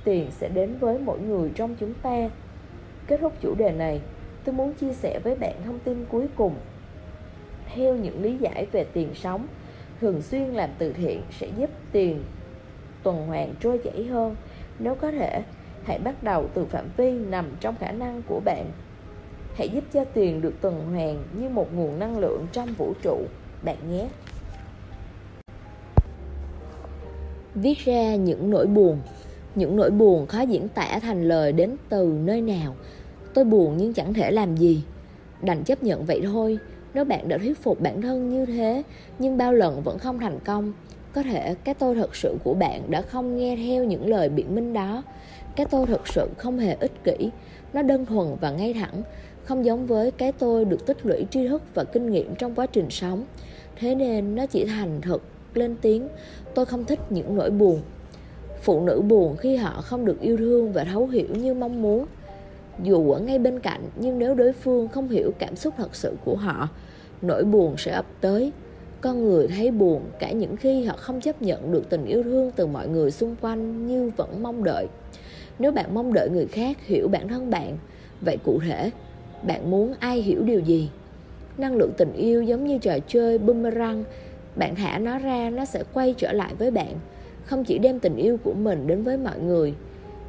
tiền 0.03 0.31
sẽ 0.31 0.49
đến 0.49 0.77
với 0.79 0.99
mỗi 0.99 1.19
người 1.19 1.51
trong 1.55 1.75
chúng 1.79 1.93
ta. 1.93 2.29
Kết 3.07 3.17
thúc 3.21 3.33
chủ 3.41 3.55
đề 3.55 3.71
này, 3.71 4.01
tôi 4.43 4.55
muốn 4.55 4.73
chia 4.73 4.93
sẻ 4.93 5.19
với 5.23 5.35
bạn 5.35 5.55
thông 5.65 5.79
tin 5.79 6.05
cuối 6.09 6.27
cùng 6.35 6.55
theo 7.75 7.95
những 7.95 8.21
lý 8.21 8.37
giải 8.37 8.67
về 8.71 8.83
tiền 8.83 9.09
sống, 9.15 9.47
thường 10.01 10.21
xuyên 10.21 10.43
làm 10.43 10.69
từ 10.77 10.93
thiện 10.93 11.21
sẽ 11.39 11.47
giúp 11.57 11.69
tiền 11.91 12.23
tuần 13.03 13.27
hoàn 13.27 13.53
trôi 13.59 13.79
chảy 13.83 14.03
hơn. 14.05 14.35
Nếu 14.79 14.95
có 14.95 15.11
thể, 15.11 15.43
hãy 15.83 15.99
bắt 15.99 16.23
đầu 16.23 16.47
từ 16.53 16.65
phạm 16.65 16.85
vi 16.97 17.11
nằm 17.11 17.45
trong 17.59 17.75
khả 17.79 17.91
năng 17.91 18.21
của 18.27 18.41
bạn. 18.45 18.65
Hãy 19.55 19.69
giúp 19.69 19.83
cho 19.93 20.03
tiền 20.05 20.41
được 20.41 20.53
tuần 20.61 20.85
hoàn 20.85 21.23
như 21.39 21.49
một 21.49 21.75
nguồn 21.75 21.99
năng 21.99 22.19
lượng 22.19 22.45
trong 22.51 22.73
vũ 22.77 22.93
trụ, 23.01 23.17
bạn 23.63 23.77
nhé. 23.91 24.09
Viết 27.55 27.77
ra 27.77 28.15
những 28.15 28.49
nỗi 28.49 28.67
buồn. 28.67 28.97
Những 29.55 29.75
nỗi 29.75 29.91
buồn 29.91 30.27
khó 30.27 30.41
diễn 30.41 30.67
tả 30.69 30.99
thành 31.01 31.27
lời 31.27 31.51
đến 31.51 31.75
từ 31.89 32.17
nơi 32.23 32.41
nào? 32.41 32.75
Tôi 33.33 33.45
buồn 33.45 33.77
nhưng 33.77 33.93
chẳng 33.93 34.13
thể 34.13 34.31
làm 34.31 34.57
gì. 34.57 34.83
Đành 35.41 35.63
chấp 35.63 35.83
nhận 35.83 36.05
vậy 36.05 36.21
thôi 36.23 36.59
nếu 36.93 37.05
bạn 37.05 37.27
đã 37.27 37.37
thuyết 37.37 37.57
phục 37.57 37.81
bản 37.81 38.01
thân 38.01 38.29
như 38.29 38.45
thế, 38.45 38.83
nhưng 39.19 39.37
bao 39.37 39.53
lần 39.53 39.81
vẫn 39.83 39.99
không 39.99 40.19
thành 40.19 40.39
công, 40.45 40.73
có 41.13 41.23
thể 41.23 41.55
cái 41.63 41.75
tôi 41.75 41.95
thật 41.95 42.15
sự 42.15 42.35
của 42.43 42.53
bạn 42.53 42.81
đã 42.89 43.01
không 43.01 43.37
nghe 43.37 43.55
theo 43.55 43.83
những 43.83 44.09
lời 44.09 44.29
biện 44.29 44.55
minh 44.55 44.73
đó. 44.73 45.03
Cái 45.55 45.65
tôi 45.65 45.85
thật 45.85 46.07
sự 46.07 46.27
không 46.37 46.59
hề 46.59 46.75
ích 46.79 47.03
kỷ, 47.03 47.29
nó 47.73 47.81
đơn 47.81 48.05
thuần 48.05 48.27
và 48.41 48.51
ngay 48.51 48.73
thẳng, 48.73 49.03
không 49.43 49.65
giống 49.65 49.85
với 49.85 50.11
cái 50.11 50.31
tôi 50.31 50.65
được 50.65 50.85
tích 50.85 51.05
lũy 51.05 51.25
tri 51.31 51.47
thức 51.47 51.61
và 51.73 51.83
kinh 51.83 52.11
nghiệm 52.11 52.35
trong 52.35 52.55
quá 52.55 52.65
trình 52.65 52.89
sống. 52.89 53.23
Thế 53.75 53.95
nên 53.95 54.35
nó 54.35 54.45
chỉ 54.45 54.65
thành 54.65 55.01
thật, 55.01 55.21
lên 55.53 55.75
tiếng, 55.81 56.07
tôi 56.55 56.65
không 56.65 56.85
thích 56.85 56.99
những 57.09 57.35
nỗi 57.35 57.49
buồn. 57.49 57.81
Phụ 58.61 58.81
nữ 58.81 59.01
buồn 59.01 59.37
khi 59.37 59.55
họ 59.55 59.81
không 59.81 60.05
được 60.05 60.21
yêu 60.21 60.37
thương 60.37 60.71
và 60.71 60.83
thấu 60.83 61.07
hiểu 61.07 61.35
như 61.35 61.53
mong 61.53 61.81
muốn, 61.81 62.05
dù 62.83 63.11
ở 63.11 63.19
ngay 63.19 63.39
bên 63.39 63.59
cạnh, 63.59 63.81
nhưng 63.95 64.19
nếu 64.19 64.35
đối 64.35 64.53
phương 64.53 64.87
không 64.87 65.09
hiểu 65.09 65.31
cảm 65.39 65.55
xúc 65.55 65.73
thật 65.77 65.95
sự 65.95 66.15
của 66.25 66.35
họ 66.35 66.69
nỗi 67.21 67.43
buồn 67.43 67.77
sẽ 67.77 67.91
ập 67.91 68.05
tới. 68.21 68.51
Con 69.01 69.23
người 69.23 69.47
thấy 69.47 69.71
buồn 69.71 70.01
cả 70.19 70.31
những 70.31 70.55
khi 70.55 70.83
họ 70.83 70.95
không 70.97 71.21
chấp 71.21 71.41
nhận 71.41 71.71
được 71.71 71.89
tình 71.89 72.05
yêu 72.05 72.23
thương 72.23 72.51
từ 72.55 72.67
mọi 72.67 72.87
người 72.87 73.11
xung 73.11 73.35
quanh 73.41 73.87
như 73.87 74.11
vẫn 74.17 74.43
mong 74.43 74.63
đợi. 74.63 74.87
Nếu 75.59 75.71
bạn 75.71 75.93
mong 75.93 76.13
đợi 76.13 76.29
người 76.29 76.45
khác 76.47 76.77
hiểu 76.85 77.07
bản 77.07 77.27
thân 77.27 77.49
bạn, 77.49 77.77
vậy 78.21 78.37
cụ 78.43 78.59
thể, 78.67 78.91
bạn 79.43 79.71
muốn 79.71 79.93
ai 79.99 80.21
hiểu 80.21 80.43
điều 80.43 80.59
gì? 80.59 80.89
Năng 81.57 81.75
lượng 81.75 81.91
tình 81.97 82.13
yêu 82.13 82.43
giống 82.43 82.65
như 82.67 82.77
trò 82.77 82.97
chơi 83.07 83.37
boomerang. 83.37 84.03
Bạn 84.55 84.75
thả 84.75 84.97
nó 84.97 85.19
ra, 85.19 85.49
nó 85.49 85.65
sẽ 85.65 85.83
quay 85.93 86.15
trở 86.17 86.31
lại 86.33 86.53
với 86.57 86.71
bạn. 86.71 86.95
Không 87.45 87.63
chỉ 87.63 87.77
đem 87.77 87.99
tình 87.99 88.15
yêu 88.15 88.37
của 88.43 88.53
mình 88.53 88.87
đến 88.87 89.03
với 89.03 89.17
mọi 89.17 89.39
người. 89.39 89.73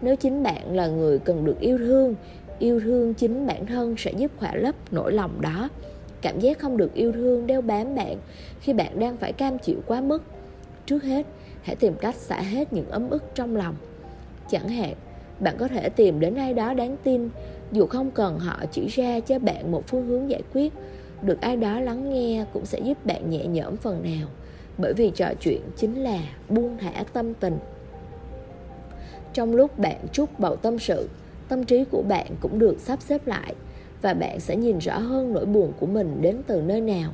Nếu 0.03 0.17
chính 0.17 0.43
bạn 0.43 0.77
là 0.77 0.87
người 0.87 1.19
cần 1.19 1.45
được 1.45 1.61
yêu 1.61 1.79
thương 1.79 2.15
yêu 2.63 2.81
thương 2.81 3.15
chính 3.15 3.47
bản 3.47 3.67
thân 3.67 3.95
sẽ 3.99 4.13
giúp 4.13 4.31
khỏa 4.37 4.55
lấp 4.55 4.75
nỗi 4.91 5.13
lòng 5.13 5.41
đó 5.41 5.69
cảm 6.23 6.41
giác 6.41 6.59
không 6.59 6.77
được 6.77 6.95
yêu 6.95 7.13
thương 7.13 7.47
đeo 7.47 7.61
bám 7.61 7.95
bạn 7.95 8.17
khi 8.61 8.73
bạn 8.73 8.99
đang 8.99 9.17
phải 9.17 9.33
cam 9.33 9.59
chịu 9.59 9.77
quá 9.87 10.01
mức. 10.01 10.23
Trước 10.87 11.03
hết, 11.03 11.27
hãy 11.63 11.77
tìm 11.77 11.95
cách 12.01 12.15
xả 12.15 12.41
hết 12.41 12.73
những 12.73 12.91
ấm 12.91 13.11
ức 13.11 13.25
trong 13.35 13.57
lòng. 13.57 13.75
Chẳng 14.51 14.69
hạn, 14.69 14.95
bạn 15.41 15.57
có 15.59 15.69
thể 15.69 15.89
tìm 15.89 16.21
đến 16.21 16.35
ai 16.35 16.55
đó 16.55 16.75
đáng 16.75 16.97
tin, 17.03 17.29
dù 17.73 17.87
không 17.87 18.11
cần 18.11 18.39
họ 18.39 18.65
chỉ 18.73 18.89
ra 18.89 19.21
cho 19.21 19.39
bạn 19.39 19.73
một 19.73 19.87
phương 19.87 20.07
hướng 20.07 20.31
giải 20.31 20.43
quyết. 20.53 20.73
Được 21.23 21.41
ai 21.41 21.57
đó 21.57 21.81
lắng 21.81 22.11
nghe 22.11 22.45
cũng 22.53 22.67
sẽ 22.67 22.79
giúp 22.79 23.07
bạn 23.07 23.31
nhẹ 23.31 23.47
nhõm 23.47 23.77
phần 23.77 24.03
nào, 24.03 24.29
bởi 24.79 24.95
vì 24.95 25.11
trò 25.11 25.27
chuyện 25.41 25.61
chính 25.77 26.03
là 26.03 26.19
buông 26.49 26.79
thả 26.79 27.05
tâm 27.13 27.35
tình. 27.35 27.59
Trong 29.33 29.55
lúc 29.55 29.79
bạn 29.79 29.97
trút 30.13 30.29
bầu 30.39 30.57
tâm 30.57 30.79
sự, 30.79 31.09
tâm 31.49 31.65
trí 31.65 31.85
của 31.85 32.03
bạn 32.03 32.27
cũng 32.41 32.59
được 32.59 32.81
sắp 32.81 33.03
xếp 33.03 33.27
lại 33.27 33.55
và 34.03 34.15
bạn 34.15 34.41
sẽ 34.41 34.57
nhìn 34.57 34.79
rõ 34.79 34.99
hơn 34.99 35.33
nỗi 35.33 35.47
buồn 35.47 35.73
của 35.81 35.87
mình 35.87 36.19
đến 36.21 36.37
từ 36.47 36.63
nơi 36.63 36.81
nào. 36.81 37.13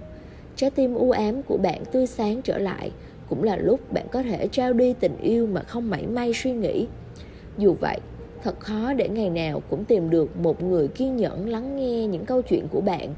Trái 0.56 0.70
tim 0.70 0.94
u 0.94 1.10
ám 1.10 1.42
của 1.42 1.56
bạn 1.56 1.84
tươi 1.92 2.06
sáng 2.06 2.42
trở 2.42 2.58
lại, 2.58 2.90
cũng 3.28 3.44
là 3.44 3.56
lúc 3.56 3.92
bạn 3.92 4.06
có 4.12 4.22
thể 4.22 4.48
trao 4.52 4.72
đi 4.72 4.94
tình 5.00 5.16
yêu 5.20 5.46
mà 5.46 5.62
không 5.62 5.90
mảy 5.90 6.06
may 6.06 6.32
suy 6.34 6.52
nghĩ. 6.52 6.86
Dù 7.58 7.74
vậy, 7.80 7.98
thật 8.42 8.60
khó 8.60 8.92
để 8.92 9.08
ngày 9.08 9.30
nào 9.30 9.62
cũng 9.70 9.84
tìm 9.84 10.10
được 10.10 10.36
một 10.36 10.62
người 10.62 10.88
kiên 10.88 11.16
nhẫn 11.16 11.48
lắng 11.48 11.76
nghe 11.76 12.06
những 12.06 12.24
câu 12.24 12.42
chuyện 12.42 12.68
của 12.68 12.80
bạn. 12.80 13.14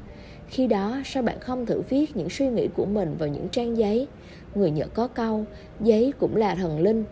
Khi 0.47 0.67
đó, 0.67 1.01
sao 1.05 1.23
bạn 1.23 1.39
không 1.39 1.65
thử 1.65 1.81
viết 1.89 2.17
những 2.17 2.29
suy 2.29 2.47
nghĩ 2.47 2.67
của 2.67 2.85
mình 2.85 3.15
vào 3.19 3.29
những 3.29 3.49
trang 3.49 3.77
giấy? 3.77 4.07
Người 4.55 4.71
nhật 4.71 4.89
có 4.93 5.07
câu, 5.07 5.45
giấy 5.79 6.13
cũng 6.19 6.35
là 6.35 6.55
thần 6.55 6.79
linh. 6.79 7.03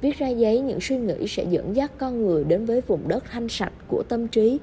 Viết 0.00 0.18
ra 0.18 0.28
giấy 0.28 0.60
những 0.60 0.80
suy 0.80 0.96
nghĩ 0.96 1.26
sẽ 1.28 1.44
dẫn 1.50 1.76
dắt 1.76 1.92
con 1.98 2.26
người 2.26 2.44
đến 2.44 2.64
với 2.64 2.80
vùng 2.80 3.08
đất 3.08 3.24
thanh 3.30 3.48
sạch 3.48 3.72
của 3.88 4.02
tâm 4.08 4.28
trí 4.28 4.58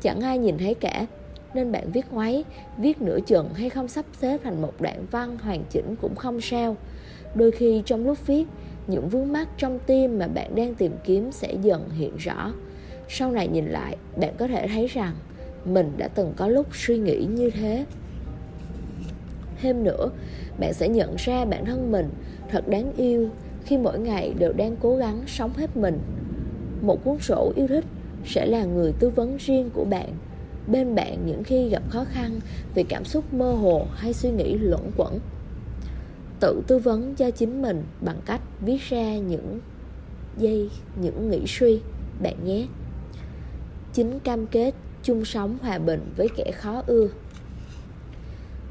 chẳng 0.00 0.20
ai 0.20 0.38
nhìn 0.38 0.58
thấy 0.58 0.74
cả. 0.74 1.06
Nên 1.54 1.72
bạn 1.72 1.90
viết 1.92 2.12
ngoáy, 2.12 2.44
viết 2.78 3.02
nửa 3.02 3.18
chừng 3.26 3.48
hay 3.54 3.70
không 3.70 3.88
sắp 3.88 4.04
xếp 4.20 4.40
thành 4.44 4.62
một 4.62 4.72
đoạn 4.80 5.06
văn 5.10 5.38
hoàn 5.38 5.64
chỉnh 5.70 5.94
cũng 6.00 6.14
không 6.14 6.40
sao. 6.40 6.76
Đôi 7.34 7.50
khi 7.50 7.82
trong 7.86 8.06
lúc 8.06 8.26
viết, 8.26 8.44
những 8.86 9.08
vướng 9.08 9.32
mắc 9.32 9.48
trong 9.56 9.78
tim 9.86 10.18
mà 10.18 10.26
bạn 10.26 10.54
đang 10.54 10.74
tìm 10.74 10.92
kiếm 11.04 11.32
sẽ 11.32 11.54
dần 11.62 11.90
hiện 11.90 12.16
rõ. 12.16 12.52
Sau 13.08 13.30
này 13.30 13.48
nhìn 13.48 13.66
lại, 13.66 13.96
bạn 14.16 14.34
có 14.38 14.46
thể 14.46 14.68
thấy 14.68 14.86
rằng 14.86 15.14
mình 15.64 15.92
đã 15.96 16.08
từng 16.08 16.32
có 16.36 16.48
lúc 16.48 16.66
suy 16.72 16.98
nghĩ 16.98 17.24
như 17.24 17.50
thế. 17.50 17.84
Thêm 19.60 19.84
nữa, 19.84 20.10
bạn 20.58 20.74
sẽ 20.74 20.88
nhận 20.88 21.14
ra 21.18 21.44
bản 21.44 21.64
thân 21.64 21.92
mình 21.92 22.10
thật 22.48 22.68
đáng 22.68 22.92
yêu 22.96 23.28
khi 23.64 23.78
mỗi 23.78 23.98
ngày 23.98 24.34
đều 24.38 24.52
đang 24.52 24.76
cố 24.76 24.96
gắng 24.96 25.22
sống 25.26 25.50
hết 25.56 25.76
mình. 25.76 25.98
Một 26.82 27.04
cuốn 27.04 27.18
sổ 27.18 27.52
yêu 27.56 27.66
thích 27.68 27.84
sẽ 28.24 28.46
là 28.46 28.64
người 28.64 28.92
tư 28.92 29.10
vấn 29.10 29.36
riêng 29.36 29.70
của 29.74 29.84
bạn. 29.84 30.08
Bên 30.66 30.94
bạn 30.94 31.26
những 31.26 31.44
khi 31.44 31.68
gặp 31.68 31.82
khó 31.88 32.04
khăn 32.04 32.40
vì 32.74 32.82
cảm 32.82 33.04
xúc 33.04 33.34
mơ 33.34 33.52
hồ 33.52 33.86
hay 33.94 34.12
suy 34.12 34.30
nghĩ 34.30 34.54
luẩn 34.54 34.90
quẩn. 34.96 35.18
Tự 36.40 36.62
tư 36.66 36.78
vấn 36.78 37.14
cho 37.14 37.30
chính 37.30 37.62
mình 37.62 37.84
bằng 38.00 38.20
cách 38.26 38.40
viết 38.60 38.80
ra 38.80 39.16
những 39.16 39.60
giây, 40.38 40.70
những 41.00 41.30
nghĩ 41.30 41.40
suy, 41.46 41.80
bạn 42.22 42.44
nhé. 42.44 42.66
Chính 43.92 44.20
cam 44.20 44.46
kết 44.46 44.74
chung 45.02 45.24
sống 45.24 45.58
hòa 45.62 45.78
bình 45.78 46.00
với 46.16 46.28
kẻ 46.36 46.52
khó 46.54 46.82
ưa. 46.86 47.08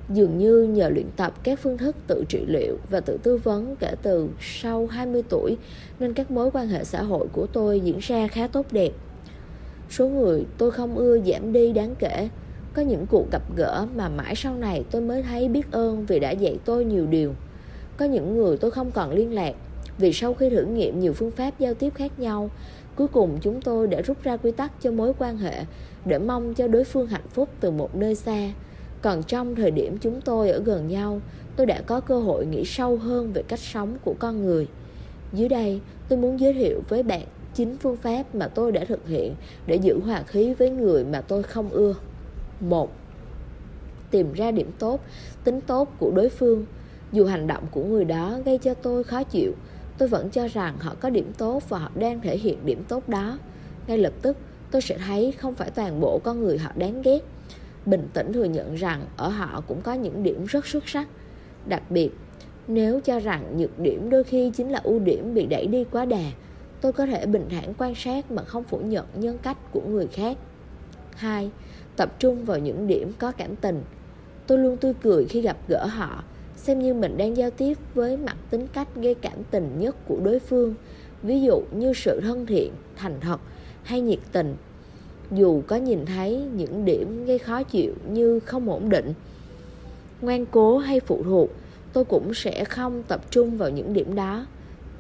Dường 0.09 0.37
như 0.37 0.63
nhờ 0.63 0.89
luyện 0.89 1.07
tập 1.15 1.33
các 1.43 1.59
phương 1.59 1.77
thức 1.77 1.95
tự 2.07 2.23
trị 2.29 2.45
liệu 2.47 2.77
và 2.89 2.99
tự 2.99 3.17
tư 3.23 3.37
vấn 3.37 3.75
kể 3.75 3.95
từ 4.01 4.27
sau 4.39 4.87
20 4.87 5.23
tuổi 5.29 5.57
nên 5.99 6.13
các 6.13 6.31
mối 6.31 6.51
quan 6.53 6.67
hệ 6.67 6.83
xã 6.83 7.01
hội 7.01 7.27
của 7.33 7.47
tôi 7.53 7.79
diễn 7.79 7.99
ra 7.99 8.27
khá 8.27 8.47
tốt 8.47 8.65
đẹp. 8.71 8.91
Số 9.89 10.07
người 10.07 10.45
tôi 10.57 10.71
không 10.71 10.95
ưa 10.95 11.19
giảm 11.19 11.53
đi 11.53 11.71
đáng 11.71 11.95
kể. 11.99 12.29
Có 12.73 12.81
những 12.81 13.05
cuộc 13.05 13.31
gặp 13.31 13.41
gỡ 13.55 13.85
mà 13.95 14.09
mãi 14.09 14.35
sau 14.35 14.55
này 14.55 14.83
tôi 14.91 15.01
mới 15.01 15.23
thấy 15.23 15.49
biết 15.49 15.71
ơn 15.71 16.05
vì 16.05 16.19
đã 16.19 16.31
dạy 16.31 16.57
tôi 16.65 16.85
nhiều 16.85 17.07
điều. 17.07 17.33
Có 17.97 18.05
những 18.05 18.37
người 18.37 18.57
tôi 18.57 18.71
không 18.71 18.91
còn 18.91 19.11
liên 19.11 19.33
lạc 19.33 19.55
vì 19.97 20.13
sau 20.13 20.33
khi 20.33 20.49
thử 20.49 20.65
nghiệm 20.65 20.99
nhiều 20.99 21.13
phương 21.13 21.31
pháp 21.31 21.59
giao 21.59 21.73
tiếp 21.73 21.93
khác 21.95 22.19
nhau, 22.19 22.49
cuối 22.99 23.07
cùng 23.07 23.37
chúng 23.41 23.61
tôi 23.61 23.87
đã 23.87 24.01
rút 24.01 24.23
ra 24.23 24.37
quy 24.37 24.51
tắc 24.51 24.71
cho 24.81 24.91
mối 24.91 25.13
quan 25.19 25.37
hệ 25.37 25.65
để 26.05 26.19
mong 26.19 26.53
cho 26.53 26.67
đối 26.67 26.83
phương 26.83 27.07
hạnh 27.07 27.27
phúc 27.29 27.49
từ 27.59 27.71
một 27.71 27.95
nơi 27.95 28.15
xa 28.15 28.51
còn 29.01 29.23
trong 29.23 29.55
thời 29.55 29.71
điểm 29.71 29.97
chúng 29.97 30.21
tôi 30.21 30.49
ở 30.49 30.59
gần 30.59 30.87
nhau 30.87 31.21
tôi 31.55 31.65
đã 31.65 31.81
có 31.81 31.99
cơ 31.99 32.19
hội 32.19 32.45
nghĩ 32.45 32.65
sâu 32.65 32.97
hơn 32.97 33.33
về 33.33 33.43
cách 33.47 33.59
sống 33.59 33.97
của 34.03 34.13
con 34.19 34.45
người 34.45 34.67
dưới 35.33 35.49
đây 35.49 35.81
tôi 36.09 36.19
muốn 36.19 36.39
giới 36.39 36.53
thiệu 36.53 36.81
với 36.89 37.03
bạn 37.03 37.25
chín 37.59 37.77
phương 37.77 37.97
pháp 37.97 38.35
mà 38.35 38.47
tôi 38.47 38.71
đã 38.71 38.85
thực 38.85 39.07
hiện 39.07 39.35
để 39.67 39.75
giữ 39.75 39.99
hòa 40.05 40.23
khí 40.27 40.53
với 40.53 40.69
người 40.69 41.03
mà 41.03 41.21
tôi 41.21 41.43
không 41.43 41.69
ưa. 41.69 41.95
Một, 42.59 42.91
tìm 44.11 44.33
ra 44.33 44.51
điểm 44.51 44.71
tốt, 44.79 45.01
tính 45.43 45.61
tốt 45.61 45.93
của 45.99 46.11
đối 46.11 46.29
phương. 46.29 46.65
Dù 47.11 47.25
hành 47.25 47.47
động 47.47 47.63
của 47.71 47.83
người 47.83 48.05
đó 48.05 48.39
gây 48.45 48.57
cho 48.57 48.73
tôi 48.73 49.03
khó 49.03 49.23
chịu, 49.23 49.53
tôi 49.97 50.09
vẫn 50.09 50.29
cho 50.29 50.47
rằng 50.47 50.77
họ 50.79 50.95
có 50.99 51.09
điểm 51.09 51.31
tốt 51.37 51.69
và 51.69 51.77
họ 51.77 51.91
đang 51.95 52.21
thể 52.21 52.37
hiện 52.37 52.57
điểm 52.65 52.83
tốt 52.87 53.09
đó. 53.09 53.37
Ngay 53.87 53.97
lập 53.97 54.13
tức, 54.21 54.37
tôi 54.71 54.81
sẽ 54.81 54.97
thấy 54.97 55.31
không 55.31 55.55
phải 55.55 55.71
toàn 55.71 55.99
bộ 55.99 56.19
con 56.23 56.39
người 56.39 56.57
họ 56.57 56.71
đáng 56.75 57.01
ghét. 57.01 57.19
Bình 57.85 58.07
tĩnh 58.13 58.33
thừa 58.33 58.45
nhận 58.45 58.75
rằng 58.75 59.05
ở 59.17 59.29
họ 59.29 59.63
cũng 59.67 59.81
có 59.81 59.93
những 59.93 60.23
điểm 60.23 60.45
rất 60.45 60.65
xuất 60.65 60.89
sắc. 60.89 61.07
Đặc 61.65 61.91
biệt, 61.91 62.09
nếu 62.67 62.99
cho 62.99 63.19
rằng 63.19 63.57
nhược 63.57 63.79
điểm 63.79 64.09
đôi 64.09 64.23
khi 64.23 64.51
chính 64.55 64.71
là 64.71 64.79
ưu 64.83 64.99
điểm 64.99 65.33
bị 65.33 65.45
đẩy 65.45 65.67
đi 65.67 65.83
quá 65.91 66.05
đà 66.05 66.31
tôi 66.81 66.93
có 66.93 67.05
thể 67.05 67.25
bình 67.25 67.45
thản 67.49 67.73
quan 67.77 67.95
sát 67.95 68.31
mà 68.31 68.43
không 68.43 68.63
phủ 68.63 68.77
nhận 68.77 69.05
nhân 69.15 69.37
cách 69.43 69.57
của 69.71 69.81
người 69.87 70.07
khác. 70.07 70.37
Hai 71.15 71.49
tập 71.95 72.19
trung 72.19 72.45
vào 72.45 72.59
những 72.59 72.87
điểm 72.87 73.11
có 73.19 73.31
cảm 73.31 73.55
tình. 73.55 73.83
Tôi 74.47 74.57
luôn 74.57 74.77
tươi 74.77 74.93
cười 75.01 75.25
khi 75.25 75.41
gặp 75.41 75.57
gỡ 75.67 75.85
họ 75.85 76.23
Xem 76.55 76.79
như 76.79 76.93
mình 76.93 77.17
đang 77.17 77.37
giao 77.37 77.49
tiếp 77.49 77.77
với 77.93 78.17
mặt 78.17 78.37
tính 78.49 78.67
cách 78.73 78.87
gây 78.95 79.13
cảm 79.13 79.43
tình 79.51 79.79
nhất 79.79 79.95
của 80.07 80.17
đối 80.23 80.39
phương 80.39 80.73
Ví 81.23 81.41
dụ 81.41 81.61
như 81.71 81.93
sự 81.93 82.21
thân 82.21 82.45
thiện, 82.45 82.73
thành 82.95 83.19
thật 83.19 83.37
hay 83.83 84.01
nhiệt 84.01 84.19
tình. 84.31 84.55
Dù 85.31 85.61
có 85.67 85.75
nhìn 85.75 86.05
thấy 86.05 86.43
những 86.55 86.85
điểm 86.85 87.25
gây 87.25 87.39
khó 87.39 87.63
chịu 87.63 87.93
như 88.09 88.39
không 88.39 88.69
ổn 88.69 88.89
định 88.89 89.13
Ngoan 90.21 90.45
cố 90.45 90.77
hay 90.77 90.99
phụ 90.99 91.23
thuộc 91.23 91.49
Tôi 91.93 92.05
cũng 92.05 92.33
sẽ 92.33 92.65
không 92.65 93.03
tập 93.03 93.21
trung 93.31 93.57
vào 93.57 93.69
những 93.69 93.93
điểm 93.93 94.15
đó. 94.15 94.45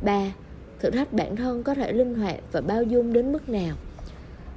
3. 0.01 0.33
Thử 0.79 0.89
thách 0.89 1.13
bản 1.13 1.35
thân 1.35 1.63
có 1.63 1.73
thể 1.73 1.91
linh 1.91 2.15
hoạt 2.15 2.39
và 2.51 2.61
bao 2.61 2.83
dung 2.83 3.13
đến 3.13 3.31
mức 3.31 3.49
nào. 3.49 3.75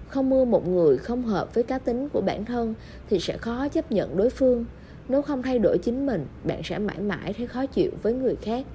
Không 0.09 0.31
mưa 0.31 0.45
một 0.45 0.69
người 0.69 0.99
không 0.99 1.23
hợp 1.23 1.55
với 1.55 1.65
cá 1.65 1.79
tính 1.79 2.09
của 2.09 2.21
bản 2.21 2.45
thân 2.45 2.75
Thì 3.11 3.19
sẽ 3.19 3.37
khó 3.37 3.69
chấp 3.69 3.93
nhận 3.93 4.17
đối 4.17 4.31
phương. 4.31 4.65
Nếu 5.09 5.23
không 5.23 5.43
thay 5.43 5.59
đổi 5.59 5.79
chính 5.79 6.07
mình 6.07 6.27
Bạn 6.45 6.61
sẽ 6.65 6.79
mãi 6.79 6.99
mãi 6.99 7.33
thấy 7.33 7.47
khó 7.47 7.67
chịu 7.67 7.91
với 8.03 8.15
người 8.15 8.37
khác. 8.37 8.67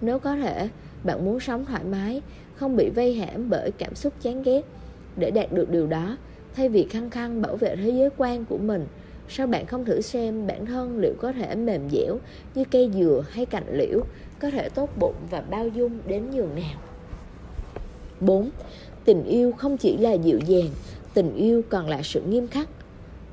Nếu 0.00 0.18
có 0.18 0.36
thể 0.36 0.68
Bạn 1.04 1.24
muốn 1.24 1.40
sống 1.40 1.64
thoải 1.64 1.84
mái 1.84 2.22
Không 2.56 2.76
bị 2.76 2.90
vây 2.90 3.14
hãm 3.14 3.50
bởi 3.50 3.70
cảm 3.70 3.94
xúc 3.94 4.12
chán 4.22 4.42
ghét. 4.42 4.62
Để 5.16 5.30
đạt 5.30 5.52
được 5.52 5.70
điều 5.70 5.86
đó 5.86 6.16
Thay 6.54 6.68
vì 6.68 6.86
khăng 6.90 7.10
khăng 7.10 7.42
bảo 7.42 7.56
vệ 7.56 7.76
thế 7.76 7.90
giới 7.90 8.08
quan 8.16 8.44
của 8.44 8.58
mình 8.58 8.86
Sao 9.28 9.46
bạn 9.46 9.66
không 9.66 9.84
thử 9.84 10.00
xem 10.00 10.46
bản 10.46 10.66
thân 10.66 10.98
liệu 10.98 11.14
có 11.18 11.32
thể 11.32 11.54
mềm 11.54 11.90
dẻo 11.90 12.18
như 12.54 12.64
cây 12.70 12.90
dừa 12.94 13.24
hay 13.30 13.46
cành 13.46 13.64
liễu, 13.72 14.00
có 14.40 14.50
thể 14.50 14.68
tốt 14.68 14.90
bụng 14.98 15.14
và 15.30 15.40
bao 15.40 15.68
dung 15.68 15.98
đến 16.06 16.30
nhường 16.30 16.54
nào? 16.54 16.93
4. 18.26 18.50
Tình 19.04 19.24
yêu 19.24 19.52
không 19.52 19.76
chỉ 19.76 19.96
là 19.96 20.12
dịu 20.12 20.38
dàng, 20.46 20.70
tình 21.14 21.34
yêu 21.36 21.62
còn 21.68 21.88
là 21.88 22.00
sự 22.02 22.20
nghiêm 22.20 22.48
khắc. 22.48 22.68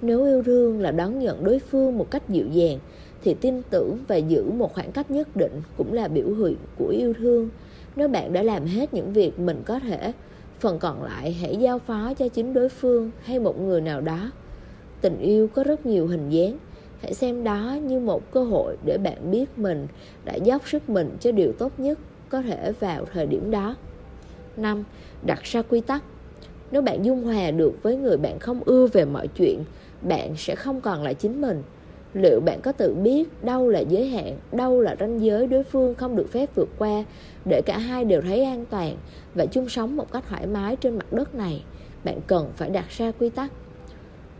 Nếu 0.02 0.26
yêu 0.26 0.44
thương 0.44 0.80
là 0.82 0.92
đón 0.92 1.20
nhận 1.20 1.44
đối 1.44 1.60
phương 1.60 1.98
một 1.98 2.12
cách 2.12 2.30
dịu 2.30 2.46
dàng, 2.52 2.80
thì 3.24 3.34
tin 3.34 3.62
tưởng 3.70 3.98
và 4.08 4.16
giữ 4.16 4.44
một 4.52 4.74
khoảng 4.74 4.92
cách 4.92 5.12
nhất 5.12 5.36
định 5.36 5.62
cũng 5.78 5.94
là 5.94 6.08
biểu 6.08 6.28
hiện 6.28 6.56
của 6.78 6.88
yêu 6.98 7.14
thương. 7.20 7.50
Nếu 7.96 8.08
bạn 8.08 8.34
đã 8.34 8.44
làm 8.44 8.66
hết 8.66 8.94
những 8.94 9.14
việc 9.14 9.40
mình 9.40 9.62
có 9.66 9.80
thể, 9.80 10.14
phần 10.62 10.80
còn 10.80 11.04
lại 11.04 11.32
hãy 11.32 11.56
giao 11.56 11.80
phó 11.80 12.14
cho 12.14 12.28
chính 12.28 12.54
đối 12.54 12.70
phương 12.70 13.12
hay 13.24 13.40
một 13.40 13.62
người 13.62 13.82
nào 13.82 14.02
đó 14.02 14.32
tình 15.02 15.20
yêu 15.20 15.48
có 15.48 15.64
rất 15.64 15.86
nhiều 15.86 16.08
hình 16.08 16.30
dáng 16.30 16.58
hãy 17.02 17.14
xem 17.14 17.44
đó 17.44 17.78
như 17.84 18.00
một 18.00 18.32
cơ 18.32 18.44
hội 18.44 18.78
để 18.86 18.98
bạn 18.98 19.32
biết 19.32 19.60
mình 19.60 19.88
đã 20.26 20.36
dốc 20.36 20.70
sức 20.70 20.90
mình 20.90 21.18
cho 21.20 21.32
điều 21.32 21.54
tốt 21.54 21.72
nhất 21.78 22.00
có 22.30 22.42
thể 22.42 22.72
vào 22.80 23.06
thời 23.14 23.26
điểm 23.26 23.52
đó 23.52 23.76
năm, 24.62 24.84
Đặt 25.26 25.44
ra 25.44 25.62
quy 25.62 25.82
tắc. 25.82 26.04
Nếu 26.72 26.82
bạn 26.82 27.06
dung 27.06 27.24
hòa 27.24 27.52
được 27.52 27.84
với 27.84 27.96
người 27.96 28.18
bạn 28.18 28.40
không 28.40 28.64
ưa 28.66 28.88
về 28.88 29.06
mọi 29.06 29.28
chuyện 29.28 29.64
Bạn 30.02 30.34
sẽ 30.38 30.56
không 30.56 30.82
còn 30.82 31.04
là 31.04 31.14
chính 31.14 31.42
mình. 31.42 31.64
Liệu 32.14 32.40
bạn 32.40 32.62
có 32.62 32.72
tự 32.72 32.96
biết 32.96 33.44
đâu 33.44 33.70
là 33.70 33.80
giới 33.80 34.08
hạn 34.08 34.38
Đâu 34.52 34.82
là 34.82 34.96
ranh 35.00 35.22
giới 35.22 35.48
đối 35.48 35.64
phương 35.64 35.96
không 35.96 36.16
được 36.16 36.32
phép 36.32 36.56
vượt 36.56 36.70
qua 36.78 37.04
Để 37.46 37.62
cả 37.66 37.78
hai 37.78 38.06
đều 38.06 38.22
thấy 38.22 38.44
an 38.44 38.66
toàn 38.70 38.96
Và 39.36 39.46
chung 39.46 39.70
sống 39.70 39.96
một 39.96 40.12
cách 40.12 40.24
thoải 40.30 40.48
mái 40.48 40.76
trên 40.76 40.98
mặt 40.98 41.14
đất 41.14 41.36
này? 41.36 41.64
Bạn 42.04 42.20
cần 42.28 42.52
phải 42.56 42.70
đặt 42.70 42.90
ra 42.90 43.12
quy 43.12 43.30
tắc. 43.30 43.52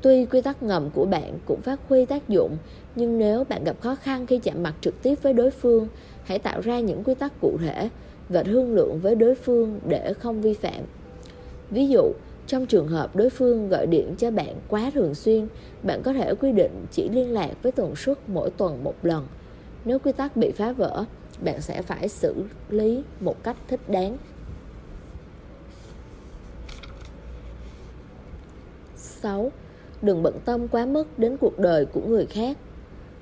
Tuy 0.02 0.26
quy 0.26 0.42
tắc 0.42 0.64
ngầm 0.64 0.90
của 0.90 1.06
bạn 1.06 1.40
cũng 1.46 1.62
phát 1.62 1.80
huy 1.90 2.06
tác 2.06 2.30
dụng, 2.30 2.58
nhưng 2.96 3.18
nếu 3.18 3.44
bạn 3.44 3.64
gặp 3.64 3.82
khó 3.82 3.96
khăn 3.96 4.26
khi 4.28 4.40
chạm 4.40 4.64
mặt 4.64 4.74
trực 4.82 5.04
tiếp 5.04 5.16
với 5.22 5.34
đối 5.34 5.52
phương, 5.52 5.88
hãy 6.24 6.40
tạo 6.40 6.62
ra 6.62 6.80
những 6.80 7.04
quy 7.04 7.14
tắc 7.14 7.42
cụ 7.42 7.58
thể 7.62 7.90
và 8.30 8.44
thương 8.44 8.76
lượng 8.76 9.00
với 9.00 9.16
đối 9.16 9.36
phương 9.36 9.80
để 9.88 10.14
không 10.14 10.42
vi 10.42 10.54
phạm. 10.54 10.84
Ví 11.70 11.88
dụ, 11.88 12.12
trong 12.48 12.66
trường 12.66 12.88
hợp 12.88 13.16
đối 13.16 13.30
phương 13.30 13.70
gọi 13.70 13.88
điện 13.88 14.16
cho 14.18 14.32
bạn 14.32 14.56
quá 14.68 14.92
thường 14.94 15.16
xuyên, 15.16 15.48
bạn 15.84 16.02
có 16.04 16.14
thể 16.14 16.34
quy 16.36 16.52
định 16.52 16.86
chỉ 16.92 17.10
liên 17.10 17.34
lạc 17.34 17.52
với 17.64 17.72
tần 17.72 17.96
suất 17.96 18.30
mỗi 18.30 18.50
tuần 18.50 18.84
một 18.84 18.96
lần. 19.04 19.28
Nếu 19.86 20.00
quy 20.00 20.12
tắc 20.12 20.38
bị 20.38 20.52
phá 20.52 20.72
vỡ, 20.72 21.06
bạn 21.44 21.62
sẽ 21.62 21.82
phải 21.82 22.10
xử 22.10 22.36
lý 22.70 23.04
một 23.20 23.44
cách 23.44 23.58
thích 23.68 23.90
đáng. 23.90 24.18
Sáu, 28.96 29.52
đừng 30.02 30.24
bận 30.24 30.34
tâm 30.46 30.68
quá 30.68 30.86
mức 30.86 31.20
đến 31.20 31.38
cuộc 31.38 31.60
đời 31.60 31.86
của 31.86 32.02
người 32.02 32.26
khác 32.26 32.58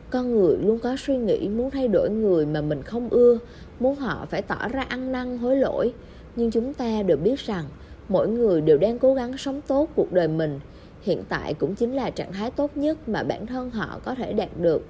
con 0.10 0.32
người 0.36 0.58
luôn 0.58 0.80
có 0.80 0.96
suy 1.00 1.18
nghĩ 1.18 1.50
muốn 1.50 1.72
thay 1.72 1.88
đổi 1.88 2.10
người 2.10 2.46
mà 2.46 2.62
mình 2.62 2.84
không 2.84 3.10
ưa 3.10 3.38
muốn 3.80 3.96
họ 3.96 4.26
phải 4.30 4.42
tỏ 4.42 4.68
ra 4.68 4.82
ăn 4.82 5.12
năn, 5.12 5.38
hối 5.38 5.56
lỗi. 5.56 5.94
Nhưng 6.36 6.52
chúng 6.52 6.74
ta 6.74 7.04
đều 7.04 7.18
biết 7.18 7.40
rằng, 7.40 7.66
mỗi 8.10 8.28
người 8.28 8.62
đều 8.62 8.78
đang 8.78 9.00
cố 9.00 9.14
gắng 9.14 9.38
sống 9.38 9.62
tốt 9.68 9.90
cuộc 9.96 10.14
đời 10.14 10.28
mình. 10.28 10.60
Hiện 11.02 11.24
tại 11.30 11.54
cũng 11.54 11.76
chính 11.76 11.94
là 11.94 12.10
trạng 12.10 12.34
thái 12.34 12.52
tốt 12.52 12.78
nhất 12.78 13.10
mà 13.10 13.24
bản 13.24 13.46
thân 13.46 13.70
họ 13.70 14.00
có 14.06 14.16
thể 14.16 14.34
đạt 14.34 14.50
được. 14.58 14.86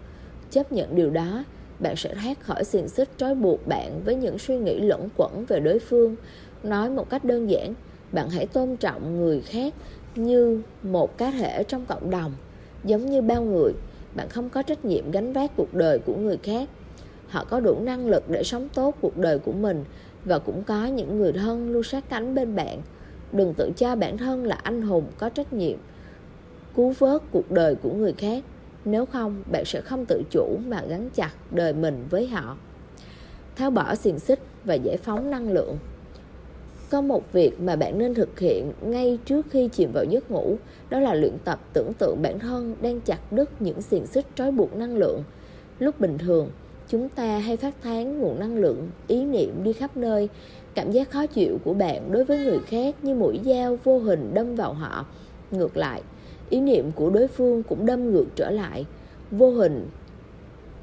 Chấp 0.52 0.72
nhận 0.72 0.96
điều 0.96 1.10
đó, 1.10 1.44
bạn 1.80 1.96
sẽ 1.96 2.14
thoát 2.14 2.40
khỏi 2.40 2.64
xiềng 2.64 2.88
xích 2.88 3.10
trói 3.18 3.36
buộc 3.36 3.68
bạn 3.68 4.02
với 4.06 4.16
những 4.16 4.40
suy 4.40 4.58
nghĩ 4.58 4.80
lẫn 4.80 5.10
quẩn 5.18 5.46
về 5.48 5.60
đối 5.60 5.80
phương. 5.80 6.16
Nói 6.64 6.90
một 6.90 7.10
cách 7.10 7.24
đơn 7.24 7.50
giản, 7.50 7.74
bạn 8.12 8.30
hãy 8.30 8.46
tôn 8.46 8.78
trọng 8.78 9.20
người 9.20 9.42
khác 9.42 9.74
như 10.16 10.62
một 10.84 11.18
cá 11.18 11.32
thể 11.32 11.64
trong 11.64 11.86
cộng 11.86 12.10
đồng. 12.10 12.34
Giống 12.84 13.06
như 13.06 13.22
bao 13.22 13.44
người, 13.44 13.74
bạn 14.16 14.30
không 14.30 14.50
có 14.50 14.62
trách 14.62 14.86
nhiệm 14.86 15.12
gánh 15.12 15.34
vác 15.34 15.52
cuộc 15.56 15.74
đời 15.74 16.00
của 16.00 16.16
người 16.16 16.38
khác 16.44 16.70
họ 17.30 17.46
có 17.50 17.60
đủ 17.60 17.80
năng 17.80 18.08
lực 18.08 18.30
để 18.30 18.44
sống 18.44 18.70
tốt 18.74 18.96
cuộc 19.02 19.18
đời 19.18 19.40
của 19.40 19.52
mình 19.52 19.84
và 20.26 20.40
cũng 20.40 20.64
có 20.64 20.86
những 20.86 21.18
người 21.18 21.32
thân 21.32 21.72
luôn 21.72 21.84
sát 21.84 22.10
cánh 22.10 22.36
bên 22.36 22.56
bạn. 22.56 22.82
Đừng 23.32 23.54
tự 23.54 23.72
cho 23.78 23.96
bản 23.96 24.18
thân 24.18 24.46
là 24.46 24.56
anh 24.56 24.82
hùng 24.82 25.06
có 25.18 25.30
trách 25.30 25.54
nhiệm 25.54 25.78
cứu 26.76 26.94
vớt 27.00 27.22
cuộc 27.32 27.52
đời 27.52 27.76
của 27.76 27.92
người 27.92 28.14
khác. 28.14 28.44
Nếu 28.86 29.06
không 29.06 29.44
bạn 29.52 29.66
sẽ 29.66 29.82
không 29.82 30.06
tự 30.06 30.24
chủ 30.32 30.58
mà 30.68 30.82
gắn 30.90 31.10
chặt 31.10 31.32
đời 31.52 31.74
mình 31.74 32.06
với 32.10 32.28
họ. 32.28 32.58
Tháo 33.56 33.72
bỏ 33.72 33.96
xiềng 33.96 34.20
xích 34.20 34.40
và 34.64 34.74
giải 34.74 34.98
phóng 34.98 35.32
năng 35.32 35.52
lượng. 35.52 35.78
Có 36.90 37.02
một 37.02 37.34
việc 37.34 37.60
mà 37.62 37.76
bạn 37.76 37.98
nên 37.98 38.14
thực 38.14 38.40
hiện 38.40 38.72
ngay 38.82 39.20
trước 39.26 39.46
khi 39.50 39.68
chìm 39.68 39.92
vào 39.92 40.04
giấc 40.04 40.32
ngủ, 40.32 40.58
đó 40.90 41.00
là 41.00 41.14
luyện 41.14 41.38
tập 41.44 41.60
tưởng 41.74 41.94
tượng 41.94 42.22
bản 42.22 42.40
thân 42.40 42.76
đang 42.82 43.02
chặt 43.02 43.32
đứt 43.32 43.62
những 43.62 43.82
xiềng 43.82 44.08
xích 44.08 44.26
trói 44.36 44.52
buộc 44.52 44.76
năng 44.76 44.98
lượng. 44.98 45.24
Lúc 45.80 46.00
bình 46.00 46.18
thường, 46.18 46.50
chúng 46.92 47.10
ta 47.10 47.38
hay 47.38 47.58
phát 47.58 47.84
tán 47.84 48.20
nguồn 48.20 48.40
năng 48.40 48.58
lượng, 48.58 48.90
ý 49.08 49.26
niệm 49.26 49.64
đi 49.64 49.74
khắp 49.74 49.98
nơi. 49.98 50.30
Cảm 50.76 50.92
giác 50.92 51.12
khó 51.12 51.26
chịu 51.26 51.58
của 51.64 51.74
bạn 51.74 52.12
đối 52.12 52.24
với 52.24 52.38
người 52.38 52.60
khác 52.60 52.96
như 53.04 53.16
mũi 53.16 53.40
dao 53.46 53.78
vô 53.84 54.00
hình 54.00 54.32
đâm 54.34 54.56
vào 54.56 54.74
họ. 54.74 55.06
Ngược 55.52 55.78
lại, 55.78 56.02
ý 56.50 56.62
niệm 56.62 56.92
của 56.92 57.10
đối 57.10 57.28
phương 57.28 57.64
cũng 57.64 57.86
đâm 57.86 58.12
ngược 58.12 58.26
trở 58.36 58.50
lại. 58.50 58.86
Vô 59.32 59.52
hình 59.52 59.88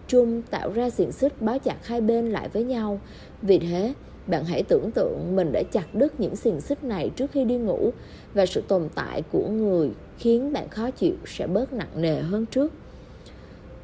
chung 0.09 0.43
tạo 0.51 0.73
ra 0.73 0.91
xiềng 0.91 1.13
xích 1.13 1.43
bó 1.43 1.59
chặt 1.59 1.87
hai 1.87 2.01
bên 2.01 2.31
lại 2.31 2.49
với 2.49 2.65
nhau. 2.65 3.01
Vì 3.43 3.59
thế, 3.59 3.95
bạn 4.27 4.45
hãy 4.45 4.63
tưởng 4.63 4.91
tượng 4.95 5.37
mình 5.37 5.53
đã 5.53 5.63
chặt 5.73 5.95
đứt 5.95 6.21
những 6.21 6.37
xiềng 6.37 6.61
xích 6.61 6.85
này 6.85 7.11
trước 7.17 7.31
khi 7.33 7.45
đi 7.45 7.57
ngủ 7.57 7.91
và 8.35 8.47
sự 8.47 8.63
tồn 8.69 8.89
tại 8.95 9.23
của 9.33 9.49
người 9.49 9.91
khiến 10.19 10.53
bạn 10.53 10.69
khó 10.69 10.91
chịu 10.91 11.15
sẽ 11.25 11.47
bớt 11.47 11.73
nặng 11.73 11.91
nề 11.97 12.21
hơn 12.21 12.47
trước. 12.47 12.73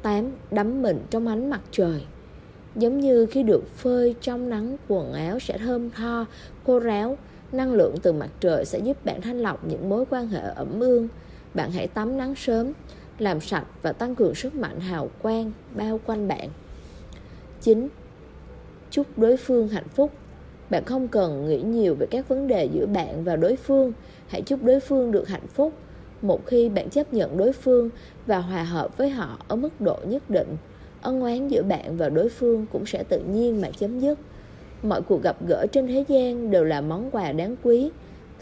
8. 0.01 0.31
Đắm 0.51 0.81
mình 0.81 0.99
trong 1.09 1.27
ánh 1.27 1.49
mặt 1.49 1.61
trời 1.71 2.01
Giống 2.75 2.99
như 2.99 3.25
khi 3.25 3.43
được 3.43 3.67
phơi 3.69 4.15
trong 4.21 4.49
nắng 4.49 4.77
quần 4.87 5.13
áo 5.13 5.39
sẽ 5.39 5.57
thơm 5.57 5.89
tho, 5.89 6.25
khô 6.65 6.79
ráo, 6.79 7.17
năng 7.51 7.73
lượng 7.73 7.95
từ 8.03 8.13
mặt 8.13 8.29
trời 8.39 8.65
sẽ 8.65 8.79
giúp 8.79 9.05
bạn 9.05 9.21
thanh 9.21 9.39
lọc 9.39 9.67
những 9.67 9.89
mối 9.89 10.05
quan 10.09 10.27
hệ 10.27 10.41
ẩm 10.55 10.79
ương. 10.79 11.07
Bạn 11.53 11.71
hãy 11.71 11.87
tắm 11.87 12.17
nắng 12.17 12.35
sớm, 12.35 12.71
làm 13.19 13.41
sạch 13.41 13.65
và 13.81 13.93
tăng 13.93 14.15
cường 14.15 14.35
sức 14.35 14.55
mạnh 14.55 14.79
hào 14.79 15.09
quang 15.21 15.51
bao 15.75 15.99
quanh 16.05 16.27
bạn. 16.27 16.49
9. 17.61 17.87
Chúc 18.89 19.17
đối 19.17 19.37
phương 19.37 19.67
hạnh 19.67 19.87
phúc 19.95 20.11
bạn 20.69 20.85
không 20.85 21.07
cần 21.07 21.47
nghĩ 21.47 21.61
nhiều 21.61 21.95
về 21.95 22.07
các 22.11 22.27
vấn 22.27 22.47
đề 22.47 22.65
giữa 22.73 22.85
bạn 22.85 23.23
và 23.23 23.35
đối 23.35 23.55
phương 23.55 23.93
hãy 24.27 24.41
chúc 24.41 24.63
đối 24.63 24.79
phương 24.79 25.11
được 25.11 25.27
hạnh 25.27 25.47
phúc 25.47 25.73
một 26.21 26.45
khi 26.45 26.69
bạn 26.69 26.89
chấp 26.89 27.13
nhận 27.13 27.37
đối 27.37 27.53
phương 27.53 27.89
và 28.25 28.37
hòa 28.37 28.63
hợp 28.63 28.97
với 28.97 29.09
họ 29.09 29.39
ở 29.47 29.55
mức 29.55 29.81
độ 29.81 29.97
nhất 30.03 30.29
định 30.29 30.57
ân 31.03 31.21
oán 31.21 31.47
giữa 31.47 31.63
bạn 31.63 31.97
và 31.97 32.09
đối 32.09 32.29
phương 32.29 32.65
cũng 32.71 32.85
sẽ 32.85 33.03
tự 33.03 33.19
nhiên 33.19 33.61
mà 33.61 33.69
chấm 33.77 33.99
dứt. 33.99 34.19
Mọi 34.83 35.01
cuộc 35.01 35.23
gặp 35.23 35.37
gỡ 35.47 35.65
trên 35.71 35.87
thế 35.87 36.05
gian 36.07 36.51
đều 36.51 36.63
là 36.63 36.81
món 36.81 37.11
quà 37.11 37.31
đáng 37.31 37.55
quý. 37.63 37.91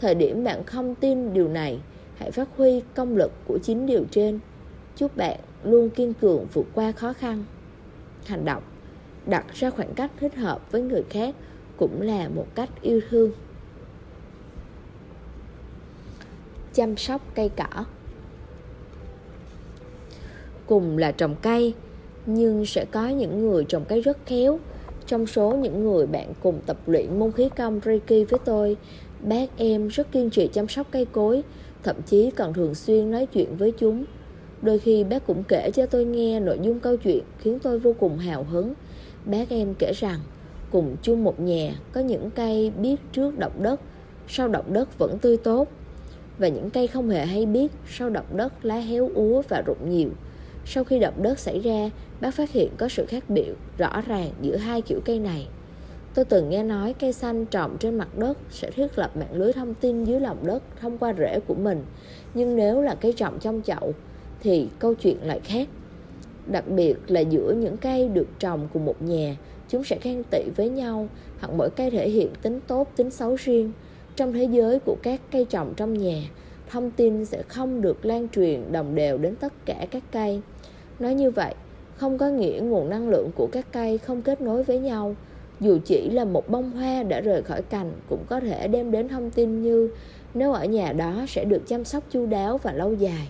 Thời 0.00 0.14
điểm 0.14 0.44
bạn 0.44 0.64
không 0.64 0.94
tin 0.94 1.34
điều 1.34 1.48
này, 1.48 1.80
hãy 2.16 2.30
phát 2.30 2.48
huy 2.56 2.82
công 2.94 3.16
lực 3.16 3.32
của 3.44 3.58
chính 3.62 3.86
điều 3.86 4.04
trên. 4.10 4.38
Chúc 4.96 5.16
bạn 5.16 5.40
luôn 5.64 5.90
kiên 5.90 6.14
cường 6.14 6.46
vượt 6.52 6.66
qua 6.74 6.92
khó 6.92 7.12
khăn. 7.12 7.44
Hành 8.26 8.44
động, 8.44 8.62
đặt 9.26 9.44
ra 9.54 9.70
khoảng 9.70 9.94
cách 9.94 10.10
thích 10.20 10.36
hợp 10.36 10.72
với 10.72 10.82
người 10.82 11.02
khác 11.10 11.34
cũng 11.76 12.00
là 12.00 12.28
một 12.28 12.46
cách 12.54 12.68
yêu 12.82 13.00
thương. 13.10 13.32
Chăm 16.74 16.96
sóc 16.96 17.22
cây 17.34 17.50
cỏ. 17.56 17.84
Cùng 20.66 20.98
là 20.98 21.12
trồng 21.12 21.36
cây 21.42 21.74
nhưng 22.26 22.66
sẽ 22.66 22.84
có 22.84 23.08
những 23.08 23.48
người 23.48 23.64
trồng 23.64 23.84
cây 23.84 24.00
rất 24.00 24.18
khéo 24.26 24.58
trong 25.06 25.26
số 25.26 25.56
những 25.56 25.84
người 25.84 26.06
bạn 26.06 26.32
cùng 26.42 26.60
tập 26.66 26.76
luyện 26.86 27.18
môn 27.18 27.32
khí 27.32 27.48
công 27.56 27.80
Reiki 27.84 28.30
với 28.30 28.40
tôi 28.44 28.76
bác 29.20 29.46
em 29.56 29.88
rất 29.88 30.12
kiên 30.12 30.30
trì 30.30 30.48
chăm 30.52 30.68
sóc 30.68 30.86
cây 30.90 31.06
cối 31.12 31.42
thậm 31.82 31.96
chí 32.06 32.30
còn 32.30 32.54
thường 32.54 32.74
xuyên 32.74 33.10
nói 33.10 33.26
chuyện 33.26 33.56
với 33.56 33.72
chúng 33.78 34.04
Đôi 34.62 34.78
khi 34.78 35.04
bác 35.04 35.26
cũng 35.26 35.42
kể 35.44 35.70
cho 35.74 35.86
tôi 35.86 36.04
nghe 36.04 36.40
nội 36.40 36.58
dung 36.62 36.80
câu 36.80 36.96
chuyện 36.96 37.24
khiến 37.38 37.58
tôi 37.62 37.78
vô 37.78 37.94
cùng 37.98 38.18
hào 38.18 38.44
hứng. 38.44 38.74
Bác 39.24 39.48
em 39.48 39.74
kể 39.74 39.92
rằng 39.96 40.20
cùng 40.70 40.96
chung 41.02 41.24
một 41.24 41.40
nhà 41.40 41.74
có 41.92 42.00
những 42.00 42.30
cây 42.30 42.70
biết 42.70 42.96
trước 43.12 43.38
động 43.38 43.62
đất, 43.62 43.80
sau 44.28 44.48
động 44.48 44.72
đất 44.72 44.98
vẫn 44.98 45.18
tươi 45.18 45.36
tốt. 45.36 45.68
Và 46.38 46.48
những 46.48 46.70
cây 46.70 46.86
không 46.86 47.08
hề 47.08 47.26
hay 47.26 47.46
biết 47.46 47.72
sau 47.88 48.10
động 48.10 48.26
đất 48.36 48.64
lá 48.64 48.76
héo 48.76 49.10
úa 49.14 49.42
và 49.48 49.62
rụng 49.66 49.90
nhiều. 49.90 50.10
Sau 50.66 50.84
khi 50.84 50.98
động 50.98 51.22
đất 51.22 51.38
xảy 51.38 51.60
ra, 51.60 51.90
bác 52.20 52.34
phát 52.34 52.50
hiện 52.50 52.68
có 52.76 52.88
sự 52.88 53.06
khác 53.06 53.24
biệt 53.28 53.52
rõ 53.78 54.00
ràng 54.06 54.30
giữa 54.40 54.56
hai 54.56 54.82
kiểu 54.82 55.00
cây 55.04 55.18
này. 55.18 55.48
Tôi 56.14 56.24
từng 56.24 56.50
nghe 56.50 56.62
nói 56.62 56.94
cây 56.98 57.12
xanh 57.12 57.46
trồng 57.46 57.76
trên 57.78 57.98
mặt 57.98 58.18
đất 58.18 58.38
sẽ 58.50 58.70
thiết 58.70 58.98
lập 58.98 59.16
mạng 59.16 59.32
lưới 59.32 59.52
thông 59.52 59.74
tin 59.74 60.04
dưới 60.04 60.20
lòng 60.20 60.38
đất 60.42 60.62
thông 60.80 60.98
qua 60.98 61.14
rễ 61.18 61.40
của 61.46 61.54
mình. 61.54 61.84
Nhưng 62.34 62.56
nếu 62.56 62.80
là 62.80 62.94
cây 62.94 63.12
trồng 63.12 63.38
trong 63.38 63.62
chậu 63.64 63.92
thì 64.40 64.68
câu 64.78 64.94
chuyện 64.94 65.16
lại 65.22 65.40
khác. 65.44 65.68
Đặc 66.46 66.68
biệt 66.68 66.94
là 67.06 67.20
giữa 67.20 67.54
những 67.56 67.76
cây 67.76 68.08
được 68.08 68.28
trồng 68.38 68.68
cùng 68.72 68.84
một 68.84 69.02
nhà, 69.02 69.36
chúng 69.68 69.84
sẽ 69.84 69.98
khen 70.00 70.22
tị 70.30 70.42
với 70.56 70.68
nhau, 70.68 71.08
hoặc 71.40 71.52
mỗi 71.56 71.70
cây 71.70 71.90
thể 71.90 72.08
hiện 72.08 72.28
tính 72.42 72.60
tốt, 72.66 72.92
tính 72.96 73.10
xấu 73.10 73.36
riêng. 73.36 73.72
Trong 74.16 74.32
thế 74.32 74.44
giới 74.44 74.78
của 74.78 74.96
các 75.02 75.20
cây 75.30 75.44
trồng 75.44 75.74
trong 75.76 75.98
nhà, 75.98 76.22
thông 76.70 76.90
tin 76.90 77.24
sẽ 77.24 77.42
không 77.42 77.80
được 77.80 78.04
lan 78.04 78.28
truyền 78.28 78.72
đồng 78.72 78.94
đều 78.94 79.18
đến 79.18 79.36
tất 79.36 79.52
cả 79.66 79.86
các 79.90 80.02
cây. 80.12 80.40
Nói 81.02 81.14
như 81.14 81.30
vậy, 81.30 81.54
không 81.96 82.18
có 82.18 82.28
nghĩa 82.28 82.60
nguồn 82.62 82.90
năng 82.90 83.08
lượng 83.08 83.30
của 83.34 83.48
các 83.52 83.66
cây 83.72 83.98
không 83.98 84.22
kết 84.22 84.40
nối 84.40 84.62
với 84.62 84.78
nhau. 84.78 85.16
Dù 85.60 85.78
chỉ 85.84 86.10
là 86.10 86.24
một 86.24 86.48
bông 86.48 86.70
hoa 86.70 87.02
đã 87.02 87.20
rời 87.20 87.42
khỏi 87.42 87.62
cành 87.62 87.92
cũng 88.08 88.24
có 88.28 88.40
thể 88.40 88.68
đem 88.68 88.90
đến 88.90 89.08
thông 89.08 89.30
tin 89.30 89.62
như 89.62 89.90
nếu 90.34 90.52
ở 90.52 90.64
nhà 90.64 90.92
đó 90.92 91.24
sẽ 91.28 91.44
được 91.44 91.62
chăm 91.66 91.84
sóc 91.84 92.04
chu 92.10 92.26
đáo 92.26 92.58
và 92.62 92.72
lâu 92.72 92.94
dài. 92.94 93.28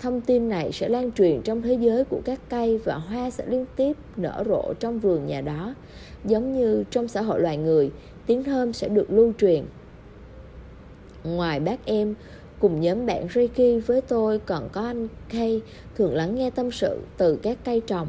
Thông 0.00 0.20
tin 0.20 0.48
này 0.48 0.72
sẽ 0.72 0.88
lan 0.88 1.12
truyền 1.12 1.42
trong 1.42 1.62
thế 1.62 1.74
giới 1.74 2.04
của 2.04 2.20
các 2.24 2.40
cây 2.48 2.78
và 2.84 2.94
hoa 2.94 3.30
sẽ 3.30 3.46
liên 3.46 3.66
tiếp 3.76 3.96
nở 4.16 4.44
rộ 4.46 4.72
trong 4.80 4.98
vườn 4.98 5.26
nhà 5.26 5.40
đó. 5.40 5.74
Giống 6.24 6.52
như 6.52 6.84
trong 6.90 7.08
xã 7.08 7.22
hội 7.22 7.40
loài 7.40 7.56
người, 7.56 7.90
tiếng 8.26 8.44
thơm 8.44 8.72
sẽ 8.72 8.88
được 8.88 9.10
lưu 9.10 9.32
truyền. 9.38 9.64
Ngoài 11.24 11.60
bác 11.60 11.84
em, 11.84 12.14
cùng 12.62 12.80
nhóm 12.80 13.06
bạn 13.06 13.28
Ricky 13.34 13.78
với 13.78 14.00
tôi 14.00 14.38
còn 14.38 14.68
có 14.72 14.80
anh 14.80 15.08
Kay 15.28 15.62
thường 15.94 16.14
lắng 16.14 16.34
nghe 16.34 16.50
tâm 16.50 16.70
sự 16.70 17.00
từ 17.16 17.36
các 17.36 17.58
cây 17.64 17.82
trồng. 17.86 18.08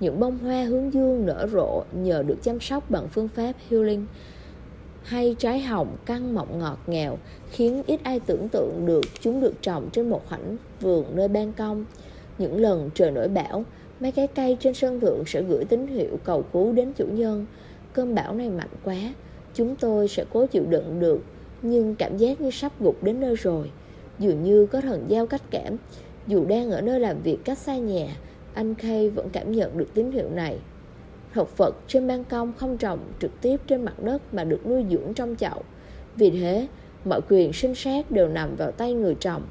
Những 0.00 0.20
bông 0.20 0.38
hoa 0.38 0.64
hướng 0.64 0.94
dương 0.94 1.26
nở 1.26 1.48
rộ 1.52 1.82
nhờ 1.92 2.22
được 2.22 2.42
chăm 2.42 2.60
sóc 2.60 2.90
bằng 2.90 3.08
phương 3.08 3.28
pháp 3.28 3.52
healing 3.70 4.06
hay 5.02 5.36
trái 5.38 5.60
hồng 5.60 5.96
căng 6.06 6.34
mọng 6.34 6.58
ngọt 6.58 6.78
ngào 6.86 7.18
khiến 7.50 7.82
ít 7.86 8.00
ai 8.02 8.20
tưởng 8.20 8.48
tượng 8.52 8.86
được 8.86 9.00
chúng 9.20 9.40
được 9.40 9.54
trồng 9.62 9.88
trên 9.92 10.10
một 10.10 10.28
khoảnh 10.28 10.56
vườn 10.80 11.04
nơi 11.14 11.28
ban 11.28 11.52
công. 11.52 11.84
Những 12.38 12.60
lần 12.60 12.90
trời 12.94 13.10
nổi 13.10 13.28
bão, 13.28 13.64
mấy 14.00 14.12
cái 14.12 14.26
cây 14.26 14.56
trên 14.60 14.74
sân 14.74 15.00
thượng 15.00 15.22
sẽ 15.26 15.42
gửi 15.42 15.64
tín 15.64 15.86
hiệu 15.86 16.18
cầu 16.24 16.42
cứu 16.52 16.72
đến 16.72 16.92
chủ 16.92 17.06
nhân. 17.06 17.46
Cơn 17.92 18.14
bão 18.14 18.34
này 18.34 18.50
mạnh 18.50 18.70
quá, 18.84 19.14
chúng 19.54 19.76
tôi 19.76 20.08
sẽ 20.08 20.24
cố 20.32 20.46
chịu 20.46 20.64
đựng 20.68 21.00
được, 21.00 21.20
nhưng 21.62 21.94
cảm 21.94 22.16
giác 22.16 22.40
như 22.40 22.50
sắp 22.50 22.72
gục 22.80 23.02
đến 23.02 23.20
nơi 23.20 23.36
rồi. 23.36 23.70
Dường 24.20 24.42
như 24.42 24.66
có 24.66 24.80
thần 24.80 25.04
giao 25.08 25.26
cách 25.26 25.42
cảm, 25.50 25.76
dù 26.26 26.44
đang 26.44 26.70
ở 26.70 26.80
nơi 26.80 27.00
làm 27.00 27.22
việc 27.22 27.38
cách 27.44 27.58
xa 27.58 27.76
nhà, 27.76 28.06
anh 28.54 28.74
Kay 28.74 29.10
vẫn 29.10 29.28
cảm 29.32 29.52
nhận 29.52 29.78
được 29.78 29.94
tín 29.94 30.12
hiệu 30.12 30.30
này. 30.30 30.58
Thực 31.34 31.56
vật 31.56 31.74
trên 31.86 32.06
ban 32.06 32.24
công 32.24 32.52
không 32.56 32.76
trồng 32.76 32.98
trực 33.20 33.40
tiếp 33.40 33.60
trên 33.66 33.84
mặt 33.84 34.02
đất 34.02 34.34
mà 34.34 34.44
được 34.44 34.66
nuôi 34.66 34.84
dưỡng 34.90 35.14
trong 35.14 35.36
chậu. 35.36 35.62
Vì 36.16 36.30
thế, 36.30 36.68
mọi 37.04 37.20
quyền 37.28 37.52
sinh 37.52 37.74
sát 37.74 38.10
đều 38.10 38.28
nằm 38.28 38.56
vào 38.56 38.72
tay 38.72 38.94
người 38.94 39.14
trồng. 39.14 39.42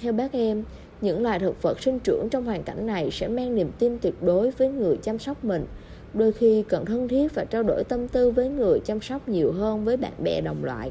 Theo 0.00 0.12
bác 0.12 0.32
em, 0.32 0.64
những 1.00 1.22
loài 1.22 1.38
thực 1.38 1.62
vật 1.62 1.80
sinh 1.80 1.98
trưởng 1.98 2.28
trong 2.28 2.44
hoàn 2.44 2.62
cảnh 2.62 2.86
này 2.86 3.10
sẽ 3.10 3.28
mang 3.28 3.54
niềm 3.54 3.70
tin 3.78 3.98
tuyệt 3.98 4.14
đối 4.22 4.50
với 4.50 4.68
người 4.68 4.96
chăm 5.02 5.18
sóc 5.18 5.44
mình. 5.44 5.66
Đôi 6.14 6.32
khi 6.32 6.64
cần 6.68 6.84
thân 6.84 7.08
thiết 7.08 7.34
và 7.34 7.44
trao 7.44 7.62
đổi 7.62 7.84
tâm 7.84 8.08
tư 8.08 8.30
với 8.30 8.48
người 8.48 8.80
chăm 8.80 9.00
sóc 9.00 9.28
nhiều 9.28 9.52
hơn 9.52 9.84
với 9.84 9.96
bạn 9.96 10.12
bè 10.22 10.40
đồng 10.40 10.64
loại. 10.64 10.90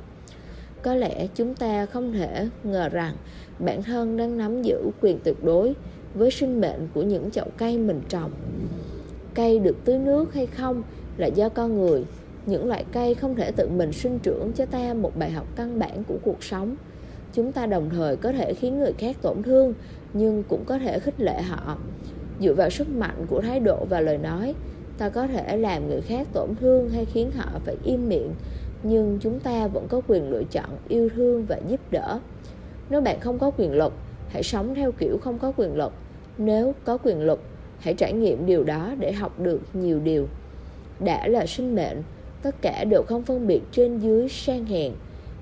Có 0.83 0.95
lẽ 0.95 1.27
chúng 1.35 1.55
ta 1.55 1.85
không 1.85 2.13
thể 2.13 2.47
ngờ 2.63 2.89
rằng 2.89 3.15
bản 3.59 3.83
thân 3.83 4.17
đang 4.17 4.37
nắm 4.37 4.61
giữ 4.61 4.91
quyền 5.01 5.19
tuyệt 5.23 5.43
đối 5.43 5.75
với 6.13 6.31
sinh 6.31 6.61
mệnh 6.61 6.87
của 6.93 7.01
những 7.01 7.31
chậu 7.31 7.47
cây 7.57 7.77
mình 7.77 8.01
trồng. 8.09 8.31
Cây 9.33 9.59
được 9.59 9.77
tưới 9.85 9.99
nước 9.99 10.33
hay 10.33 10.45
không 10.45 10.83
là 11.17 11.27
do 11.27 11.49
con 11.49 11.79
người. 11.79 12.03
Những 12.45 12.67
loại 12.67 12.85
cây 12.91 13.15
không 13.15 13.35
thể 13.35 13.51
tự 13.51 13.69
mình 13.69 13.91
sinh 13.91 14.19
trưởng 14.19 14.51
cho 14.53 14.65
ta 14.65 14.93
một 14.93 15.11
bài 15.17 15.31
học 15.31 15.47
căn 15.55 15.79
bản 15.79 16.03
của 16.07 16.17
cuộc 16.23 16.43
sống. 16.43 16.75
Chúng 17.33 17.51
ta 17.51 17.65
đồng 17.65 17.89
thời 17.89 18.15
có 18.15 18.31
thể 18.31 18.53
khiến 18.53 18.79
người 18.79 18.93
khác 18.93 19.15
tổn 19.21 19.43
thương, 19.43 19.73
nhưng 20.13 20.43
cũng 20.43 20.63
có 20.65 20.79
thể 20.79 20.99
khích 20.99 21.19
lệ 21.19 21.41
họ. 21.41 21.77
Dựa 22.39 22.53
vào 22.53 22.69
sức 22.69 22.89
mạnh 22.89 23.25
của 23.29 23.41
thái 23.41 23.59
độ 23.59 23.85
và 23.89 24.01
lời 24.01 24.17
nói, 24.17 24.55
ta 24.97 25.09
có 25.09 25.27
thể 25.27 25.57
làm 25.57 25.89
người 25.89 26.01
khác 26.01 26.27
tổn 26.33 26.55
thương 26.55 26.89
hay 26.89 27.05
khiến 27.05 27.31
họ 27.31 27.59
phải 27.65 27.75
im 27.83 28.09
miệng, 28.09 28.33
nhưng 28.83 29.17
chúng 29.21 29.39
ta 29.39 29.67
vẫn 29.67 29.87
có 29.87 30.01
quyền 30.07 30.29
lựa 30.29 30.43
chọn 30.43 30.69
yêu 30.87 31.09
thương 31.15 31.45
và 31.45 31.59
giúp 31.67 31.79
đỡ. 31.91 32.19
Nếu 32.89 33.01
bạn 33.01 33.19
không 33.19 33.39
có 33.39 33.51
quyền 33.57 33.73
lực, 33.73 33.93
hãy 34.29 34.43
sống 34.43 34.75
theo 34.75 34.91
kiểu 34.91 35.17
không 35.21 35.39
có 35.39 35.51
quyền 35.57 35.75
lực. 35.75 35.93
Nếu 36.37 36.75
có 36.83 36.97
quyền 36.97 37.21
lực, 37.21 37.39
hãy 37.79 37.93
trải 37.93 38.13
nghiệm 38.13 38.45
điều 38.45 38.63
đó 38.63 38.93
để 38.99 39.11
học 39.11 39.39
được 39.39 39.61
nhiều 39.73 39.99
điều 39.99 40.27
đã 40.99 41.27
là 41.27 41.45
sinh 41.45 41.75
mệnh 41.75 42.03
tất 42.41 42.61
cả 42.61 42.83
đều 42.83 43.03
không 43.07 43.23
phân 43.23 43.47
biệt 43.47 43.61
trên 43.71 43.99
dưới 43.99 44.29
sang 44.29 44.65
hèn 44.65 44.91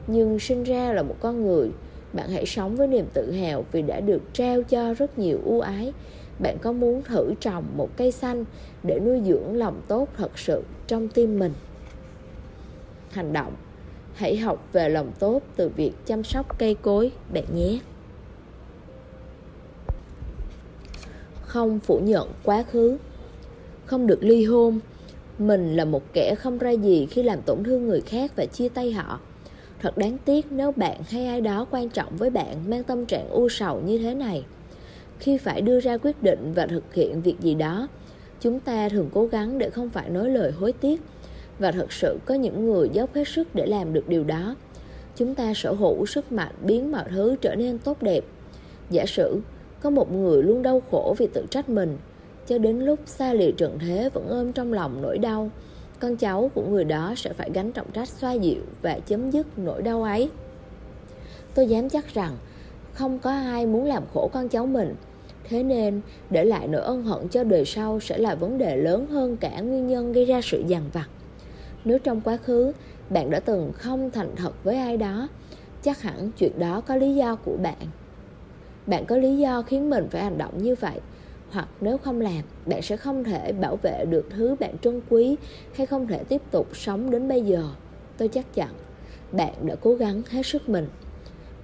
nhưng 0.08 0.40
sinh 0.40 0.64
ra 0.64 0.94
là 0.94 1.04
một 1.04 1.16
con 1.20 1.46
người 1.46 1.70
bạn 2.14 2.30
hãy 2.30 2.46
sống 2.46 2.76
với 2.76 2.88
niềm 2.88 3.06
tự 3.14 3.32
hào 3.32 3.66
vì 3.72 3.82
đã 3.82 4.00
được 4.00 4.22
trao 4.34 4.64
cho 4.64 4.94
rất 4.94 5.20
nhiều 5.20 5.40
ưu 5.46 5.60
ái 5.60 5.94
bạn 6.40 6.58
có 6.62 6.72
muốn 6.72 7.04
thử 7.04 7.34
trồng 7.40 7.64
một 7.76 7.90
cây 7.98 8.12
xanh 8.12 8.46
để 8.84 9.00
nuôi 9.00 9.22
dưỡng 9.26 9.58
lòng 9.58 9.82
tốt 9.88 10.08
thật 10.18 10.40
sự 10.40 10.64
trong 10.88 11.08
tim 11.08 11.40
mình 11.40 11.54
hành 13.12 13.34
động. 13.34 13.54
Hãy 14.14 14.38
học 14.38 14.68
về 14.74 14.90
lòng 14.90 15.12
tốt 15.20 15.42
từ 15.56 15.70
việc 15.70 15.92
chăm 16.06 16.24
sóc 16.24 16.60
cây 16.60 16.76
cối, 16.82 17.12
bạn 17.34 17.44
nhé. 17.54 17.80
Không 21.42 21.80
phủ 21.80 22.00
nhận 22.00 22.28
quá 22.44 22.64
khứ. 22.64 22.98
Không 23.86 24.08
được 24.08 24.24
ly 24.24 24.46
hôn. 24.46 24.80
Mình 25.40 25.76
là 25.76 25.86
một 25.86 26.04
kẻ 26.14 26.36
không 26.36 26.58
ra 26.58 26.72
gì 26.72 27.06
khi 27.06 27.24
làm 27.24 27.42
tổn 27.42 27.64
thương 27.64 27.88
người 27.88 28.02
khác 28.02 28.32
và 28.36 28.46
chia 28.46 28.70
tay 28.70 28.92
họ. 28.92 29.20
Thật 29.82 29.98
đáng 29.98 30.18
tiếc 30.26 30.52
nếu 30.52 30.72
bạn 30.72 31.02
hay 31.10 31.26
ai 31.26 31.42
đó 31.42 31.66
quan 31.72 31.90
trọng 31.90 32.18
với 32.18 32.30
bạn 32.30 32.70
mang 32.70 32.84
tâm 32.84 33.06
trạng 33.06 33.30
u 33.30 33.50
sầu 33.50 33.82
như 33.82 33.98
thế 33.98 34.14
này. 34.14 34.46
Khi 35.20 35.38
phải 35.38 35.62
đưa 35.62 35.80
ra 35.80 35.98
quyết 35.98 36.24
định 36.24 36.54
và 36.56 36.68
thực 36.68 36.94
hiện 36.94 37.22
việc 37.22 37.40
gì 37.40 37.54
đó, 37.54 37.88
chúng 38.42 38.60
ta 38.60 38.90
thường 38.90 39.10
cố 39.14 39.26
gắng 39.26 39.58
để 39.58 39.70
không 39.70 39.90
phải 39.90 40.10
nói 40.10 40.30
lời 40.30 40.52
hối 40.52 40.72
tiếc 40.72 41.02
và 41.60 41.72
thật 41.72 41.92
sự 41.92 42.20
có 42.26 42.36
những 42.36 42.66
người 42.66 42.90
dốc 42.94 43.16
hết 43.16 43.28
sức 43.28 43.56
để 43.56 43.66
làm 43.66 43.94
được 43.94 44.10
điều 44.10 44.24
đó. 44.24 44.56
Chúng 45.16 45.36
ta 45.36 45.54
sở 45.56 45.74
hữu 45.74 46.06
sức 46.06 46.32
mạnh 46.32 46.54
biến 46.62 46.92
mọi 46.92 47.04
thứ 47.10 47.36
trở 47.42 47.56
nên 47.56 47.78
tốt 47.78 48.02
đẹp. 48.02 48.24
Giả 48.90 49.06
sử, 49.06 49.42
có 49.82 49.90
một 49.90 50.12
người 50.12 50.44
luôn 50.44 50.62
đau 50.62 50.82
khổ 50.92 51.16
vì 51.18 51.28
tự 51.34 51.46
trách 51.50 51.70
mình, 51.70 51.98
Cho 52.48 52.58
đến 52.58 52.80
lúc 52.80 53.00
xa 53.06 53.34
lìa 53.34 53.52
trận 53.52 53.80
thế 53.80 54.10
vẫn 54.14 54.28
ôm 54.30 54.54
trong 54.54 54.74
lòng 54.74 55.02
nỗi 55.02 55.18
đau, 55.18 55.50
Con 56.00 56.16
cháu 56.16 56.52
của 56.54 56.64
người 56.70 56.84
đó 56.84 57.14
sẽ 57.18 57.34
phải 57.34 57.50
gánh 57.54 57.72
trọng 57.72 57.92
trách 57.92 58.10
xoa 58.10 58.34
dịu 58.34 58.62
và 58.82 59.00
chấm 59.00 59.32
dứt 59.32 59.48
nỗi 59.58 59.82
đau 59.82 60.04
ấy. 60.04 60.30
Tôi 61.56 61.68
dám 61.68 61.90
chắc 61.90 62.14
rằng 62.14 62.38
không 62.94 63.20
có 63.20 63.32
ai 63.32 63.66
muốn 63.66 63.86
làm 63.86 64.04
khổ 64.14 64.30
con 64.34 64.50
cháu 64.50 64.66
mình. 64.66 64.96
Thế 65.44 65.64
nên, 65.64 66.02
để 66.30 66.46
lại 66.46 66.68
nỗi 66.68 66.82
ân 66.82 67.04
hận 67.04 67.28
cho 67.28 67.44
đời 67.44 67.66
sau 67.66 68.00
sẽ 68.00 68.18
là 68.18 68.36
vấn 68.36 68.58
đề 68.58 68.76
lớn 68.76 69.08
hơn 69.08 69.38
cả 69.38 69.62
nguyên 69.62 69.88
nhân 69.88 70.14
gây 70.14 70.26
ra 70.26 70.42
sự 70.44 70.64
dằn 70.68 70.84
vặt. 70.94 71.08
Nếu 71.86 72.00
trong 72.00 72.22
quá 72.22 72.38
khứ, 72.38 72.72
bạn 73.10 73.30
đã 73.30 73.40
từng 73.40 73.72
không 73.74 74.12
thành 74.12 74.36
thật 74.36 74.64
với 74.64 74.76
ai 74.76 74.98
đó, 74.98 75.28
Chắc 75.82 76.02
hẳn 76.02 76.32
chuyện 76.38 76.60
đó 76.60 76.82
có 76.82 76.96
lý 76.96 77.16
do 77.16 77.36
của 77.36 77.58
bạn. 77.64 77.88
Bạn 78.88 79.06
có 79.06 79.18
lý 79.18 79.38
do 79.38 79.62
khiến 79.62 79.90
mình 79.90 80.08
phải 80.12 80.24
hành 80.24 80.38
động 80.38 80.58
như 80.58 80.76
vậy, 80.76 81.00
hoặc 81.50 81.68
nếu 81.82 81.98
không 81.98 82.22
làm, 82.22 82.42
bạn 82.66 82.82
sẽ 82.82 82.98
không 82.98 83.24
thể 83.24 83.52
bảo 83.52 83.76
vệ 83.76 84.06
được 84.10 84.28
thứ 84.30 84.56
bạn 84.60 84.78
trân 84.78 85.02
quý 85.10 85.36
hay 85.76 85.86
không 85.88 86.08
thể 86.08 86.24
tiếp 86.24 86.42
tục 86.52 86.68
sống 86.74 87.12
đến 87.12 87.28
bây 87.28 87.42
giờ. 87.42 87.64
Tôi 88.18 88.28
chắc 88.28 88.54
chắn, 88.54 88.70
bạn 89.32 89.54
đã 89.62 89.76
cố 89.76 89.96
gắng 89.96 90.22
hết 90.30 90.46
sức 90.46 90.70
mình. 90.70 90.88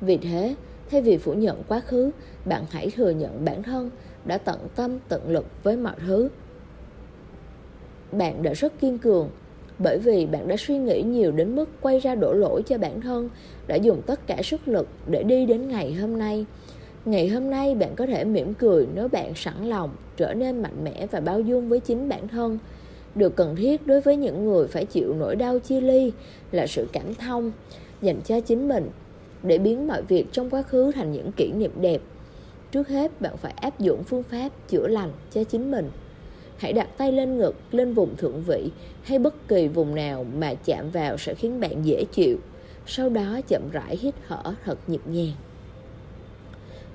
Vì 0.01 0.17
thế, 0.17 0.55
thay 0.91 1.01
vì 1.01 1.17
phủ 1.17 1.33
nhận 1.33 1.63
quá 1.67 1.79
khứ, 1.79 2.11
bạn 2.45 2.65
hãy 2.69 2.91
thừa 2.95 3.09
nhận 3.09 3.45
bản 3.45 3.63
thân 3.63 3.89
đã 4.25 4.37
tận 4.37 4.59
tâm 4.75 4.99
tận 5.09 5.29
lực 5.29 5.45
với 5.63 5.77
mọi 5.77 5.95
thứ. 6.07 6.29
Bạn 8.11 8.43
đã 8.43 8.53
rất 8.53 8.79
kiên 8.79 8.97
cường 8.97 9.29
bởi 9.79 9.97
vì 9.97 10.25
bạn 10.25 10.47
đã 10.47 10.55
suy 10.57 10.77
nghĩ 10.77 11.01
nhiều 11.01 11.31
đến 11.31 11.55
mức 11.55 11.69
quay 11.81 11.99
ra 11.99 12.15
đổ 12.15 12.33
lỗi 12.33 12.61
cho 12.67 12.77
bản 12.77 13.01
thân, 13.01 13.29
đã 13.67 13.75
dùng 13.75 14.01
tất 14.01 14.27
cả 14.27 14.41
sức 14.43 14.67
lực 14.67 14.87
để 15.07 15.23
đi 15.23 15.45
đến 15.45 15.67
ngày 15.67 15.93
hôm 15.93 16.19
nay 16.19 16.45
Ngày 17.05 17.27
hôm 17.27 17.49
nay 17.49 17.75
bạn 17.75 17.95
có 17.95 18.05
thể 18.05 18.23
mỉm 18.23 18.53
cười 18.53 18.87
nếu 18.95 19.07
bạn 19.07 19.35
sẵn 19.35 19.69
lòng 19.69 19.95
trở 20.17 20.33
nên 20.33 20.61
mạnh 20.61 20.83
mẽ 20.83 21.07
và 21.11 21.19
bao 21.19 21.41
dung 21.41 21.69
với 21.69 21.79
chính 21.79 22.09
bản 22.09 22.27
thân. 22.27 22.59
được 23.15 23.35
cần 23.35 23.55
thiết 23.55 23.87
đối 23.87 24.01
với 24.01 24.17
những 24.17 24.45
người 24.45 24.67
phải 24.67 24.85
chịu 24.85 25.13
nỗi 25.19 25.35
đau 25.35 25.59
chia 25.59 25.81
ly 25.81 26.11
là 26.51 26.67
sự 26.67 26.87
cảm 26.91 27.15
thông, 27.15 27.51
dành 28.01 28.21
cho 28.21 28.39
chính 28.39 28.67
mình, 28.67 28.89
để 29.43 29.57
biến 29.57 29.87
mọi 29.87 30.01
việc 30.01 30.25
trong 30.31 30.49
quá 30.49 30.61
khứ 30.61 30.91
thành 30.95 31.11
những 31.11 31.31
kỷ 31.31 31.51
niệm 31.51 31.71
đẹp. 31.81 32.01
trước 32.71 32.87
hết, 32.87 33.21
bạn 33.21 33.37
phải 33.37 33.53
áp 33.55 33.79
dụng 33.79 34.03
phương 34.03 34.23
pháp 34.23 34.49
chữa 34.67 34.87
lành 34.87 35.11
cho 35.31 35.43
chính 35.43 35.71
mình 35.71 35.89
hãy 36.57 36.73
đặt 36.73 36.87
tay 36.97 37.11
lên 37.11 37.37
ngực, 37.37 37.55
lên 37.71 37.93
vùng 37.93 38.15
thượng 38.15 38.41
vị, 38.41 38.71
hay 39.03 39.19
bất 39.19 39.47
kỳ 39.47 39.67
vùng 39.67 39.95
nào 39.95 40.25
mà 40.37 40.53
chạm 40.53 40.89
vào 40.89 41.17
sẽ 41.17 41.33
khiến 41.33 41.59
bạn 41.59 41.85
dễ 41.85 42.03
chịu. 42.11 42.37
Sau 42.85 43.09
đó 43.09 43.39
chậm 43.47 43.61
rãi 43.71 43.97
hít 43.97 44.15
thở 44.27 44.55
thật 44.65 44.77
nhịp 44.87 45.01
nhàng. 45.05 45.33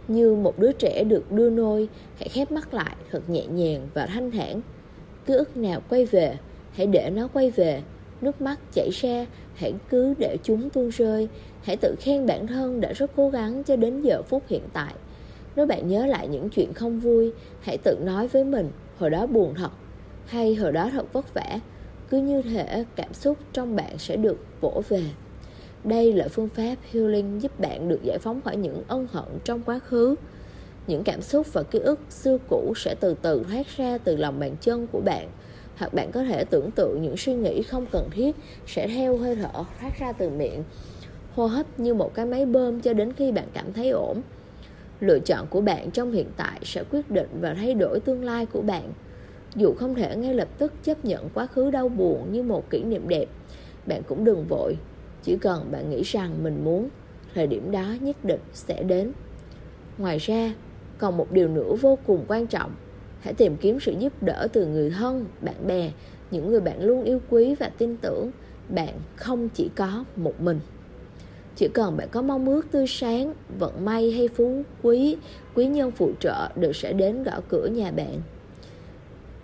Như 0.09 0.35
một 0.35 0.59
đứa 0.59 0.73
trẻ 0.73 1.05
được 1.05 1.33
đưa 1.33 1.51
nôi, 1.51 1.89
hãy 2.19 2.29
khép 2.29 2.53
mắt 2.53 2.75
lại 2.75 2.97
thật 3.11 3.31
nhẹ 3.31 3.47
nhàng 3.47 3.89
và 3.95 4.07
thanh 4.07 4.31
thản. 4.31 4.61
Ký 5.27 5.35
ức 5.35 5.57
nào 5.57 5.83
quay 5.89 6.05
về, 6.05 6.37
hãy 6.73 6.87
để 6.87 7.11
nó 7.11 7.29
quay 7.29 7.51
về. 7.51 7.83
Nước 8.21 8.41
mắt 8.41 8.59
chảy 8.73 8.91
ra, 8.93 9.27
hãy 9.55 9.75
cứ 9.91 10.15
để 10.19 10.37
chúng 10.43 10.71
tuôn 10.71 10.89
rơi. 10.89 11.29
Hãy 11.63 11.77
tự 11.77 11.95
khen 12.01 12.27
bản 12.27 12.47
thân 12.47 12.81
đã 12.81 12.93
rất 12.93 13.11
cố 13.17 13.31
gắng 13.31 13.65
cho 13.65 13.77
đến 13.77 14.03
giờ 14.03 14.23
phút 14.23 14.43
hiện 14.49 14.63
tại. 14.73 14.95
Nếu 15.57 15.67
bạn 15.67 15.89
nhớ 15.89 16.07
lại 16.07 16.29
những 16.29 16.49
chuyện 16.51 16.73
không 16.73 17.01
vui, 17.01 17.33
hãy 17.61 17.79
tự 17.79 17.97
nói 18.05 18.29
với 18.29 18.45
mình 18.45 18.71
hồi 19.01 19.11
đó 19.11 19.27
buồn 19.27 19.55
thật, 19.55 19.71
hay 20.27 20.55
hồi 20.55 20.73
đó 20.73 20.91
thật 20.93 21.13
vất 21.13 21.35
vả, 21.35 21.59
cứ 22.11 22.19
như 22.19 22.43
thể 22.43 22.85
cảm 22.97 23.15
xúc 23.15 23.39
trong 23.53 23.77
bạn 23.77 23.99
sẽ 23.99 24.17
được 24.17 24.39
vỗ 24.61 24.83
về. 24.89 25.03
Đây 25.85 26.13
là 26.13 26.29
phương 26.29 26.49
pháp 26.49 26.75
healing 26.93 27.43
giúp 27.43 27.61
bạn 27.61 27.89
được 27.89 28.03
giải 28.03 28.19
phóng 28.19 28.41
khỏi 28.41 28.57
những 28.57 28.83
ân 28.89 29.07
hận 29.13 29.25
trong 29.45 29.63
quá 29.63 29.79
khứ. 29.79 30.15
Những 30.87 31.05
cảm 31.05 31.23
xúc 31.23 31.53
và 31.53 31.63
ký 31.63 31.79
ức 31.79 32.01
xưa 32.11 32.39
cũ 32.49 32.73
sẽ 32.77 32.95
từ 33.01 33.15
từ 33.23 33.43
thoát 33.51 33.67
ra 33.77 33.99
từ 33.99 34.17
lòng 34.17 34.41
bàn 34.41 34.57
chân 34.61 34.87
của 34.93 35.01
bạn, 35.01 35.29
hoặc 35.77 35.95
bạn 35.95 36.11
có 36.13 36.23
thể 36.23 36.45
tưởng 36.45 36.71
tượng 36.71 37.03
những 37.03 37.17
suy 37.17 37.35
nghĩ 37.35 37.63
không 37.63 37.87
cần 37.93 38.11
thiết 38.11 38.37
sẽ 38.67 38.89
theo 38.89 39.17
hơi 39.17 39.37
thở 39.37 39.65
thoát 39.81 39.99
ra 39.99 40.13
từ 40.13 40.31
miệng, 40.31 40.65
hô 41.35 41.47
hấp 41.47 41.81
như 41.81 41.95
một 41.95 42.15
cái 42.15 42.27
máy 42.27 42.47
bơm 42.47 42.81
cho 42.81 42.93
đến 42.93 43.13
khi 43.13 43.33
bạn 43.33 43.47
cảm 43.53 43.73
thấy 43.73 43.91
ổn 43.91 44.23
lựa 45.01 45.19
chọn 45.19 45.47
của 45.51 45.61
bạn 45.61 45.91
trong 45.91 46.13
hiện 46.13 46.27
tại 46.37 46.61
sẽ 46.63 46.85
quyết 46.91 47.11
định 47.11 47.29
và 47.41 47.55
thay 47.55 47.75
đổi 47.75 48.01
tương 48.01 48.25
lai 48.25 48.47
của 48.47 48.63
bạn. 48.63 48.93
Dù 49.57 49.75
không 49.75 49.95
thể 49.95 50.17
ngay 50.17 50.35
lập 50.35 50.49
tức 50.59 50.73
chấp 50.83 51.05
nhận 51.05 51.29
quá 51.35 51.47
khứ 51.47 51.71
đau 51.71 51.89
buồn 51.89 52.33
như 52.33 52.43
một 52.43 52.71
kỷ 52.71 52.85
niệm 52.85 53.09
đẹp, 53.09 53.29
bạn 53.87 54.03
cũng 54.09 54.25
đừng 54.25 54.45
vội. 54.49 54.77
Chỉ 55.23 55.37
cần 55.37 55.69
bạn 55.73 55.91
nghĩ 55.91 56.03
rằng 56.03 56.43
mình 56.43 56.65
muốn, 56.65 56.89
thời 57.35 57.47
điểm 57.47 57.71
đó 57.71 57.95
nhất 58.01 58.25
định 58.25 58.41
sẽ 58.53 58.83
đến. 58.83 59.13
Ngoài 59.99 60.19
ra, 60.19 60.55
còn 60.99 61.17
một 61.17 61.33
điều 61.33 61.49
nữa 61.49 61.75
vô 61.81 61.99
cùng 62.07 62.25
quan 62.29 62.47
trọng. 62.47 62.71
Hãy 63.21 63.35
tìm 63.35 63.57
kiếm 63.57 63.81
sự 63.81 63.95
giúp 63.99 64.13
đỡ 64.23 64.49
từ 64.53 64.67
người 64.67 64.91
thân, 64.91 65.25
bạn 65.41 65.67
bè, 65.67 65.91
những 66.31 66.51
người 66.51 66.61
bạn 66.61 66.83
luôn 66.83 67.05
yêu 67.05 67.21
quý 67.31 67.55
và 67.55 67.71
tin 67.79 67.97
tưởng. 67.97 68.31
Bạn 68.69 68.95
không 69.17 69.49
chỉ 69.49 69.71
có 69.77 70.05
một 70.17 70.41
mình 70.41 70.61
chỉ 71.61 71.69
cần 71.69 71.97
bạn 71.97 72.09
có 72.11 72.23
mong 72.23 72.47
ước 72.47 72.63
tươi 72.71 72.87
sáng, 72.87 73.35
vận 73.59 73.85
may 73.85 74.13
hay 74.13 74.29
phú 74.29 74.63
quý 74.83 75.17
quý 75.55 75.67
nhân 75.67 75.91
phụ 75.91 76.13
trợ 76.21 76.49
đều 76.57 76.73
sẽ 76.73 76.93
đến 76.93 77.23
gõ 77.23 77.41
cửa 77.49 77.67
nhà 77.67 77.91
bạn. 77.91 78.21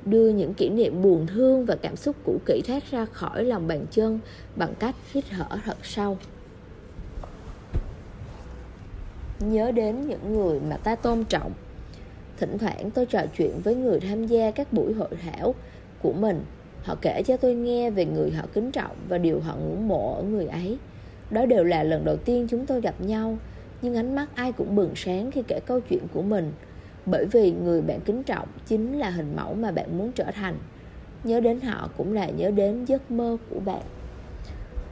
Đưa 0.05 0.29
những 0.29 0.55
kỷ 0.55 0.69
niệm 0.69 1.03
buồn 1.03 1.27
thương 1.27 1.65
và 1.65 1.77
cảm 1.83 1.97
xúc 1.97 2.17
cũ 2.25 2.39
kỹ 2.47 2.63
thoát 2.67 2.91
ra 2.91 3.05
khỏi 3.05 3.45
lòng 3.45 3.67
bàn 3.67 3.87
chân 3.91 4.21
bằng 4.57 4.75
cách 4.79 4.95
hít 5.13 5.25
thở 5.31 5.45
thật 5.65 5.77
sâu. 5.83 6.19
Nhớ 9.41 9.71
đến 9.71 10.09
những 10.09 10.33
người 10.33 10.61
mà 10.61 10.77
ta 10.77 10.95
tôn 10.95 11.25
trọng. 11.25 11.53
Thỉnh 12.37 12.59
thoảng 12.59 12.91
tôi 12.91 13.07
trò 13.07 13.21
chuyện 13.39 13.61
với 13.65 13.75
người 13.75 14.01
tham 14.01 14.27
gia 14.27 14.51
các 14.51 14.73
buổi 14.73 14.93
hội 14.93 15.11
thảo 15.23 15.55
của 16.03 16.13
mình. 16.13 16.45
Họ 16.83 16.95
kể 17.01 17.23
cho 17.27 17.37
tôi 17.37 17.55
nghe 17.55 17.91
về 17.91 18.05
người 18.05 18.31
họ 18.31 18.45
kính 18.53 18.73
trọng 18.73 18.97
và 19.09 19.19
điều 19.19 19.41
họ 19.41 19.57
ngưỡng 19.57 19.89
mộ 19.89 20.15
ở 20.17 20.23
người 20.23 20.47
ấy 20.47 20.79
đó 21.31 21.47
đều 21.47 21.65
là 21.65 21.83
lần 21.83 22.05
đầu 22.05 22.17
tiên 22.17 22.47
chúng 22.51 22.67
tôi 22.67 22.81
gặp 22.81 22.95
nhau 23.01 23.39
nhưng 23.83 23.95
ánh 23.95 24.15
mắt 24.15 24.29
ai 24.35 24.53
cũng 24.53 24.77
bừng 24.77 24.93
sáng 24.97 25.31
khi 25.31 25.43
kể 25.49 25.61
câu 25.67 25.81
chuyện 25.81 26.03
của 26.15 26.23
mình. 26.23 26.53
Bởi 27.07 27.27
vì 27.33 27.53
người 27.53 27.83
bạn 27.83 28.01
kính 28.01 28.23
trọng 28.23 28.49
chính 28.67 28.99
là 28.99 29.11
hình 29.11 29.37
mẫu 29.37 29.55
mà 29.55 29.71
bạn 29.71 29.99
muốn 29.99 30.13
trở 30.13 30.25
thành. 30.25 30.59
Nhớ 31.25 31.41
đến 31.41 31.61
họ 31.61 31.91
cũng 31.97 32.13
là 32.13 32.27
nhớ 32.31 32.51
đến 32.51 32.85
giấc 32.85 33.11
mơ 33.11 33.37
của 33.51 33.61
bạn. 33.61 33.83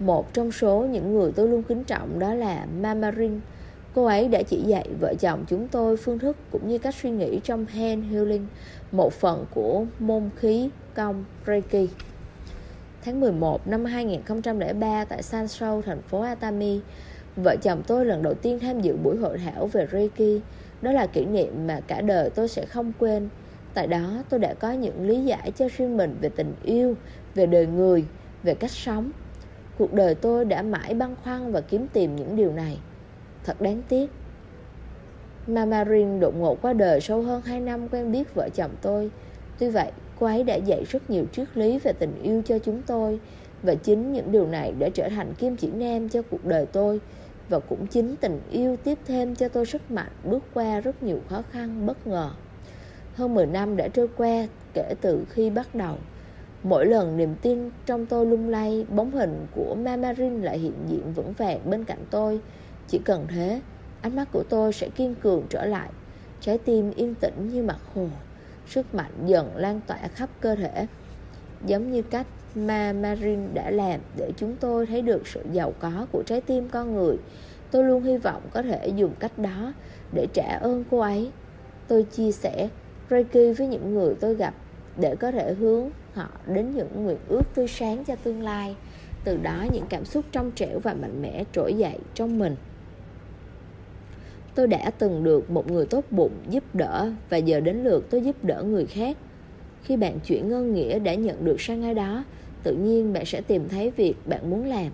Một 0.01 0.35
trong 0.35 0.53
số 0.53 0.87
những 0.91 1.13
người 1.13 1.33
tôi 1.33 1.49
luôn 1.49 1.63
kính 1.63 1.85
trọng 1.85 2.19
đó 2.19 2.35
là 2.35 2.67
Mamarin. 2.81 3.41
Cô 3.95 4.05
ấy 4.05 4.29
đã 4.29 4.43
chỉ 4.43 4.63
dạy 4.63 4.89
vợ 5.01 5.15
chồng 5.21 5.45
chúng 5.49 5.69
tôi 5.69 5.97
phương 5.97 6.19
thức 6.19 6.37
cũng 6.51 6.69
như 6.69 6.79
cách 6.79 6.95
suy 6.95 7.11
nghĩ 7.11 7.41
trong 7.45 7.67
hand 7.67 8.05
healing, 8.11 8.47
một 8.93 9.13
phần 9.13 9.47
của 9.55 9.85
môn 9.99 10.31
khí 10.37 10.71
công 10.95 11.25
Reiki. 11.47 11.91
Tháng 13.05 13.21
11 13.21 13.67
năm 13.67 13.85
2003 13.85 15.05
tại 15.05 15.23
Sansou, 15.23 15.83
thành 15.83 16.03
phố 16.03 16.21
Atami, 16.21 16.81
vợ 17.37 17.57
chồng 17.63 17.83
tôi 17.87 18.07
lần 18.07 18.23
đầu 18.23 18.35
tiên 18.35 18.59
tham 18.59 18.81
dự 18.81 18.97
buổi 18.97 19.17
hội 19.17 19.39
thảo 19.39 19.67
về 19.67 19.87
Reiki. 19.93 20.43
Đó 20.83 20.93
là 20.93 21.07
kỷ 21.07 21.25
niệm 21.25 21.67
mà 21.67 21.81
cả 21.87 22.01
đời 22.01 22.31
tôi 22.31 22.49
sẽ 22.49 22.67
không 22.67 22.93
quên. 22.99 23.29
Tại 23.75 23.87
đó 23.87 24.23
tôi 24.29 24.41
đã 24.41 24.55
có 24.55 24.73
những 24.73 25.07
lý 25.07 25.25
giải 25.25 25.53
cho 25.57 25.69
riêng 25.77 25.97
mình 25.97 26.17
về 26.21 26.29
tình 26.29 26.55
yêu, 26.63 26.97
về 27.35 27.47
đời 27.47 27.67
người, 27.67 28.05
về 28.43 28.55
cách 28.55 28.71
sống. 28.71 29.11
Cuộc 29.79 29.93
đời 29.93 30.15
tôi 30.15 30.45
đã 30.45 30.63
mãi 30.63 30.95
băn 30.95 31.15
khoăn 31.25 31.53
và 31.53 31.61
kiếm 31.61 31.87
tìm 31.93 32.17
những 32.17 32.37
điều 32.37 32.53
này. 32.53 32.79
Thật 33.45 33.61
đáng 33.61 33.83
tiếc 33.89 34.11
Mama 35.47 35.85
Rin 35.85 36.21
đột 36.21 36.37
ngột 36.37 36.63
qua 36.63 36.73
đời 36.73 37.01
sau 37.01 37.23
hơn 37.23 37.43
2 37.45 37.61
năm 37.61 37.89
quen 37.89 38.13
biết 38.13 38.35
vợ 38.35 38.49
chồng 38.55 38.71
tôi 38.83 39.11
Tuy 39.59 39.69
vậy, 39.69 39.91
cô 40.19 40.27
ấy 40.27 40.43
đã 40.43 40.55
dạy 40.55 40.85
rất 40.85 41.11
nhiều 41.11 41.25
triết 41.33 41.49
lý 41.55 41.79
về 41.79 41.93
tình 41.93 42.23
yêu 42.23 42.43
cho 42.47 42.59
chúng 42.59 42.83
tôi. 42.87 43.21
Và 43.63 43.75
chính 43.75 44.13
những 44.13 44.33
điều 44.33 44.47
này 44.47 44.73
đã 44.79 44.89
trở 44.95 45.09
thành 45.09 45.35
kim 45.35 45.57
chỉ 45.57 45.71
nam 45.71 46.09
cho 46.09 46.23
cuộc 46.23 46.45
đời 46.45 46.67
tôi. 46.67 47.01
Và 47.49 47.59
cũng 47.59 47.87
chính 47.87 48.17
tình 48.17 48.41
yêu 48.51 48.77
tiếp 48.77 48.99
thêm 49.07 49.35
cho 49.35 49.49
tôi 49.49 49.67
sức 49.67 49.91
mạnh, 49.91 50.11
bước 50.25 50.43
qua 50.55 50.81
rất 50.81 51.03
nhiều 51.03 51.21
khó 51.29 51.43
khăn, 51.51 51.87
bất 51.87 52.07
ngờ. 52.07 52.31
Hơn 53.15 53.35
10 53.35 53.47
năm 53.47 53.77
đã 53.77 53.89
trôi 53.89 54.09
qua 54.17 54.47
kể 54.75 54.95
từ 55.01 55.25
khi 55.31 55.51
bắt 55.51 55.75
đầu. 55.75 55.97
Mỗi 56.63 56.87
lần 56.87 57.17
niềm 57.17 57.35
tin 57.43 57.71
trong 57.87 58.07
tôi 58.07 58.27
lung 58.27 58.49
lay, 58.49 58.87
Bóng 58.89 59.11
hình 59.11 59.47
của 59.55 59.77
Mamarin 59.85 60.43
lại 60.43 60.59
hiện 60.59 60.75
diện 60.89 61.13
vững 61.15 61.33
vàng 61.33 61.71
bên 61.71 61.85
cạnh 61.85 62.05
tôi. 62.11 62.41
Chỉ 62.89 62.99
cần 63.05 63.27
thế, 63.29 63.61
Ánh 64.05 64.17
mắt 64.17 64.29
của 64.33 64.45
tôi 64.49 64.73
sẽ 64.73 64.89
kiên 64.89 65.15
cường 65.15 65.43
trở 65.49 65.65
lại. 65.65 65.91
Trái 66.41 66.59
tim 66.59 66.91
yên 66.97 67.15
tĩnh 67.15 67.49
như 67.53 67.63
mặt 67.63 67.79
hồ. 67.95 68.07
Sức 68.67 68.95
mạnh 68.95 69.13
dần 69.27 69.57
lan 69.57 69.81
tỏa 69.87 70.09
khắp 70.15 70.31
cơ 70.41 70.55
thể, 70.55 70.87
Giống 71.67 71.93
như 71.93 72.03
cách 72.03 72.27
mà 72.55 72.93
Marin 72.93 73.55
đã 73.55 73.71
làm 73.71 74.01
Để 74.17 74.33
chúng 74.37 74.57
tôi 74.61 74.87
thấy 74.87 75.03
được 75.03 75.27
sự 75.27 75.43
giàu 75.53 75.73
có 75.79 76.07
của 76.13 76.23
trái 76.27 76.41
tim 76.41 76.69
con 76.69 76.95
người. 76.95 77.17
Tôi 77.71 77.85
luôn 77.85 78.03
hy 78.03 78.17
vọng 78.17 78.43
có 78.53 78.63
thể 78.63 78.89
dùng 78.89 79.15
cách 79.19 79.39
đó 79.39 79.73
Để 80.13 80.27
trả 80.33 80.59
ơn 80.61 80.85
cô 80.91 80.99
ấy. 80.99 81.31
Tôi 81.89 82.03
chia 82.03 82.33
sẻ 82.33 82.69
Reiki 83.11 83.59
với 83.59 83.67
những 83.67 83.95
người 83.95 84.15
tôi 84.21 84.35
gặp 84.35 84.55
Để 84.97 85.17
có 85.17 85.31
thể 85.31 85.55
hướng 85.55 85.91
họ 86.15 86.29
đến 86.47 86.71
những 86.75 87.05
nguyện 87.05 87.19
ước 87.29 87.43
tươi 87.55 87.69
sáng 87.69 88.05
cho 88.05 88.17
tương 88.17 88.43
lai. 88.43 88.77
Từ 89.25 89.37
đó, 89.37 89.65
những 89.73 89.87
cảm 89.89 90.05
xúc 90.05 90.25
trong 90.33 90.51
trẻo 90.55 90.79
và 90.79 90.95
mạnh 90.95 91.23
mẽ 91.23 91.45
trỗi 91.53 91.75
dậy 91.75 91.99
trong 92.15 92.39
mình. 92.39 92.57
Tôi 94.55 94.67
đã 94.67 94.91
từng 94.99 95.25
được 95.25 95.51
một 95.51 95.71
người 95.71 95.87
tốt 95.87 96.05
bụng 96.11 96.33
giúp 96.51 96.65
đỡ 96.75 97.13
và 97.31 97.37
giờ 97.37 97.61
đến 97.61 97.85
lượt 97.85 98.07
tôi 98.11 98.21
giúp 98.21 98.37
đỡ 98.45 98.63
người 98.63 98.87
khác. 98.87 99.17
Khi 99.83 99.97
bạn 99.97 100.21
chuyển 100.21 100.49
ngân 100.49 100.75
nghĩa 100.75 100.99
đã 100.99 101.15
nhận 101.15 101.45
được 101.45 101.61
sang 101.61 101.83
ai 101.83 101.95
đó, 101.95 102.25
tự 102.63 102.75
nhiên 102.77 103.13
bạn 103.13 103.25
sẽ 103.25 103.41
tìm 103.41 103.69
thấy 103.69 103.91
việc 103.91 104.15
bạn 104.27 104.51
muốn 104.51 104.67
làm. 104.67 104.93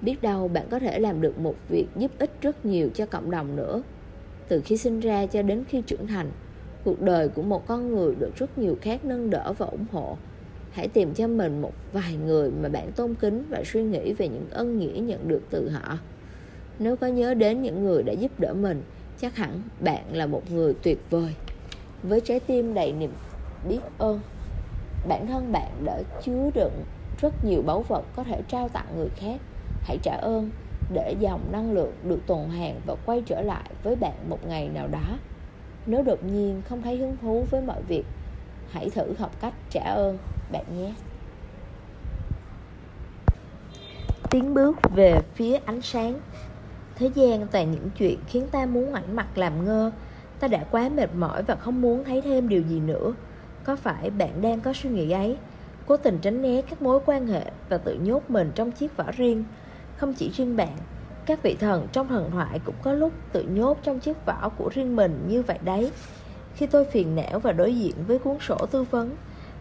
Biết 0.00 0.22
đâu 0.22 0.48
bạn 0.48 0.66
có 0.70 0.78
thể 0.78 0.98
làm 0.98 1.20
được 1.20 1.38
một 1.38 1.54
việc 1.68 1.86
giúp 1.96 2.10
ích 2.18 2.30
rất 2.40 2.66
nhiều 2.66 2.90
cho 2.94 3.06
cộng 3.06 3.30
đồng 3.30 3.56
nữa. 3.56 3.82
Từ 4.48 4.60
khi 4.64 4.76
sinh 4.76 5.00
ra 5.00 5.26
cho 5.26 5.42
đến 5.42 5.64
khi 5.68 5.82
trưởng 5.86 6.06
thành, 6.06 6.30
cuộc 6.84 7.02
đời 7.02 7.28
của 7.28 7.42
một 7.42 7.66
con 7.66 7.94
người 7.94 8.14
được 8.14 8.36
rất 8.36 8.58
nhiều 8.58 8.76
khác 8.80 9.04
nâng 9.04 9.30
đỡ 9.30 9.52
và 9.58 9.66
ủng 9.66 9.86
hộ. 9.92 10.16
Hãy 10.70 10.88
tìm 10.88 11.14
cho 11.14 11.28
mình 11.28 11.62
một 11.62 11.72
vài 11.92 12.16
người 12.26 12.50
mà 12.50 12.68
bạn 12.68 12.92
tôn 12.92 13.14
kính 13.14 13.44
và 13.50 13.62
suy 13.64 13.82
nghĩ 13.82 14.12
về 14.12 14.28
những 14.28 14.46
ân 14.50 14.78
nghĩa 14.78 15.00
nhận 15.00 15.28
được 15.28 15.42
từ 15.50 15.68
họ. 15.68 15.98
Nếu 16.78 16.96
có 16.96 17.06
nhớ 17.06 17.34
đến 17.34 17.62
những 17.62 17.84
người 17.84 18.02
đã 18.02 18.12
giúp 18.12 18.40
đỡ 18.40 18.54
mình, 18.54 18.82
chắc 19.20 19.36
hẳn 19.36 19.62
bạn 19.80 20.04
là 20.12 20.26
một 20.26 20.50
người 20.50 20.74
tuyệt 20.82 20.98
vời. 21.10 21.34
Với 22.02 22.20
trái 22.20 22.40
tim 22.40 22.74
đầy 22.74 22.92
niềm 22.92 23.12
biết 23.68 23.80
ơn, 23.98 24.20
bản 25.08 25.26
thân 25.26 25.52
bạn 25.52 25.84
đã 25.84 26.02
chứa 26.22 26.50
đựng 26.54 26.84
rất 27.20 27.44
nhiều 27.44 27.62
báu 27.62 27.82
vật 27.82 28.04
có 28.16 28.24
thể 28.24 28.42
trao 28.48 28.68
tặng 28.68 28.86
người 28.96 29.08
khác. 29.16 29.40
Hãy 29.82 29.98
trả 30.02 30.16
ơn 30.16 30.50
để 30.92 31.14
dòng 31.20 31.52
năng 31.52 31.72
lượng 31.72 31.92
được 32.04 32.18
tuần 32.26 32.48
hoàn 32.48 32.80
và 32.86 32.94
quay 33.06 33.22
trở 33.26 33.42
lại 33.42 33.70
với 33.82 33.96
bạn 33.96 34.14
một 34.28 34.38
ngày 34.48 34.68
nào 34.68 34.88
đó. 34.88 35.18
Nếu 35.86 36.02
đột 36.02 36.24
nhiên 36.24 36.62
không 36.68 36.82
thấy 36.82 36.96
hứng 36.96 37.16
thú 37.22 37.46
với 37.50 37.62
mọi 37.62 37.82
việc, 37.82 38.04
hãy 38.70 38.90
thử 38.90 39.14
học 39.18 39.30
cách 39.40 39.54
trả 39.70 39.84
ơn 39.84 40.18
bạn 40.52 40.64
nhé. 40.78 40.92
Tiến 44.30 44.54
bước 44.54 44.76
về 44.94 45.20
phía 45.34 45.58
ánh 45.64 45.80
sáng. 45.82 46.20
Thế 46.98 47.10
gian 47.14 47.46
toàn 47.46 47.70
những 47.70 47.90
chuyện 47.98 48.18
khiến 48.26 48.46
ta 48.50 48.66
muốn 48.66 48.90
ngoảnh 48.90 49.16
mặt 49.16 49.38
làm 49.38 49.64
ngơ. 49.64 49.90
Ta 50.40 50.48
đã 50.48 50.64
quá 50.70 50.88
mệt 50.88 51.14
mỏi 51.14 51.42
và 51.42 51.54
không 51.54 51.82
muốn 51.82 52.04
thấy 52.04 52.22
thêm 52.22 52.48
điều 52.48 52.62
gì 52.62 52.80
nữa. 52.80 53.14
Có 53.64 53.76
phải 53.76 54.10
bạn 54.10 54.40
đang 54.40 54.60
có 54.60 54.72
suy 54.72 54.90
nghĩ 54.90 55.10
ấy? 55.10 55.36
Cố 55.86 55.96
tình 55.96 56.18
tránh 56.22 56.42
né 56.42 56.62
các 56.62 56.82
mối 56.82 57.00
quan 57.06 57.26
hệ 57.26 57.42
Và 57.68 57.78
tự 57.78 57.94
nhốt 57.94 58.30
mình 58.30 58.50
trong 58.54 58.70
chiếc 58.70 58.96
vỏ 58.96 59.04
riêng. 59.16 59.44
Không 59.96 60.14
chỉ 60.14 60.30
riêng 60.30 60.56
bạn, 60.56 60.76
Các 61.26 61.42
vị 61.42 61.56
thần 61.60 61.86
trong 61.92 62.08
thần 62.08 62.30
thoại 62.30 62.60
cũng 62.64 62.74
có 62.82 62.92
lúc 62.92 63.12
tự 63.32 63.42
nhốt 63.42 63.78
trong 63.82 64.00
chiếc 64.00 64.26
vỏ 64.26 64.50
của 64.58 64.70
riêng 64.74 64.96
mình 64.96 65.24
như 65.28 65.42
vậy 65.42 65.58
đấy. 65.64 65.90
Khi 66.54 66.66
tôi 66.66 66.84
phiền 66.84 67.16
não 67.16 67.38
và 67.38 67.52
đối 67.52 67.74
diện 67.74 67.94
với 68.06 68.18
cuốn 68.18 68.36
sổ 68.40 68.56
tư 68.70 68.82
vấn, 68.82 69.16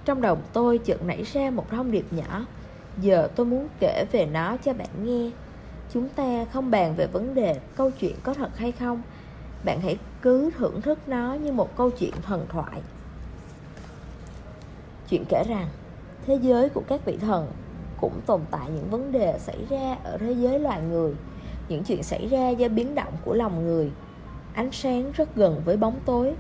Trong 0.06 0.22
đầu 0.22 0.38
tôi 0.54 0.78
chợt 0.78 1.04
nảy 1.04 1.24
ra 1.24 1.50
một 1.50 1.70
thông 1.70 1.92
điệp 1.92 2.06
nhỏ. 2.12 2.46
Giờ 2.98 3.30
tôi 3.36 3.46
muốn 3.46 3.68
kể 3.80 4.06
về 4.12 4.26
nó 4.26 4.58
cho 4.58 4.74
bạn 4.74 4.90
nghe. 5.04 5.32
Chúng 5.94 6.10
ta 6.10 6.46
không 6.54 6.72
bàn 6.72 6.96
về 6.96 7.08
vấn 7.08 7.36
đề 7.36 7.60
câu 7.76 7.92
chuyện 7.92 8.16
có 8.24 8.34
thật 8.34 8.58
hay 8.58 8.72
không. 8.72 9.02
Bạn 9.66 9.82
hãy 9.82 9.98
cứ 10.22 10.50
thưởng 10.58 10.82
thức 10.82 11.00
nó 11.08 11.34
như 11.34 11.52
một 11.52 11.78
câu 11.78 11.90
chuyện 11.90 12.14
thần 12.22 12.46
thoại. 12.50 12.82
Chuyện 15.10 15.26
kể 15.30 15.44
rằng 15.48 15.68
Thế 16.26 16.40
giới 16.42 16.70
của 16.70 16.82
các 16.88 17.06
vị 17.06 17.18
thần 17.18 17.52
cũng 18.02 18.22
tồn 18.26 18.42
tại 18.52 18.70
những 18.76 18.90
vấn 18.90 19.12
đề 19.12 19.40
xảy 19.40 19.66
ra 19.70 19.98
ở 20.04 20.18
thế 20.18 20.32
giới 20.32 20.60
loài 20.60 20.82
người. 20.82 21.14
Những 21.70 21.84
chuyện 21.84 22.04
xảy 22.04 22.28
ra 22.28 22.50
do 22.50 22.68
biến 22.68 22.96
động 22.96 23.14
của 23.26 23.34
lòng 23.34 23.66
người. 23.66 23.92
Ánh 24.54 24.72
sáng 24.72 25.12
rất 25.12 25.36
gần 25.36 25.62
với 25.66 25.78
bóng 25.78 26.00
tối 26.06 26.36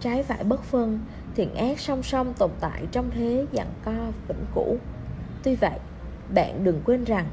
Trái 0.00 0.22
phải 0.22 0.44
bất 0.44 0.62
phân 0.62 1.00
Thiện 1.34 1.54
ác 1.54 1.80
song 1.80 2.02
song 2.02 2.34
tồn 2.34 2.50
tại 2.60 2.86
trong 2.92 3.10
thế 3.10 3.46
dặn 3.52 3.66
co 3.84 3.92
vĩnh 4.28 4.44
cửu. 4.54 4.76
Tuy 5.42 5.56
vậy, 5.56 5.78
bạn 6.34 6.64
đừng 6.64 6.80
quên 6.84 7.04
rằng 7.04 7.26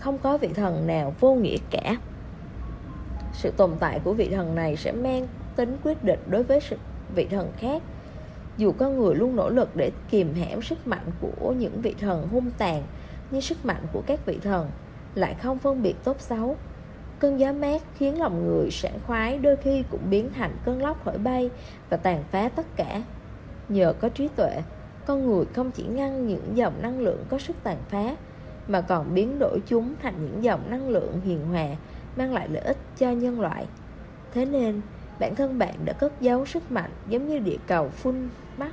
không 0.00 0.18
có 0.18 0.38
vị 0.38 0.48
thần 0.54 0.86
nào 0.86 1.14
vô 1.20 1.34
nghĩa 1.34 1.56
cả. 1.70 1.96
Sự 3.32 3.50
tồn 3.56 3.70
tại 3.80 4.00
của 4.04 4.12
vị 4.12 4.28
thần 4.28 4.54
này 4.54 4.76
sẽ 4.76 4.92
mang 4.92 5.26
tính 5.56 5.76
quyết 5.84 6.04
định 6.04 6.20
đối 6.30 6.42
với 6.42 6.60
sự 6.60 6.76
vị 7.14 7.26
thần 7.30 7.52
khác. 7.58 7.82
Dù 8.56 8.72
con 8.72 8.98
người 8.98 9.14
luôn 9.14 9.36
nỗ 9.36 9.48
lực 9.48 9.76
để 9.76 9.90
kìm 10.10 10.34
hãm 10.34 10.62
sức 10.62 10.86
mạnh 10.86 11.10
của 11.20 11.52
những 11.58 11.80
vị 11.80 11.94
thần 12.00 12.28
hung 12.28 12.50
tàn, 12.58 12.82
nhưng 13.30 13.40
sức 13.40 13.64
mạnh 13.64 13.82
của 13.92 14.02
các 14.06 14.26
vị 14.26 14.38
thần 14.42 14.70
lại 15.14 15.34
không 15.42 15.58
phân 15.58 15.82
biệt 15.82 15.94
tốt 16.04 16.20
xấu. 16.20 16.56
Cơn 17.18 17.40
gió 17.40 17.52
mát 17.52 17.82
khiến 17.94 18.20
lòng 18.20 18.46
người 18.46 18.70
sảng 18.70 18.98
khoái, 19.06 19.38
đôi 19.38 19.56
khi 19.56 19.84
cũng 19.90 20.10
biến 20.10 20.30
thành 20.34 20.56
cơn 20.64 20.82
lốc 20.82 21.04
thổi 21.04 21.18
bay 21.18 21.50
và 21.90 21.96
tàn 21.96 22.24
phá 22.30 22.48
tất 22.48 22.66
cả. 22.76 23.02
Nhờ 23.68 23.92
có 24.00 24.08
trí 24.08 24.28
tuệ, 24.28 24.62
con 25.06 25.26
người 25.26 25.44
không 25.54 25.70
chỉ 25.70 25.84
ngăn 25.84 26.26
những 26.26 26.56
dòng 26.56 26.82
năng 26.82 26.98
lượng 26.98 27.24
có 27.28 27.38
sức 27.38 27.56
tàn 27.62 27.76
phá 27.88 28.16
mà 28.68 28.80
còn 28.80 29.14
biến 29.14 29.38
đổi 29.38 29.60
chúng 29.66 29.94
thành 30.02 30.14
những 30.20 30.44
dòng 30.44 30.70
năng 30.70 30.88
lượng 30.88 31.20
hiền 31.24 31.46
hòa 31.46 31.66
mang 32.16 32.32
lại 32.32 32.48
lợi 32.48 32.62
ích 32.62 32.76
cho 32.98 33.10
nhân 33.10 33.40
loại. 33.40 33.66
Thế 34.32 34.44
nên, 34.44 34.80
bản 35.20 35.34
thân 35.34 35.58
bạn 35.58 35.74
đã 35.84 35.92
cất 35.92 36.20
giấu 36.20 36.46
sức 36.46 36.72
mạnh 36.72 36.90
giống 37.08 37.28
như 37.28 37.38
địa 37.38 37.58
cầu 37.66 37.88
phun 37.88 38.28
mắt 38.56 38.72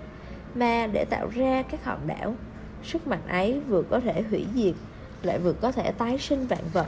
mà 0.55 0.87
để 0.87 1.05
tạo 1.05 1.27
ra 1.35 1.63
các 1.71 1.85
hòn 1.85 1.99
đảo. 2.07 2.35
Sức 2.83 3.07
mạnh 3.07 3.27
ấy 3.27 3.59
vừa 3.67 3.83
có 3.89 3.99
thể 3.99 4.21
hủy 4.29 4.45
diệt, 4.55 4.75
lại 5.23 5.39
vừa 5.39 5.53
có 5.53 5.71
thể 5.71 5.91
tái 5.91 6.17
sinh 6.17 6.47
vạn 6.47 6.63
vật. 6.73 6.87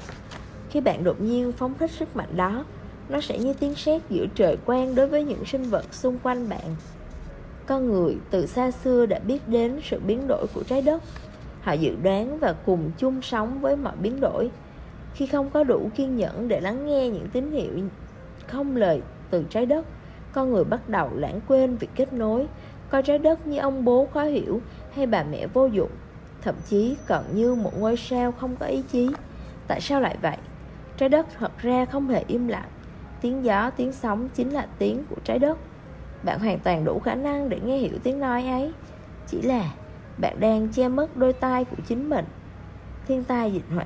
Khi 0.69 0.81
bạn 0.81 1.03
đột 1.03 1.21
nhiên 1.21 1.51
phóng 1.51 1.73
thích 1.73 1.91
sức 1.91 2.15
mạnh 2.15 2.37
đó, 2.37 2.65
nó 3.09 3.21
sẽ 3.21 3.39
như 3.39 3.53
tiếng 3.53 3.75
sét 3.75 4.01
giữa 4.09 4.25
trời 4.35 4.57
quang 4.65 4.95
đối 4.95 5.07
với 5.07 5.23
những 5.23 5.45
sinh 5.45 5.63
vật 5.63 5.93
xung 5.93 6.19
quanh 6.23 6.49
bạn. 6.49 6.75
Con 7.65 7.91
người 7.91 8.17
từ 8.29 8.45
xa 8.45 8.71
xưa 8.71 9.05
đã 9.05 9.19
biết 9.19 9.47
đến 9.47 9.79
sự 9.83 9.99
biến 10.07 10.27
đổi 10.27 10.45
của 10.53 10.63
trái 10.63 10.81
đất 10.81 11.03
Họ 11.65 11.73
dự 11.73 11.95
đoán 12.03 12.39
và 12.39 12.53
cùng 12.65 12.91
chung 12.97 13.21
sống 13.21 13.61
với 13.61 13.75
mọi 13.75 13.95
biến 14.01 14.19
đổi. 14.19 14.51
Khi 15.13 15.27
không 15.27 15.49
có 15.49 15.63
đủ 15.63 15.89
kiên 15.95 16.15
nhẫn 16.15 16.47
để 16.47 16.61
lắng 16.61 16.85
nghe 16.85 17.09
những 17.09 17.27
tín 17.29 17.51
hiệu 17.51 17.71
không 18.47 18.75
lời 18.75 19.01
từ 19.29 19.43
trái 19.49 19.65
đất 19.65 19.85
Con 20.31 20.51
người 20.51 20.63
bắt 20.63 20.89
đầu 20.89 21.09
lãng 21.15 21.39
quên 21.47 21.75
việc 21.77 21.89
kết 21.95 22.13
nối. 22.13 22.47
Coi 22.89 23.03
trái 23.03 23.19
đất 23.19 23.47
như 23.47 23.57
ông 23.57 23.85
bố 23.85 24.07
khó 24.13 24.23
hiểu 24.23 24.61
hay 24.95 25.05
bà 25.05 25.23
mẹ 25.23 25.47
vô 25.47 25.65
dụng 25.65 25.89
Thậm 26.41 26.55
chí 26.65 26.95
còn 27.07 27.23
như 27.35 27.55
một 27.55 27.79
ngôi 27.79 27.97
sao 27.97 28.31
không 28.31 28.55
có 28.55 28.65
ý 28.65 28.81
chí. 28.81 29.09
Tại 29.67 29.81
sao 29.81 30.01
lại 30.01 30.17
vậy? 30.21 30.37
Trái 30.97 31.09
đất 31.09 31.27
thật 31.37 31.51
ra 31.57 31.85
không 31.85 32.07
hề 32.07 32.23
im 32.27 32.47
lặng. 32.47 32.69
Tiếng 33.21 33.45
gió, 33.45 33.69
tiếng 33.69 33.91
sóng 33.91 34.29
chính 34.35 34.49
là 34.49 34.67
tiếng 34.77 35.03
của 35.09 35.17
trái 35.23 35.39
đất. 35.39 35.57
Bạn 36.23 36.39
hoàn 36.39 36.59
toàn 36.59 36.85
đủ 36.85 36.99
khả 36.99 37.15
năng 37.15 37.49
để 37.49 37.59
nghe 37.65 37.77
hiểu 37.77 37.97
tiếng 38.03 38.19
nói 38.19 38.47
ấy. 38.47 38.73
Chỉ 39.27 39.41
là 39.41 39.71
bạn 40.17 40.39
đang 40.39 40.67
che 40.67 40.87
mất 40.87 41.17
đôi 41.17 41.33
tai 41.33 41.65
của 41.65 41.77
chính 41.87 42.09
mình. 42.09 42.25
Thiên 43.07 43.23
tai, 43.23 43.53
dịch 43.53 43.65
họa, 43.75 43.85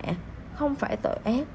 không 0.53 0.76
phải 0.76 0.97
tội 0.97 1.18
ác, 1.23 1.47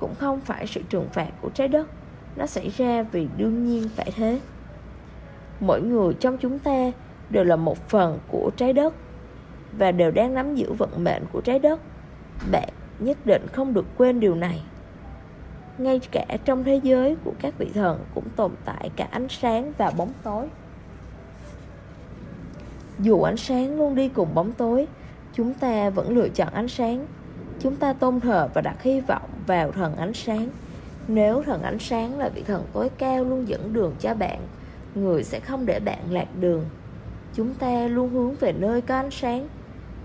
Cũng 0.00 0.14
không 0.14 0.40
phải 0.40 0.66
sự 0.66 0.82
trừng 0.88 1.08
phạt 1.12 1.28
của 1.40 1.50
trái 1.50 1.68
đất. 1.68 1.88
Nó 2.36 2.46
xảy 2.46 2.68
ra 2.68 3.02
vì 3.02 3.28
đương 3.36 3.64
nhiên 3.66 3.88
phải 3.96 4.12
thế. 4.16 4.40
Mỗi 5.60 5.82
người 5.82 6.14
trong 6.14 6.38
chúng 6.38 6.58
ta 6.58 6.92
đều 7.30 7.44
là 7.44 7.56
một 7.56 7.88
phần 7.88 8.18
của 8.28 8.50
trái 8.56 8.72
đất 8.72 8.94
Và 9.78 9.92
đều 9.92 10.10
đang 10.10 10.34
nắm 10.34 10.54
giữ 10.54 10.72
vận 10.72 11.04
mệnh 11.04 11.22
của 11.32 11.40
trái 11.40 11.58
đất. 11.58 11.80
Bạn 12.52 12.68
nhất 12.98 13.18
định 13.26 13.46
không 13.52 13.74
được 13.74 13.86
quên 13.96 14.20
điều 14.20 14.34
này. 14.34 14.62
Ngay 15.78 16.00
cả 16.10 16.26
trong 16.44 16.64
thế 16.64 16.80
giới 16.82 17.16
của 17.24 17.32
các 17.40 17.54
vị 17.58 17.70
thần 17.74 18.04
cũng 18.14 18.28
tồn 18.36 18.52
tại 18.64 18.90
cả 18.96 19.08
ánh 19.10 19.28
sáng 19.28 19.72
và 19.78 19.90
bóng 19.96 20.12
tối 20.22 20.48
dù 22.98 23.22
ánh 23.22 23.36
sáng 23.36 23.78
luôn 23.78 23.94
đi 23.94 24.08
cùng 24.08 24.34
bóng 24.34 24.52
tối, 24.52 24.86
Chúng 25.34 25.54
ta 25.54 25.90
vẫn 25.90 26.16
lựa 26.16 26.28
chọn 26.28 26.54
ánh 26.54 26.68
sáng. 26.68 27.06
Chúng 27.60 27.76
ta 27.76 27.92
tôn 27.92 28.20
thờ 28.20 28.48
và 28.54 28.60
đặt 28.60 28.82
hy 28.82 29.00
vọng 29.00 29.28
vào 29.46 29.72
thần 29.72 29.96
ánh 29.96 30.14
sáng. 30.14 30.48
Nếu 31.08 31.42
thần 31.42 31.62
ánh 31.62 31.78
sáng 31.78 32.18
là 32.18 32.28
vị 32.28 32.42
thần 32.42 32.64
tối 32.72 32.90
cao 32.98 33.24
luôn 33.24 33.48
dẫn 33.48 33.72
đường 33.72 33.94
cho 34.00 34.14
bạn, 34.14 34.38
Người 34.94 35.24
sẽ 35.24 35.40
không 35.40 35.66
để 35.66 35.80
bạn 35.80 35.98
lạc 36.10 36.28
đường. 36.40 36.64
Chúng 37.34 37.54
ta 37.54 37.88
luôn 37.88 38.10
hướng 38.10 38.34
về 38.34 38.52
nơi 38.52 38.80
có 38.80 38.94
ánh 38.94 39.10
sáng. 39.10 39.48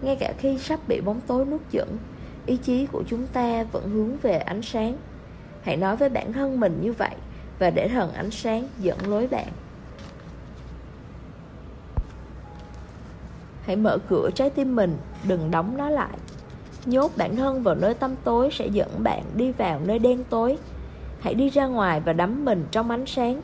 Ngay 0.02 0.16
cả 0.16 0.34
khi 0.38 0.58
sắp 0.58 0.80
bị 0.88 1.02
bóng 1.02 1.22
tối 1.28 1.46
nuốt 1.46 1.62
chửng, 1.72 1.98
Ý 2.46 2.58
chí 2.58 2.86
của 2.86 3.04
chúng 3.08 3.28
ta 3.28 3.64
vẫn 3.64 3.90
hướng 3.90 4.18
về 4.18 4.38
ánh 4.38 4.62
sáng. 4.62 4.98
Hãy 5.62 5.78
nói 5.78 5.96
với 5.96 6.10
bản 6.10 6.34
thân 6.34 6.60
mình 6.60 6.80
như 6.82 6.94
vậy 6.94 7.16
Và 7.60 7.70
để 7.70 7.88
thần 7.88 8.14
ánh 8.14 8.32
sáng 8.32 8.68
dẫn 8.80 8.98
lối 9.10 9.28
bạn. 9.28 9.48
Hãy 13.68 13.76
mở 13.76 13.98
cửa 14.10 14.30
trái 14.36 14.50
tim 14.50 14.76
mình, 14.76 14.98
đừng 15.28 15.52
đóng 15.52 15.78
nó 15.78 15.90
lại. 15.90 16.18
Nhốt 16.86 17.12
bản 17.18 17.36
thân 17.36 17.64
vào 17.64 17.76
nơi 17.76 17.94
tăm 17.94 18.16
tối 18.24 18.50
sẽ 18.52 18.68
dẫn 18.68 18.90
bạn 19.04 19.24
đi 19.36 19.52
vào 19.52 19.80
nơi 19.86 20.00
đen 20.00 20.24
tối. 20.30 20.58
Hãy 21.20 21.34
đi 21.34 21.50
ra 21.50 21.66
ngoài 21.68 22.00
và 22.00 22.14
đắm 22.14 22.46
mình 22.46 22.66
trong 22.72 22.90
ánh 22.90 23.06
sáng. 23.06 23.42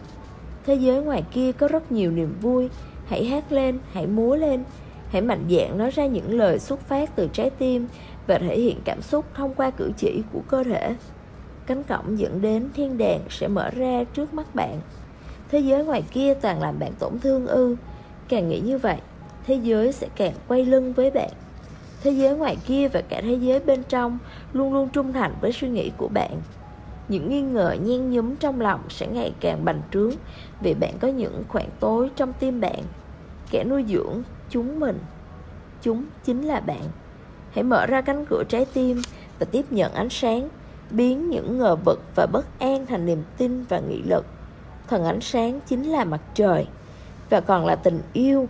Thế 0.65 0.75
giới 0.75 1.03
ngoài 1.03 1.23
kia 1.31 1.51
có 1.51 1.67
rất 1.67 1.91
nhiều 1.91 2.11
niềm 2.11 2.35
vui. 2.41 2.69
Hãy 3.07 3.25
hát 3.25 3.51
lên, 3.51 3.79
hãy 3.91 4.07
múa 4.07 4.35
lên. 4.35 4.63
Hãy 5.09 5.21
mạnh 5.21 5.45
dạn 5.49 5.77
nói 5.77 5.91
ra 5.91 6.05
những 6.05 6.37
lời 6.37 6.59
xuất 6.59 6.79
phát 6.79 7.15
từ 7.15 7.29
trái 7.33 7.49
tim 7.49 7.87
Và 8.27 8.37
thể 8.37 8.59
hiện 8.59 8.79
cảm 8.85 9.01
xúc 9.01 9.25
thông 9.33 9.53
qua 9.53 9.71
cử 9.71 9.91
chỉ 9.97 10.21
của 10.33 10.41
cơ 10.47 10.63
thể. 10.63 10.95
Cánh 11.65 11.83
cổng 11.83 12.19
dẫn 12.19 12.41
đến 12.41 12.69
thiên 12.75 12.97
đàng 12.97 13.19
sẽ 13.29 13.47
mở 13.47 13.69
ra 13.69 14.03
trước 14.13 14.33
mắt 14.33 14.55
bạn. 14.55 14.79
Thế 15.51 15.59
giới 15.59 15.85
ngoài 15.85 16.03
kia 16.11 16.33
toàn 16.33 16.61
làm 16.61 16.79
bạn 16.79 16.91
tổn 16.99 17.19
thương 17.19 17.47
ư. 17.47 17.75
Càng 18.29 18.49
nghĩ 18.49 18.59
như 18.59 18.77
vậy 18.77 18.97
thế 19.47 19.55
giới 19.55 19.91
sẽ 19.91 20.07
càng 20.15 20.33
quay 20.47 20.65
lưng 20.65 20.93
với 20.93 21.11
bạn. 21.11 21.29
Thế 22.03 22.11
giới 22.11 22.35
ngoài 22.35 22.57
kia 22.65 22.87
và 22.87 23.01
cả 23.01 23.21
thế 23.21 23.33
giới 23.33 23.59
bên 23.59 23.83
trong 23.89 24.17
luôn 24.53 24.73
luôn 24.73 24.89
trung 24.89 25.13
thành 25.13 25.33
với 25.41 25.51
suy 25.51 25.69
nghĩ 25.69 25.91
của 25.97 26.07
bạn. 26.07 26.41
Những 27.07 27.29
nghi 27.29 27.41
ngờ 27.41 27.75
nhen 27.83 28.11
nhúm 28.11 28.35
trong 28.35 28.61
lòng 28.61 28.79
sẽ 28.89 29.07
ngày 29.07 29.33
càng 29.39 29.65
bành 29.65 29.81
trướng 29.91 30.11
vì 30.61 30.73
bạn 30.73 30.93
có 30.99 31.07
những 31.07 31.43
khoảng 31.47 31.69
tối 31.79 32.09
trong 32.15 32.33
tim 32.33 32.61
bạn. 32.61 32.83
Kẻ 33.51 33.63
nuôi 33.63 33.85
dưỡng 33.87 34.23
chúng 34.49 34.79
mình, 34.79 34.99
chúng 35.81 36.05
chính 36.23 36.41
là 36.41 36.59
bạn. 36.59 36.83
Hãy 37.51 37.63
mở 37.63 37.85
ra 37.85 38.01
cánh 38.01 38.25
cửa 38.29 38.43
trái 38.49 38.65
tim 38.73 39.01
và 39.39 39.45
tiếp 39.51 39.65
nhận 39.69 39.93
ánh 39.93 40.09
sáng, 40.09 40.49
biến 40.91 41.29
những 41.29 41.57
ngờ 41.57 41.75
vực 41.85 41.99
và 42.15 42.25
bất 42.31 42.59
an 42.59 42.85
thành 42.85 43.05
niềm 43.05 43.23
tin 43.37 43.63
và 43.69 43.79
nghị 43.79 44.01
lực. 44.01 44.25
Thần 44.87 45.05
ánh 45.05 45.21
sáng 45.21 45.59
chính 45.65 45.83
là 45.83 46.03
mặt 46.03 46.21
trời 46.33 46.67
và 47.29 47.41
còn 47.41 47.65
là 47.65 47.75
tình 47.75 48.01
yêu 48.13 48.47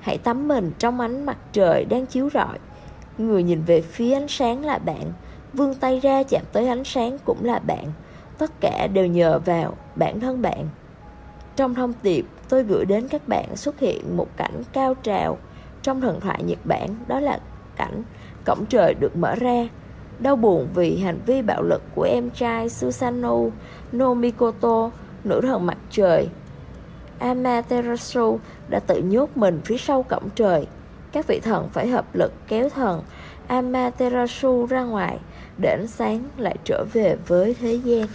Hãy 0.00 0.18
tắm 0.18 0.48
mình 0.48 0.72
trong 0.78 1.00
ánh 1.00 1.26
mặt 1.26 1.38
trời 1.52 1.84
đang 1.84 2.06
chiếu 2.06 2.30
rọi. 2.30 2.58
Người 3.18 3.42
nhìn 3.42 3.62
về 3.62 3.80
phía 3.80 4.14
ánh 4.14 4.28
sáng 4.28 4.64
là 4.64 4.78
bạn. 4.78 5.12
Vươn 5.52 5.74
tay 5.74 6.00
ra 6.00 6.22
chạm 6.22 6.42
tới 6.52 6.68
ánh 6.68 6.84
sáng 6.84 7.18
cũng 7.24 7.44
là 7.44 7.58
bạn. 7.58 7.84
Tất 8.38 8.50
cả 8.60 8.86
đều 8.86 9.06
nhờ 9.06 9.38
vào 9.38 9.76
bản 9.96 10.20
thân 10.20 10.42
bạn. 10.42 10.68
Trong 11.56 11.74
thông 11.74 11.92
điệp, 12.02 12.24
tôi 12.48 12.62
gửi 12.62 12.84
đến 12.84 13.08
các 13.08 13.28
bạn 13.28 13.56
xuất 13.56 13.80
hiện 13.80 14.16
một 14.16 14.28
cảnh 14.36 14.62
cao 14.72 14.94
trào 15.02 15.38
Trong 15.82 16.00
thần 16.00 16.20
thoại 16.20 16.42
Nhật 16.42 16.58
Bản, 16.64 16.96
đó 17.06 17.20
là 17.20 17.40
cảnh 17.76 18.02
cổng 18.46 18.64
trời 18.68 18.94
được 19.00 19.16
mở 19.16 19.34
ra. 19.34 19.68
Đau 20.18 20.36
buồn 20.36 20.68
vì 20.74 20.98
hành 20.98 21.18
vi 21.26 21.42
bạo 21.42 21.62
lực 21.62 21.82
của 21.94 22.02
em 22.02 22.30
trai 22.30 22.68
Susano 22.68 23.36
Nomikoto, 23.92 24.90
Nữ 25.24 25.40
thần 25.40 25.66
mặt 25.66 25.78
trời. 25.90 26.28
Amaterasu 27.18 28.38
đã 28.68 28.80
tự 28.80 29.02
nhốt 29.02 29.36
mình 29.36 29.60
phía 29.64 29.78
sau 29.78 30.02
cổng 30.02 30.28
trời. 30.34 30.66
Các 31.12 31.26
vị 31.26 31.40
thần 31.40 31.68
phải 31.72 31.88
hợp 31.88 32.14
lực 32.14 32.32
kéo 32.48 32.68
thần 32.68 33.02
Amaterasu 33.46 34.66
ra 34.66 34.82
ngoài 34.82 35.18
để 35.62 35.76
ánh 35.78 35.86
sáng 35.86 36.24
lại 36.36 36.56
trở 36.64 36.84
về 36.92 37.16
với 37.26 37.54
thế 37.60 37.74
gian. 37.74 38.06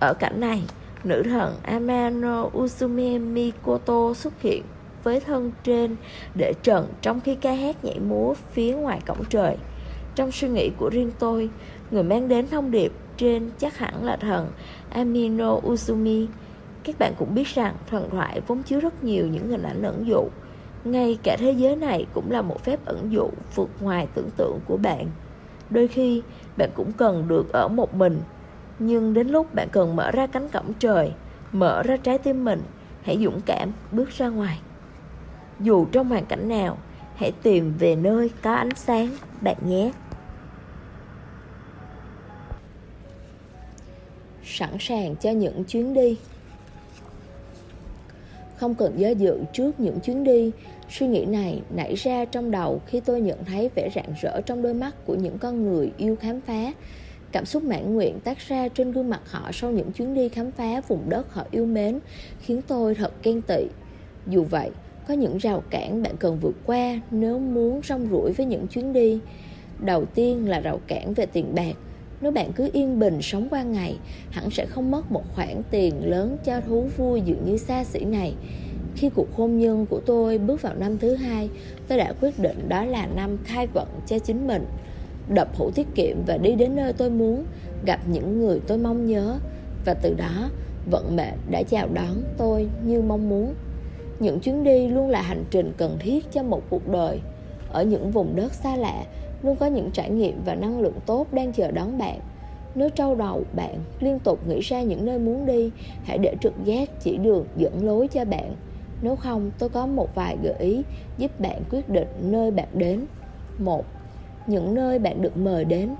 Ở 0.00 0.14
cảnh 0.14 0.40
này, 0.40 0.62
nữ 1.04 1.22
thần 1.24 1.54
Amano 1.62 2.48
Usume 2.58 3.18
Mikoto 3.18 4.14
xuất 4.14 4.42
hiện 4.42 4.62
với 5.04 5.20
thân 5.20 5.52
trên 5.64 5.96
để 6.34 6.52
trần 6.62 6.88
trong 7.02 7.20
khi 7.20 7.34
ca 7.34 7.52
hát 7.52 7.84
nhảy 7.84 7.98
múa 8.00 8.34
phía 8.52 8.74
ngoài 8.74 9.00
cổng 9.06 9.24
trời. 9.28 9.56
Trong 10.14 10.32
suy 10.32 10.48
nghĩ 10.48 10.70
của 10.78 10.90
riêng 10.92 11.10
tôi, 11.18 11.50
người 11.90 12.02
mang 12.02 12.28
đến 12.28 12.48
thông 12.48 12.70
điệp 12.70 12.92
trên 13.16 13.50
chắc 13.58 13.78
hẳn 13.78 14.04
là 14.04 14.16
thần 14.16 14.50
Amino 14.90 15.60
Uzumi. 15.60 16.26
Các 16.84 16.98
bạn 16.98 17.14
cũng 17.18 17.34
biết 17.34 17.46
rằng 17.46 17.74
thần 17.86 18.10
thoại 18.10 18.40
vốn 18.46 18.62
chứa 18.62 18.80
rất 18.80 19.04
nhiều 19.04 19.26
những 19.26 19.48
hình 19.48 19.62
ảnh 19.62 19.82
ẩn 19.82 20.06
dụ. 20.06 20.28
Ngay 20.84 21.18
cả 21.22 21.36
thế 21.38 21.52
giới 21.52 21.76
này 21.76 22.06
cũng 22.14 22.30
là 22.30 22.42
một 22.42 22.64
phép 22.64 22.84
ẩn 22.84 23.12
dụ 23.12 23.30
vượt 23.54 23.70
ngoài 23.80 24.08
tưởng 24.14 24.30
tượng 24.36 24.58
của 24.66 24.76
bạn. 24.76 25.06
Đôi 25.70 25.88
khi 25.88 26.22
bạn 26.56 26.70
cũng 26.74 26.92
cần 26.92 27.28
được 27.28 27.52
ở 27.52 27.68
một 27.68 27.94
mình, 27.94 28.20
nhưng 28.78 29.14
đến 29.14 29.28
lúc 29.28 29.54
bạn 29.54 29.68
cần 29.72 29.96
mở 29.96 30.10
ra 30.10 30.26
cánh 30.26 30.48
cổng 30.48 30.72
trời, 30.78 31.12
mở 31.52 31.82
ra 31.82 31.96
trái 31.96 32.18
tim 32.18 32.44
mình, 32.44 32.62
hãy 33.02 33.18
dũng 33.24 33.40
cảm 33.46 33.72
bước 33.92 34.08
ra 34.08 34.28
ngoài. 34.28 34.60
Dù 35.60 35.86
trong 35.92 36.08
hoàn 36.08 36.26
cảnh 36.26 36.48
nào, 36.48 36.78
hãy 37.16 37.32
tìm 37.42 37.74
về 37.78 37.96
nơi 37.96 38.30
có 38.42 38.54
ánh 38.54 38.74
sáng 38.74 39.08
bạn 39.40 39.56
nhé. 39.66 39.92
sẵn 44.44 44.76
sàng 44.80 45.16
cho 45.16 45.30
những 45.30 45.64
chuyến 45.64 45.94
đi 45.94 46.18
không 48.62 48.74
cần 48.74 48.98
do 48.98 49.08
dự 49.08 49.38
trước 49.52 49.80
những 49.80 50.00
chuyến 50.00 50.24
đi. 50.24 50.50
Suy 50.90 51.06
nghĩ 51.06 51.24
này 51.24 51.62
nảy 51.76 51.94
ra 51.94 52.24
trong 52.24 52.50
đầu 52.50 52.80
khi 52.86 53.00
tôi 53.00 53.20
nhận 53.20 53.44
thấy 53.44 53.70
vẻ 53.74 53.90
rạng 53.94 54.12
rỡ 54.22 54.40
trong 54.40 54.62
đôi 54.62 54.74
mắt 54.74 55.06
của 55.06 55.14
những 55.14 55.38
con 55.38 55.64
người 55.64 55.92
yêu 55.96 56.16
khám 56.16 56.40
phá. 56.40 56.72
Cảm 57.32 57.44
xúc 57.44 57.62
mãn 57.62 57.94
nguyện 57.94 58.20
tác 58.20 58.38
ra 58.38 58.68
trên 58.68 58.92
gương 58.92 59.10
mặt 59.10 59.20
họ 59.30 59.50
sau 59.52 59.70
những 59.70 59.92
chuyến 59.92 60.14
đi 60.14 60.28
khám 60.28 60.50
phá 60.50 60.80
vùng 60.88 61.08
đất 61.08 61.34
họ 61.34 61.46
yêu 61.50 61.66
mến, 61.66 61.98
khiến 62.40 62.60
tôi 62.66 62.94
thật 62.94 63.12
ghen 63.22 63.42
tị. 63.42 63.64
Dù 64.26 64.44
vậy, 64.44 64.70
có 65.08 65.14
những 65.14 65.38
rào 65.38 65.62
cản 65.70 66.02
bạn 66.02 66.16
cần 66.16 66.38
vượt 66.40 66.56
qua 66.66 67.00
nếu 67.10 67.38
muốn 67.38 67.80
rong 67.84 68.08
ruổi 68.10 68.32
với 68.32 68.46
những 68.46 68.66
chuyến 68.66 68.92
đi. 68.92 69.18
Đầu 69.78 70.04
tiên 70.04 70.48
là 70.48 70.60
rào 70.60 70.80
cản 70.86 71.14
về 71.14 71.26
tiền 71.26 71.54
bạc 71.54 71.74
nếu 72.22 72.32
bạn 72.32 72.52
cứ 72.52 72.70
yên 72.72 72.98
bình 72.98 73.22
sống 73.22 73.48
qua 73.50 73.62
ngày, 73.62 73.96
Hẳn 74.30 74.50
sẽ 74.50 74.66
không 74.66 74.90
mất 74.90 75.12
một 75.12 75.22
khoản 75.34 75.62
tiền 75.70 76.10
lớn 76.10 76.36
cho 76.44 76.60
thú 76.60 76.86
vui 76.96 77.20
dường 77.20 77.44
như 77.44 77.56
xa 77.56 77.84
xỉ 77.84 78.04
này. 78.04 78.34
Khi 78.96 79.10
cuộc 79.14 79.36
hôn 79.36 79.58
nhân 79.58 79.86
của 79.86 80.00
tôi 80.06 80.38
bước 80.38 80.62
vào 80.62 80.74
năm 80.74 80.98
thứ 80.98 81.14
hai, 81.14 81.48
Tôi 81.88 81.98
đã 81.98 82.12
quyết 82.20 82.38
định 82.38 82.68
đó 82.68 82.84
là 82.84 83.06
năm 83.06 83.38
khai 83.44 83.66
vận 83.66 83.88
cho 84.06 84.18
chính 84.18 84.46
mình. 84.46 84.64
Đập 85.28 85.48
hũ 85.56 85.70
tiết 85.70 85.86
kiệm 85.94 86.16
và 86.26 86.36
đi 86.36 86.54
đến 86.54 86.76
nơi 86.76 86.92
tôi 86.92 87.10
muốn, 87.10 87.44
Gặp 87.86 88.00
những 88.06 88.40
người 88.40 88.60
tôi 88.66 88.78
mong 88.78 89.06
nhớ, 89.06 89.38
Và 89.84 89.94
từ 89.94 90.14
đó, 90.14 90.50
vận 90.90 91.16
mệnh 91.16 91.34
đã 91.50 91.62
chào 91.62 91.88
đón 91.94 92.22
tôi 92.38 92.68
như 92.84 93.02
mong 93.02 93.28
muốn. 93.28 93.54
Những 94.20 94.40
chuyến 94.40 94.64
đi 94.64 94.88
luôn 94.88 95.10
là 95.10 95.22
hành 95.22 95.44
trình 95.50 95.72
cần 95.76 95.96
thiết 96.00 96.32
cho 96.32 96.42
một 96.42 96.62
cuộc 96.70 96.88
đời. 96.88 97.20
Ở 97.72 97.82
những 97.82 98.10
vùng 98.10 98.36
đất 98.36 98.54
xa 98.54 98.76
lạ 98.76 99.04
luôn 99.42 99.56
có 99.56 99.66
những 99.66 99.90
trải 99.90 100.10
nghiệm 100.10 100.42
và 100.44 100.54
năng 100.54 100.80
lượng 100.80 101.00
tốt 101.06 101.32
đang 101.32 101.52
chờ 101.52 101.70
đón 101.70 101.98
bạn. 101.98 102.18
Nếu 102.74 102.90
trâu 102.90 103.14
đầu, 103.14 103.44
bạn 103.52 103.74
liên 104.00 104.18
tục 104.18 104.46
nghĩ 104.46 104.60
ra 104.60 104.82
những 104.82 105.04
nơi 105.04 105.18
muốn 105.18 105.46
đi, 105.46 105.70
hãy 106.04 106.18
để 106.18 106.34
trực 106.40 106.64
giác 106.64 106.88
chỉ 107.00 107.16
đường 107.16 107.46
dẫn 107.56 107.84
lối 107.84 108.08
cho 108.08 108.24
bạn. 108.24 108.54
Nếu 109.02 109.16
không, 109.16 109.50
tôi 109.58 109.68
có 109.68 109.86
một 109.86 110.14
vài 110.14 110.36
gợi 110.42 110.54
ý 110.58 110.82
giúp 111.18 111.40
bạn 111.40 111.62
quyết 111.70 111.88
định 111.88 112.08
nơi 112.20 112.50
bạn 112.50 112.68
đến. 112.72 113.06
Một, 113.58 113.84
những 114.46 114.74
nơi 114.74 114.98
bạn 114.98 115.22
được 115.22 115.36
mời 115.36 115.64
đến. 115.64 115.94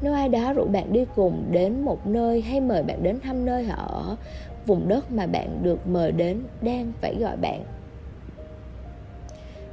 Nếu 0.00 0.12
ai 0.14 0.28
đó 0.28 0.52
rủ 0.52 0.64
bạn 0.64 0.92
đi 0.92 1.04
cùng 1.14 1.44
đến 1.50 1.84
một 1.84 2.06
nơi 2.06 2.40
hay 2.40 2.60
mời 2.60 2.82
bạn 2.82 3.02
đến 3.02 3.20
thăm 3.20 3.44
nơi 3.44 3.64
họ 3.64 3.76
ở, 3.76 4.16
vùng 4.66 4.88
đất 4.88 5.10
mà 5.10 5.26
bạn 5.26 5.58
được 5.62 5.86
mời 5.86 6.12
đến 6.12 6.42
đang 6.60 6.92
phải 7.00 7.14
gọi 7.20 7.36
bạn 7.36 7.75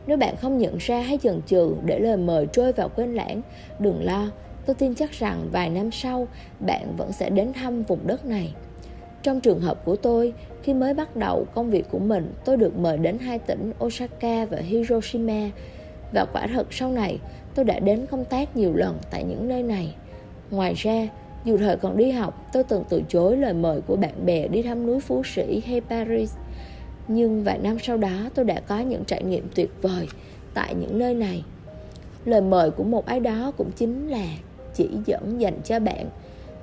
nếu 0.07 0.17
bạn 0.17 0.35
không 0.41 0.57
nhận 0.57 0.77
ra 0.77 1.01
hay 1.01 1.17
chần 1.23 1.41
chừ 1.45 1.75
để 1.85 1.99
lời 1.99 2.17
mời 2.17 2.47
trôi 2.53 2.73
vào 2.73 2.89
quên 2.89 3.13
lãng, 3.13 3.41
đừng 3.79 4.05
lo, 4.05 4.31
tôi 4.65 4.75
tin 4.75 4.95
chắc 4.95 5.11
rằng 5.11 5.49
vài 5.51 5.69
năm 5.69 5.91
sau 5.91 6.27
bạn 6.59 6.95
vẫn 6.97 7.11
sẽ 7.11 7.29
đến 7.29 7.53
thăm 7.53 7.83
vùng 7.83 8.07
đất 8.07 8.25
này. 8.25 8.53
Trong 9.23 9.39
trường 9.39 9.59
hợp 9.59 9.85
của 9.85 9.95
tôi, 9.95 10.33
khi 10.63 10.73
mới 10.73 10.93
bắt 10.93 11.15
đầu 11.15 11.45
công 11.53 11.69
việc 11.69 11.85
của 11.91 11.99
mình, 11.99 12.33
tôi 12.45 12.57
được 12.57 12.77
mời 12.77 12.97
đến 12.97 13.17
hai 13.17 13.39
tỉnh 13.39 13.71
Osaka 13.85 14.45
và 14.45 14.57
Hiroshima. 14.57 15.49
Và 16.13 16.25
quả 16.33 16.47
thật 16.47 16.73
sau 16.73 16.91
này, 16.91 17.19
tôi 17.55 17.65
đã 17.65 17.79
đến 17.79 18.05
công 18.11 18.25
tác 18.25 18.57
nhiều 18.57 18.73
lần 18.75 18.97
tại 19.11 19.23
những 19.23 19.47
nơi 19.47 19.63
này. 19.63 19.95
Ngoài 20.51 20.73
ra, 20.73 21.07
dù 21.45 21.57
thời 21.57 21.77
còn 21.77 21.97
đi 21.97 22.11
học, 22.11 22.49
tôi 22.53 22.63
từng 22.63 22.83
từ 22.89 23.01
chối 23.07 23.37
lời 23.37 23.53
mời 23.53 23.81
của 23.81 23.95
bạn 23.95 24.25
bè 24.25 24.47
đi 24.47 24.61
thăm 24.61 24.85
núi 24.85 24.99
Phú 24.99 25.23
Sĩ 25.23 25.61
hay 25.67 25.81
Paris 25.81 26.35
nhưng 27.07 27.43
vài 27.43 27.57
năm 27.57 27.77
sau 27.79 27.97
đó 27.97 28.29
tôi 28.35 28.45
đã 28.45 28.59
có 28.59 28.79
những 28.79 29.05
trải 29.05 29.23
nghiệm 29.23 29.47
tuyệt 29.55 29.71
vời 29.81 30.07
tại 30.53 30.75
những 30.75 30.99
nơi 30.99 31.13
này. 31.13 31.43
Lời 32.25 32.41
mời 32.41 32.71
của 32.71 32.83
một 32.83 33.05
ai 33.05 33.19
đó 33.19 33.51
cũng 33.57 33.71
chính 33.75 34.07
là 34.07 34.27
chỉ 34.73 34.89
dẫn 35.05 35.41
dành 35.41 35.59
cho 35.63 35.79
bạn. 35.79 36.09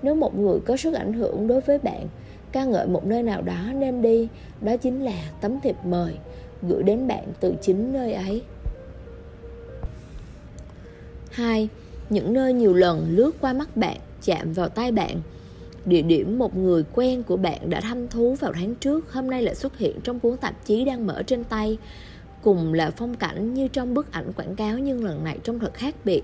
Nếu 0.03 0.15
một 0.15 0.39
người 0.39 0.61
có 0.61 0.77
sức 0.77 0.95
ảnh 0.95 1.13
hưởng 1.13 1.47
đối 1.47 1.61
với 1.61 1.79
bạn, 1.79 2.07
ca 2.53 2.65
ngợi 2.65 2.87
một 2.87 3.07
nơi 3.07 3.23
nào 3.23 3.43
đó 3.43 3.73
nên 3.75 4.03
đi, 4.03 4.29
đó 4.61 4.77
chính 4.77 5.05
là 5.05 5.31
tấm 5.41 5.61
thiệp 5.61 5.77
mời 5.85 6.15
gửi 6.63 6.83
đến 6.83 7.09
bạn 7.09 7.25
từ 7.41 7.55
chính 7.63 7.93
nơi 7.93 8.13
ấy. 8.13 8.43
Hai, 11.31 11.69
những 12.11 12.33
nơi 12.33 12.53
nhiều 12.53 12.75
lần 12.75 13.07
lướt 13.11 13.31
qua 13.41 13.53
mắt 13.53 13.77
bạn, 13.77 13.97
chạm 14.23 14.53
vào 14.53 14.69
tay 14.69 14.93
bạn. 14.93 15.17
Địa 15.87 16.03
điểm 16.03 16.39
một 16.39 16.57
người 16.57 16.85
quen 16.93 17.23
của 17.23 17.37
bạn 17.37 17.71
đã 17.71 17.81
thăm 17.81 18.09
thú 18.09 18.35
vào 18.35 18.53
tháng 18.53 18.75
trước, 18.75 19.13
Hôm 19.13 19.31
nay 19.31 19.43
lại 19.43 19.55
xuất 19.55 19.79
hiện 19.79 20.01
trong 20.05 20.21
cuốn 20.21 20.37
tạp 20.37 20.65
chí 20.65 20.85
đang 20.85 21.07
mở 21.07 21.23
trên 21.23 21.45
tay. 21.45 21.79
Cùng 22.43 22.75
là 22.75 22.91
phong 22.91 23.15
cảnh 23.15 23.55
như 23.55 23.69
trong 23.69 23.95
bức 23.95 24.13
ảnh 24.13 24.33
quảng 24.33 24.57
cáo 24.57 24.79
Nhưng 24.79 25.05
lần 25.05 25.25
này 25.25 25.39
trông 25.45 25.59
thật 25.59 25.75
khác 25.75 25.95
biệt. 26.05 26.23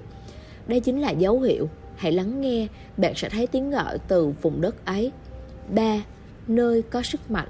Đây 0.66 0.80
chính 0.80 1.00
là 1.00 1.10
dấu 1.10 1.40
hiệu. 1.40 1.68
Hãy 1.96 2.12
lắng 2.12 2.40
nghe, 2.40 2.66
Bạn 2.96 3.12
sẽ 3.16 3.28
thấy 3.28 3.46
tiếng 3.46 3.70
gọi 3.70 3.98
từ 4.08 4.32
vùng 4.42 4.60
đất 4.60 4.84
ấy. 4.84 5.12
3. 5.74 6.02
Nơi 6.48 6.82
có 6.82 7.02
sức 7.02 7.30
mạnh 7.30 7.48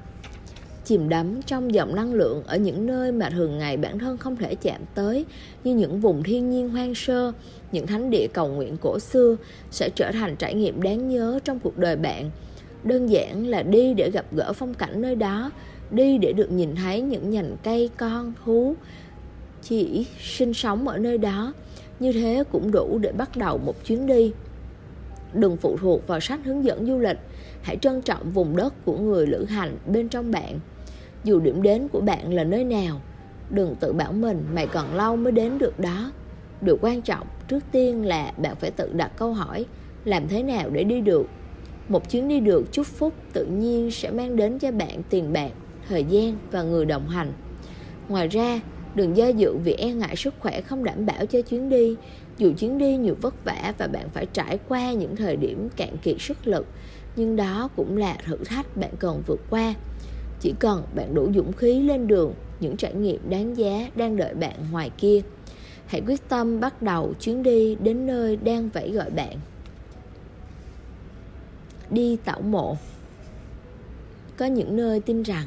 chìm 0.87 1.09
đắm 1.09 1.41
trong 1.47 1.75
dòng 1.75 1.95
năng 1.95 2.15
lượng 2.15 2.43
ở 2.47 2.57
những 2.57 2.87
nơi 2.87 3.13
mà 3.13 3.31
thường 3.31 3.59
ngày 3.59 3.77
bản 3.77 3.99
thân 3.99 4.17
không 4.17 4.37
thể 4.37 4.55
chạm 4.55 4.81
tới, 4.95 5.25
như 5.65 5.75
những 5.75 6.01
vùng 6.01 6.23
thiên 6.23 6.51
nhiên 6.51 6.69
hoang 6.69 6.95
sơ, 6.95 7.33
những 7.73 7.87
thánh 7.87 8.11
địa 8.11 8.27
cầu 8.33 8.49
nguyện 8.49 8.77
cổ 8.81 8.99
xưa, 8.99 9.37
sẽ 9.71 9.91
trở 9.95 10.13
thành 10.13 10.37
trải 10.37 10.55
nghiệm 10.55 10.83
đáng 10.83 11.09
nhớ 11.09 11.39
trong 11.45 11.59
cuộc 11.59 11.79
đời 11.79 11.97
bạn. 11.97 12.31
Đơn 12.85 13.11
giản 13.11 13.47
là 13.47 13.63
đi 13.63 13.95
để 13.95 14.11
gặp 14.11 14.27
gỡ 14.33 14.53
phong 14.53 14.75
cảnh 14.75 15.03
nơi 15.03 15.15
đó, 15.15 15.51
đi 15.91 16.19
để 16.19 16.33
được 16.33 16.51
nhìn 16.51 16.75
thấy 16.75 17.01
những 17.01 17.31
nhành 17.31 17.57
cây, 17.63 17.91
con, 17.97 18.33
thú 18.45 18.75
chỉ 19.63 20.07
sinh 20.21 20.55
sống 20.55 20.89
ở 20.89 20.99
nơi 20.99 21.19
đó. 21.19 21.53
Như 22.01 22.13
thế 22.13 22.45
cũng 22.53 22.71
đủ 22.71 22.99
để 23.03 23.13
bắt 23.13 23.37
đầu 23.37 23.59
một 23.59 23.85
chuyến 23.85 24.07
đi. 24.07 24.33
Đừng 25.33 25.57
phụ 25.57 25.77
thuộc 25.77 26.07
vào 26.07 26.21
sách 26.21 26.41
hướng 26.45 26.65
dẫn 26.65 26.87
du 26.87 26.99
lịch, 26.99 27.19
hãy 27.63 27.77
trân 27.77 28.03
trọng 28.03 28.31
vùng 28.31 28.57
đất 28.57 28.85
của 28.85 28.99
người 28.99 29.27
lữ 29.27 29.45
hành 29.45 29.77
bên 29.87 30.09
trong 30.09 30.31
bạn 30.31 30.61
dù 31.25 31.41
điểm 31.41 31.63
đến 31.63 31.89
của 31.89 32.01
bạn 32.01 32.35
là 32.35 32.45
nơi 32.45 32.65
nào, 32.65 33.01
đừng 33.51 33.75
tự 33.81 33.93
bảo 33.93 34.13
mình 34.13 34.47
mày 34.55 34.67
còn 34.67 34.95
lâu 34.95 35.17
mới 35.17 35.33
đến 35.33 35.59
được 35.59 35.79
đó. 35.79 36.13
Điều 36.61 36.77
quan 36.81 37.03
trọng 37.03 37.27
trước 37.49 37.65
tiên 37.73 38.07
là 38.07 38.33
bạn 38.37 38.57
phải 38.57 38.71
tự 38.71 38.93
đặt 38.93 39.13
câu 39.17 39.33
hỏi, 39.33 39.67
làm 40.05 40.29
thế 40.29 40.43
nào 40.43 40.71
để 40.71 40.85
đi 40.85 41.01
được? 41.01 41.27
Một 41.89 42.11
chuyến 42.11 42.29
đi 42.29 42.41
được 42.41 42.73
chúc 42.73 42.87
phúc 42.87 43.15
tự 43.33 43.47
nhiên 43.47 43.91
sẽ 43.91 44.11
mang 44.11 44.37
đến 44.37 44.59
cho 44.59 44.73
bạn 44.73 45.03
tiền 45.03 45.33
bạc, 45.33 45.51
thời 45.89 46.05
gian 46.05 46.39
và 46.51 46.63
người 46.63 46.85
đồng 46.85 47.09
hành. 47.09 47.33
Ngoài 48.09 48.29
ra, 48.29 48.61
đừng 48.95 49.17
do 49.17 49.29
dự 49.29 49.57
vì 49.57 49.73
e 49.73 49.95
ngại 49.95 50.17
sức 50.17 50.35
khỏe 50.39 50.61
không 50.61 50.85
đảm 50.85 51.07
bảo 51.07 51.27
cho 51.27 51.43
chuyến 51.43 51.69
đi. 51.69 51.97
Dù 52.39 52.53
chuyến 52.59 52.79
đi 52.79 52.97
nhiều 52.97 53.17
vất 53.23 53.45
vả 53.45 53.73
và 53.79 53.87
bạn 53.87 54.11
phải 54.11 54.27
trải 54.27 54.59
qua 54.69 54.93
những 54.93 55.17
thời 55.17 55.37
điểm 55.37 55.69
cạn 55.77 55.97
kiệt 55.99 56.17
sức 56.19 56.47
lực, 56.47 56.67
nhưng 57.17 57.37
đó 57.37 57.69
cũng 57.77 57.97
là 57.97 58.17
thử 58.25 58.37
thách 58.45 58.77
bạn 58.77 58.91
cần 58.99 59.23
vượt 59.27 59.41
qua 59.51 59.75
chỉ 60.47 60.55
cần 60.59 60.83
bạn 60.95 61.15
đủ 61.15 61.29
dũng 61.35 61.53
khí 61.53 61.81
lên 61.81 62.07
đường, 62.07 62.35
những 62.61 62.77
trải 62.77 62.95
nghiệm 62.95 63.31
đáng 63.31 63.57
giá 63.57 63.91
đang 63.97 64.17
đợi 64.17 64.35
bạn 64.35 64.55
ngoài 64.71 64.91
kia. 64.99 65.21
Hãy 65.87 66.03
quyết 66.07 66.29
tâm 66.29 66.61
bắt 66.61 66.83
đầu 66.83 67.15
chuyến 67.21 67.43
đi 67.43 67.75
đến 67.75 68.07
nơi 68.07 68.37
đang 68.37 68.69
vẫy 68.69 68.91
gọi 68.91 69.11
bạn. 69.11 69.37
Đi 71.91 72.17
tảo 72.25 72.41
mộ. 72.41 72.77
Có 74.37 74.47
những 74.47 74.77
nơi 74.77 75.01
tin 75.01 75.23
rằng, 75.23 75.47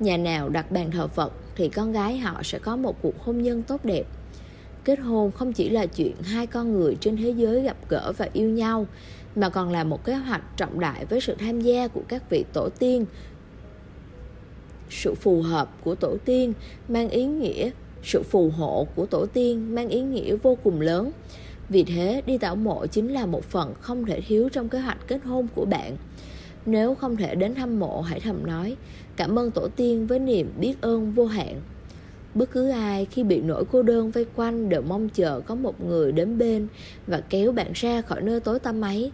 nhà 0.00 0.16
nào 0.16 0.48
đặt 0.48 0.70
bàn 0.70 0.90
thờ 0.90 1.06
phật 1.06 1.32
thì 1.56 1.68
con 1.68 1.92
gái 1.92 2.18
họ 2.18 2.42
sẽ 2.42 2.58
có 2.58 2.76
một 2.76 3.02
cuộc 3.02 3.24
hôn 3.24 3.42
nhân 3.42 3.62
tốt 3.62 3.84
đẹp. 3.84 4.04
Kết 4.84 4.98
hôn 4.98 5.30
không 5.32 5.52
chỉ 5.52 5.68
là 5.70 5.86
chuyện 5.86 6.14
hai 6.22 6.46
con 6.46 6.72
người 6.72 6.96
trên 7.00 7.16
thế 7.16 7.30
giới 7.30 7.62
gặp 7.62 7.76
gỡ 7.88 8.12
và 8.16 8.28
yêu 8.32 8.48
nhau, 8.48 8.86
mà 9.36 9.48
còn 9.48 9.70
là 9.70 9.84
một 9.84 10.04
kế 10.04 10.14
hoạch 10.14 10.56
trọng 10.56 10.80
đại 10.80 11.04
với 11.04 11.20
sự 11.20 11.34
tham 11.34 11.60
gia 11.60 11.88
của 11.88 12.02
các 12.08 12.30
vị 12.30 12.44
tổ 12.52 12.68
tiên 12.78 13.06
sự 14.92 15.14
phù 15.14 15.42
hợp 15.42 15.70
của 15.84 15.94
tổ 15.94 16.16
tiên 16.24 16.52
mang 16.88 17.08
ý 17.08 17.24
nghĩa, 17.24 17.70
sự 18.02 18.22
phù 18.22 18.50
hộ 18.50 18.86
của 18.94 19.06
tổ 19.06 19.26
tiên 19.26 19.74
mang 19.74 19.88
ý 19.88 20.00
nghĩa 20.00 20.36
vô 20.36 20.58
cùng 20.64 20.80
lớn. 20.80 21.10
Vì 21.68 21.84
thế, 21.84 22.22
đi 22.26 22.38
tảo 22.38 22.56
mộ 22.56 22.86
chính 22.86 23.12
là 23.12 23.26
một 23.26 23.44
phần 23.44 23.74
không 23.80 24.04
thể 24.04 24.20
thiếu 24.20 24.48
trong 24.48 24.68
kế 24.68 24.78
hoạch 24.78 25.08
kết 25.08 25.24
hôn 25.24 25.46
của 25.54 25.64
bạn. 25.64 25.96
Nếu 26.66 26.94
không 26.94 27.16
thể 27.16 27.34
đến 27.34 27.54
thăm 27.54 27.80
mộ, 27.80 28.00
hãy 28.00 28.20
thầm 28.20 28.46
nói, 28.46 28.76
cảm 29.16 29.38
ơn 29.38 29.50
tổ 29.50 29.68
tiên 29.76 30.06
với 30.06 30.18
niềm 30.18 30.52
biết 30.60 30.74
ơn 30.80 31.12
vô 31.12 31.26
hạn. 31.26 31.60
Bất 32.34 32.50
cứ 32.50 32.70
ai 32.70 33.04
khi 33.04 33.22
bị 33.22 33.40
nỗi 33.40 33.64
cô 33.72 33.82
đơn 33.82 34.10
vây 34.10 34.26
quanh 34.36 34.68
đều 34.68 34.82
mong 34.82 35.08
chờ 35.08 35.40
có 35.40 35.54
một 35.54 35.84
người 35.84 36.12
đến 36.12 36.38
bên 36.38 36.66
và 37.06 37.20
kéo 37.20 37.52
bạn 37.52 37.70
ra 37.74 38.02
khỏi 38.02 38.20
nơi 38.22 38.40
tối 38.40 38.58
tăm 38.58 38.80
ấy. 38.80 39.12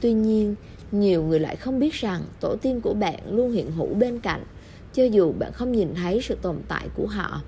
Tuy 0.00 0.12
nhiên, 0.12 0.54
nhiều 0.92 1.22
người 1.22 1.40
lại 1.40 1.56
không 1.56 1.78
biết 1.78 1.94
rằng 1.94 2.22
tổ 2.40 2.56
tiên 2.62 2.80
của 2.80 2.94
bạn 2.94 3.18
luôn 3.30 3.52
hiện 3.52 3.70
hữu 3.70 3.94
bên 3.94 4.20
cạnh 4.20 4.42
cho 4.92 5.04
dù 5.04 5.32
bạn 5.32 5.52
không 5.52 5.72
nhìn 5.72 5.94
thấy 5.94 6.20
sự 6.22 6.36
tồn 6.42 6.56
tại 6.68 6.88
của 6.94 7.06
họ, 7.06 7.40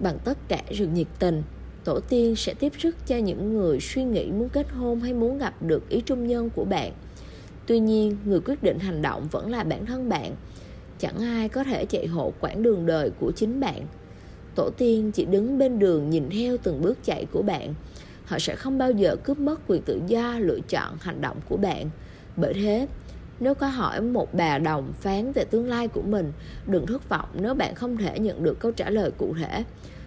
bằng 0.00 0.18
tất 0.24 0.38
cả 0.48 0.62
sự 0.70 0.86
nhiệt 0.86 1.06
tình, 1.18 1.42
tổ 1.84 2.00
tiên 2.00 2.36
sẽ 2.36 2.54
tiếp 2.54 2.72
sức 2.78 2.96
cho 3.06 3.16
những 3.16 3.54
người 3.54 3.80
suy 3.80 4.04
nghĩ 4.04 4.30
muốn 4.30 4.48
kết 4.48 4.70
hôn 4.70 5.00
hay 5.00 5.12
muốn 5.12 5.38
gặp 5.38 5.62
được 5.62 5.88
ý 5.88 6.00
trung 6.00 6.26
nhân 6.26 6.50
của 6.50 6.64
bạn. 6.64 6.92
Tuy 7.66 7.78
nhiên, 7.78 8.16
người 8.24 8.40
quyết 8.40 8.62
định 8.62 8.78
hành 8.78 9.02
động 9.02 9.28
vẫn 9.30 9.50
là 9.50 9.64
bản 9.64 9.86
thân 9.86 10.08
bạn. 10.08 10.34
Chẳng 10.98 11.18
ai 11.18 11.48
có 11.48 11.64
thể 11.64 11.86
chạy 11.86 12.06
hộ 12.06 12.32
quãng 12.40 12.62
đường 12.62 12.86
đời 12.86 13.10
của 13.20 13.32
chính 13.36 13.60
bạn. 13.60 13.86
Tổ 14.54 14.70
tiên 14.70 15.12
chỉ 15.12 15.24
đứng 15.24 15.58
bên 15.58 15.78
đường 15.78 16.10
nhìn 16.10 16.30
theo 16.30 16.56
từng 16.62 16.80
bước 16.82 16.98
chạy 17.04 17.26
của 17.32 17.42
bạn. 17.42 17.74
Họ 18.24 18.38
sẽ 18.38 18.56
không 18.56 18.78
bao 18.78 18.90
giờ 18.90 19.16
cướp 19.24 19.38
mất 19.38 19.60
quyền 19.66 19.82
tự 19.82 20.00
do 20.06 20.38
lựa 20.38 20.58
chọn 20.68 20.96
hành 21.00 21.20
động 21.20 21.36
của 21.48 21.56
bạn. 21.56 21.90
Bởi 22.36 22.54
thế 22.54 22.86
nếu 23.40 23.54
có 23.54 23.66
hỏi 23.66 24.00
một 24.00 24.34
bà 24.34 24.58
đồng 24.58 24.92
phán 25.00 25.32
về 25.32 25.44
tương 25.44 25.68
lai 25.68 25.88
của 25.88 26.02
mình, 26.02 26.32
đừng 26.66 26.86
thất 26.86 27.08
vọng 27.08 27.28
nếu 27.34 27.54
bạn 27.54 27.74
không 27.74 27.96
thể 27.96 28.18
nhận 28.18 28.42
được 28.42 28.58
câu 28.58 28.72
trả 28.72 28.90
lời 28.90 29.10
cụ 29.18 29.34
thể. 29.40 29.64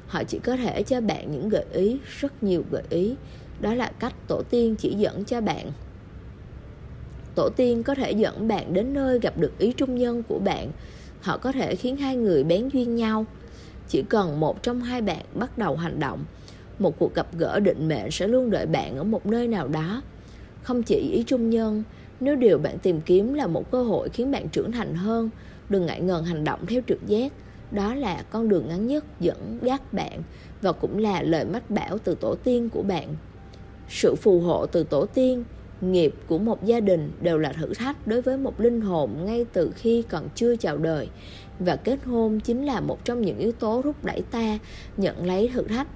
Họ 0.08 0.24
chỉ 0.24 0.40
có 0.40 0.58
thể 0.58 0.84
cho 0.84 1.02
bạn 1.02 1.32
những 1.32 1.49
gợi 1.49 1.66
ý, 1.74 1.99
rất 2.20 2.44
nhiều 2.44 2.64
gợi 2.72 2.84
ý. 2.90 3.16
Đó 3.62 3.74
là 3.74 3.91
cách 3.99 4.14
tổ 4.28 4.41
tiên 4.49 4.76
chỉ 4.76 4.94
dẫn 4.98 5.24
cho 5.24 5.41
bạn. 5.41 5.72
Tổ 7.36 7.49
tiên 7.56 7.84
có 7.84 7.95
thể 7.95 8.12
dẫn 8.12 8.48
bạn 8.48 8.74
đến 8.74 8.94
nơi 8.94 9.20
gặp 9.20 9.38
được 9.38 9.58
ý 9.58 9.74
trung 9.74 9.95
nhân 9.95 10.24
của 10.24 10.40
bạn. 10.40 10.72
Họ 11.22 11.38
có 11.38 11.52
thể 11.52 11.76
khiến 11.76 11.98
hai 11.98 12.16
người 12.16 12.44
bén 12.44 12.70
duyên 12.74 12.95
nhau. 12.95 13.26
Chỉ 13.88 14.04
cần 14.10 14.40
một 14.40 14.64
trong 14.64 14.82
hai 14.82 15.02
bạn 15.02 15.26
bắt 15.34 15.58
đầu 15.58 15.76
hành 15.76 15.99
động, 15.99 16.26
một 16.80 16.99
cuộc 16.99 17.14
gặp 17.14 17.28
gỡ 17.38 17.60
định 17.60 17.88
mệnh 17.88 18.12
sẽ 18.12 18.28
luôn 18.28 18.52
đợi 18.52 18.66
bạn 18.66 18.98
ở 18.98 19.04
một 19.04 19.26
nơi 19.26 19.48
nào 19.48 19.68
đó. 19.68 20.02
Không 20.64 20.84
chỉ 20.84 20.95
ý 20.95 21.24
trung 21.24 21.49
nhân 21.49 21.84
nếu 22.19 22.35
điều 22.35 22.57
bạn 22.57 22.80
tìm 22.80 23.02
kiếm 23.02 23.34
là 23.34 23.48
một 23.48 23.72
cơ 23.72 23.84
hội 23.84 24.10
khiến 24.10 24.31
bạn 24.31 24.49
trưởng 24.49 24.72
thành 24.72 24.95
hơn, 24.95 25.30
đừng 25.69 25.85
ngại 25.85 26.02
ngần 26.02 26.23
hành 26.23 26.44
động 26.44 26.65
theo 26.65 26.81
trực 26.88 27.07
giác. 27.07 27.34
Đó 27.72 27.95
là 27.95 28.23
con 28.30 28.49
đường 28.49 28.68
ngắn 28.68 28.88
nhất 28.88 29.06
dẫn 29.19 29.60
dắt 29.61 29.94
bạn 29.94 30.22
và 30.61 30.72
cũng 30.72 30.98
là 30.98 31.22
lời 31.22 31.45
mách 31.45 31.69
bảo 31.69 31.98
từ 31.98 32.15
tổ 32.15 32.35
tiên 32.35 32.69
của 32.69 32.81
bạn. 32.81 33.15
Sự 33.89 34.15
phù 34.15 34.39
hộ 34.39 34.65
từ 34.65 34.84
tổ 34.84 35.06
tiên, 35.06 35.44
nghiệp 35.81 36.14
của 36.27 36.38
một 36.38 36.65
gia 36.65 36.80
đình 36.80 37.11
đều 37.22 37.38
là 37.38 37.53
thử 37.53 37.73
thách 37.73 38.07
đối 38.07 38.22
với 38.22 38.38
một 38.38 38.60
linh 38.60 38.81
hồn 38.81 39.11
ngay 39.26 39.45
từ 39.53 39.72
khi 39.76 40.03
còn 40.10 40.30
chưa 40.35 40.56
chào 40.56 40.77
đời. 40.77 41.10
Và 41.60 41.76
kết 41.76 41.99
hôn 42.06 42.39
chính 42.39 42.65
là 42.65 42.80
một 42.80 43.06
trong 43.06 43.22
những 43.22 43.38
yếu 43.38 43.52
tố 43.52 43.81
thúc 43.81 44.06
đẩy 44.06 44.22
ta 44.31 44.60
nhận 44.98 45.26
lấy 45.26 45.49
thử 45.53 45.64
thách. 45.64 45.88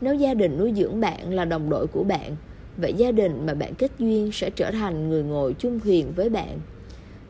Nếu 0.00 0.14
gia 0.14 0.34
đình 0.34 0.58
nuôi 0.58 0.72
dưỡng 0.76 1.00
bạn 1.00 1.34
là 1.34 1.44
đồng 1.44 1.70
đội 1.70 1.86
của 1.86 2.04
bạn 2.04 2.36
vậy 2.78 2.92
gia 2.92 3.10
đình 3.10 3.46
mà 3.46 3.54
bạn 3.54 3.74
kết 3.74 3.90
duyên 3.98 4.32
sẽ 4.32 4.50
trở 4.50 4.70
thành 4.70 5.08
người 5.08 5.22
ngồi 5.22 5.54
chung 5.58 5.80
thuyền 5.80 6.12
với 6.16 6.28
bạn. 6.28 6.58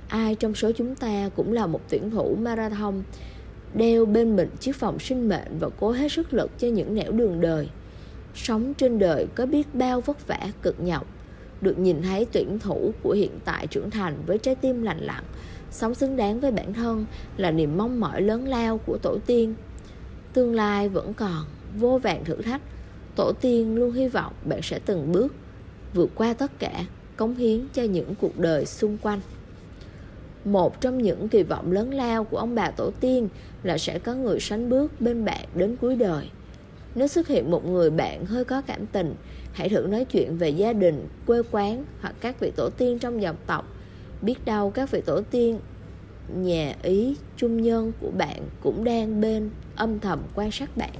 Ai 0.08 0.34
trong 0.34 0.54
số 0.54 0.72
chúng 0.72 0.94
ta 0.94 1.30
cũng 1.36 1.52
là 1.52 1.66
một 1.66 1.80
tuyển 1.88 2.10
thủ 2.10 2.36
marathon, 2.40 3.02
đeo 3.74 4.06
bên 4.06 4.36
mình 4.36 4.48
chiếc 4.60 4.80
vòng 4.80 4.98
sinh 4.98 5.28
mệnh 5.28 5.58
và 5.60 5.68
cố 5.80 5.90
hết 5.90 6.12
sức 6.12 6.34
lực 6.34 6.50
cho 6.58 6.68
những 6.68 6.94
nẻo 6.94 7.12
đường 7.12 7.40
đời. 7.40 7.68
Sống 8.34 8.74
trên 8.74 8.98
đời 8.98 9.26
có 9.34 9.46
biết 9.46 9.74
bao 9.74 10.00
vất 10.00 10.26
vả, 10.26 10.46
cực 10.62 10.80
nhọc. 10.80 11.06
Được 11.60 11.78
nhìn 11.78 12.02
thấy 12.02 12.26
tuyển 12.32 12.58
thủ 12.58 12.92
của 13.02 13.12
hiện 13.12 13.38
tại 13.44 13.66
trưởng 13.66 13.90
thành 13.90 14.14
với 14.26 14.38
trái 14.38 14.54
tim 14.54 14.82
lành 14.82 15.00
lặn 15.00 15.24
sống 15.70 15.94
xứng 15.94 16.16
đáng 16.16 16.40
với 16.40 16.50
bản 16.50 16.72
thân 16.72 17.06
là 17.36 17.50
niềm 17.50 17.76
mong 17.76 18.00
mỏi 18.00 18.22
lớn 18.22 18.48
lao 18.48 18.78
của 18.78 18.98
tổ 18.98 19.18
tiên. 19.26 19.54
Tương 20.32 20.54
lai 20.54 20.88
vẫn 20.88 21.14
còn, 21.14 21.44
vô 21.78 21.98
vàng 21.98 22.24
thử 22.24 22.42
thách 22.42 22.60
tổ 23.18 23.32
tiên 23.40 23.74
luôn 23.74 23.92
hy 23.92 24.08
vọng 24.08 24.32
bạn 24.44 24.62
sẽ 24.62 24.78
từng 24.86 25.12
bước 25.12 25.34
vượt 25.94 26.10
qua 26.14 26.34
tất 26.34 26.58
cả, 26.58 26.84
cống 27.16 27.34
hiến 27.34 27.60
cho 27.72 27.82
những 27.82 28.14
cuộc 28.20 28.38
đời 28.38 28.66
xung 28.66 28.98
quanh. 28.98 29.20
Một 30.44 30.80
trong 30.80 31.02
những 31.02 31.28
kỳ 31.28 31.42
vọng 31.42 31.72
lớn 31.72 31.94
lao 31.94 32.24
của 32.24 32.36
ông 32.36 32.54
bà 32.54 32.70
tổ 32.70 32.90
tiên 33.00 33.28
là 33.62 33.78
sẽ 33.78 33.98
có 33.98 34.14
người 34.14 34.40
sánh 34.40 34.68
bước 34.68 35.00
bên 35.00 35.24
bạn 35.24 35.44
đến 35.54 35.76
cuối 35.80 35.96
đời. 35.96 36.30
Nếu 36.94 37.08
xuất 37.08 37.28
hiện 37.28 37.50
một 37.50 37.66
người 37.66 37.90
bạn 37.90 38.26
hơi 38.26 38.44
có 38.44 38.60
cảm 38.60 38.86
tình, 38.86 39.14
hãy 39.52 39.68
thử 39.68 39.86
nói 39.86 40.04
chuyện 40.04 40.36
về 40.36 40.48
gia 40.48 40.72
đình, 40.72 41.08
quê 41.26 41.42
quán 41.50 41.84
hoặc 42.00 42.14
các 42.20 42.40
vị 42.40 42.52
tổ 42.56 42.70
tiên 42.70 42.98
trong 42.98 43.22
dòng 43.22 43.36
tộc. 43.46 43.66
Biết 44.22 44.44
đâu 44.44 44.70
các 44.70 44.90
vị 44.90 45.00
tổ 45.06 45.20
tiên, 45.30 45.58
nhà 46.36 46.74
ý 46.82 47.16
trung 47.36 47.62
nhân 47.62 47.92
của 48.00 48.10
bạn 48.10 48.42
cũng 48.62 48.84
đang 48.84 49.20
bên 49.20 49.50
âm 49.76 50.00
thầm 50.00 50.22
quan 50.34 50.50
sát 50.50 50.76
bạn 50.76 50.94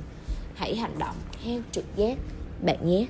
hãy 0.59 0.77
hành 0.77 0.99
động 0.99 1.17
theo 1.45 1.61
trực 1.73 1.85
giác, 1.97 2.19
bạn 2.63 2.87
nhé. 2.87 3.07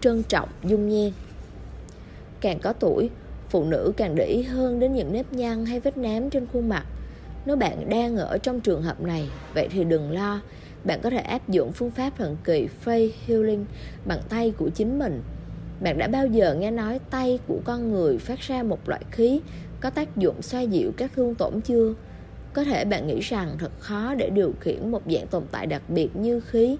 Trân 0.00 0.22
trọng 0.22 0.48
dung 0.64 0.88
nhan. 0.88 1.12
Càng 2.40 2.58
có 2.58 2.72
tuổi, 2.72 3.10
phụ 3.50 3.64
nữ 3.64 3.92
càng 3.96 4.14
để 4.14 4.24
ý 4.24 4.42
hơn 4.42 4.80
đến 4.80 4.94
những 4.94 5.12
nếp 5.12 5.32
nhăn 5.32 5.66
hay 5.66 5.80
vết 5.80 5.96
nám 5.96 6.30
trên 6.30 6.46
khuôn 6.52 6.68
mặt. 6.68 6.86
Nếu 7.46 7.56
bạn 7.56 7.88
đang 7.90 8.16
ở 8.16 8.38
trong 8.38 8.60
trường 8.60 8.82
hợp 8.82 9.00
này, 9.00 9.28
vậy 9.54 9.68
thì 9.70 9.84
đừng 9.84 10.10
lo. 10.10 10.40
Bạn 10.84 11.00
có 11.02 11.10
thể 11.10 11.18
áp 11.18 11.48
dụng 11.48 11.72
phương 11.72 11.90
pháp 11.90 12.10
thần 12.16 12.36
kỳ 12.44 12.68
face 12.84 13.10
healing 13.26 13.66
bằng 14.04 14.20
tay 14.28 14.52
của 14.58 14.68
chính 14.68 14.98
mình. 14.98 15.22
Bạn 15.80 15.98
đã 15.98 16.08
bao 16.08 16.26
giờ 16.26 16.54
nghe 16.54 16.70
nói 16.70 17.00
tay 17.10 17.38
của 17.48 17.58
con 17.64 17.90
người 17.90 18.18
phát 18.18 18.40
ra 18.40 18.62
một 18.62 18.88
loại 18.88 19.02
khí 19.10 19.40
có 19.80 19.90
tác 19.90 20.16
dụng 20.16 20.42
xoa 20.42 20.60
dịu 20.60 20.92
các 20.96 21.10
thương 21.16 21.34
tổn 21.34 21.60
chưa? 21.60 21.94
Có 22.56 22.64
thể 22.64 22.84
bạn 22.84 23.06
nghĩ 23.06 23.20
rằng 23.20 23.56
thật 23.58 23.72
khó 23.78 24.14
để 24.14 24.30
điều 24.30 24.52
khiển 24.60 24.90
một 24.90 25.02
dạng 25.10 25.26
tồn 25.26 25.42
tại 25.50 25.66
đặc 25.66 25.82
biệt 25.88 26.16
như 26.16 26.40
khí, 26.40 26.76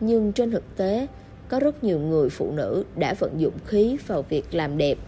nhưng 0.00 0.32
trên 0.32 0.50
thực 0.50 0.76
tế, 0.76 1.06
có 1.48 1.60
rất 1.60 1.84
nhiều 1.84 1.98
người 1.98 2.28
phụ 2.28 2.52
nữ 2.52 2.84
đã 2.96 3.14
vận 3.14 3.40
dụng 3.40 3.54
khí 3.66 3.96
vào 4.06 4.22
việc 4.22 4.54
làm 4.54 4.78
đẹp. 4.78 4.98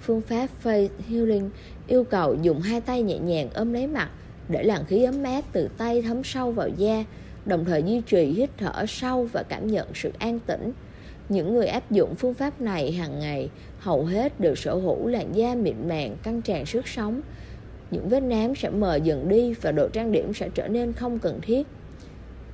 Phương 0.00 0.20
pháp 0.20 0.46
face 0.62 0.88
healing 1.08 1.50
yêu 1.86 2.04
cầu 2.04 2.36
dùng 2.42 2.60
hai 2.60 2.80
tay 2.80 3.02
nhẹ 3.02 3.18
nhàng 3.18 3.48
ôm 3.54 3.72
lấy 3.72 3.86
mặt 3.86 4.10
để 4.48 4.62
làn 4.62 4.84
khí 4.84 5.04
ấm 5.04 5.22
áp 5.22 5.44
từ 5.52 5.68
tay 5.78 6.02
thấm 6.02 6.24
sâu 6.24 6.50
vào 6.50 6.68
da, 6.68 7.04
đồng 7.46 7.64
thời 7.64 7.82
duy 7.82 8.00
trì 8.00 8.24
hít 8.24 8.50
thở 8.58 8.86
sâu 8.86 9.28
và 9.32 9.42
cảm 9.42 9.66
nhận 9.66 9.88
sự 9.94 10.10
an 10.18 10.38
tĩnh. 10.46 10.72
Những 11.28 11.54
người 11.54 11.66
áp 11.66 11.90
dụng 11.90 12.14
phương 12.14 12.34
pháp 12.34 12.60
này 12.60 12.92
hàng 12.92 13.18
ngày 13.18 13.50
hầu 13.78 14.04
hết 14.04 14.40
đều 14.40 14.54
sở 14.54 14.74
hữu 14.74 15.06
làn 15.06 15.36
da 15.36 15.54
mịn 15.54 15.88
màng, 15.88 16.16
căng 16.22 16.42
tràn 16.42 16.66
sức 16.66 16.88
sống 16.88 17.20
những 17.94 18.08
vết 18.08 18.20
nám 18.20 18.54
sẽ 18.54 18.70
mờ 18.70 18.96
dần 18.96 19.28
đi 19.28 19.54
và 19.62 19.72
độ 19.72 19.88
trang 19.88 20.12
điểm 20.12 20.34
sẽ 20.34 20.48
trở 20.54 20.68
nên 20.68 20.92
không 20.92 21.18
cần 21.18 21.40
thiết. 21.42 21.66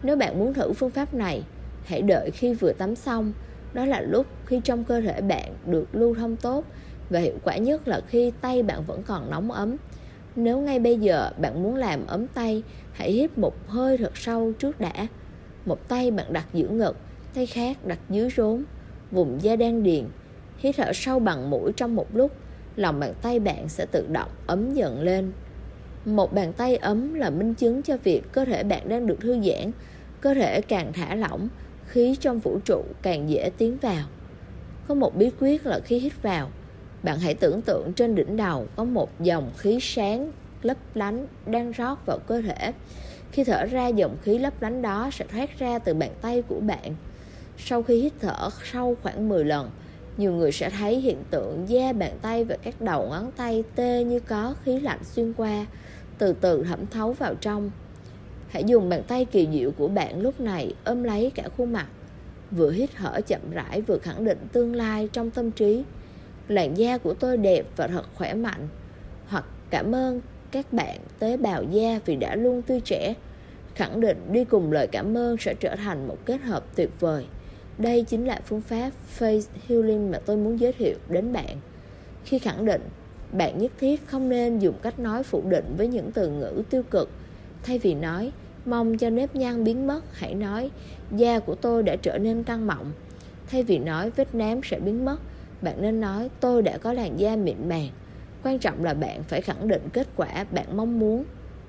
Nếu 0.02 0.16
bạn 0.16 0.38
muốn 0.38 0.54
thử 0.54 0.72
phương 0.72 0.90
pháp 0.90 1.14
này, 1.14 1.42
hãy 1.84 2.02
đợi 2.02 2.30
khi 2.30 2.54
vừa 2.54 2.72
tắm 2.72 2.96
xong. 2.96 3.32
Đó 3.72 3.84
là 3.84 4.00
lúc 4.00 4.26
khi 4.46 4.60
trong 4.64 4.84
cơ 4.84 5.00
thể 5.00 5.20
bạn 5.20 5.54
được 5.66 5.86
lưu 5.92 6.14
thông 6.14 6.36
tốt 6.36 6.64
và 7.10 7.20
hiệu 7.20 7.34
quả 7.44 7.56
nhất 7.56 7.88
là 7.88 8.00
khi 8.08 8.32
tay 8.40 8.62
bạn 8.62 8.84
vẫn 8.86 9.02
còn 9.02 9.30
nóng 9.30 9.50
ấm. 9.52 9.76
Nếu 10.36 10.58
ngay 10.58 10.78
bây 10.78 10.98
giờ 10.98 11.30
bạn 11.38 11.62
muốn 11.62 11.74
làm 11.74 12.06
ấm 12.06 12.26
tay, 12.26 12.62
hãy 12.92 13.12
hít 13.12 13.38
một 13.38 13.68
hơi 13.68 13.98
thật 13.98 14.16
sâu 14.16 14.52
trước 14.58 14.80
đã. 14.80 15.06
Một 15.66 15.88
tay 15.88 16.10
bạn 16.10 16.32
đặt 16.32 16.46
giữa 16.52 16.68
ngực, 16.68 16.96
tay 17.34 17.46
khác 17.46 17.84
đặt 17.84 17.98
dưới 18.10 18.28
rốn, 18.36 18.64
vùng 19.10 19.42
da 19.42 19.56
đan 19.56 19.82
điền. 19.82 20.04
Hít 20.58 20.76
thở 20.76 20.92
sâu 20.92 21.18
bằng 21.18 21.50
mũi 21.50 21.72
trong 21.76 21.96
một 21.96 22.16
lúc 22.16 22.32
lòng 22.80 23.00
bàn 23.00 23.14
tay 23.22 23.40
bạn 23.40 23.68
sẽ 23.68 23.86
tự 23.86 24.06
động 24.12 24.30
ấm 24.46 24.74
dần 24.74 25.00
lên. 25.00 25.32
Một 26.04 26.32
bàn 26.32 26.52
tay 26.52 26.76
ấm 26.76 27.14
là 27.14 27.30
minh 27.30 27.54
chứng 27.54 27.82
cho 27.82 27.96
việc 27.96 28.22
cơ 28.32 28.44
thể 28.44 28.62
bạn 28.62 28.88
đang 28.88 29.06
được 29.06 29.20
thư 29.20 29.32
giãn, 29.42 29.72
cơ 30.20 30.34
thể 30.34 30.60
càng 30.60 30.92
thả 30.92 31.14
lỏng, 31.14 31.48
khí 31.86 32.16
trong 32.20 32.38
vũ 32.38 32.58
trụ 32.64 32.84
càng 33.02 33.30
dễ 33.30 33.50
tiến 33.58 33.76
vào. 33.82 34.06
Có 34.88 34.94
một 34.94 35.16
bí 35.16 35.30
quyết 35.40 35.66
là 35.66 35.80
khi 35.84 35.98
hít 35.98 36.22
vào, 36.22 36.50
bạn 37.02 37.18
hãy 37.18 37.34
tưởng 37.34 37.62
tượng 37.62 37.92
trên 37.92 38.14
đỉnh 38.14 38.36
đầu 38.36 38.66
có 38.76 38.84
một 38.84 39.20
dòng 39.20 39.50
khí 39.56 39.78
sáng 39.80 40.32
lấp 40.62 40.76
lánh 40.94 41.26
đang 41.46 41.72
rót 41.72 42.06
vào 42.06 42.18
cơ 42.18 42.42
thể. 42.42 42.72
Khi 43.32 43.44
thở 43.44 43.66
ra, 43.66 43.88
dòng 43.88 44.16
khí 44.22 44.38
lấp 44.38 44.62
lánh 44.62 44.82
đó 44.82 45.10
sẽ 45.12 45.24
thoát 45.32 45.58
ra 45.58 45.78
từ 45.78 45.94
bàn 45.94 46.10
tay 46.20 46.42
của 46.42 46.60
bạn. 46.60 46.94
Sau 47.58 47.82
khi 47.82 48.00
hít 48.00 48.12
thở 48.20 48.50
sâu 48.72 48.96
khoảng 49.02 49.28
10 49.28 49.44
lần 49.44 49.70
nhiều 50.16 50.32
người 50.32 50.52
sẽ 50.52 50.70
thấy 50.70 51.00
hiện 51.00 51.16
tượng 51.30 51.68
da, 51.68 51.92
bàn 51.92 52.18
tay 52.22 52.44
và 52.44 52.56
các 52.62 52.80
đầu 52.80 53.08
ngón 53.10 53.30
tay 53.36 53.64
tê 53.74 54.04
như 54.04 54.20
có 54.20 54.54
khí 54.64 54.80
lạnh 54.80 55.04
xuyên 55.04 55.32
qua, 55.32 55.66
từ 56.18 56.32
từ 56.32 56.64
thẩm 56.64 56.86
thấu 56.86 57.12
vào 57.12 57.34
trong. 57.34 57.70
Hãy 58.48 58.64
dùng 58.64 58.88
bàn 58.88 59.02
tay 59.08 59.24
kỳ 59.24 59.48
diệu 59.52 59.70
của 59.70 59.88
bạn 59.88 60.20
lúc 60.20 60.40
này 60.40 60.74
ôm 60.84 61.02
lấy 61.02 61.30
cả 61.34 61.42
khuôn 61.56 61.72
mặt. 61.72 61.86
Vừa 62.50 62.70
hít 62.70 62.90
thở 62.96 63.20
chậm 63.26 63.40
rãi, 63.50 63.80
vừa 63.80 63.98
khẳng 63.98 64.24
định 64.24 64.38
tương 64.52 64.74
lai 64.74 65.08
trong 65.12 65.30
tâm 65.30 65.50
trí. 65.50 65.84
Làn 66.48 66.76
da 66.76 66.98
của 66.98 67.14
tôi 67.14 67.36
đẹp 67.36 67.66
và 67.76 67.86
thật 67.86 68.04
khỏe 68.14 68.34
mạnh. 68.34 68.68
Hoặc 69.28 69.44
cảm 69.70 69.94
ơn 69.94 70.20
các 70.50 70.72
bạn 70.72 70.98
tế 71.18 71.36
bào 71.36 71.62
da 71.62 72.00
vì 72.06 72.16
đã 72.16 72.34
luôn 72.34 72.62
tươi 72.62 72.80
trẻ. 72.80 73.14
Khẳng 73.74 74.00
định 74.00 74.32
đi 74.32 74.44
cùng 74.44 74.72
lời 74.72 74.86
cảm 74.86 75.16
ơn 75.16 75.36
sẽ 75.36 75.54
trở 75.54 75.76
thành 75.76 76.08
một 76.08 76.16
kết 76.24 76.42
hợp 76.42 76.64
tuyệt 76.76 76.90
vời 77.00 77.26
đây 77.80 78.04
chính 78.08 78.24
là 78.24 78.40
phương 78.44 78.60
pháp 78.60 78.90
face 79.18 79.42
healing 79.68 80.10
mà 80.10 80.18
tôi 80.26 80.36
muốn 80.36 80.60
giới 80.60 80.72
thiệu 80.72 80.94
đến 81.08 81.32
bạn. 81.32 81.56
Khi 82.24 82.38
khẳng 82.38 82.64
định, 82.64 82.82
bạn 83.32 83.58
nhất 83.58 83.72
thiết 83.80 84.06
không 84.06 84.28
nên 84.28 84.58
dùng 84.58 84.74
cách 84.82 84.98
nói 84.98 85.22
phủ 85.22 85.42
định 85.48 85.74
với 85.76 85.88
những 85.88 86.12
từ 86.12 86.28
ngữ 86.30 86.62
tiêu 86.70 86.82
cực. 86.90 87.10
Thay 87.62 87.78
vì 87.78 87.94
nói, 87.94 88.32
mong 88.64 88.98
cho 88.98 89.10
nếp 89.10 89.36
nhăn 89.36 89.64
biến 89.64 89.86
mất 89.86 90.00
hãy 90.12 90.34
nói, 90.34 90.70
da 91.16 91.38
của 91.38 91.54
tôi 91.54 91.82
đã 91.82 91.96
trở 91.96 92.18
nên 92.18 92.42
căng 92.42 92.66
mọng 92.66 92.92
thay 93.50 93.62
vì 93.62 93.78
nói, 93.78 94.10
vết 94.10 94.34
nám 94.34 94.60
sẽ 94.64 94.80
biến 94.80 95.04
mất 95.04 95.16
bạn 95.62 95.82
nên 95.82 96.00
nói, 96.00 96.30
tôi 96.40 96.62
đã 96.62 96.78
có 96.78 96.92
làn 96.92 97.20
da 97.20 97.36
mịn 97.36 97.68
màng 97.68 97.88
quan 98.42 98.58
trọng 98.58 98.84
là 98.84 98.94
bạn 98.94 99.22
phải 99.22 99.40
khẳng 99.40 99.68
định 99.68 99.82
kết 99.92 100.06
quả 100.16 100.44
bạn 100.50 100.76
mong 100.76 100.98
muốn. 100.98 101.24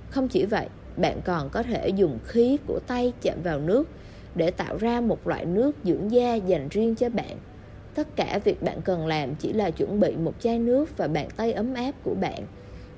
Không 0.10 0.28
chỉ 0.28 0.46
vậy, 0.46 0.68
bạn 0.98 1.22
còn 1.26 1.50
có 1.50 1.64
thể 1.64 1.90
dùng 1.90 2.20
khí 2.26 2.58
của 2.68 2.80
tay 2.88 3.14
chạm 3.22 3.42
vào 3.44 3.60
nước 3.60 3.88
để 4.36 4.52
tạo 4.52 4.78
ra 4.78 5.02
một 5.02 5.28
loại 5.28 5.45
nước 5.45 5.76
dưỡng 5.84 6.12
da 6.12 6.36
dành 6.36 6.68
riêng 6.70 6.95
cho 6.95 7.10
bạn. 7.10 7.38
Tất 7.95 8.16
cả 8.16 8.40
việc 8.44 8.64
bạn 8.64 8.82
cần 8.82 9.08
làm 9.08 9.36
chỉ 9.36 9.53
là 9.53 9.72
chuẩn 9.72 9.99
bị 9.99 10.16
một 10.16 10.34
chai 10.40 10.60
nước 10.60 10.98
và 10.98 11.08
bàn 11.08 11.28
tay 11.36 11.53
ấm 11.53 11.74
áp 11.74 11.91
của 12.03 12.16
bạn. 12.22 12.44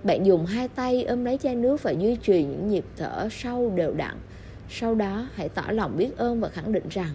Bạn 0.03 0.26
dùng 0.26 0.45
hai 0.45 0.68
tay 0.68 1.03
ôm 1.03 1.26
lấy 1.26 1.38
chai 1.38 1.55
nước 1.55 1.84
và 1.84 1.91
duy 1.91 2.15
trì 2.15 2.43
những 2.43 2.68
nhịp 2.68 2.85
thở 2.97 3.27
sâu 3.31 3.72
đều 3.76 3.93
đặn. 3.93 4.15
Sau 4.69 4.95
đó, 4.95 5.27
hãy 5.34 5.49
tỏ 5.49 5.64
lòng 5.69 5.97
biết 5.97 6.18
ơn 6.18 6.41
và 6.41 6.49
khẳng 6.49 6.72
định 6.72 6.89
rằng 6.89 7.10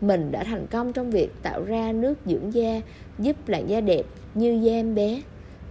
mình 0.00 0.32
đã 0.32 0.44
thành 0.44 0.66
công 0.66 0.92
trong 0.92 1.10
việc 1.10 1.28
tạo 1.42 1.64
ra 1.64 1.92
nước 1.92 2.14
dưỡng 2.26 2.54
da, 2.54 2.80
giúp 3.18 3.36
làn 3.46 3.68
da 3.68 3.80
đẹp 3.80 4.06
như 4.34 4.60
da 4.62 4.72
em 4.72 4.94
bé. 4.94 5.22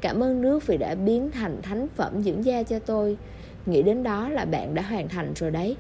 Cảm 0.01 0.23
ơn 0.23 0.41
nước 0.41 0.67
vì 0.67 0.77
đã 0.77 0.95
biến 0.95 1.31
thành 1.31 1.61
thánh 1.61 1.88
phẩm 1.95 2.23
dưỡng 2.23 2.45
da 2.45 2.63
cho 2.63 2.80
tôi. 2.80 3.17
Nghĩ 3.65 3.84
đến 3.84 4.03
đó 4.03 4.30
là 4.30 4.45
bạn 4.45 4.73
đã 4.76 4.81
hoàn 4.81 5.09
thành 5.09 5.34
rồi 5.35 5.51
đấy 5.51 5.76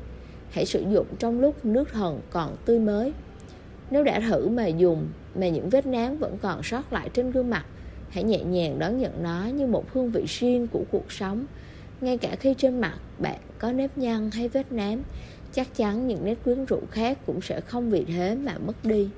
hãy 0.49 0.65
sử 0.65 0.83
dụng 0.91 1.07
trong 1.19 1.39
lúc 1.39 1.65
nước 1.65 1.89
thần 1.91 2.21
còn 2.29 2.55
tươi 2.65 2.79
mới. 2.79 3.13
Nếu 3.91 4.03
đã 4.03 4.19
thử 4.19 4.47
mà 4.47 4.67
dùng 4.67 5.07
mà 5.35 5.49
những 5.49 5.69
vết 5.69 5.85
nám 5.85 6.17
vẫn 6.17 6.37
còn 6.41 6.63
sót 6.63 6.93
lại 6.93 7.09
trên 7.13 7.31
gương 7.31 7.49
mặt, 7.49 7.65
hãy 8.09 8.23
nhẹ 8.23 8.43
nhàng 8.43 8.79
đón 8.79 8.97
nhận 8.97 9.23
nó 9.23 9.45
như 9.45 9.67
một 9.67 9.93
hương 9.93 10.11
vị 10.11 10.23
riêng 10.27 10.67
của 10.67 10.83
cuộc 10.91 11.11
sống. 11.11 11.45
Ngay 12.01 12.17
cả 12.17 12.35
khi 12.39 12.53
trên 12.53 12.81
mặt 12.81 12.97
bạn 13.19 13.39
có 13.59 13.71
nếp 13.71 13.97
nhăn 13.97 14.31
hay 14.31 14.47
vết 14.47 14.71
nám, 14.71 15.03
chắc 15.53 15.75
chắn 15.75 16.07
những 16.07 16.25
nét 16.25 16.35
quyến 16.43 16.65
rũ 16.65 16.79
khác 16.91 17.17
cũng 17.25 17.41
sẽ 17.41 17.61
không 17.61 17.89
vì 17.89 18.05
thế 18.05 18.35
mà 18.35 18.57
mất 18.57 18.85
đi. 18.85 19.09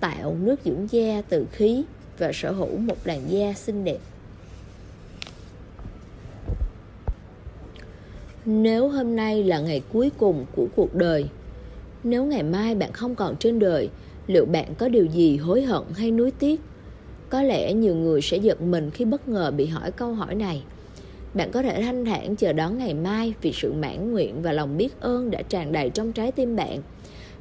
Tạo 0.00 0.36
nước 0.40 0.56
dưỡng 0.64 0.86
da 0.90 1.22
từ 1.28 1.46
khí 1.52 1.84
và 2.18 2.30
sở 2.34 2.52
hữu 2.52 2.76
một 2.76 2.96
làn 3.04 3.20
da 3.28 3.52
xinh 3.52 3.84
đẹp. 3.84 3.98
Nếu 8.46 8.88
hôm 8.88 9.16
nay 9.16 9.44
là 9.44 9.60
ngày 9.60 9.82
cuối 9.92 10.10
cùng 10.18 10.46
của 10.56 10.66
cuộc 10.76 10.94
đời, 10.94 11.26
nếu 12.04 12.24
ngày 12.24 12.42
mai 12.42 12.74
bạn 12.74 12.92
không 12.92 13.14
còn 13.14 13.36
trên 13.36 13.58
đời, 13.58 13.88
liệu 14.26 14.44
bạn 14.44 14.74
có 14.78 14.88
điều 14.88 15.04
gì 15.04 15.36
hối 15.36 15.62
hận 15.62 15.82
hay 15.94 16.10
nuối 16.10 16.30
tiếc? 16.30 16.60
Có 17.28 17.42
lẽ 17.42 17.72
nhiều 17.72 17.94
người 17.94 18.20
sẽ 18.22 18.36
giật 18.36 18.62
mình 18.62 18.90
khi 18.90 19.04
bất 19.04 19.28
ngờ 19.28 19.50
bị 19.50 19.66
hỏi 19.66 19.90
câu 19.90 20.14
hỏi 20.14 20.34
này. 20.34 20.62
Bạn 21.34 21.50
có 21.52 21.62
thể 21.62 21.82
thanh 21.82 22.04
thản 22.04 22.36
chờ 22.36 22.52
đón 22.52 22.78
ngày 22.78 22.94
mai 22.94 23.34
vì 23.42 23.52
sự 23.52 23.72
mãn 23.72 24.12
nguyện 24.12 24.42
và 24.42 24.52
lòng 24.52 24.76
biết 24.76 25.00
ơn 25.00 25.30
đã 25.30 25.42
tràn 25.42 25.72
đầy 25.72 25.90
trong 25.90 26.12
trái 26.12 26.32
tim 26.32 26.56
bạn. 26.56 26.82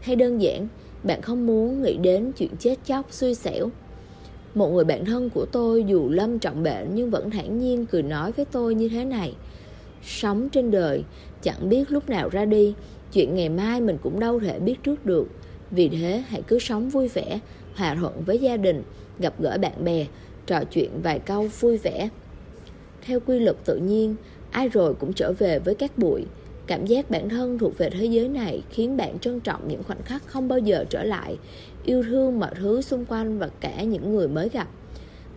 Hay 0.02 0.16
đơn 0.16 0.42
giản, 0.42 0.68
bạn 1.04 1.22
không 1.22 1.46
muốn 1.46 1.82
nghĩ 1.82 1.98
đến 1.98 2.32
chuyện 2.38 2.52
chết 2.60 2.76
chóc, 2.86 3.14
xui 3.14 3.36
xẻo. 3.36 3.70
Một 4.56 4.70
người 4.70 4.84
bạn 4.84 5.06
thân 5.06 5.30
của 5.30 5.46
tôi 5.52 5.84
dù 5.84 6.10
lâm 6.10 6.40
trọng 6.40 6.64
bệnh 6.64 6.88
nhưng 6.94 7.10
vẫn 7.10 7.32
thản 7.32 7.60
nhiên 7.60 7.86
cười 7.86 8.04
nói 8.04 8.32
với 8.32 8.46
tôi 8.46 8.76
như 8.76 8.90
thế 8.90 9.06
này 9.06 9.34
sống 10.06 10.50
trên 10.50 10.72
đời, 10.72 11.04
chẳng 11.42 11.70
biết 11.70 11.92
lúc 11.92 12.10
nào 12.10 12.30
ra 12.30 12.46
đi. 12.46 12.74
Chuyện 13.14 13.36
ngày 13.36 13.50
mai 13.50 13.82
mình 13.82 13.98
cũng 14.04 14.20
đâu 14.20 14.40
thể 14.40 14.60
biết 14.60 14.84
trước 14.84 15.06
được. 15.06 15.28
Vì 15.72 15.90
thế, 15.90 16.24
hãy 16.28 16.42
cứ 16.48 16.60
sống 16.60 16.90
vui 16.90 17.08
vẻ, 17.08 17.40
hòa 17.76 17.96
thuận 18.00 18.24
với 18.24 18.38
gia 18.38 18.58
đình, 18.58 18.84
gặp 19.20 19.34
gỡ 19.40 19.58
bạn 19.62 19.84
bè, 19.84 20.06
trò 20.46 20.64
chuyện 20.64 20.90
vài 21.04 21.20
câu 21.20 21.48
vui 21.60 21.78
vẻ. 21.78 22.10
Theo 23.06 23.20
quy 23.20 23.40
luật 23.40 23.58
tự 23.66 23.78
nhiên, 23.78 24.16
ai 24.52 24.70
rồi 24.70 24.94
cũng 24.94 25.14
trở 25.14 25.34
về 25.40 25.60
với 25.60 25.76
các 25.76 25.98
bụi. 25.98 26.26
Cảm 26.68 26.86
giác 26.86 27.10
bản 27.10 27.30
thân 27.30 27.58
thuộc 27.58 27.78
về 27.78 27.90
thế 27.90 28.06
giới 28.06 28.28
này 28.30 28.64
khiến 28.70 28.98
bạn 28.98 29.20
trân 29.20 29.40
trọng 29.40 29.68
những 29.68 29.84
khoảnh 29.84 30.04
khắc 30.04 30.28
không 30.28 30.48
bao 30.48 30.60
giờ 30.60 30.86
trở 30.90 31.04
lại, 31.04 31.38
yêu 31.86 32.04
thương 32.04 32.40
mọi 32.40 32.52
thứ 32.56 32.82
xung 32.82 33.06
quanh 33.06 33.40
và 33.40 33.50
cả 33.60 33.84
những 33.84 34.16
người 34.16 34.28
mới 34.28 34.50
gặp 34.50 34.68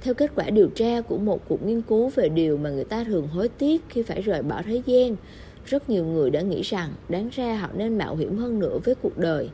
theo 0.07 0.15
kết 0.15 0.31
quả 0.35 0.51
điều 0.51 0.69
tra 0.69 1.01
của 1.01 1.19
một 1.19 1.49
cuộc 1.49 1.63
nghiên 1.63 1.83
cứu 1.83 2.09
về 2.15 2.29
điều 2.29 2.57
mà 2.57 2.71
người 2.71 2.85
ta 2.85 3.05
thường 3.05 3.29
hối 3.29 3.49
tiếc 3.49 3.83
khi 3.89 4.03
phải 4.03 4.23
rời 4.23 4.43
bỏ 4.43 4.63
thế 4.67 4.83
gian, 4.87 5.17
rất 5.65 5.91
nhiều 5.91 6.05
người 6.05 6.31
đã 6.31 6.41
nghĩ 6.41 6.63
rằng 6.63 6.91
đáng 7.09 7.29
ra 7.33 7.57
họ 7.57 7.69
nên 7.77 7.99
mạo 7.99 8.17
hiểm 8.17 8.39
hơn 8.39 8.59
nữa 8.59 8.79
với 8.85 8.95
cuộc 8.95 9.19
đời. 9.19 9.51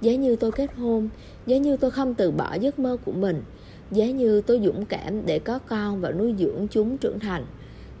Giá 0.00 0.14
như 0.14 0.36
tôi 0.36 0.52
kết 0.52 0.74
hôn, 0.74 1.08
giá 1.46 1.56
như 1.56 1.76
tôi 1.76 1.90
không 1.90 2.14
từ 2.14 2.30
bỏ 2.30 2.54
giấc 2.60 2.78
mơ 2.78 2.96
của 3.04 3.12
mình, 3.12 3.42
giá 3.90 4.06
như 4.06 4.40
tôi 4.40 4.60
dũng 4.64 4.84
cảm 4.84 5.26
để 5.26 5.38
có 5.38 5.58
con 5.58 6.00
và 6.00 6.12
nuôi 6.12 6.34
dưỡng 6.38 6.66
chúng 6.70 6.98
trưởng 6.98 7.18
thành, 7.18 7.44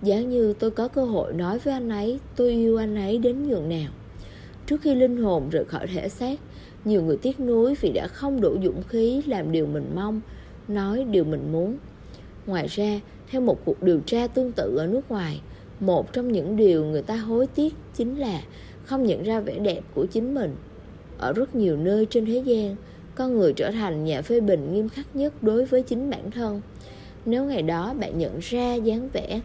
giá 0.02 0.20
như 0.20 0.52
tôi 0.52 0.70
có 0.70 0.88
cơ 0.88 1.04
hội 1.04 1.32
nói 1.32 1.58
với 1.58 1.74
anh 1.74 1.88
ấy, 1.88 2.18
tôi 2.36 2.50
yêu 2.50 2.76
anh 2.76 2.96
ấy 2.96 3.18
đến 3.18 3.48
nhường 3.48 3.68
nào. 3.68 3.90
Trước 4.66 4.80
khi 4.82 4.94
linh 4.94 5.16
hồn 5.16 5.50
rời 5.50 5.64
khỏi 5.64 5.86
thể 5.86 6.08
xác, 6.08 6.40
nhiều 6.84 7.02
người 7.02 7.16
tiếc 7.16 7.40
nuối 7.40 7.74
vì 7.80 7.92
đã 7.92 8.06
không 8.06 8.40
đủ 8.40 8.56
dũng 8.64 8.82
khí 8.88 9.22
làm 9.26 9.52
điều 9.52 9.66
mình 9.66 9.90
mong 9.94 10.20
nói 10.68 11.04
điều 11.10 11.24
mình 11.24 11.52
muốn. 11.52 11.76
Ngoài 12.46 12.66
ra, 12.66 13.00
theo 13.30 13.40
một 13.40 13.64
cuộc 13.64 13.82
điều 13.82 14.00
tra 14.00 14.26
tương 14.26 14.52
tự 14.52 14.76
ở 14.76 14.86
nước 14.86 15.10
ngoài, 15.10 15.40
một 15.80 16.12
trong 16.12 16.32
những 16.32 16.56
điều 16.56 16.84
người 16.84 17.02
ta 17.02 17.16
hối 17.16 17.46
tiếc 17.46 17.74
chính 17.94 18.16
là 18.16 18.42
không 18.84 19.06
nhận 19.06 19.22
ra 19.22 19.40
vẻ 19.40 19.58
đẹp 19.58 19.80
của 19.94 20.06
chính 20.06 20.34
mình. 20.34 20.56
Ở 21.18 21.32
rất 21.32 21.54
nhiều 21.54 21.76
nơi 21.76 22.06
trên 22.10 22.26
thế 22.26 22.42
gian, 22.44 22.76
con 23.14 23.38
người 23.38 23.52
trở 23.52 23.70
thành 23.70 24.04
nhà 24.04 24.22
phê 24.22 24.40
bình 24.40 24.72
nghiêm 24.72 24.88
khắc 24.88 25.16
nhất 25.16 25.42
đối 25.42 25.64
với 25.64 25.82
chính 25.82 26.10
bản 26.10 26.30
thân. 26.30 26.60
Nếu 27.26 27.44
ngày 27.44 27.62
đó 27.62 27.94
bạn 28.00 28.18
nhận 28.18 28.38
ra 28.38 28.74
dáng 28.74 29.08
vẻ, 29.12 29.40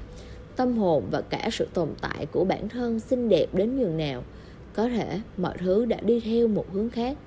tâm 0.56 0.78
hồn 0.78 1.04
và 1.12 1.22
cả 1.22 1.50
sự 1.52 1.68
tồn 1.74 1.90
tại 2.02 2.26
của 2.26 2.46
bản 2.46 2.70
thân 2.70 3.00
xinh 3.00 3.30
đẹp 3.30 3.48
đến 3.54 3.80
nhường 3.80 3.98
nào, 3.98 4.24
có 4.74 4.90
thể 4.90 5.20
mọi 5.38 5.54
thứ 5.58 5.86
đã 5.86 5.98
đi 6.02 6.20
theo 6.20 6.48
một 6.48 6.66
hướng 6.74 6.90
khác. 6.90 7.18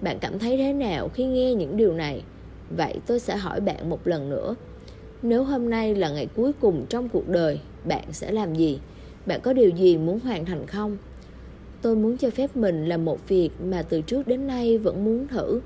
Bạn 0.00 0.18
cảm 0.20 0.38
thấy 0.38 0.56
thế 0.56 0.72
nào 0.72 1.08
khi 1.08 1.24
nghe 1.24 1.54
những 1.54 1.76
điều 1.76 1.92
này? 1.92 2.22
Vậy 2.76 2.94
tôi 3.06 3.20
sẽ 3.20 3.36
hỏi 3.36 3.60
bạn 3.60 3.90
một 3.90 4.06
lần 4.06 4.30
nữa. 4.30 4.54
Nếu 5.22 5.44
hôm 5.44 5.70
nay 5.70 5.94
là 5.94 6.08
ngày 6.08 6.28
cuối 6.36 6.52
cùng 6.60 6.86
trong 6.88 7.08
cuộc 7.08 7.28
đời, 7.28 7.60
bạn 7.84 8.04
sẽ 8.12 8.32
làm 8.32 8.54
gì? 8.54 8.78
Bạn 9.26 9.40
có 9.40 9.52
điều 9.52 9.70
gì 9.70 9.96
muốn 9.96 10.20
hoàn 10.20 10.44
thành 10.44 10.66
không? 10.66 10.96
Tôi 11.82 11.96
muốn 11.96 12.16
cho 12.16 12.30
phép 12.30 12.56
mình 12.56 12.88
làm 12.88 13.04
một 13.04 13.28
việc 13.28 13.50
mà 13.64 13.82
từ 13.82 14.00
trước 14.00 14.26
đến 14.28 14.46
nay 14.46 14.78
vẫn 14.78 15.04
muốn 15.04 15.28
thử. 15.28 15.60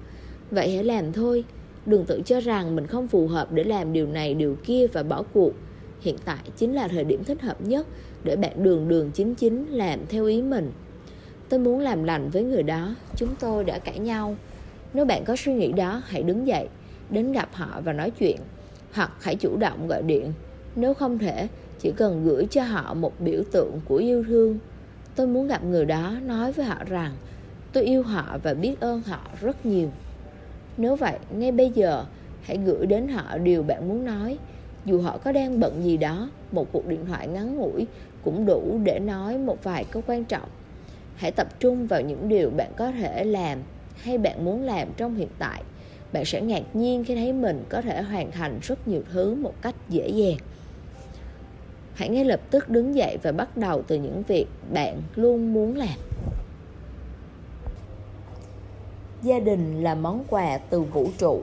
Vậy 0.51 0.71
hãy 0.71 0.85
làm 0.85 1.13
thôi. 1.13 1.45
Đừng 1.87 2.05
tự 2.05 2.23
cho 2.25 2.41
rằng 2.41 2.77
mình 2.77 2.87
không 2.87 3.09
phù 3.09 3.27
hợp 3.27 3.53
để 3.53 3.65
làm 3.65 3.93
điều 3.93 4.07
này, 4.07 4.35
điều 4.35 4.57
kia 4.65 4.87
và 4.87 5.03
bỏ 5.03 5.23
cuộc. 5.33 5.53
Hiện 6.01 6.17
tại 6.25 6.39
chính 6.57 6.75
là 6.75 6.89
thời 6.89 7.05
điểm 7.05 7.25
thích 7.25 7.43
hợp 7.43 7.61
nhất 7.61 7.87
để 8.25 8.37
bạn 8.37 8.63
đường 8.63 8.89
đường 8.89 9.11
chính 9.15 9.35
chính 9.35 9.67
làm 9.67 10.01
theo 10.09 10.27
ý 10.27 10.43
mình. 10.43 10.73
Tôi 11.49 11.61
muốn 11.61 11.81
làm 11.81 12.05
lành 12.05 12.31
với 12.31 12.43
người 12.43 12.63
đó. 12.63 12.95
Chúng 13.17 13.29
tôi 13.41 13.65
đã 13.65 13.79
cãi 13.79 13.99
nhau. 13.99 14.37
Nếu 14.95 15.05
bạn 15.05 15.25
có 15.25 15.37
suy 15.37 15.55
nghĩ 15.55 15.73
đó, 15.73 16.03
hãy 16.07 16.23
đứng 16.23 16.47
dậy 16.47 16.69
đến 17.11 17.33
gặp 17.33 17.49
họ 17.53 17.81
và 17.85 17.93
nói 17.93 18.11
chuyện. 18.11 18.37
Hoặc 18.93 19.11
hãy 19.21 19.37
chủ 19.37 19.57
động 19.57 19.89
gọi 19.89 20.03
điện. 20.03 20.33
Nếu 20.77 20.95
không 20.95 21.19
thể, 21.19 21.49
chỉ 21.79 21.93
cần 21.97 22.25
gửi 22.25 22.47
cho 22.51 22.63
họ 22.63 22.95
một 22.95 23.21
biểu 23.21 23.43
tượng 23.53 23.81
của 23.85 23.97
yêu 23.97 24.25
thương. 24.29 24.59
Tôi 25.15 25.27
muốn 25.27 25.47
gặp 25.47 25.65
người 25.65 25.85
đó 25.85 26.15
nói 26.23 26.53
với 26.53 26.67
họ 26.67 26.85
rằng, 26.89 27.13
tôi 27.73 27.85
yêu 27.85 28.03
họ 28.03 28.39
và 28.43 28.55
biết 28.55 28.81
ơn 28.81 29.03
họ 29.03 29.21
rất 29.41 29.67
nhiều. 29.67 29.89
Nếu 30.77 30.97
vậy, 30.97 31.19
ngay 31.31 31.53
bây 31.53 31.71
giờ, 31.71 32.05
hãy 32.43 32.59
gửi 32.65 32.87
đến 32.87 33.09
họ 33.09 33.39
điều 33.39 33.63
bạn 33.63 33.89
muốn 33.89 34.05
nói. 34.05 34.39
Dù 34.85 35.01
họ 35.01 35.19
có 35.19 35.33
đang 35.33 35.61
bận 35.61 35.85
gì 35.85 35.97
đó, 35.97 36.31
một 36.53 36.73
cuộc 36.73 36.87
điện 36.87 37.07
thoại 37.07 37.29
ngắn 37.29 37.57
ngủi 37.57 37.87
cũng 38.23 38.47
đủ 38.47 38.81
để 38.85 38.99
nói 38.99 39.39
một 39.39 39.65
vài 39.65 39.85
câu 39.85 40.03
quan 40.07 40.25
trọng. 40.25 40.49
Hãy 41.17 41.31
tập 41.31 41.47
trung 41.61 41.87
vào 41.87 42.01
những 42.01 42.29
điều 42.29 42.51
bạn 42.51 42.73
có 42.77 42.93
thể 42.93 43.25
làm 43.25 43.59
hay 43.97 44.19
bạn 44.19 44.45
muốn 44.45 44.63
làm 44.63 44.89
trong 44.97 45.15
hiện 45.15 45.29
tại 45.39 45.63
bạn 46.13 46.25
sẽ 46.25 46.41
ngạc 46.41 46.63
nhiên 46.77 47.05
khi 47.05 47.15
thấy 47.15 47.33
mình 47.33 47.65
có 47.69 47.81
thể 47.81 48.03
hoàn 48.03 48.31
thành 48.31 48.59
rất 48.63 48.89
nhiều 48.89 49.03
thứ 49.13 49.35
một 49.35 49.55
cách 49.63 49.75
dễ 49.89 50.09
dàng. 50.09 50.37
Hãy 51.95 52.09
ngay 52.09 52.25
lập 52.25 52.41
tức 52.51 52.69
đứng 52.69 52.95
dậy 52.95 53.19
và 53.23 53.33
bắt 53.33 53.57
đầu 53.57 53.83
từ 53.83 53.97
những 53.97 54.23
việc 54.29 54.47
bạn 54.73 55.03
luôn 55.15 55.55
muốn 55.55 55.77
làm. 55.77 55.99
Gia 59.23 59.39
đình 59.39 59.83
là 59.83 59.95
món 59.95 60.25
quà 60.29 60.59
từ 60.59 60.81
vũ 60.81 61.09
trụ. 61.19 61.41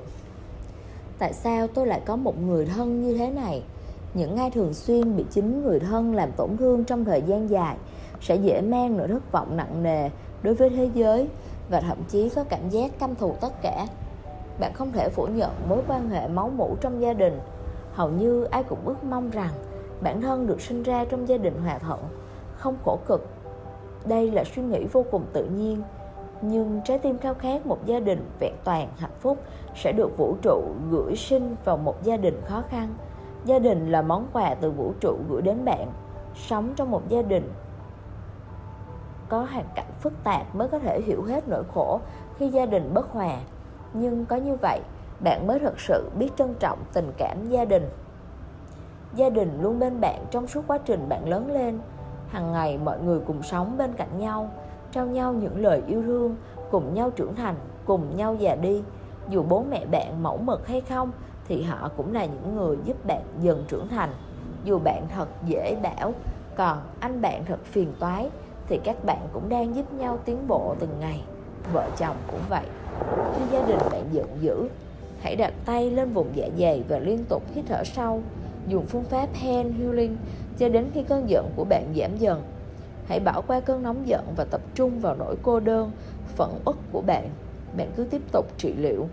Tại 1.17 1.33
sao 1.33 1.67
tôi 1.67 1.87
lại 1.87 2.01
có 2.05 2.15
một 2.15 2.41
người 2.41 2.65
thân 2.65 3.01
như 3.01 3.17
thế 3.17 3.29
này? 3.29 3.61
Những 4.13 4.37
ai 4.37 4.51
thường 4.51 4.73
xuyên 4.73 5.15
bị 5.15 5.25
chính 5.31 5.63
người 5.63 5.79
thân 5.79 6.15
làm 6.15 6.31
tổn 6.31 6.57
thương 6.57 6.83
trong 6.83 7.05
thời 7.05 7.21
gian 7.21 7.49
dài 7.49 7.75
sẽ 8.21 8.35
dễ 8.35 8.61
mang 8.61 8.97
nỗi 8.97 9.07
thất 9.07 9.31
vọng 9.31 9.57
nặng 9.57 9.83
nề 9.83 10.09
đối 10.43 10.53
với 10.53 10.69
thế 10.69 10.89
giới 10.93 11.27
và 11.69 11.81
thậm 11.81 11.97
chí 12.09 12.29
có 12.29 12.43
cảm 12.43 12.69
giác 12.69 12.99
căm 12.99 13.15
thù 13.15 13.35
tất 13.41 13.61
cả 13.61 13.87
bạn 14.59 14.73
không 14.73 14.91
thể 14.91 15.09
phủ 15.09 15.27
nhận 15.27 15.51
mối 15.69 15.81
quan 15.87 16.09
hệ 16.09 16.27
máu 16.27 16.49
mủ 16.49 16.75
trong 16.81 17.01
gia 17.01 17.13
đình. 17.13 17.39
Hầu 17.93 18.09
như 18.09 18.43
ai 18.43 18.63
cũng 18.63 18.79
ước 18.85 19.03
mong 19.03 19.29
rằng 19.29 19.53
bản 20.01 20.21
thân 20.21 20.47
được 20.47 20.61
sinh 20.61 20.83
ra 20.83 21.05
trong 21.05 21.27
gia 21.27 21.37
đình 21.37 21.61
hòa 21.61 21.77
thuận, 21.77 21.99
không 22.55 22.75
khổ 22.85 22.99
cực. 23.07 23.27
Đây 24.05 24.31
là 24.31 24.43
suy 24.43 24.61
nghĩ 24.61 24.85
vô 24.91 25.05
cùng 25.11 25.25
tự 25.33 25.45
nhiên, 25.45 25.81
nhưng 26.41 26.81
trái 26.85 26.99
tim 26.99 27.17
khao 27.17 27.33
khát 27.33 27.65
một 27.65 27.85
gia 27.85 27.99
đình 27.99 28.29
vẹn 28.39 28.53
toàn 28.63 28.87
hạnh 28.97 29.11
phúc 29.19 29.37
sẽ 29.75 29.91
được 29.91 30.17
vũ 30.17 30.35
trụ 30.41 30.61
gửi 30.91 31.15
sinh 31.15 31.55
vào 31.65 31.77
một 31.77 32.03
gia 32.03 32.17
đình 32.17 32.41
khó 32.45 32.63
khăn. 32.69 32.87
Gia 33.45 33.59
đình 33.59 33.91
là 33.91 34.01
món 34.01 34.27
quà 34.33 34.55
từ 34.55 34.71
vũ 34.71 34.93
trụ 34.99 35.17
gửi 35.29 35.41
đến 35.41 35.65
bạn. 35.65 35.91
Sống 36.35 36.73
trong 36.75 36.91
một 36.91 37.09
gia 37.09 37.21
đình 37.21 37.51
có 39.29 39.47
hoàn 39.51 39.65
cảnh 39.75 39.91
phức 39.99 40.13
tạp 40.23 40.55
mới 40.55 40.67
có 40.67 40.79
thể 40.79 41.01
hiểu 41.01 41.23
hết 41.23 41.47
nỗi 41.47 41.63
khổ 41.73 41.99
khi 42.37 42.49
gia 42.49 42.65
đình 42.65 42.93
bất 42.93 43.11
hòa 43.11 43.37
nhưng 43.93 44.25
có 44.25 44.35
như 44.35 44.55
vậy, 44.55 44.79
bạn 45.19 45.47
mới 45.47 45.59
thực 45.59 45.79
sự 45.79 46.09
biết 46.19 46.29
trân 46.37 46.53
trọng 46.59 46.79
tình 46.93 47.11
cảm 47.17 47.49
gia 47.49 47.65
đình. 47.65 47.89
Gia 49.15 49.29
đình 49.29 49.59
luôn 49.61 49.79
bên 49.79 50.01
bạn 50.01 50.25
trong 50.31 50.47
suốt 50.47 50.61
quá 50.67 50.77
trình 50.85 51.09
bạn 51.09 51.29
lớn 51.29 51.51
lên. 51.51 51.79
Hàng 52.29 52.51
ngày 52.51 52.77
mọi 52.77 52.99
người 52.99 53.19
cùng 53.27 53.43
sống 53.43 53.77
bên 53.77 53.93
cạnh 53.93 54.19
nhau, 54.19 54.49
trao 54.91 55.05
nhau 55.05 55.33
những 55.33 55.61
lời 55.61 55.81
yêu 55.87 56.01
thương, 56.01 56.35
cùng 56.71 56.93
nhau 56.93 57.09
trưởng 57.09 57.35
thành, 57.35 57.55
cùng 57.85 58.17
nhau 58.17 58.35
già 58.35 58.55
đi. 58.55 58.83
Dù 59.29 59.43
bố 59.43 59.63
mẹ 59.69 59.85
bạn 59.85 60.23
mẫu 60.23 60.37
mực 60.37 60.67
hay 60.67 60.81
không, 60.81 61.11
thì 61.47 61.63
họ 61.63 61.89
cũng 61.97 62.13
là 62.13 62.25
những 62.25 62.55
người 62.55 62.77
giúp 62.83 63.05
bạn 63.05 63.21
dần 63.39 63.65
trưởng 63.67 63.87
thành. 63.87 64.09
Dù 64.63 64.79
bạn 64.79 65.07
thật 65.15 65.27
dễ 65.45 65.75
bảo, 65.83 66.13
còn 66.55 66.77
anh 66.99 67.21
bạn 67.21 67.45
thật 67.45 67.59
phiền 67.63 67.93
toái, 67.99 68.29
thì 68.67 68.79
các 68.83 69.05
bạn 69.05 69.27
cũng 69.33 69.49
đang 69.49 69.75
giúp 69.75 69.93
nhau 69.93 70.17
tiến 70.25 70.47
bộ 70.47 70.75
từng 70.79 70.99
ngày. 70.99 71.23
Vợ 71.73 71.89
chồng 71.97 72.15
cũng 72.31 72.41
vậy 72.49 72.65
khi 73.35 73.41
gia 73.51 73.67
đình 73.67 73.79
bạn 73.91 74.05
giận 74.11 74.27
dữ, 74.41 74.67
hãy 75.21 75.35
đặt 75.35 75.53
tay 75.65 75.91
lên 75.91 76.13
vùng 76.13 76.27
dạ 76.35 76.47
dày 76.59 76.83
và 76.87 76.99
liên 76.99 77.25
tục 77.29 77.43
hít 77.55 77.65
thở 77.67 77.83
sâu, 77.83 78.21
dùng 78.67 78.85
phương 78.85 79.03
pháp 79.03 79.29
hand 79.33 79.75
healing 79.79 80.17
cho 80.57 80.69
đến 80.69 80.85
khi 80.93 81.03
cơn 81.03 81.29
giận 81.29 81.49
của 81.55 81.63
bạn 81.63 81.93
giảm 81.95 82.17
dần. 82.17 82.41
Hãy 83.07 83.19
bỏ 83.19 83.41
qua 83.47 83.59
cơn 83.59 83.83
nóng 83.83 84.07
giận 84.07 84.25
và 84.35 84.45
tập 84.45 84.61
trung 84.75 84.99
vào 84.99 85.15
nỗi 85.15 85.35
cô 85.41 85.59
đơn, 85.59 85.91
phẫn 86.35 86.49
uất 86.65 86.75
của 86.91 87.01
bạn. 87.01 87.29
Bạn 87.77 87.91
cứ 87.95 88.03
tiếp 88.03 88.21
tục 88.31 88.45
trị 88.57 88.73
liệu. 88.77 89.07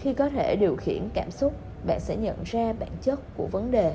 Khi 0.00 0.14
có 0.14 0.28
thể 0.28 0.56
điều 0.56 0.76
khiển 0.76 1.08
cảm 1.14 1.30
xúc, 1.30 1.52
bạn 1.86 2.00
sẽ 2.00 2.16
nhận 2.16 2.36
ra 2.44 2.72
bản 2.80 2.90
chất 3.02 3.20
của 3.36 3.46
vấn 3.46 3.70
đề. 3.70 3.94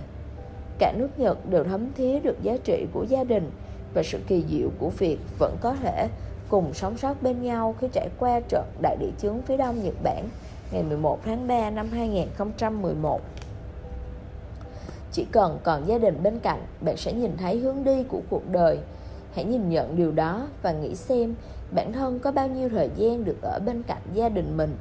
Cả 0.79 0.93
nước 0.97 1.19
Nhật 1.19 1.49
đều 1.49 1.63
thấm 1.63 1.87
thía 1.95 2.19
được 2.19 2.43
giá 2.43 2.57
trị 2.63 2.85
của 2.93 3.05
gia 3.09 3.23
đình 3.23 3.51
và 3.93 4.03
sự 4.03 4.19
kỳ 4.27 4.43
diệu 4.49 4.69
của 4.79 4.89
việc 4.89 5.17
vẫn 5.39 5.57
có 5.61 5.73
thể 5.73 6.07
cùng 6.53 6.73
sống 6.73 6.97
sót 6.97 7.23
bên 7.23 7.41
nhau 7.41 7.75
khi 7.79 7.87
trải 7.91 8.09
qua 8.19 8.39
trận 8.39 8.63
đại 8.81 8.97
địa 8.99 9.11
chấn 9.17 9.41
phía 9.41 9.57
đông 9.57 9.83
Nhật 9.83 9.93
Bản 10.03 10.29
ngày 10.71 10.83
11 10.83 11.19
tháng 11.25 11.47
3 11.47 11.69
năm 11.69 11.89
2011. 11.91 13.21
Chỉ 15.11 15.25
cần 15.31 15.59
còn 15.63 15.87
gia 15.87 15.97
đình 15.97 16.23
bên 16.23 16.39
cạnh, 16.39 16.65
bạn 16.81 16.97
sẽ 16.97 17.13
nhìn 17.13 17.37
thấy 17.37 17.59
hướng 17.59 17.83
đi 17.83 18.03
của 18.03 18.21
cuộc 18.29 18.51
đời. 18.51 18.79
Hãy 19.33 19.45
nhìn 19.45 19.69
nhận 19.69 19.95
điều 19.95 20.11
đó 20.11 20.47
và 20.61 20.71
nghĩ 20.71 20.95
xem 20.95 21.35
bản 21.71 21.93
thân 21.93 22.19
có 22.19 22.31
bao 22.31 22.47
nhiêu 22.47 22.69
thời 22.69 22.89
gian 22.95 23.25
được 23.25 23.41
ở 23.41 23.59
bên 23.65 23.83
cạnh 23.83 24.01
gia 24.13 24.29
đình 24.29 24.57
mình. 24.57 24.77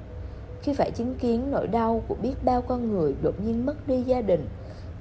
Khi 0.62 0.74
phải 0.74 0.90
chứng 0.90 1.14
kiến 1.14 1.50
nỗi 1.50 1.66
đau 1.66 2.02
của 2.08 2.16
biết 2.22 2.34
bao 2.44 2.62
con 2.62 2.92
người 2.92 3.14
đột 3.22 3.34
nhiên 3.44 3.66
mất 3.66 3.88
đi 3.88 4.02
gia 4.02 4.20
đình, 4.20 4.48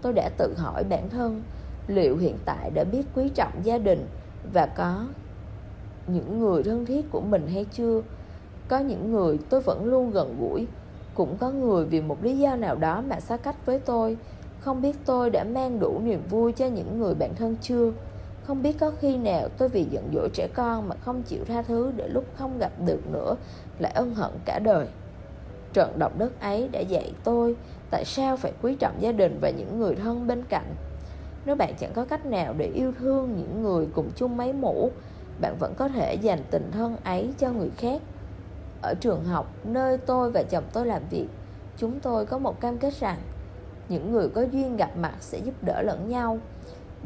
tôi 0.01 0.13
đã 0.13 0.29
tự 0.37 0.53
hỏi 0.57 0.83
bản 0.83 1.09
thân 1.09 1.43
liệu 1.87 2.17
hiện 2.17 2.37
tại 2.45 2.69
đã 2.69 2.83
biết 2.83 3.03
quý 3.15 3.29
trọng 3.35 3.53
gia 3.63 3.77
đình 3.77 4.07
và 4.53 4.65
có 4.65 5.05
những 6.07 6.39
người 6.39 6.63
thân 6.63 6.85
thiết 6.85 7.11
của 7.11 7.21
mình 7.21 7.47
hay 7.47 7.65
chưa? 7.71 8.01
Có 8.67 8.79
những 8.79 9.11
người 9.11 9.39
tôi 9.49 9.61
vẫn 9.61 9.85
luôn 9.85 10.11
gần 10.11 10.35
gũi. 10.39 10.67
Cũng 11.13 11.37
có 11.37 11.51
người 11.51 11.85
vì 11.85 12.01
một 12.01 12.23
lý 12.23 12.37
do 12.37 12.55
nào 12.55 12.75
đó 12.75 13.03
mà 13.09 13.19
xa 13.19 13.37
cách 13.37 13.65
với 13.65 13.79
tôi. 13.79 14.17
Không 14.59 14.81
biết 14.81 14.95
tôi 15.05 15.29
đã 15.29 15.43
mang 15.43 15.79
đủ 15.79 15.99
niềm 16.03 16.21
vui 16.29 16.51
cho 16.51 16.65
những 16.65 16.99
người 16.99 17.13
bạn 17.15 17.35
thân 17.35 17.55
chưa? 17.61 17.91
Không 18.43 18.63
biết 18.63 18.79
có 18.79 18.91
khi 18.99 19.17
nào 19.17 19.49
tôi 19.57 19.69
vì 19.69 19.83
giận 19.83 20.09
dỗi 20.13 20.29
trẻ 20.33 20.47
con 20.53 20.89
mà 20.89 20.95
không 20.95 21.23
chịu 21.23 21.45
tha 21.45 21.61
thứ 21.61 21.91
để 21.95 22.07
lúc 22.07 22.25
không 22.35 22.57
gặp 22.59 22.71
được 22.85 23.11
nữa 23.11 23.35
lại 23.79 23.91
ân 23.91 24.15
hận 24.15 24.31
cả 24.45 24.59
đời. 24.59 24.87
Trận 25.73 25.99
động 25.99 26.13
đất 26.17 26.41
ấy 26.41 26.67
đã 26.67 26.79
dạy 26.79 27.13
tôi 27.23 27.55
tại 27.91 28.05
sao 28.05 28.37
phải 28.37 28.53
quý 28.61 28.75
trọng 28.75 28.95
gia 28.99 29.11
đình 29.11 29.37
và 29.41 29.49
những 29.49 29.79
người 29.79 29.95
thân 29.95 30.27
bên 30.27 30.43
cạnh. 30.49 30.75
Nếu 31.45 31.55
bạn 31.55 31.73
chẳng 31.79 31.93
có 31.93 32.05
cách 32.05 32.25
nào 32.25 32.53
để 32.57 32.65
yêu 32.65 32.91
thương 32.99 33.35
những 33.37 33.63
người 33.63 33.87
cùng 33.95 34.09
chung 34.15 34.37
máy 34.37 34.53
mũ 34.53 34.91
bạn 35.41 35.55
vẫn 35.59 35.73
có 35.77 35.87
thể 35.87 36.13
dành 36.13 36.39
tình 36.51 36.71
thân 36.71 36.97
ấy 37.03 37.29
cho 37.37 37.51
người 37.51 37.69
khác. 37.77 38.01
Ở 38.81 38.93
trường 38.99 39.23
học, 39.23 39.53
nơi 39.63 39.97
tôi 39.97 40.31
và 40.31 40.43
chồng 40.43 40.63
tôi 40.73 40.85
làm 40.85 41.01
việc, 41.09 41.27
chúng 41.77 41.99
tôi 41.99 42.25
có 42.25 42.37
một 42.37 42.61
cam 42.61 42.77
kết 42.77 42.93
rằng 42.99 43.17
những 43.89 44.11
người 44.11 44.29
có 44.29 44.41
duyên 44.41 44.77
gặp 44.77 44.97
mặt 44.97 45.13
sẽ 45.19 45.37
giúp 45.37 45.53
đỡ 45.61 45.81
lẫn 45.81 46.09
nhau. 46.09 46.39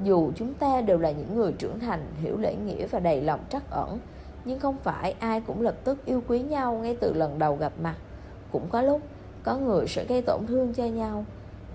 Dù 0.04 0.32
chúng 0.36 0.54
ta 0.54 0.82
đều 0.82 0.98
là 0.98 1.12
những 1.12 1.36
người 1.36 1.52
trưởng 1.52 1.80
thành, 1.80 2.06
hiểu 2.22 2.38
lễ 2.38 2.56
nghĩa 2.56 2.88
và 2.88 3.00
đầy 3.00 3.22
lòng 3.22 3.40
trắc 3.50 3.70
ẩn, 3.70 4.00
nhưng 4.46 4.60
không 4.60 4.78
phải 4.84 5.16
ai 5.20 5.42
cũng 5.42 5.62
lập 5.62 5.76
tức 5.84 6.06
yêu 6.06 6.24
quý 6.28 6.40
nhau 6.40 6.74
ngay 6.76 6.98
từ 7.02 7.14
lần 7.14 7.40
đầu 7.40 7.56
gặp 7.56 7.74
mặt. 7.82 7.96
Cũng 8.52 8.70
có 8.70 8.82
lúc, 8.82 9.02
có 9.44 9.58
người 9.58 9.88
sẽ 9.88 10.06
gây 10.06 10.22
tổn 10.22 10.46
thương 10.48 10.74
cho 10.74 10.86
nhau. 10.86 11.26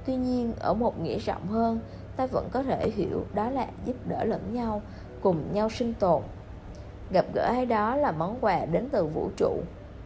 Tuy 0.06 0.16
nhiên, 0.16 0.52
ở 0.58 0.74
một 0.74 1.00
nghĩa 1.00 1.18
rộng 1.18 1.46
hơn, 1.46 1.80
ta 2.16 2.26
vẫn 2.26 2.48
có 2.52 2.62
thể 2.62 2.90
hiểu 2.90 3.24
đó 3.34 3.50
là 3.50 3.66
giúp 3.86 3.96
đỡ 4.08 4.24
lẫn 4.24 4.54
nhau, 4.54 4.82
cùng 5.20 5.52
nhau 5.52 5.68
sinh 5.70 5.94
tồn 5.94 6.22
gặp 7.12 7.26
gỡ 7.34 7.42
ai 7.42 7.66
đó 7.66 7.96
là 7.96 8.12
món 8.12 8.38
quà 8.40 8.64
đến 8.64 8.88
từ 8.92 9.06
vũ 9.06 9.30
trụ. 9.36 9.56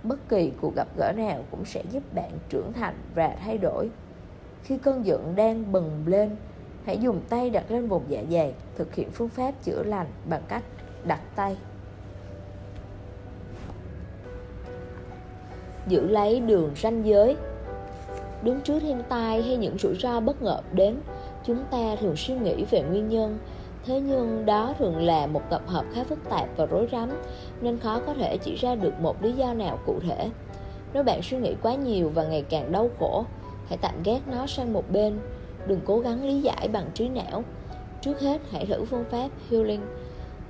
Bất 0.03 0.29
kỳ 0.29 0.53
cuộc 0.61 0.75
gặp 0.77 0.89
gỡ 0.97 1.13
nào 1.17 1.45
cũng 1.51 1.65
sẽ 1.65 1.83
giúp 1.91 2.03
bạn 2.15 2.31
trưởng 2.49 2.73
thành 2.73 2.95
và 3.15 3.37
thay 3.45 3.59
đổi. 3.59 3.91
Khi 4.63 4.79
cơn 4.79 5.07
giận 5.07 5.37
đang 5.37 5.73
bừng 5.73 6.05
lên, 6.07 6.37
hãy 6.85 6.99
dùng 6.99 7.21
tay 7.29 7.51
đặt 7.51 7.71
lên 7.71 7.89
vùng 7.89 8.03
dạ 8.09 8.23
dày, 8.31 8.55
thực 8.77 8.95
hiện 8.95 9.11
phương 9.11 9.29
pháp 9.29 9.55
chữa 9.63 9.83
lành 9.83 10.07
bằng 10.29 10.43
cách 10.49 10.63
đặt 11.05 11.21
tay. 11.37 11.57
Giữ 15.89 16.09
lấy 16.09 16.41
đường 16.41 16.71
ranh 16.77 17.07
giới. 17.07 17.37
Đứng 18.43 18.61
trước 18.61 18.81
thiên 18.81 19.03
tai 19.09 19.43
hay 19.43 19.57
những 19.57 19.79
rủi 19.79 19.95
ro 19.95 20.21
bất 20.21 20.43
ngờ 20.43 20.61
đến, 20.73 20.97
chúng 21.45 21.65
ta 21.71 21.97
thường 22.01 22.17
suy 22.17 22.35
nghĩ 22.35 22.65
về 22.71 22.83
nguyên 22.83 23.09
nhân 23.09 23.39
thế 23.87 24.01
nhưng 24.01 24.47
đó 24.47 24.75
thường 24.79 24.97
là 24.97 25.27
một 25.27 25.43
tập 25.51 25.63
hợp 25.67 25.85
khá 25.95 26.05
phức 26.05 26.19
tạp 26.31 26.49
và 26.57 26.67
rối 26.67 26.89
rắm, 26.93 27.11
nên 27.61 27.79
khó 27.79 28.01
có 28.07 28.15
thể 28.15 28.37
chỉ 28.37 28.57
ra 28.57 28.75
được 28.75 29.01
một 29.01 29.23
lý 29.23 29.33
do 29.33 29.55
nào 29.55 29.79
cụ 29.87 30.01
thể. 30.09 30.31
Nếu 30.93 31.03
bạn 31.03 31.23
suy 31.23 31.37
nghĩ 31.39 31.55
quá 31.63 31.75
nhiều 31.75 32.11
và 32.15 32.25
ngày 32.25 32.43
càng 32.43 32.73
đau 32.73 32.91
khổ, 32.99 33.25
hãy 33.69 33.79
tạm 33.79 34.03
gác 34.05 34.29
nó 34.29 34.47
sang 34.47 34.73
một 34.73 34.91
bên. 34.91 35.19
Đừng 35.67 35.81
cố 35.85 35.99
gắng 35.99 36.25
lý 36.25 36.41
giải 36.41 36.69
bằng 36.73 36.91
trí 36.95 37.09
não. 37.09 37.45
Trước 38.01 38.21
hết, 38.21 38.41
hãy 38.51 38.67
thử 38.67 38.85
phương 38.85 39.05
pháp 39.11 39.29
healing. 39.51 39.81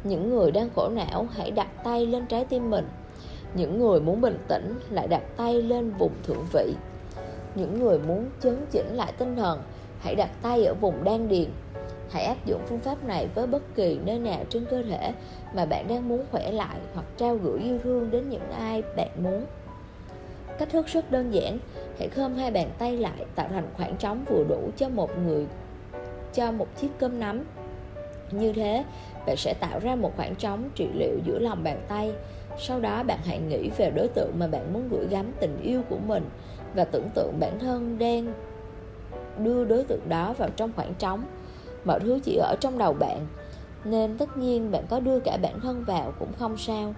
Những 0.04 0.30
người 0.30 0.50
đang 0.50 0.68
khổ 0.76 0.88
não, 0.88 1.26
hãy 1.36 1.50
đặt 1.50 1.84
tay 1.84 2.06
lên 2.06 2.26
trái 2.26 2.44
tim 2.44 2.70
mình. 2.70 2.88
Những 3.54 3.78
người 3.78 4.00
muốn 4.00 4.20
bình 4.20 4.38
tĩnh, 4.48 4.74
lại 4.90 5.08
đặt 5.08 5.22
tay 5.36 5.62
lên 5.62 5.92
vùng 5.98 6.12
thượng 6.22 6.44
vị. 6.52 6.74
Những 7.54 7.80
người 7.80 7.98
muốn 7.98 8.26
chấn 8.40 8.66
chỉnh 8.70 8.94
lại 8.94 9.12
tinh 9.18 9.36
thần, 9.36 9.62
hãy 10.00 10.14
đặt 10.14 10.30
tay 10.42 10.64
ở 10.64 10.74
vùng 10.74 11.04
đan 11.04 11.28
điền 11.28 11.48
hãy 12.10 12.24
áp 12.24 12.46
dụng 12.46 12.62
phương 12.66 12.80
pháp 12.80 13.04
này 13.04 13.28
với 13.34 13.46
bất 13.46 13.62
kỳ 13.74 13.98
nơi 14.04 14.18
nào 14.18 14.44
trên 14.48 14.64
cơ 14.70 14.82
thể 14.82 15.12
mà 15.54 15.64
bạn 15.64 15.88
đang 15.88 16.08
muốn 16.08 16.24
khỏe 16.30 16.52
lại 16.52 16.76
hoặc 16.94 17.06
trao 17.16 17.36
gửi 17.36 17.60
yêu 17.60 17.78
thương 17.84 18.10
đến 18.10 18.28
những 18.28 18.50
ai 18.50 18.82
bạn 18.96 19.08
muốn. 19.22 19.44
Cách 20.58 20.68
thức 20.70 20.86
rất 20.86 21.10
đơn 21.10 21.34
giản, 21.34 21.58
hãy 21.98 22.08
khom 22.08 22.34
hai 22.34 22.50
bàn 22.50 22.70
tay 22.78 22.96
lại 22.96 23.26
tạo 23.34 23.48
thành 23.48 23.68
khoảng 23.76 23.96
trống 23.96 24.24
vừa 24.28 24.44
đủ 24.48 24.70
cho 24.76 24.88
một 24.88 25.10
người, 25.26 25.46
cho 26.34 26.52
một 26.52 26.66
chiếc 26.76 26.88
cơm 26.98 27.20
nắm. 27.20 27.44
Như 28.30 28.52
thế, 28.52 28.84
bạn 29.26 29.36
sẽ 29.36 29.54
tạo 29.54 29.78
ra 29.78 29.94
một 29.94 30.12
khoảng 30.16 30.34
trống 30.34 30.68
trị 30.74 30.88
liệu 30.94 31.18
giữa 31.24 31.38
lòng 31.38 31.64
bàn 31.64 31.80
tay. 31.88 32.12
Sau 32.58 32.80
đó, 32.80 33.02
bạn 33.02 33.18
hãy 33.24 33.38
nghĩ 33.38 33.70
về 33.76 33.90
đối 33.90 34.08
tượng 34.08 34.30
mà 34.38 34.46
bạn 34.46 34.72
muốn 34.72 34.88
gửi 34.90 35.06
gắm 35.10 35.32
tình 35.40 35.60
yêu 35.62 35.82
của 35.88 35.98
mình 36.06 36.24
và 36.74 36.84
tưởng 36.84 37.08
tượng 37.14 37.32
bản 37.40 37.58
thân 37.58 37.98
đang 37.98 38.32
đưa 39.38 39.64
đối 39.64 39.84
tượng 39.84 40.08
đó 40.08 40.34
vào 40.38 40.48
trong 40.56 40.72
khoảng 40.76 40.94
trống 40.94 41.24
mọi 41.84 42.00
thứ 42.00 42.18
chỉ 42.24 42.36
ở 42.36 42.56
trong 42.60 42.78
đầu 42.78 42.92
bạn. 42.92 43.26
Nên 43.84 44.18
tất 44.18 44.36
nhiên 44.36 44.70
bạn 44.70 44.84
có 44.90 45.00
đưa 45.00 45.20
cả 45.20 45.36
bản 45.42 45.60
thân 45.60 45.84
vào 45.84 46.12
cũng 46.18 46.32
không 46.38 46.56
sao. 46.56 46.94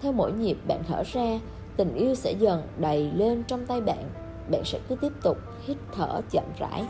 Theo 0.00 0.12
mỗi 0.12 0.32
nhịp 0.32 0.56
bạn 0.68 0.82
thở 0.88 1.02
ra, 1.12 1.40
tình 1.76 1.94
yêu 1.94 2.14
sẽ 2.14 2.32
dần 2.32 2.62
đầy 2.78 3.10
lên 3.14 3.42
trong 3.46 3.66
tay 3.66 3.80
bạn. 3.80 4.04
Bạn 4.50 4.64
sẽ 4.64 4.78
cứ 4.88 4.96
tiếp 5.00 5.12
tục 5.22 5.36
hít 5.64 5.76
thở 5.92 6.20
chậm 6.30 6.44
rãi, 6.58 6.84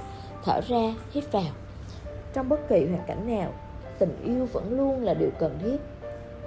thở 0.44 0.60
ra, 0.68 0.94
hít 1.12 1.32
vào. 1.32 1.52
Trong 2.32 2.48
bất 2.48 2.68
kỳ 2.68 2.86
hoàn 2.86 3.06
cảnh 3.06 3.28
nào, 3.36 3.52
tình 3.98 4.16
yêu 4.24 4.46
vẫn 4.52 4.76
luôn 4.76 5.04
là 5.04 5.14
điều 5.14 5.30
cần 5.38 5.58
thiết. 5.62 5.76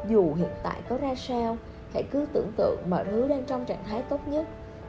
Dù 0.09 0.33
hiện 0.33 0.51
tại 0.63 0.81
có 0.89 0.97
ra 0.97 1.15
sao, 1.15 1.57
hãy 1.93 2.03
cứ 2.11 2.25
tưởng 2.33 2.51
tượng 2.57 2.77
mọi 2.89 3.05
thứ 3.05 3.27
đang 3.27 3.43
trong 3.43 3.65
trạng 3.65 3.83
thái 3.89 4.01
tốt 4.01 4.19
nhất. 4.27 4.47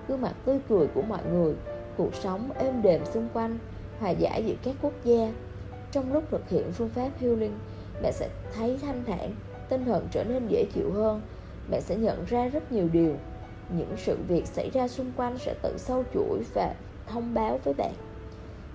Gương 0.08 0.20
mặt 0.20 0.32
tươi 0.44 0.60
cười 0.68 0.86
của 0.86 1.02
mọi 1.02 1.20
người, 1.32 1.54
cuộc 1.96 2.14
sống 2.14 2.50
êm 2.58 2.82
đềm 2.82 3.04
xung 3.04 3.28
quanh, 3.32 3.58
hòa 4.00 4.10
giải 4.10 4.44
giữa 4.44 4.54
các 4.62 4.74
quốc 4.82 4.92
gia 5.04 5.32
trong 5.92 6.12
lúc 6.12 6.24
thực 6.30 6.48
hiện 6.48 6.72
phương 6.72 6.88
pháp 6.88 7.10
healing 7.18 7.58
bạn 8.02 8.12
sẽ 8.12 8.28
thấy 8.54 8.78
thanh 8.82 9.04
thản, 9.04 9.34
tinh 9.68 9.84
thần 9.84 10.08
trở 10.10 10.24
nên 10.24 10.48
dễ 10.48 10.64
chịu 10.74 10.92
hơn. 10.92 11.20
Bạn 11.70 11.80
sẽ 11.80 11.96
nhận 11.96 12.24
ra 12.24 12.48
rất 12.48 12.72
nhiều 12.72 12.88
điều. 12.92 13.14
Những 13.76 13.96
sự 13.96 14.16
việc 14.28 14.46
xảy 14.46 14.70
ra 14.70 14.88
xung 14.88 15.12
quanh 15.16 15.38
sẽ 15.38 15.54
tự 15.62 15.78
sâu 15.78 16.04
chuỗi 16.14 16.42
và 16.54 16.74
thông 17.06 17.34
báo 17.34 17.60
với 17.64 17.74
bạn. 17.74 17.92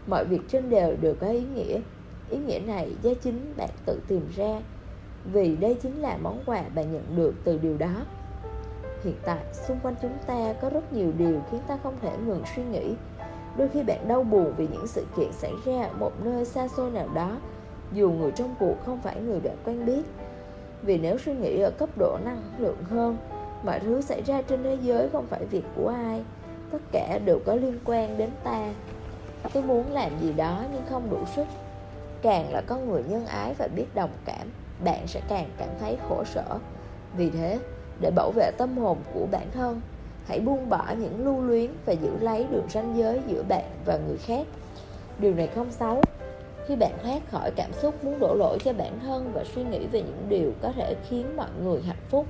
Mọi 0.08 0.26
việc 0.26 0.42
trên 0.48 0.70
đều 0.70 0.96
đều 1.02 1.16
có 1.16 1.28
ý 1.28 1.44
nghĩa. 1.56 1.80
Ý 2.30 2.38
nghĩa 2.38 2.60
này 2.60 2.96
do 3.02 3.12
chính 3.22 3.54
bạn 3.58 3.70
tự 3.86 4.00
tìm 4.08 4.30
ra, 4.36 4.62
vì 5.34 5.56
đây 5.56 5.78
chính 5.82 6.02
là 6.02 6.18
món 6.18 6.44
quà 6.46 6.64
bạn 6.76 6.92
nhận 6.94 7.16
được 7.16 7.34
từ 7.44 7.58
điều 7.58 7.78
đó. 7.78 8.06
Hiện 9.04 9.16
tại, 9.26 9.44
xung 9.68 9.80
quanh 9.80 9.96
chúng 10.02 10.18
ta 10.28 10.54
có 10.62 10.70
rất 10.70 10.94
nhiều 10.94 11.12
điều 11.18 11.42
khiến 11.52 11.62
ta 11.68 11.78
không 11.84 11.98
thể 12.02 12.18
ngừng 12.26 12.44
suy 12.56 12.64
nghĩ 12.64 12.96
đôi 13.58 13.68
khi 13.68 13.84
bạn 13.84 14.08
đau 14.08 14.24
buồn 14.24 14.54
vì 14.58 14.68
những 14.68 14.88
sự 14.88 15.06
kiện 15.18 15.32
xảy 15.32 15.54
ra 15.66 15.84
ở 15.84 15.94
một 16.00 16.12
nơi 16.24 16.46
xa 16.46 16.68
xôi 16.68 16.92
nào 16.92 17.08
đó, 17.14 17.38
dù 17.92 18.12
người 18.12 18.32
trong 18.32 18.56
cuộc 18.60 18.76
không 18.86 19.02
phải 19.02 19.22
người 19.22 19.40
bạn 19.40 19.56
quen 19.66 19.86
biết. 19.86 20.02
Vì 20.82 20.98
nếu 20.98 21.18
suy 21.18 21.34
nghĩ 21.34 21.60
ở 21.60 21.72
cấp 21.72 21.90
độ 21.98 22.18
năng 22.26 22.42
lượng 22.58 22.84
hơn, 22.90 23.18
mọi 23.64 23.80
thứ 23.80 24.02
xảy 24.02 24.22
ra 24.22 24.42
trên 24.42 24.64
thế 24.64 24.78
giới 24.82 25.10
không 25.10 25.28
phải 25.28 25.46
việc 25.46 25.64
của 25.76 25.88
ai, 25.88 26.24
tất 26.72 26.78
cả 26.92 27.20
đều 27.26 27.40
có 27.46 27.56
liên 27.56 27.80
quan 27.86 28.18
đến 28.18 28.30
ta. 28.44 28.74
Tôi 29.54 29.64
muốn 29.64 29.92
làm 29.92 30.12
gì 30.22 30.34
đó 30.34 30.64
nhưng 30.74 30.84
không 30.90 31.10
đủ 31.10 31.18
sức. 31.36 31.46
Càng 32.22 32.54
là 32.54 32.62
con 32.68 32.90
người 32.90 33.04
nhân 33.08 33.26
ái 33.26 33.54
và 33.58 33.68
biết 33.76 33.86
đồng 33.96 34.10
cảm, 34.26 34.48
bạn 34.84 35.08
sẽ 35.08 35.22
càng 35.30 35.50
cảm 35.58 35.70
thấy 35.80 35.98
khổ 36.10 36.24
sở. 36.26 36.60
Vì 37.18 37.30
thế, 37.30 37.60
để 38.02 38.12
bảo 38.16 38.32
vệ 38.36 38.52
tâm 38.58 38.78
hồn 38.78 38.98
của 39.14 39.28
bản 39.32 39.48
thân 39.54 39.82
hãy 40.28 40.40
buông 40.40 40.70
bỏ 40.70 40.86
những 41.00 41.26
lưu 41.26 41.42
luyến 41.42 41.72
và 41.86 41.94
giữ 41.94 42.12
lấy 42.20 42.46
đường 42.52 42.70
ranh 42.70 42.98
giới 42.98 43.20
giữa 43.28 43.44
bạn 43.44 43.66
và 43.86 43.98
người 44.08 44.18
khác. 44.18 44.48
Điều 45.20 45.36
này 45.36 45.48
không 45.48 45.72
xấu. 45.72 46.02
Khi 46.68 46.76
bạn 46.76 46.92
thoát 47.04 47.32
khỏi 47.32 47.52
cảm 47.56 47.74
xúc 47.74 48.04
muốn 48.04 48.20
đổ 48.20 48.36
lỗi 48.36 48.58
cho 48.64 48.74
bản 48.74 49.00
thân 49.00 49.32
và 49.34 49.44
suy 49.56 49.64
nghĩ 49.64 49.88
về 49.88 50.02
những 50.02 50.26
điều 50.30 50.52
có 50.62 50.72
thể 50.72 50.96
khiến 51.10 51.38
mọi 51.38 51.50
người 51.64 51.82
hạnh 51.82 52.04
phúc, 52.10 52.26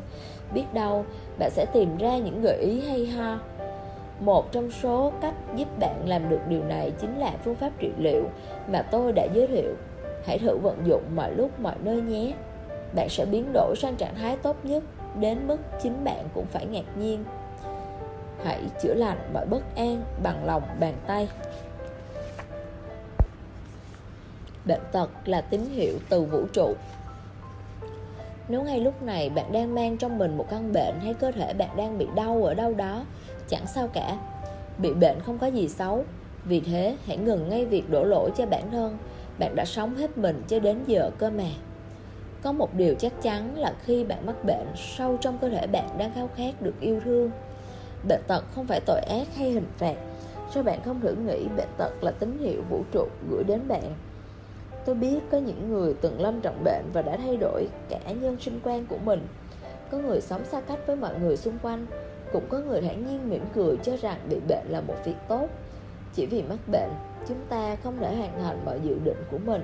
biết 0.54 0.66
đâu 0.74 1.06
bạn 1.40 1.52
sẽ 1.52 1.66
tìm 1.74 1.98
ra 1.98 2.18
những 2.18 2.42
gợi 2.42 2.58
ý 2.58 2.82
hay 2.82 3.08
ho. 3.08 3.40
Một 4.20 4.52
trong 4.52 4.72
số 4.72 5.12
cách 5.22 5.34
giúp 5.56 5.68
bạn 5.80 6.10
làm 6.10 6.30
được 6.30 6.40
điều 6.50 6.64
này 6.64 6.92
chính 7.02 7.20
là 7.20 7.32
phương 7.44 7.56
pháp 7.56 7.72
trị 7.80 7.92
liệu 7.98 8.24
mà 8.72 8.82
tôi 8.82 9.12
đã 9.12 9.28
giới 9.34 9.48
thiệu. 9.48 9.74
Hãy 10.26 10.40
thử 10.40 10.58
vận 10.58 10.78
dụng 10.86 11.02
mọi 11.16 11.32
lúc, 11.32 11.60
mọi 11.60 11.76
nơi 11.84 12.02
nhé. 12.02 12.34
Bạn 12.96 13.10
sẽ 13.10 13.26
biến 13.26 13.54
đổi 13.54 13.76
sang 13.78 13.96
trạng 13.96 14.16
thái 14.16 14.38
tốt 14.38 14.56
nhất 14.64 14.84
đến 15.20 15.48
mức 15.48 15.58
chính 15.84 16.04
bạn 16.04 16.26
cũng 16.34 16.46
phải 16.46 16.66
ngạc 16.66 16.98
nhiên 16.98 17.24
hãy 18.46 18.62
chữa 18.82 18.94
lành 18.94 19.30
mọi 19.34 19.46
bất 19.46 19.76
an 19.76 20.04
bằng 20.24 20.46
lòng 20.46 20.64
bàn 20.80 20.94
tay. 21.08 21.30
Bệnh 24.66 24.82
tật 24.92 25.10
là 25.26 25.42
tín 25.42 25.62
hiệu 25.62 25.94
từ 26.10 26.24
vũ 26.24 26.46
trụ. 26.54 26.74
Nếu 28.48 28.64
ngay 28.64 28.80
lúc 28.80 29.02
này 29.02 29.30
bạn 29.30 29.52
đang 29.52 29.76
mang 29.76 29.98
trong 29.98 30.18
mình 30.18 30.38
một 30.38 30.46
căn 30.50 30.74
bệnh 30.74 31.00
hay 31.00 31.14
cơ 31.14 31.32
thể 31.32 31.54
bạn 31.54 31.70
đang 31.78 31.98
bị 31.98 32.08
đau 32.16 32.44
ở 32.44 32.54
đâu 32.54 32.74
đó, 32.74 33.06
chẳng 33.48 33.68
sao 33.68 33.88
cả. 33.88 34.18
Bị 34.78 34.94
bệnh 34.94 35.20
không 35.20 35.38
có 35.38 35.48
gì 35.48 35.68
xấu. 35.68 36.06
Vì 36.44 36.60
thế, 36.60 36.98
hãy 37.06 37.18
ngừng 37.18 37.50
ngay 37.50 37.66
việc 37.66 37.90
đổ 37.90 38.04
lỗi 38.04 38.32
cho 38.38 38.46
bản 38.46 38.72
thân. 38.72 38.98
Bạn 39.40 39.56
đã 39.56 39.66
sống 39.66 39.96
hết 39.96 40.18
mình 40.18 40.44
cho 40.48 40.60
đến 40.60 40.80
giờ 40.88 41.12
cơ 41.18 41.30
mà. 41.30 41.50
Có 42.42 42.52
một 42.52 42.74
điều 42.74 42.96
chắc 42.96 43.22
chắn 43.22 43.58
là 43.58 43.74
khi 43.84 44.04
bạn 44.04 44.26
mắc 44.26 44.44
bệnh, 44.44 44.68
sâu 44.76 45.18
trong 45.22 45.38
cơ 45.38 45.50
thể 45.50 45.68
bạn 45.68 45.90
đang 45.98 46.12
khao 46.16 46.30
khát 46.36 46.62
được 46.62 46.80
yêu 46.80 47.00
thương 47.06 47.32
bệnh 48.08 48.22
tật 48.28 48.44
không 48.56 48.68
phải 48.68 48.82
tội 48.86 49.00
ác 49.00 49.28
hay 49.36 49.52
hình 49.52 49.68
phạt. 49.78 49.96
Sao 50.54 50.64
bạn 50.64 50.80
không 50.86 51.02
thử 51.02 51.16
nghĩ 51.16 51.48
bệnh 51.58 51.70
tật 51.78 51.92
là 52.02 52.12
tín 52.12 52.38
hiệu 52.40 52.62
vũ 52.70 52.84
trụ 52.92 53.08
gửi 53.30 53.44
đến 53.44 53.68
bạn? 53.68 53.94
Tôi 54.86 54.96
biết 54.96 55.20
có 55.32 55.38
những 55.38 55.70
người 55.70 55.94
từng 56.02 56.22
lâm 56.22 56.42
trọng 56.42 56.64
bệnh 56.64 56.86
và 56.94 57.02
đã 57.02 57.18
thay 57.18 57.38
đổi 57.38 57.68
cả 57.90 58.00
nhân 58.22 58.38
sinh 58.40 58.60
quan 58.64 58.86
của 58.86 58.98
mình. 59.06 59.28
Có 59.92 59.98
người 59.98 60.22
sống 60.22 60.46
xa 60.46 60.62
cách 60.62 60.80
với 60.88 60.96
mọi 60.96 61.20
người 61.20 61.38
xung 61.38 61.58
quanh. 61.62 61.86
Cũng 62.34 62.44
có 62.50 62.60
người 62.60 62.82
thản 62.82 63.08
nhiên 63.08 63.30
mỉm 63.30 63.46
cười 63.56 63.78
cho 63.84 63.98
rằng 63.98 64.20
bị 64.30 64.40
bệnh 64.48 64.66
là 64.70 64.82
một 64.82 64.96
việc 65.06 65.16
tốt. 65.28 65.48
Chỉ 66.14 66.26
vì 66.26 66.44
mắc 66.44 66.60
bệnh, 66.72 66.92
chúng 67.28 67.38
ta 67.50 67.76
không 67.84 67.98
thể 68.00 68.16
hoàn 68.16 68.44
thành 68.44 68.66
mọi 68.66 68.80
dự 68.84 68.98
định 69.04 69.24
của 69.32 69.38
mình. 69.38 69.62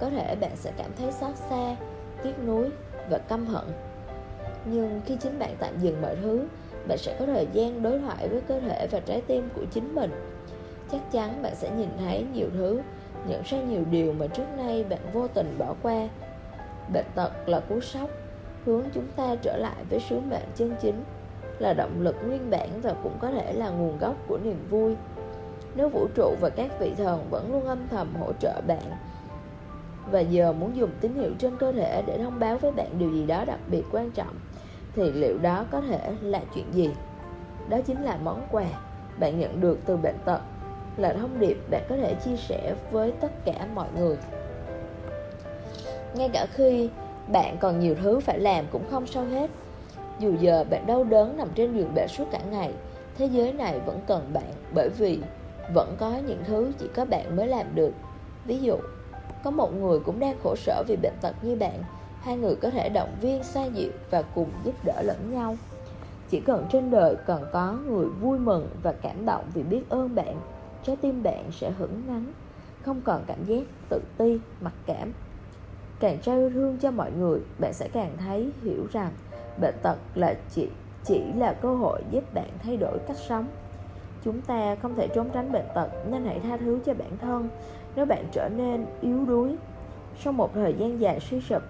Có 0.00 0.10
thể 0.10 0.36
bạn 0.40 0.56
sẽ 0.56 0.72
cảm 0.76 0.90
thấy 0.98 1.12
xót 1.12 1.36
xa, 1.50 1.76
tiếc 2.22 2.34
nuối 2.46 2.68
và 3.10 3.18
căm 3.18 3.46
hận. 3.46 3.64
Nhưng 4.64 5.00
khi 5.06 5.16
chính 5.16 5.38
bạn 5.38 5.56
tạm 5.58 5.80
dừng 5.80 6.02
mọi 6.02 6.16
thứ 6.22 6.44
bạn 6.88 6.98
sẽ 6.98 7.16
có 7.18 7.26
thời 7.26 7.46
gian 7.52 7.82
đối 7.82 7.98
thoại 7.98 8.28
với 8.28 8.40
cơ 8.40 8.60
thể 8.60 8.88
và 8.90 9.00
trái 9.00 9.22
tim 9.26 9.48
của 9.54 9.64
chính 9.70 9.94
mình. 9.94 10.10
Chắc 10.92 11.12
chắn 11.12 11.42
bạn 11.42 11.54
sẽ 11.54 11.70
nhìn 11.70 11.88
thấy 11.98 12.26
nhiều 12.34 12.48
thứ, 12.54 12.80
nhận 13.28 13.42
ra 13.44 13.58
nhiều 13.60 13.84
điều 13.90 14.12
mà 14.12 14.26
trước 14.26 14.46
nay 14.56 14.84
bạn 14.84 15.00
vô 15.12 15.28
tình 15.28 15.54
bỏ 15.58 15.74
qua. 15.82 16.08
Bệnh 16.92 17.06
tật 17.14 17.48
là 17.48 17.60
cú 17.60 17.80
sốc, 17.80 18.10
hướng 18.64 18.84
chúng 18.94 19.06
ta 19.16 19.36
trở 19.42 19.56
lại 19.56 19.84
với 19.90 20.00
sứ 20.00 20.20
mệnh 20.20 20.48
chân 20.54 20.74
chính, 20.80 21.04
là 21.58 21.72
động 21.72 22.00
lực 22.00 22.16
nguyên 22.26 22.50
bản 22.50 22.68
và 22.82 22.94
cũng 23.02 23.16
có 23.20 23.30
thể 23.30 23.52
là 23.52 23.70
nguồn 23.70 23.98
gốc 23.98 24.14
của 24.28 24.38
niềm 24.44 24.66
vui. 24.70 24.96
Nếu 25.74 25.88
vũ 25.88 26.06
trụ 26.14 26.34
và 26.40 26.50
các 26.50 26.80
vị 26.80 26.94
thần 26.96 27.26
vẫn 27.30 27.52
luôn 27.52 27.66
âm 27.66 27.88
thầm 27.90 28.14
hỗ 28.20 28.32
trợ 28.40 28.60
bạn, 28.66 28.82
và 30.10 30.20
giờ 30.20 30.52
muốn 30.52 30.76
dùng 30.76 30.90
tín 31.00 31.14
hiệu 31.14 31.30
trên 31.38 31.56
cơ 31.56 31.72
thể 31.72 32.02
để 32.06 32.18
thông 32.18 32.38
báo 32.38 32.58
với 32.58 32.72
bạn 32.72 32.98
điều 32.98 33.12
gì 33.12 33.26
đó 33.26 33.44
đặc 33.44 33.58
biệt 33.66 33.82
quan 33.92 34.10
trọng 34.10 34.34
thì 34.94 35.12
liệu 35.12 35.38
đó 35.38 35.64
có 35.70 35.80
thể 35.80 36.12
là 36.20 36.40
chuyện 36.54 36.74
gì? 36.74 36.90
Đó 37.68 37.80
chính 37.86 38.02
là 38.02 38.18
món 38.22 38.46
quà 38.50 38.64
bạn 39.18 39.38
nhận 39.38 39.60
được 39.60 39.78
từ 39.86 39.96
bệnh 39.96 40.18
tật, 40.24 40.40
là 40.96 41.12
thông 41.12 41.38
điệp 41.38 41.56
bạn 41.70 41.82
có 41.88 41.96
thể 41.96 42.14
chia 42.14 42.36
sẻ 42.36 42.74
với 42.90 43.12
tất 43.20 43.44
cả 43.44 43.66
mọi 43.74 43.88
người. 43.98 44.16
Ngay 46.14 46.28
cả 46.32 46.46
khi 46.52 46.90
bạn 47.32 47.56
còn 47.60 47.80
nhiều 47.80 47.94
thứ 48.02 48.20
phải 48.20 48.38
làm 48.38 48.64
cũng 48.70 48.84
không 48.90 49.06
sao 49.06 49.24
hết. 49.24 49.50
Dù 50.18 50.34
giờ 50.40 50.64
bạn 50.70 50.86
đau 50.86 51.04
đớn 51.04 51.36
nằm 51.36 51.48
trên 51.54 51.76
giường 51.76 51.94
bệnh 51.94 52.08
suốt 52.08 52.24
cả 52.30 52.40
ngày, 52.50 52.72
thế 53.18 53.26
giới 53.26 53.52
này 53.52 53.80
vẫn 53.86 54.00
cần 54.06 54.30
bạn 54.32 54.52
bởi 54.74 54.88
vì 54.88 55.18
vẫn 55.74 55.96
có 55.98 56.20
những 56.26 56.42
thứ 56.46 56.72
chỉ 56.78 56.88
có 56.94 57.04
bạn 57.04 57.36
mới 57.36 57.46
làm 57.46 57.66
được. 57.74 57.92
Ví 58.44 58.58
dụ, 58.58 58.76
có 59.44 59.50
một 59.50 59.74
người 59.74 60.00
cũng 60.00 60.20
đang 60.20 60.38
khổ 60.42 60.54
sở 60.56 60.82
vì 60.88 60.96
bệnh 60.96 61.16
tật 61.20 61.34
như 61.42 61.56
bạn 61.56 61.82
hai 62.20 62.36
người 62.36 62.54
có 62.56 62.70
thể 62.70 62.88
động 62.88 63.16
viên, 63.20 63.42
xoa 63.42 63.64
dịu 63.64 63.90
và 64.10 64.22
cùng 64.22 64.50
giúp 64.64 64.74
đỡ 64.84 65.02
lẫn 65.02 65.32
nhau. 65.32 65.56
Chỉ 66.30 66.40
cần 66.40 66.66
trên 66.72 66.90
đời 66.90 67.16
còn 67.26 67.44
có 67.52 67.72
người 67.86 68.06
vui 68.06 68.38
mừng 68.38 68.68
và 68.82 68.92
cảm 68.92 69.26
động 69.26 69.44
vì 69.54 69.62
biết 69.62 69.82
ơn 69.88 70.14
bạn, 70.14 70.40
trái 70.82 70.96
tim 70.96 71.22
bạn 71.22 71.44
sẽ 71.52 71.70
hững 71.70 72.02
nắng 72.06 72.32
không 72.82 73.00
còn 73.04 73.22
cảm 73.26 73.44
giác 73.44 73.62
tự 73.88 74.00
ti, 74.18 74.38
mặc 74.60 74.72
cảm. 74.86 75.12
Càng 76.00 76.18
trao 76.22 76.36
yêu 76.36 76.50
thương 76.50 76.76
cho 76.78 76.90
mọi 76.90 77.12
người, 77.12 77.40
bạn 77.58 77.72
sẽ 77.72 77.88
càng 77.92 78.16
thấy 78.18 78.50
hiểu 78.62 78.86
rằng 78.92 79.10
bệnh 79.60 79.74
tật 79.82 79.96
là 80.14 80.34
chỉ 80.50 80.68
chỉ 81.04 81.22
là 81.36 81.52
cơ 81.52 81.74
hội 81.74 82.02
giúp 82.10 82.34
bạn 82.34 82.48
thay 82.62 82.76
đổi 82.76 82.98
cách 83.08 83.16
sống. 83.28 83.46
Chúng 84.24 84.40
ta 84.40 84.76
không 84.82 84.94
thể 84.94 85.08
trốn 85.14 85.30
tránh 85.32 85.52
bệnh 85.52 85.66
tật, 85.74 85.88
nên 86.10 86.24
hãy 86.24 86.40
tha 86.40 86.56
thứ 86.56 86.78
cho 86.86 86.94
bản 86.94 87.18
thân. 87.18 87.48
Nếu 87.96 88.06
bạn 88.06 88.24
trở 88.32 88.48
nên 88.56 88.86
yếu 89.00 89.24
đuối, 89.24 89.56
sau 90.20 90.32
một 90.32 90.54
thời 90.54 90.74
gian 90.78 91.00
dài 91.00 91.20
suy 91.20 91.40
sụp 91.40 91.62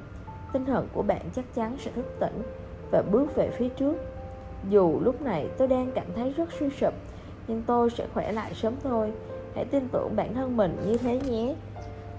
tinh 0.53 0.65
thần 0.65 0.89
của 0.93 1.03
bạn 1.03 1.23
chắc 1.37 1.45
chắn 1.55 1.77
sẽ 1.79 1.91
thức 1.91 2.17
tỉnh 2.21 2.43
và 2.91 3.03
bước 3.03 3.37
về 3.37 3.51
phía 3.59 3.69
trước. 3.69 3.95
Dù 4.69 5.01
lúc 5.01 5.23
này 5.23 5.49
tôi 5.59 5.69
đang 5.69 5.93
cảm 5.95 6.07
thấy 6.17 6.33
rất 6.37 6.49
suy 6.61 6.71
sụp, 6.81 6.95
nhưng 7.49 7.63
tôi 7.67 7.91
sẽ 7.91 8.07
khỏe 8.15 8.33
lại 8.33 8.55
sớm 8.55 8.75
thôi. 8.83 9.13
Hãy 9.55 9.65
tin 9.65 9.89
tưởng 9.93 10.17
bản 10.17 10.35
thân 10.35 10.57
mình 10.57 10.77
như 10.87 10.97
thế 10.97 11.21
nhé. 11.21 11.55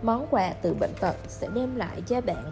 Món 0.01 0.27
quà 0.31 0.53
từ 0.61 0.73
bệnh 0.73 0.93
tật 0.99 1.15
sẽ 1.27 1.47
đem 1.53 1.75
lại 1.75 2.01
cho 2.05 2.21
bạn 2.21 2.51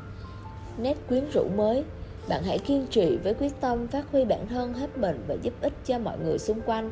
nét 0.78 0.98
quyến 1.10 1.24
rũ 1.34 1.44
mới. 1.56 1.84
Bạn 2.30 2.44
hãy 2.44 2.60
kiên 2.60 2.88
trì 2.90 3.18
với 3.18 3.34
quyết 3.34 3.62
tâm 3.62 3.88
phát 3.88 4.12
huy 4.12 4.26
bản 4.26 4.48
thân 4.48 4.74
hết 4.74 4.98
mình 4.98 5.24
và 5.28 5.36
giúp 5.42 5.54
ích 5.62 5.74
cho 5.86 6.00
mọi 6.00 6.18
người 6.20 6.40
xung 6.40 6.62
quanh. 6.62 6.92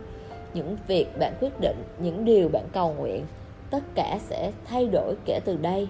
Những 0.54 0.78
việc 0.88 1.08
bạn 1.20 1.34
quyết 1.40 1.60
định, 1.60 1.84
những 2.00 2.26
điều 2.26 2.50
bạn 2.50 2.66
cầu 2.74 2.94
nguyện, 2.94 3.26
tất 3.70 3.84
cả 3.96 4.20
sẽ 4.22 4.52
thay 4.66 4.88
đổi 4.88 5.16
kể 5.26 5.40
từ 5.46 5.58
đây 5.58 5.90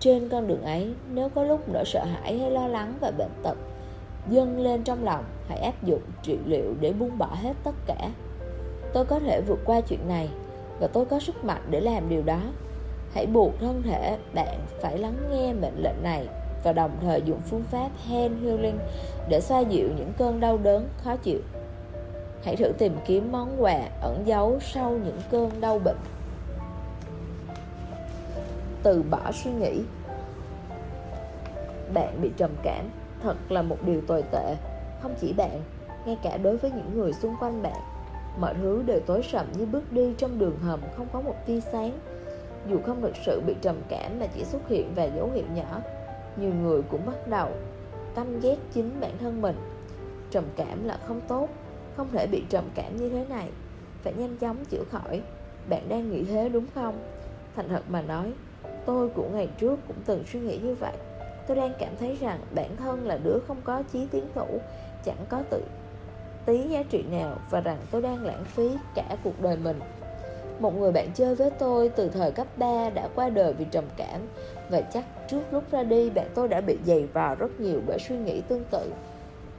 trên 0.00 0.28
con 0.28 0.46
đường 0.46 0.62
ấy, 0.62 0.94
nếu 1.10 1.28
có 1.28 1.44
lúc 1.44 1.68
nỗi 1.68 1.84
sợ 1.84 2.04
hãi 2.04 2.38
hay 2.38 2.50
lo 2.50 2.68
lắng 2.68 2.94
và 3.00 3.10
bệnh 3.18 3.32
tật 3.42 3.56
dâng 4.28 4.60
lên 4.60 4.82
trong 4.82 5.04
lòng, 5.04 5.24
hãy 5.48 5.58
áp 5.58 5.82
dụng 5.82 6.02
trị 6.22 6.38
liệu 6.46 6.74
để 6.80 6.92
buông 6.92 7.18
bỏ 7.18 7.28
hết 7.42 7.52
tất 7.64 7.74
cả. 7.86 8.10
Tôi 8.92 9.04
có 9.04 9.18
thể 9.18 9.40
vượt 9.40 9.58
qua 9.64 9.80
chuyện 9.80 10.08
này 10.08 10.28
và 10.80 10.86
tôi 10.86 11.04
có 11.04 11.20
sức 11.20 11.44
mạnh 11.44 11.62
để 11.70 11.80
làm 11.80 12.08
điều 12.08 12.22
đó. 12.22 12.40
Hãy 13.14 13.26
buộc 13.26 13.52
thân 13.60 13.82
thể 13.82 14.18
bạn 14.34 14.58
phải 14.80 14.98
lắng 14.98 15.16
nghe 15.30 15.52
mệnh 15.52 15.82
lệnh 15.82 16.02
này 16.02 16.26
và 16.64 16.72
đồng 16.72 16.90
thời 17.02 17.22
dùng 17.22 17.40
phương 17.40 17.64
pháp 17.70 17.90
hand 18.08 18.32
healing 18.44 18.78
để 19.28 19.40
xoa 19.40 19.60
dịu 19.60 19.88
những 19.96 20.12
cơn 20.18 20.40
đau 20.40 20.58
đớn, 20.58 20.88
khó 21.04 21.16
chịu. 21.16 21.40
Hãy 22.44 22.56
thử 22.56 22.72
tìm 22.78 22.96
kiếm 23.06 23.32
món 23.32 23.62
quà 23.62 23.80
ẩn 24.00 24.22
giấu 24.26 24.58
sau 24.60 24.90
những 24.90 25.18
cơn 25.30 25.50
đau 25.60 25.78
bệnh 25.78 25.96
từ 28.82 29.02
bỏ 29.10 29.32
suy 29.32 29.50
nghĩ. 29.50 29.82
Bạn 31.94 32.22
bị 32.22 32.30
trầm 32.36 32.50
cảm, 32.62 32.90
thật 33.22 33.36
là 33.48 33.62
một 33.62 33.78
điều 33.86 34.00
tồi 34.00 34.22
tệ. 34.32 34.56
Không 35.02 35.14
chỉ 35.20 35.32
bạn, 35.32 35.62
ngay 36.06 36.18
cả 36.22 36.36
đối 36.36 36.56
với 36.56 36.70
những 36.70 36.98
người 36.98 37.12
xung 37.12 37.36
quanh 37.40 37.62
bạn, 37.62 37.80
mọi 38.40 38.54
thứ 38.54 38.82
đều 38.86 39.00
tối 39.00 39.22
sầm 39.22 39.46
như 39.52 39.66
bước 39.66 39.92
đi 39.92 40.14
trong 40.18 40.38
đường 40.38 40.58
hầm, 40.58 40.80
không 40.96 41.06
có 41.12 41.20
một 41.20 41.34
tia 41.46 41.60
sáng. 41.60 41.98
Dù 42.70 42.78
không 42.86 43.02
thực 43.02 43.16
sự 43.26 43.40
bị 43.46 43.54
trầm 43.60 43.76
cảm 43.88 44.18
mà 44.20 44.26
chỉ 44.26 44.44
xuất 44.44 44.68
hiện 44.68 44.92
vài 44.94 45.12
dấu 45.16 45.30
hiệu 45.30 45.44
nhỏ, 45.54 45.80
nhiều 46.36 46.54
người 46.54 46.82
cũng 46.82 47.06
bắt 47.06 47.28
đầu 47.28 47.48
căm 48.14 48.40
ghét 48.40 48.56
chính 48.72 49.00
bản 49.00 49.18
thân 49.18 49.42
mình. 49.42 49.56
Trầm 50.30 50.44
cảm 50.56 50.84
là 50.84 50.98
không 51.06 51.20
tốt, 51.28 51.48
không 51.96 52.08
thể 52.12 52.26
bị 52.26 52.42
trầm 52.48 52.64
cảm 52.74 52.96
như 52.96 53.08
thế 53.08 53.24
này. 53.28 53.50
Phải 54.02 54.12
nhanh 54.12 54.36
chóng 54.36 54.64
chữa 54.64 54.84
khỏi. 54.90 55.22
Bạn 55.68 55.88
đang 55.88 56.10
nghĩ 56.10 56.24
thế 56.24 56.48
đúng 56.48 56.66
không? 56.74 56.98
Thành 57.56 57.68
thật 57.68 57.82
mà 57.88 58.02
nói 58.02 58.32
tôi 58.86 59.08
của 59.08 59.28
ngày 59.32 59.48
trước 59.58 59.76
cũng 59.88 59.96
từng 60.06 60.24
suy 60.32 60.40
nghĩ 60.40 60.58
như 60.58 60.74
vậy. 60.74 60.92
Tôi 61.46 61.56
đang 61.56 61.72
cảm 61.78 61.96
thấy 61.98 62.16
rằng 62.20 62.40
bản 62.54 62.76
thân 62.76 63.06
là 63.06 63.18
đứa 63.24 63.38
không 63.46 63.60
có 63.64 63.82
chí 63.92 64.06
tiến 64.10 64.24
thủ, 64.34 64.60
chẳng 65.04 65.24
có 65.28 65.42
tự 65.50 65.62
tí 66.46 66.58
giá 66.68 66.82
trị 66.82 67.04
nào 67.10 67.36
và 67.50 67.60
rằng 67.60 67.78
tôi 67.90 68.02
đang 68.02 68.24
lãng 68.24 68.44
phí 68.44 68.70
cả 68.94 69.16
cuộc 69.24 69.40
đời 69.40 69.56
mình. 69.56 69.80
Một 70.58 70.78
người 70.78 70.92
bạn 70.92 71.10
chơi 71.14 71.34
với 71.34 71.50
tôi 71.50 71.88
từ 71.88 72.08
thời 72.08 72.32
cấp 72.32 72.46
3 72.56 72.90
đã 72.90 73.08
qua 73.14 73.28
đời 73.28 73.52
vì 73.52 73.64
trầm 73.70 73.84
cảm 73.96 74.20
và 74.70 74.80
chắc 74.80 75.04
trước 75.28 75.40
lúc 75.50 75.64
ra 75.70 75.82
đi 75.82 76.10
bạn 76.10 76.26
tôi 76.34 76.48
đã 76.48 76.60
bị 76.60 76.78
dày 76.84 77.06
vào 77.12 77.34
rất 77.34 77.60
nhiều 77.60 77.80
bởi 77.86 77.98
suy 77.98 78.16
nghĩ 78.16 78.40
tương 78.40 78.64
tự. 78.70 78.92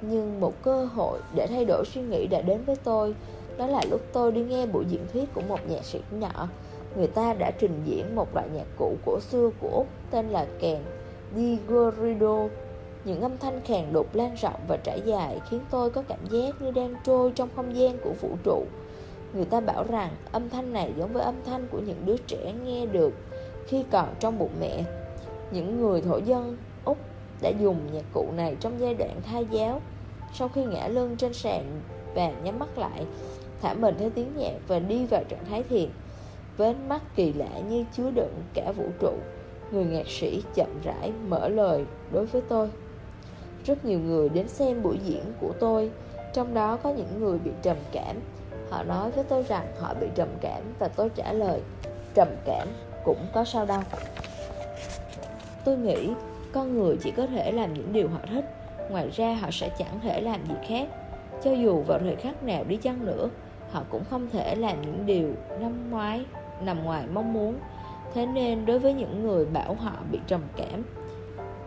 Nhưng 0.01 0.39
một 0.39 0.53
cơ 0.61 0.85
hội 0.85 1.19
để 1.35 1.47
thay 1.47 1.65
đổi 1.65 1.85
suy 1.85 2.01
nghĩ 2.01 2.27
đã 2.27 2.41
đến 2.41 2.63
với 2.65 2.75
tôi, 2.83 3.15
Đó 3.57 3.67
là 3.67 3.81
lúc 3.89 4.01
tôi 4.13 4.31
đi 4.31 4.43
nghe 4.43 4.65
buổi 4.65 4.85
diễn 4.89 5.07
thuyết 5.13 5.33
của 5.33 5.41
một 5.47 5.59
nhạc 5.69 5.85
sĩ 5.85 5.99
nhỏ. 6.11 6.47
Người 6.95 7.07
ta 7.07 7.33
đã 7.33 7.51
trình 7.51 7.83
diễn 7.83 8.15
một 8.15 8.35
loại 8.35 8.47
nhạc 8.49 8.67
cụ 8.75 8.97
cổ 9.05 9.19
xưa 9.19 9.49
của 9.59 9.69
Úc 9.69 9.87
tên 10.11 10.29
là 10.29 10.47
kèn 10.59 10.83
Digorido 11.35 12.47
những 13.03 13.21
âm 13.21 13.37
thanh 13.37 13.61
kèn 13.61 13.93
đục 13.93 14.15
lan 14.15 14.35
rộng 14.35 14.59
và 14.67 14.77
trải 14.77 15.01
dài 15.05 15.39
khiến 15.49 15.61
tôi 15.71 15.89
có 15.89 16.01
cảm 16.01 16.19
giác 16.29 16.61
như 16.61 16.71
đang 16.71 16.95
trôi 17.03 17.31
trong 17.35 17.49
không 17.55 17.75
gian 17.75 17.97
của 18.03 18.13
vũ 18.21 18.37
trụ. 18.43 18.65
Người 19.33 19.45
ta 19.45 19.59
bảo 19.59 19.83
rằng 19.83 20.09
âm 20.31 20.49
thanh 20.49 20.73
này 20.73 20.93
giống 20.97 21.13
với 21.13 21.23
âm 21.23 21.35
thanh 21.45 21.67
của 21.67 21.79
những 21.79 22.05
đứa 22.05 22.17
trẻ 22.17 22.53
nghe 22.63 22.85
được 22.85 23.13
khi 23.67 23.85
còn 23.91 24.15
trong 24.19 24.39
bụng 24.39 24.51
mẹ. 24.59 24.83
Những 25.51 25.81
người 25.81 26.01
thổ 26.01 26.17
dân 26.17 26.57
Úc 26.85 26.97
đã 27.41 27.49
dùng 27.59 27.77
nhạc 27.93 28.05
cụ 28.13 28.31
này 28.35 28.55
trong 28.59 28.79
giai 28.79 28.93
đoạn 28.93 29.21
thai 29.23 29.45
giáo. 29.51 29.81
Sau 30.33 30.47
khi 30.47 30.65
ngã 30.65 30.87
lưng 30.87 31.15
trên 31.17 31.33
sàn 31.33 31.81
và 32.15 32.31
nhắm 32.43 32.59
mắt 32.59 32.77
lại, 32.77 33.05
thả 33.61 33.73
mình 33.73 33.95
theo 33.99 34.09
tiếng 34.09 34.35
nhạc 34.37 34.53
và 34.67 34.79
đi 34.79 35.05
vào 35.05 35.23
trạng 35.29 35.45
thái 35.45 35.63
thiền. 35.63 35.89
Với 36.57 36.67
ánh 36.67 36.89
mắt 36.89 37.01
kỳ 37.15 37.33
lạ 37.33 37.59
như 37.69 37.85
chứa 37.93 38.11
đựng 38.11 38.33
cả 38.53 38.71
vũ 38.71 38.85
trụ, 38.99 39.13
người 39.71 39.85
nhạc 39.85 40.07
sĩ 40.07 40.43
chậm 40.55 40.69
rãi 40.83 41.11
mở 41.27 41.49
lời 41.49 41.85
đối 42.11 42.25
với 42.25 42.41
tôi. 42.41 42.69
Rất 43.65 43.85
nhiều 43.85 43.99
người 43.99 44.29
đến 44.29 44.47
xem 44.47 44.83
buổi 44.83 44.97
diễn 45.05 45.23
của 45.41 45.53
tôi 45.59 45.91
Trong 46.33 46.53
đó 46.53 46.77
có 46.83 46.89
những 46.89 47.19
người 47.19 47.39
bị 47.39 47.51
trầm 47.61 47.77
cảm. 47.91 48.15
Họ 48.69 48.83
nói 48.83 49.11
với 49.11 49.23
tôi 49.23 49.43
rằng 49.43 49.67
họ 49.79 49.93
bị 50.01 50.07
trầm 50.15 50.27
cảm 50.41 50.63
Và 50.79 50.87
tôi 50.87 51.09
trả 51.09 51.33
lời 51.33 51.61
Trầm 52.13 52.27
cảm 52.45 52.67
cũng 53.05 53.25
có 53.33 53.43
sao 53.43 53.65
đâu. 53.65 53.81
Tôi 55.65 55.77
nghĩ 55.77 56.09
con 56.51 56.77
người 56.77 56.97
chỉ 57.03 57.11
có 57.11 57.27
thể 57.27 57.51
làm 57.51 57.73
những 57.73 57.93
điều 57.93 58.07
họ 58.07 58.19
thích 58.31 58.45
Ngoài 58.89 59.09
ra 59.09 59.33
họ 59.33 59.51
sẽ 59.51 59.69
chẳng 59.77 59.99
thể 60.03 60.21
làm 60.21 60.45
gì 60.47 60.55
khác. 60.67 60.87
Cho 61.43 61.51
dù 61.51 61.81
vào 61.81 61.99
thời 61.99 62.15
khắc 62.15 62.43
nào 62.43 62.63
đi 62.63 62.77
chăng 62.77 63.05
nữa 63.05 63.29
Họ 63.71 63.83
cũng 63.89 64.03
không 64.09 64.29
thể 64.29 64.55
làm 64.55 64.81
những 64.81 65.05
điều 65.05 65.33
năm 65.59 65.89
ngoái. 65.89 66.25
Nằm 66.61 66.83
ngoài 66.83 67.07
mong 67.13 67.33
muốn. 67.33 67.59
Thế 68.13 68.25
nên 68.25 68.65
đối 68.65 68.79
với 68.79 68.93
những 68.93 69.23
người 69.23 69.45
bảo 69.45 69.73
họ 69.73 69.91
bị 70.11 70.19
trầm 70.27 70.41
cảm, 70.55 70.83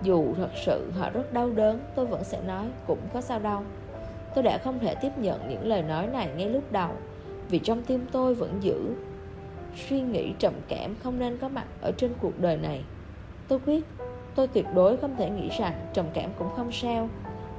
dù 0.03 0.35
thật 0.37 0.51
sự 0.65 0.91
họ 0.99 1.11
rất 1.11 1.33
đau 1.33 1.51
đớn, 1.51 1.81
Tôi 1.95 2.07
vẫn 2.07 2.25
sẽ 2.25 2.41
nói 2.47 2.67
cũng 2.87 3.01
có 3.13 3.21
sao 3.21 3.39
đâu. 3.39 3.63
Tôi 4.35 4.45
đã 4.45 4.59
không 4.65 4.79
thể 4.79 4.95
tiếp 4.95 5.19
nhận 5.19 5.49
những 5.49 5.67
lời 5.67 5.83
nói 5.83 6.07
này 6.07 6.29
ngay 6.37 6.49
lúc 6.49 6.73
đầu, 6.73 6.91
Vì 7.49 7.59
trong 7.59 7.83
tim 7.83 8.07
tôi 8.13 8.35
vẫn 8.35 8.59
giữ 8.61 8.95
Suy 9.89 10.01
nghĩ 10.01 10.33
trầm 10.39 10.55
cảm 10.69 10.95
không 11.03 11.19
nên 11.19 11.39
có 11.39 11.49
mặt 11.49 11.67
ở 11.81 11.93
trên 11.97 12.13
cuộc 12.21 12.41
đời 12.41 12.57
này. 12.57 12.85
Tôi 13.49 13.59
quyết 13.67 13.85
Tôi 14.35 14.47
tuyệt 14.47 14.67
đối 14.75 14.97
không 14.97 15.17
thể 15.17 15.31
nghĩ 15.31 15.49
rằng 15.59 15.73
trầm 15.93 16.07
cảm 16.15 16.31
cũng 16.39 16.49
không 16.57 16.73
sao, 16.73 17.09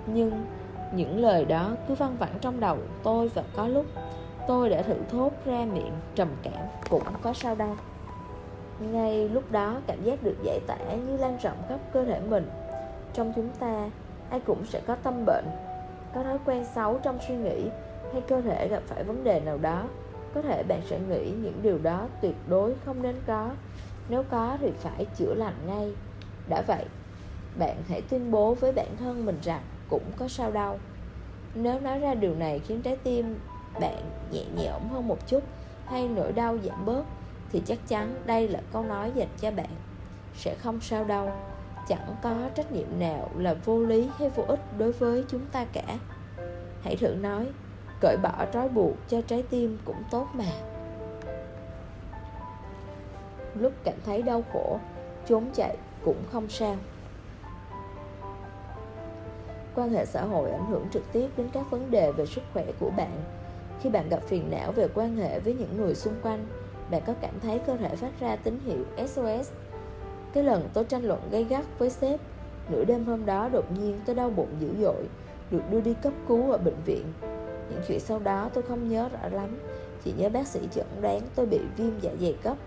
Nhưng 0.05 0.45
những 0.93 1.19
lời 1.19 1.45
đó 1.45 1.75
cứ 1.87 1.93
văng 1.93 2.17
vẳng 2.17 2.33
trong 2.41 2.59
đầu 2.59 2.77
tôi 3.03 3.29
và 3.29 3.43
có 3.53 3.67
lúc 3.67 3.85
tôi 4.51 4.69
đã 4.69 4.81
thử 4.81 4.95
thốt 5.11 5.31
ra 5.45 5.65
miệng 5.73 5.93
trầm 6.15 6.27
cảm 6.43 6.67
cũng 6.89 7.03
có 7.21 7.33
sao 7.33 7.55
đâu. 7.55 7.75
Ngay 8.79 9.29
lúc 9.29 9.51
đó 9.51 9.81
cảm 9.87 10.03
giác 10.03 10.23
được 10.23 10.35
giải 10.43 10.59
tỏa 10.67 10.77
như 11.07 11.17
lan 11.17 11.37
rộng 11.43 11.57
khắp 11.69 11.79
cơ 11.93 12.05
thể 12.05 12.21
mình. 12.29 12.49
Trong 13.13 13.33
chúng 13.35 13.49
ta, 13.59 13.89
ai 14.29 14.39
cũng 14.39 14.65
sẽ 14.65 14.81
có 14.87 14.95
tâm 14.95 15.25
bệnh 15.25 15.45
Có 16.15 16.23
thói 16.23 16.37
quen 16.45 16.65
xấu 16.75 16.99
trong 17.03 17.19
suy 17.27 17.35
nghĩ 17.35 17.69
Hay 18.13 18.21
cơ 18.21 18.41
thể 18.41 18.67
gặp 18.67 18.83
phải 18.87 19.03
vấn 19.03 19.23
đề 19.23 19.39
nào 19.39 19.57
đó. 19.57 19.83
Có 20.33 20.41
thể 20.41 20.63
bạn 20.63 20.81
sẽ 20.85 20.99
nghĩ 20.99 21.31
những 21.43 21.59
điều 21.61 21.77
đó 21.77 22.07
tuyệt 22.21 22.35
đối 22.47 22.73
không 22.85 23.01
nên 23.01 23.15
có. 23.27 23.49
Nếu 24.09 24.23
có 24.29 24.57
thì 24.59 24.71
phải 24.71 25.05
chữa 25.15 25.33
lành 25.33 25.55
ngay. 25.67 25.93
Đã 26.49 26.63
vậy, 26.67 26.85
bạn 27.59 27.75
hãy 27.89 28.01
tuyên 28.01 28.31
bố 28.31 28.53
với 28.53 28.71
bản 28.71 28.97
thân 28.99 29.25
mình 29.25 29.39
rằng 29.43 29.61
cũng 29.89 30.03
có 30.17 30.27
sao 30.27 30.51
đâu. 30.51 30.79
Nếu 31.55 31.79
nói 31.79 31.99
ra 31.99 32.13
điều 32.13 32.35
này 32.35 32.59
khiến 32.59 32.81
trái 32.81 32.97
tim 33.03 33.39
bạn 33.79 34.11
nhẹ 34.31 34.43
nhõm 34.55 34.89
hơn 34.89 35.07
một 35.07 35.27
chút 35.27 35.43
Hay 35.85 36.07
nỗi 36.07 36.31
đau 36.31 36.57
giảm 36.63 36.85
bớt, 36.85 37.03
thì 37.51 37.61
chắc 37.65 37.79
chắn 37.87 38.21
đây 38.25 38.47
là 38.47 38.59
câu 38.73 38.83
nói 38.83 39.11
dành 39.15 39.27
cho 39.37 39.51
bạn. 39.51 39.69
Sẽ 40.35 40.55
không 40.55 40.81
sao 40.81 41.03
đâu, 41.03 41.31
chẳng 41.87 42.15
có 42.21 42.35
trách 42.55 42.71
nhiệm 42.71 42.99
nào 42.99 43.29
là 43.37 43.53
vô 43.65 43.79
lý 43.79 44.09
hay 44.17 44.29
vô 44.29 44.43
ích 44.47 44.59
đối 44.77 44.91
với 44.91 45.25
chúng 45.27 45.45
ta 45.51 45.65
cả. 45.73 45.97
Hãy 46.81 46.95
thử 46.95 47.15
nói, 47.15 47.47
cởi 48.01 48.17
bỏ 48.23 48.45
trói 48.53 48.69
buộc 48.69 48.95
cho 49.07 49.21
trái 49.21 49.43
tim 49.49 49.77
cũng 49.85 50.03
tốt 50.11 50.27
mà. 50.33 50.45
Lúc 53.55 53.73
cảm 53.83 53.95
thấy 54.05 54.21
đau 54.21 54.43
khổ, 54.53 54.79
trốn 55.27 55.45
chạy 55.53 55.77
cũng 56.05 56.23
không 56.31 56.49
sao. 56.49 56.75
Quan 59.75 59.89
hệ 59.89 60.05
xã 60.05 60.23
hội 60.23 60.51
ảnh 60.51 60.65
hưởng 60.65 60.87
trực 60.93 61.03
tiếp 61.11 61.29
đến 61.37 61.49
các 61.53 61.71
vấn 61.71 61.91
đề 61.91 62.11
về 62.11 62.25
sức 62.25 62.41
khỏe 62.53 62.65
của 62.79 62.89
bạn 62.89 63.23
khi 63.81 63.89
bạn 63.89 64.09
gặp 64.09 64.23
phiền 64.23 64.51
não 64.51 64.71
về 64.71 64.87
quan 64.93 65.15
hệ 65.15 65.39
với 65.39 65.53
những 65.53 65.77
người 65.77 65.95
xung 65.95 66.13
quanh, 66.21 66.45
bạn 66.91 67.01
có 67.05 67.13
cảm 67.21 67.39
thấy 67.39 67.59
cơ 67.59 67.77
thể 67.77 67.95
phát 67.95 68.19
ra 68.19 68.35
tín 68.35 68.59
hiệu 68.65 69.07
SOS 69.07 69.51
Cái 70.33 70.43
lần 70.43 70.69
tôi 70.73 70.83
tranh 70.83 71.03
luận 71.03 71.21
gây 71.31 71.43
gắt 71.43 71.65
với 71.79 71.89
sếp, 71.89 72.19
Nửa 72.69 72.83
đêm 72.83 73.05
hôm 73.05 73.25
đó 73.25 73.49
đột 73.49 73.65
nhiên 73.77 73.99
tôi 74.05 74.15
đau 74.15 74.29
bụng 74.29 74.49
dữ 74.59 74.67
dội, 74.81 75.07
Được 75.51 75.61
đưa 75.69 75.81
đi 75.81 75.93
cấp 76.01 76.13
cứu 76.27 76.51
ở 76.51 76.57
bệnh 76.57 76.83
viện. 76.85 77.05
Những 77.69 77.81
chuyện 77.87 77.99
sau 77.99 78.19
đó 78.19 78.49
tôi 78.53 78.63
không 78.63 78.89
nhớ 78.89 79.09
rõ 79.09 79.29
lắm, 79.31 79.59
Chỉ 80.03 80.13
nhớ 80.17 80.29
bác 80.29 80.47
sĩ 80.47 80.59
chẩn 80.71 80.85
đoán 81.01 81.21
tôi 81.35 81.45
bị 81.45 81.59
viêm 81.77 81.99
dạ 82.01 82.11
dày 82.21 82.35
cấp. 82.43 82.57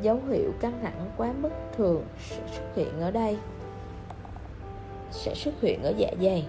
Dấu 0.00 0.20
hiệu 0.30 0.52
căng 0.60 0.78
thẳng 0.82 1.10
quá 1.16 1.32
mức 1.40 1.50
thường 1.76 2.04
sẽ 2.18 2.40
xuất 2.52 2.74
hiện 2.74 3.00
ở 3.00 3.10
đây. 3.10 3.38
Sẽ 5.10 5.34
xuất 5.34 5.60
hiện 5.60 5.82
ở 5.82 5.92
dạ 5.96 6.10
dày. 6.20 6.46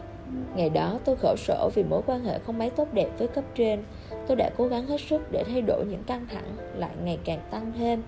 Ngày 0.56 0.70
đó, 0.70 1.00
tôi 1.06 1.16
khổ 1.16 1.36
sở 1.38 1.70
vì 1.76 1.84
mối 1.84 2.02
quan 2.06 2.24
hệ 2.24 2.40
không 2.40 2.58
mấy 2.58 2.70
tốt 2.70 2.88
đẹp 2.94 3.10
với 3.18 3.28
cấp 3.28 3.44
trên. 3.56 3.84
Tôi 4.28 4.38
đã 4.38 4.50
cố 4.58 4.68
gắng 4.68 4.86
hết 4.86 5.02
sức 5.02 5.22
để 5.32 5.44
thay 5.44 5.62
đổi 5.62 5.86
những 5.86 6.04
căng 6.04 6.28
thẳng 6.32 6.58
lại 6.76 6.92
ngày 7.04 7.20
càng 7.26 7.40
tăng 7.52 7.72
thêm. 7.78 8.04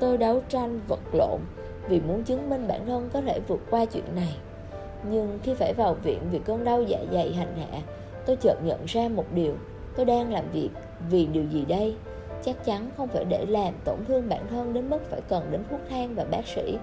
Tôi 0.00 0.18
đấu 0.18 0.42
tranh 0.48 0.80
vật 0.88 1.00
lộn 1.12 1.40
vì 1.88 2.00
muốn 2.00 2.22
chứng 2.22 2.50
minh 2.50 2.68
bản 2.68 2.86
thân 2.86 3.08
có 3.12 3.20
thể 3.20 3.40
vượt 3.48 3.60
qua 3.70 3.84
chuyện 3.84 4.04
này. 4.16 4.36
Nhưng 5.10 5.38
khi 5.42 5.54
phải 5.54 5.72
vào 5.76 5.94
viện 5.94 6.20
vì 6.30 6.38
cơn 6.38 6.64
đau 6.64 6.82
dạ 6.82 6.98
dày 7.12 7.32
hành 7.32 7.56
hạ, 7.56 7.80
Tôi 8.26 8.36
chợt 8.36 8.56
nhận 8.64 8.84
ra 8.86 9.08
một 9.08 9.24
điều. 9.34 9.54
Tôi 9.96 10.06
đang 10.06 10.32
làm 10.32 10.44
việc 10.52 10.70
vì 11.10 11.26
điều 11.26 11.44
gì 11.44 11.64
đây? 11.64 11.96
Chắc 12.44 12.64
chắn 12.64 12.90
không 12.96 13.08
phải 13.08 13.24
để 13.24 13.46
làm 13.48 13.74
tổn 13.84 13.98
thương 14.08 14.28
bản 14.28 14.46
thân 14.50 14.72
đến 14.72 14.90
mức 14.90 15.10
phải 15.10 15.20
cần 15.28 15.50
đến 15.50 15.64
thuốc 15.70 15.80
thang 15.90 16.14
và 16.14 16.24
bác 16.24 16.46
sĩ. 16.46 16.78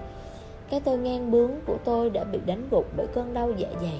Cái 0.70 0.80
tôi 0.80 0.98
ngang 0.98 1.32
bướng 1.32 1.52
của 1.66 1.78
tôi 1.86 2.10
đã 2.10 2.24
bị 2.24 2.40
đánh 2.46 2.68
gục 2.72 2.86
bởi 2.98 3.08
cơn 3.08 3.34
đau 3.34 3.52
dạ 3.58 3.68
dày. 3.82 4.00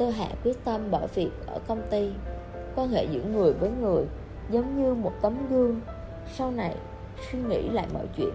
Tôi 0.00 0.12
hạ 0.12 0.28
quyết 0.44 0.64
tâm 0.64 0.90
bỏ 0.90 1.06
việc 1.14 1.30
ở 1.46 1.58
công 1.66 1.82
ty. 1.90 2.10
Quan 2.74 2.88
hệ 2.88 3.04
giữa 3.04 3.22
người 3.22 3.52
với 3.52 3.70
người 3.80 4.04
Giống 4.50 4.82
như 4.82 4.94
một 4.94 5.12
tấm 5.22 5.48
gương. 5.50 5.80
Sau 6.36 6.50
này, 6.50 6.76
suy 7.30 7.38
nghĩ 7.38 7.68
lại 7.68 7.86
mọi 7.94 8.06
chuyện, 8.16 8.34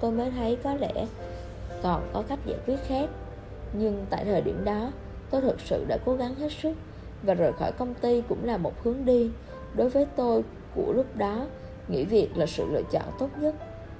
Tôi 0.00 0.12
mới 0.12 0.30
thấy 0.30 0.56
có 0.64 0.74
lẽ 0.74 1.06
Còn 1.82 2.10
có 2.12 2.22
cách 2.28 2.38
giải 2.46 2.58
quyết 2.66 2.76
khác. 2.86 3.08
Nhưng 3.72 4.06
tại 4.10 4.24
thời 4.24 4.40
điểm 4.40 4.64
đó, 4.64 4.92
Tôi 5.30 5.40
thực 5.40 5.60
sự 5.60 5.84
đã 5.88 5.98
cố 6.04 6.16
gắng 6.16 6.34
hết 6.34 6.52
sức 6.62 6.72
Và 7.22 7.34
rời 7.34 7.52
khỏi 7.52 7.72
công 7.72 7.94
ty 7.94 8.22
cũng 8.28 8.44
là 8.44 8.56
một 8.56 8.72
hướng 8.82 9.04
đi. 9.04 9.30
Đối 9.74 9.88
với 9.88 10.06
tôi, 10.16 10.42
của 10.74 10.92
lúc 10.92 11.16
đó, 11.16 11.46
Nghỉ 11.88 12.04
việc 12.04 12.36
là 12.36 12.46
sự 12.46 12.66
lựa 12.72 12.82
chọn 12.92 13.04
tốt 13.18 13.28
nhất. 13.40 13.54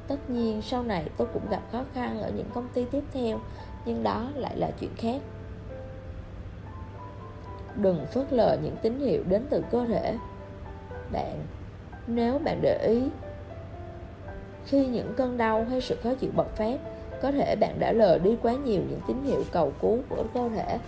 Tất 0.08 0.30
nhiên, 0.30 0.62
sau 0.62 0.82
này 0.82 1.10
tôi 1.16 1.28
cũng 1.32 1.50
gặp 1.50 1.62
khó 1.72 1.84
khăn 1.94 2.20
ở 2.22 2.30
những 2.36 2.50
công 2.54 2.68
ty 2.74 2.84
tiếp 2.84 3.02
theo, 3.12 3.40
Nhưng 3.84 4.02
đó 4.02 4.28
lại 4.34 4.56
là 4.56 4.70
chuyện 4.80 4.90
khác. 4.96 5.20
Đừng 7.76 8.06
phớt 8.06 8.32
lờ 8.32 8.58
những 8.62 8.76
tín 8.82 8.98
hiệu 8.98 9.22
đến 9.28 9.42
từ 9.50 9.64
cơ 9.70 9.84
thể. 9.84 10.16
Bạn 11.12 11.38
Nếu 12.06 12.38
bạn 12.38 12.58
để 12.62 12.86
ý 12.88 13.02
Khi 14.64 14.86
những 14.86 15.14
cơn 15.16 15.36
đau 15.36 15.64
hay 15.70 15.80
sự 15.80 15.96
khó 16.02 16.14
chịu 16.14 16.30
bộc 16.36 16.56
phát 16.56 16.80
Có 17.22 17.32
thể 17.32 17.56
bạn 17.56 17.78
đã 17.78 17.92
lờ 17.92 18.18
đi 18.18 18.36
quá 18.42 18.52
nhiều 18.52 18.82
những 18.90 19.00
tín 19.06 19.22
hiệu 19.24 19.44
cầu 19.52 19.72
cứu 19.82 19.98
của 20.08 20.24
cơ 20.34 20.48
thể. 20.48 20.78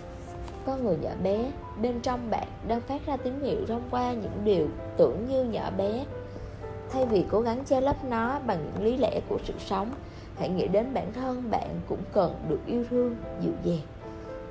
Có 0.65 0.77
người 0.77 0.97
nhỏ 1.01 1.11
bé 1.23 1.51
Bên 1.81 1.99
trong 2.01 2.29
bạn 2.29 2.47
đang 2.67 2.81
phát 2.81 3.05
ra 3.05 3.17
tín 3.17 3.39
hiệu 3.41 3.65
thông 3.67 3.83
qua 3.91 4.13
những 4.13 4.41
điều 4.43 4.67
tưởng 4.97 5.25
như 5.29 5.43
nhỏ 5.43 5.71
bé. 5.77 6.05
Thay 6.91 7.05
vì 7.05 7.25
cố 7.29 7.41
gắng 7.41 7.65
che 7.65 7.81
lấp 7.81 7.95
nó 8.05 8.39
bằng 8.47 8.59
những 8.65 8.85
lý 8.85 8.97
lẽ 8.97 9.21
của 9.29 9.37
sự 9.45 9.53
sống 9.59 9.91
Hãy 10.39 10.49
nghĩ 10.49 10.67
đến 10.67 10.93
bản 10.93 11.13
thân 11.13 11.51
bạn 11.51 11.67
cũng 11.87 12.01
cần 12.13 12.35
được 12.49 12.59
yêu 12.65 12.85
thương, 12.89 13.15
dịu 13.41 13.53
dàng 13.63 13.98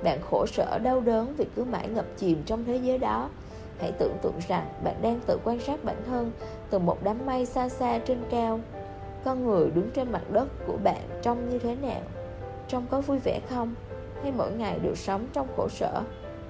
bạn 0.03 0.19
khổ 0.31 0.47
sở 0.47 0.79
đau 0.79 1.01
đớn 1.01 1.35
vì 1.37 1.47
cứ 1.57 1.65
mãi 1.65 1.89
ngập 1.89 2.07
chìm 2.16 2.43
trong 2.47 2.65
thế 2.65 2.77
giới 2.77 2.99
đó 2.99 3.29
Hãy 3.81 3.93
tưởng 3.93 4.16
tượng 4.23 4.39
rằng 4.49 4.66
bạn 4.85 4.95
đang 5.03 5.20
tự 5.27 5.39
quan 5.45 5.61
sát 5.61 5.85
bản 5.85 5.97
thân 6.07 6.33
từ 6.70 6.79
một 6.79 6.99
đám 7.03 7.27
mây 7.27 7.47
xa 7.47 7.69
xa 7.69 7.99
trên 7.99 8.19
cao 8.31 8.61
Con 9.25 9.47
người 9.47 9.70
đứng 9.70 9.91
trên 9.91 10.12
mặt 10.12 10.23
đất 10.33 10.49
của 10.66 10.77
bạn 10.85 11.03
trông 11.23 11.49
như 11.49 11.59
thế 11.59 11.77
nào? 11.83 12.01
Trông 12.69 12.87
có 12.91 13.01
vui 13.01 13.19
vẻ 13.19 13.41
không? 13.51 13.75
Hay 14.23 14.33
mỗi 14.33 14.53
ngày 14.53 14.79
đều 14.83 14.95
sống 14.95 15.27
trong 15.33 15.47
khổ 15.57 15.69
sở? 15.69 16.03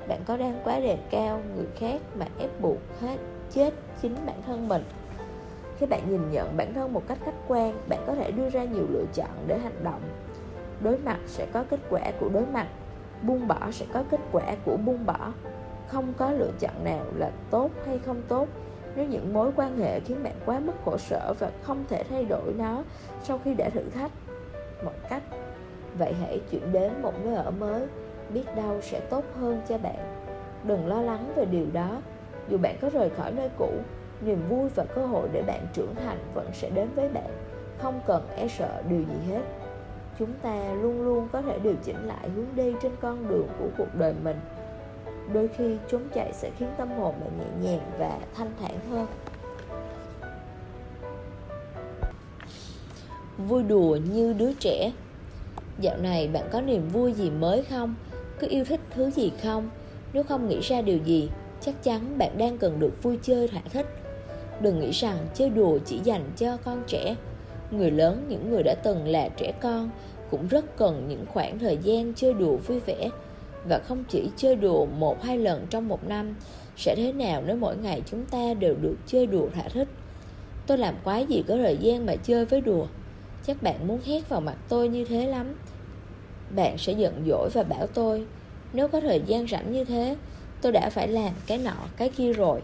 Bạn 0.09 0.21
có 0.27 0.37
đang 0.37 0.61
quá 0.65 0.81
đề 0.81 0.99
cao 1.11 1.43
người 1.57 1.67
khác 1.79 2.01
mà 2.19 2.27
ép 2.39 2.61
buộc 2.61 2.79
hết 3.01 3.17
chết 3.51 3.75
chính 4.03 4.15
bản 4.27 4.43
thân 4.47 4.69
mình? 4.69 4.85
Khi 5.79 5.87
bạn 5.87 6.11
nhìn 6.11 6.31
nhận 6.31 6.57
bản 6.57 6.75
thân 6.75 6.93
một 6.93 7.03
cách 7.09 7.19
khách 7.25 7.49
quan, 7.49 7.79
bạn 7.89 8.05
có 8.07 8.15
thể 8.15 8.31
đưa 8.31 8.51
ra 8.51 8.65
nhiều 8.65 8.87
lựa 8.91 9.05
chọn 9.15 9.31
để 9.47 9.59
hành 9.59 9.85
động. 9.85 10.01
Đối 10.81 10.99
mặt 10.99 11.19
sẽ 11.27 11.47
có 11.53 11.65
kết 11.71 11.81
quả 11.91 12.03
của 12.21 12.29
đối 12.29 12.47
mặt 12.47 12.67
buông 13.23 13.49
bỏ 13.49 13.71
sẽ 13.71 13.87
có 13.93 14.05
kết 14.11 14.21
quả 14.33 14.57
của 14.65 14.77
buông 14.77 15.07
bỏ. 15.07 15.33
Không 15.89 16.13
có 16.17 16.31
lựa 16.31 16.51
chọn 16.61 16.85
nào 16.85 17.05
là 17.17 17.31
tốt 17.51 17.71
hay 17.87 17.99
không 17.99 18.23
tốt. 18.29 18.49
Nếu 18.97 19.07
những 19.07 19.33
mối 19.33 19.51
quan 19.57 19.79
hệ 19.79 20.01
khiến 20.01 20.23
bạn 20.23 20.35
quá 20.47 20.59
mức 20.59 20.73
khổ 20.85 20.99
sở 20.99 21.35
và 21.39 21.51
không 21.63 21.85
thể 21.89 22.05
thay 22.05 22.25
đổi 22.25 22.55
nó 22.59 22.83
sau 23.23 23.41
khi 23.45 23.55
đã 23.55 23.71
thử 23.71 23.83
thách 23.95 24.11
mọi 24.85 24.95
cách, 25.09 25.23
vậy 25.99 26.15
hãy 26.21 26.41
chuyển 26.51 26.73
đến 26.73 27.03
một 27.03 27.13
nơi 27.25 27.35
ở 27.35 27.51
mới. 27.51 27.87
Biết 28.35 28.45
đâu 28.57 28.81
sẽ 28.81 29.01
tốt 29.01 29.25
hơn 29.41 29.61
cho 29.69 29.79
bạn. 29.79 30.23
Đừng 30.65 30.87
lo 30.87 31.03
lắng 31.03 31.33
về 31.37 31.45
điều 31.45 31.67
đó. 31.73 32.01
Dù 32.49 32.59
bạn 32.59 32.77
có 32.81 32.91
rời 32.91 33.11
khỏi 33.11 33.33
nơi 33.33 33.51
cũ, 33.59 33.71
niềm 34.21 34.49
vui 34.49 34.69
và 34.75 34.85
cơ 34.85 35.07
hội 35.07 35.29
để 35.33 35.43
bạn 35.43 35.67
trưởng 35.73 35.95
thành 35.95 36.19
vẫn 36.35 36.51
sẽ 36.53 36.71
đến 36.71 36.89
với 36.95 37.09
bạn. 37.09 37.31
Không 37.79 38.01
cần 38.07 38.29
e 38.37 38.49
sợ 38.49 38.83
điều 38.89 39.01
gì 39.01 39.33
hết 39.33 39.43
chúng 40.19 40.33
ta 40.43 40.73
luôn 40.83 41.03
luôn 41.03 41.29
có 41.33 41.43
thể 41.43 41.59
điều 41.59 41.75
chỉnh 41.85 42.07
lại 42.07 42.29
hướng 42.29 42.47
đi 42.57 42.73
trên 42.83 42.93
con 43.01 43.29
đường 43.29 43.49
của 43.59 43.69
cuộc 43.79 43.95
đời 43.95 44.15
mình. 44.25 44.37
Đôi 45.33 45.49
khi 45.49 45.77
trốn 45.91 46.03
chạy 46.15 46.33
sẽ 46.33 46.51
khiến 46.59 46.69
tâm 46.79 46.89
hồn 46.91 47.15
bạn 47.21 47.31
nhẹ 47.39 47.71
nhàng 47.71 47.91
và 47.99 48.19
thanh 48.35 48.51
thản 48.61 48.79
hơn. 48.91 49.07
Vui 53.39 53.63
đùa 53.63 53.99
như 54.13 54.33
đứa 54.33 54.53
trẻ. 54.53 54.93
Dạo 55.81 55.97
này 55.97 56.29
bạn 56.29 56.49
có 56.53 56.61
niềm 56.61 56.89
vui 56.89 57.13
gì 57.13 57.31
mới 57.31 57.63
không? 57.63 57.95
Cứ 58.39 58.47
yêu 58.51 58.65
thích 58.65 58.81
thứ 58.91 59.11
gì 59.11 59.33
không? 59.43 59.71
Nếu 60.13 60.23
không 60.23 60.49
nghĩ 60.49 60.61
ra 60.61 60.83
điều 60.83 60.99
gì, 60.99 61.31
chắc 61.61 61.83
chắn 61.83 62.19
bạn 62.19 62.39
đang 62.39 62.59
cần 62.59 62.81
được 62.81 63.03
vui 63.03 63.19
chơi 63.23 63.49
thỏa 63.49 63.63
thích 63.73 63.87
đừng 64.61 64.81
nghĩ 64.81 64.91
rằng 64.91 65.27
chơi 65.35 65.51
đùa 65.51 65.79
chỉ 65.87 66.01
dành 66.05 66.31
cho 66.37 66.57
con 66.65 66.83
trẻ 66.87 67.17
người 67.71 67.91
lớn, 67.91 68.25
những 68.29 68.51
người 68.51 68.63
đã 68.63 68.75
từng 68.83 69.09
là 69.09 69.29
trẻ 69.29 69.53
con, 69.61 69.91
cũng 70.31 70.49
rất 70.49 70.77
cần 70.77 71.09
những 71.09 71.27
khoảng 71.27 71.59
thời 71.59 71.79
gian 71.83 72.13
chơi 72.17 72.35
đùa 72.35 72.57
vui 72.57 72.81
vẻ. 72.81 73.11
Và 73.69 73.79
không 73.79 74.05
chỉ 74.09 74.31
chơi 74.37 74.57
đùa 74.57 74.87
một 74.87 75.23
hai 75.23 75.39
lần 75.39 75.67
trong 75.71 75.89
một 75.89 76.09
năm, 76.09 76.37
sẽ 76.77 76.95
thế 76.97 77.13
nào 77.13 77.43
nếu 77.47 77.57
mỗi 77.57 77.77
ngày 77.77 78.03
chúng 78.07 78.25
ta 78.25 78.55
đều 78.55 78.75
được 78.75 78.97
chơi 79.07 79.27
đùa 79.27 79.49
thỏa 79.55 79.69
thích 79.69 79.89
tôi 80.69 80.79
làm 80.79 80.95
quái 81.05 81.27
gì 81.27 81.43
có 81.49 81.57
thời 81.57 81.77
gian 81.77 82.07
mà 82.07 82.17
chơi 82.17 82.45
với 82.45 82.61
đùa? 82.61 82.87
Chắc 83.47 83.63
bạn 83.63 83.87
muốn 83.87 84.01
hét 84.05 84.29
vào 84.29 84.41
mặt 84.41 84.57
tôi 84.69 84.89
như 84.89 85.05
thế 85.05 85.27
lắm. 85.27 85.55
Bạn 86.57 86.79
sẽ 86.79 86.93
giận 86.93 87.25
dỗi 87.27 87.51
và 87.53 87.63
bảo 87.63 87.87
tôi, 87.87 88.27
nếu 88.73 88.89
có 88.89 89.01
thời 89.01 89.23
gian 89.27 89.47
rảnh 89.49 89.73
như 89.73 89.85
thế, 89.85 90.17
tôi 90.63 90.73
đã 90.73 90.91
phải 90.91 91.09
làm 91.09 91.33
cái 91.47 91.59
nọ, 91.59 91.77
cái 91.97 92.09
kia 92.09 92.33
rồi. 92.33 92.63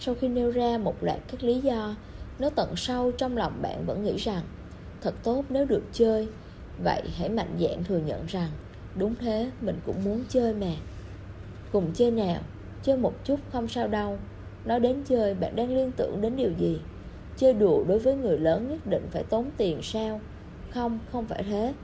Sau 0.00 0.14
khi 0.14 0.28
nêu 0.28 0.50
ra 0.50 0.78
một 0.78 0.94
loạt 1.00 1.18
các 1.30 1.42
lý 1.42 1.60
do 1.60 1.94
nếu 2.38 2.50
tận 2.56 2.74
sâu 2.76 3.12
trong 3.12 3.36
lòng 3.36 3.62
bạn 3.62 3.86
vẫn 3.86 4.02
nghĩ 4.02 4.16
rằng, 4.16 4.42
thật 5.00 5.14
tốt 5.22 5.44
nếu 5.48 5.64
được 5.64 5.82
chơi. 5.92 6.28
Vậy 6.84 7.02
hãy 7.16 7.28
mạnh 7.28 7.56
dạn 7.58 7.84
thừa 7.84 7.98
nhận 7.98 8.26
rằng, 8.26 8.50
đúng 8.94 9.14
thế, 9.16 9.50
mình 9.60 9.80
cũng 9.84 10.04
muốn 10.04 10.24
chơi 10.28 10.54
mà. 10.54 10.72
Cùng 11.72 11.92
chơi 11.94 12.10
nào, 12.10 12.42
chơi 12.82 12.96
một 12.96 13.12
chút 13.24 13.40
không 13.48 13.68
sao 13.68 13.88
đâu. 13.88 14.18
Nói 14.64 14.80
đến 14.80 15.04
chơi, 15.04 15.34
bạn 15.34 15.56
đang 15.56 15.74
liên 15.74 15.92
tưởng 15.92 16.20
đến 16.20 16.36
điều 16.36 16.52
gì? 16.52 16.80
Chơi 17.36 17.54
đùa 17.54 17.84
đối 17.84 17.98
với 17.98 18.16
người 18.16 18.38
lớn 18.38 18.68
nhất 18.68 18.86
định 18.86 19.06
phải 19.10 19.24
tốn 19.24 19.50
tiền 19.56 19.80
sao? 19.82 20.20
Không 20.70 20.98
không 21.12 21.26
phải 21.26 21.42
thế. 21.42 21.74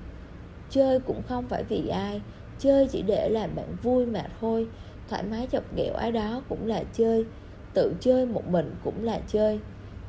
Chơi 0.68 1.00
cũng 1.00 1.22
không 1.22 1.48
phải 1.48 1.64
vì 1.64 1.88
ai. 1.88 2.22
Chơi 2.58 2.88
chỉ 2.92 3.02
để 3.02 3.28
làm 3.28 3.54
bạn 3.56 3.76
vui 3.82 4.06
mà 4.06 4.30
thôi. 4.40 4.68
Thoải 5.08 5.22
mái 5.22 5.48
chọc 5.52 5.64
ghẹo 5.76 5.94
ai 5.94 6.12
đó 6.12 6.44
cũng 6.48 6.66
là 6.66 6.84
chơi. 6.92 7.26
Tự 7.72 7.94
chơi 8.00 8.26
một 8.26 8.48
mình 8.48 8.74
cũng 8.80 9.02
là 9.04 9.20
chơi 9.26 9.60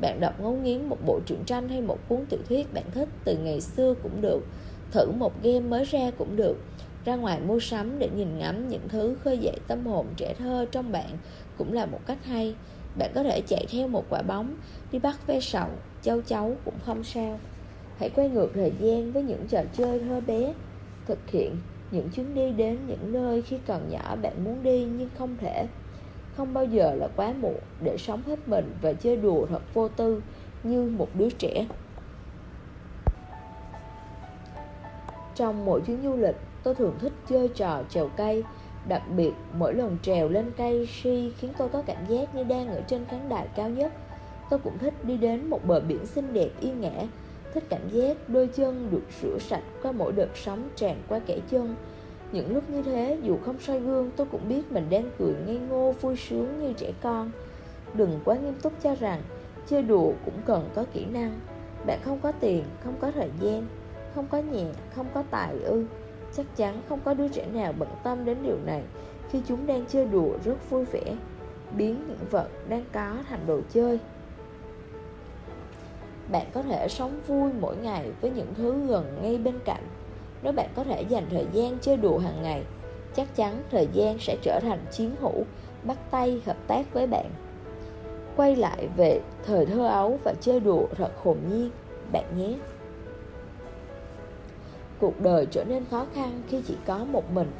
bạn 0.01 0.19
đọc 0.19 0.41
ngấu 0.41 0.53
nghiến 0.53 0.85
một 0.85 0.97
bộ 1.05 1.19
truyện 1.25 1.39
tranh 1.45 1.69
hay 1.69 1.81
một 1.81 1.97
cuốn 2.07 2.25
tiểu 2.29 2.39
thuyết 2.49 2.73
bạn 2.73 2.83
thích, 2.91 3.09
từ 3.23 3.37
ngày 3.37 3.61
xưa 3.61 3.93
cũng 4.03 4.21
được, 4.21 4.39
thử 4.91 5.11
một 5.11 5.43
game 5.43 5.59
mới 5.59 5.85
ra 5.85 6.11
cũng 6.17 6.35
được. 6.35 6.57
Ra 7.05 7.15
ngoài 7.15 7.39
mua 7.39 7.59
sắm 7.59 7.99
để 7.99 8.09
nhìn 8.15 8.37
ngắm 8.37 8.67
những 8.67 8.89
thứ 8.89 9.15
khơi 9.23 9.37
dậy 9.37 9.55
tâm 9.67 9.85
hồn 9.85 10.05
trẻ 10.17 10.33
thơ 10.37 10.65
trong 10.71 10.91
bạn 10.91 11.17
cũng 11.57 11.73
là 11.73 11.85
một 11.85 11.99
cách 12.05 12.25
hay. 12.25 12.55
Bạn 12.97 13.11
có 13.15 13.23
thể 13.23 13.41
chạy 13.47 13.65
theo 13.71 13.87
một 13.87 14.05
quả 14.09 14.21
bóng, 14.21 14.55
đi 14.91 14.99
bắt 14.99 15.27
ve 15.27 15.39
sầu, 15.39 15.67
châu 16.01 16.21
chấu 16.21 16.55
cũng 16.65 16.79
không 16.85 17.03
sao. 17.03 17.39
Hãy 17.97 18.09
quay 18.09 18.29
ngược 18.29 18.51
thời 18.53 18.71
gian 18.79 19.11
với 19.11 19.23
những 19.23 19.47
trò 19.49 19.61
chơi 19.77 19.99
thơ 19.99 20.21
bé, 20.27 20.53
thực 21.05 21.29
hiện 21.31 21.55
những 21.91 22.09
chuyến 22.09 22.35
đi 22.35 22.51
đến 22.51 22.77
những 22.87 23.11
nơi 23.11 23.41
khi 23.41 23.57
còn 23.67 23.89
nhỏ 23.89 24.15
bạn 24.15 24.43
muốn 24.43 24.63
đi 24.63 24.85
nhưng 24.97 25.09
không 25.17 25.37
thể 25.41 25.67
không 26.39 26.53
bao 26.53 26.65
giờ 26.65 26.93
là 26.95 27.07
quá 27.15 27.33
muộn 27.41 27.55
để 27.83 27.97
sống 27.97 28.21
hết 28.27 28.47
mình 28.47 28.75
và 28.81 28.93
chơi 28.93 29.17
đùa 29.17 29.45
thật 29.45 29.61
vô 29.73 29.87
tư 29.87 30.21
như 30.63 30.93
một 30.97 31.07
đứa 31.13 31.29
trẻ. 31.29 31.65
Trong 35.35 35.65
mỗi 35.65 35.81
chuyến 35.81 36.03
du 36.03 36.15
lịch, 36.15 36.35
tôi 36.63 36.75
thường 36.75 36.95
thích 36.99 37.13
chơi 37.29 37.47
trò 37.47 37.83
trèo 37.89 38.09
cây. 38.17 38.43
Đặc 38.87 39.01
biệt, 39.15 39.31
mỗi 39.53 39.73
lần 39.73 39.97
trèo 40.01 40.29
lên 40.29 40.51
cây 40.57 40.87
si 40.87 41.33
khiến 41.37 41.51
tôi 41.57 41.69
có 41.69 41.81
cảm 41.81 42.05
giác 42.07 42.35
như 42.35 42.43
đang 42.43 42.67
ở 42.67 42.81
trên 42.87 43.05
khán 43.05 43.29
đài 43.29 43.47
cao 43.55 43.69
nhất. 43.69 43.93
Tôi 44.49 44.59
cũng 44.59 44.77
thích 44.77 44.93
đi 45.03 45.17
đến 45.17 45.49
một 45.49 45.65
bờ 45.65 45.79
biển 45.79 46.05
xinh 46.05 46.33
đẹp, 46.33 46.49
yên 46.59 46.81
ngã. 46.81 47.03
Thích 47.53 47.63
cảm 47.69 47.89
giác 47.89 48.29
đôi 48.29 48.47
chân 48.47 48.87
được 48.91 49.03
rửa 49.21 49.37
sạch 49.39 49.63
qua 49.83 49.91
mỗi 49.91 50.11
đợt 50.11 50.29
sóng 50.35 50.69
tràn 50.75 50.95
qua 51.07 51.19
kẻ 51.19 51.39
chân 51.49 51.75
những 52.31 52.53
lúc 52.53 52.69
như 52.69 52.81
thế, 52.81 53.17
dù 53.23 53.37
không 53.45 53.59
soi 53.59 53.79
gương, 53.79 54.11
tôi 54.15 54.27
cũng 54.31 54.49
biết 54.49 54.71
mình 54.71 54.87
đang 54.89 55.11
cười 55.19 55.33
ngây 55.45 55.59
ngô, 55.69 55.91
vui 56.01 56.15
sướng 56.15 56.59
như 56.59 56.73
trẻ 56.73 56.91
con. 57.01 57.31
Đừng 57.93 58.19
quá 58.25 58.35
nghiêm 58.35 58.53
túc 58.61 58.73
cho 58.83 58.95
rằng 58.95 59.21
chơi 59.67 59.81
đùa 59.81 60.11
cũng 60.25 60.41
cần 60.45 60.69
có 60.75 60.85
kỹ 60.93 61.05
năng. 61.05 61.39
Bạn 61.85 61.99
không 62.03 62.19
có 62.19 62.31
tiền, 62.31 62.63
không 62.83 62.93
có 62.99 63.11
thời 63.11 63.29
gian, 63.41 63.67
không 64.15 64.27
có 64.31 64.37
nhà, 64.37 64.65
không 64.95 65.05
có 65.13 65.23
tài 65.31 65.53
ư. 65.63 65.85
Chắc 66.33 66.45
chắn 66.55 66.81
không 66.89 66.99
có 67.03 67.13
đứa 67.13 67.27
trẻ 67.27 67.45
nào 67.53 67.73
bận 67.79 67.89
tâm 68.03 68.25
đến 68.25 68.37
điều 68.43 68.57
này 68.65 68.83
khi 69.29 69.41
chúng 69.47 69.67
đang 69.67 69.85
chơi 69.85 70.05
đùa 70.05 70.31
rất 70.45 70.69
vui 70.69 70.85
vẻ, 70.85 71.15
biến 71.77 72.05
những 72.07 72.29
vật 72.31 72.49
đang 72.69 72.85
có 72.93 73.13
thành 73.29 73.39
đồ 73.47 73.59
chơi. 73.73 73.99
Bạn 76.31 76.47
có 76.53 76.61
thể 76.61 76.87
sống 76.87 77.19
vui 77.27 77.51
mỗi 77.59 77.77
ngày 77.77 78.11
với 78.21 78.31
những 78.31 78.53
thứ 78.57 78.85
gần 78.87 79.19
ngay 79.21 79.37
bên 79.37 79.59
cạnh 79.65 79.83
nếu 80.43 80.53
bạn 80.53 80.69
có 80.75 80.83
thể 80.83 81.01
dành 81.01 81.25
thời 81.29 81.45
gian 81.51 81.77
chơi 81.81 81.97
đùa 81.97 82.17
hàng 82.17 82.41
ngày, 82.41 82.63
chắc 83.13 83.35
chắn 83.35 83.63
thời 83.71 83.87
gian 83.93 84.19
sẽ 84.19 84.37
trở 84.41 84.59
thành 84.59 84.79
chiến 84.91 85.15
hữu, 85.21 85.43
bắt 85.83 85.97
tay 86.11 86.41
hợp 86.45 86.57
tác 86.67 86.93
với 86.93 87.07
bạn. 87.07 87.29
Quay 88.35 88.55
lại 88.55 88.87
về 88.97 89.21
thời 89.45 89.65
thơ 89.65 89.87
ấu 89.87 90.19
và 90.23 90.33
chơi 90.41 90.59
đùa 90.59 90.85
thật 90.95 91.11
hồn 91.23 91.37
nhiên, 91.49 91.69
bạn 92.11 92.25
nhé. 92.37 92.53
Cuộc 94.99 95.21
đời 95.21 95.47
trở 95.51 95.63
nên 95.63 95.85
khó 95.91 96.05
khăn 96.13 96.41
khi 96.47 96.61
chỉ 96.67 96.77
có 96.85 97.05
một 97.11 97.31
mình. 97.33 97.51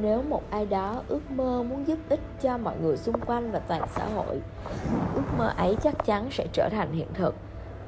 Nếu 0.00 0.22
một 0.22 0.42
ai 0.50 0.66
đó 0.66 1.02
ước 1.08 1.30
mơ 1.30 1.62
muốn 1.62 1.88
giúp 1.88 1.98
ích 2.08 2.20
cho 2.42 2.58
mọi 2.58 2.74
người 2.82 2.96
xung 2.96 3.20
quanh 3.20 3.52
và 3.52 3.58
toàn 3.58 3.82
xã 3.94 4.06
hội, 4.06 4.40
ước 5.14 5.22
mơ 5.38 5.52
ấy 5.56 5.76
chắc 5.82 6.04
chắn 6.04 6.28
sẽ 6.30 6.46
trở 6.52 6.68
thành 6.72 6.92
hiện 6.92 7.08
thực. 7.14 7.34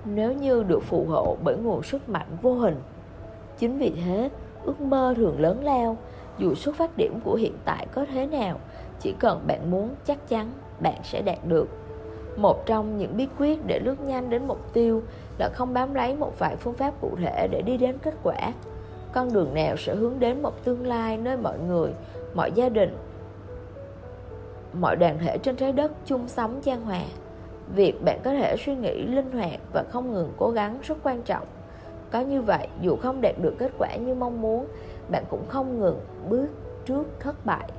Nếu 0.04 0.32
như 0.32 0.62
được 0.62 0.82
phù 0.82 1.04
hộ 1.04 1.36
bởi 1.44 1.56
nguồn 1.56 1.82
sức 1.82 2.08
mạnh 2.08 2.36
vô 2.42 2.54
hình 2.54 2.82
chính 3.58 3.78
vì 3.78 3.92
thế, 4.04 4.30
ước 4.64 4.80
mơ 4.80 5.14
thường 5.16 5.40
lớn 5.40 5.64
lao, 5.64 5.96
dù 6.38 6.54
xuất 6.54 6.76
phát 6.76 6.90
điểm 6.96 7.20
của 7.24 7.34
hiện 7.34 7.52
tại 7.64 7.86
có 7.94 8.04
thế 8.12 8.26
nào, 8.26 8.58
chỉ 9.00 9.14
cần 9.18 9.40
bạn 9.46 9.70
muốn 9.70 9.90
chắc 10.04 10.28
chắn 10.28 10.52
bạn 10.80 11.00
sẽ 11.04 11.22
đạt 11.22 11.38
được. 11.46 11.68
Một 12.36 12.66
trong 12.66 12.98
những 12.98 13.16
bí 13.16 13.26
quyết 13.38 13.66
để 13.66 13.80
lướt 13.84 14.00
nhanh 14.00 14.30
đến 14.30 14.46
mục 14.46 14.72
tiêu 14.72 15.02
là 15.38 15.48
không 15.54 15.74
bám 15.74 15.94
lấy 15.94 16.16
một 16.16 16.38
vài 16.38 16.56
phương 16.56 16.74
pháp 16.74 16.94
cụ 17.00 17.10
thể 17.22 17.48
để 17.50 17.62
đi 17.62 17.76
đến 17.76 17.98
kết 18.02 18.14
quả. 18.22 18.52
Con 19.12 19.32
đường 19.32 19.54
nào 19.54 19.76
sẽ 19.76 19.94
hướng 19.94 20.18
đến 20.18 20.42
một 20.42 20.64
tương 20.64 20.86
lai 20.86 21.16
nơi 21.16 21.36
mọi 21.36 21.58
người, 21.58 21.90
mọi 22.34 22.52
gia 22.52 22.68
đình, 22.68 22.96
mọi 24.72 24.96
đoàn 24.96 25.18
thể 25.18 25.38
trên 25.38 25.56
trái 25.56 25.72
đất 25.72 25.92
chung 26.06 26.28
sống 26.28 26.60
trang 26.62 26.82
hòa? 26.84 27.02
Việc 27.74 28.04
bạn 28.04 28.20
có 28.24 28.30
thể 28.30 28.56
suy 28.56 28.76
nghĩ 28.76 29.02
linh 29.02 29.32
hoạt 29.32 29.60
và 29.72 29.84
không 29.90 30.12
ngừng 30.12 30.32
cố 30.36 30.50
gắng 30.50 30.78
rất 30.82 30.98
quan 31.02 31.22
trọng 31.22 31.46
có 32.10 32.20
như 32.20 32.42
vậy, 32.42 32.68
dù 32.80 32.96
không 32.96 33.20
đạt 33.20 33.34
được 33.42 33.54
kết 33.58 33.70
quả 33.78 33.96
như 33.96 34.14
mong 34.14 34.40
muốn, 34.40 34.66
bạn 35.08 35.24
cũng 35.30 35.48
không 35.48 35.80
ngừng 35.80 36.00
bước 36.28 36.48
trước 36.84 37.04
thất 37.20 37.46
bại. 37.46 37.70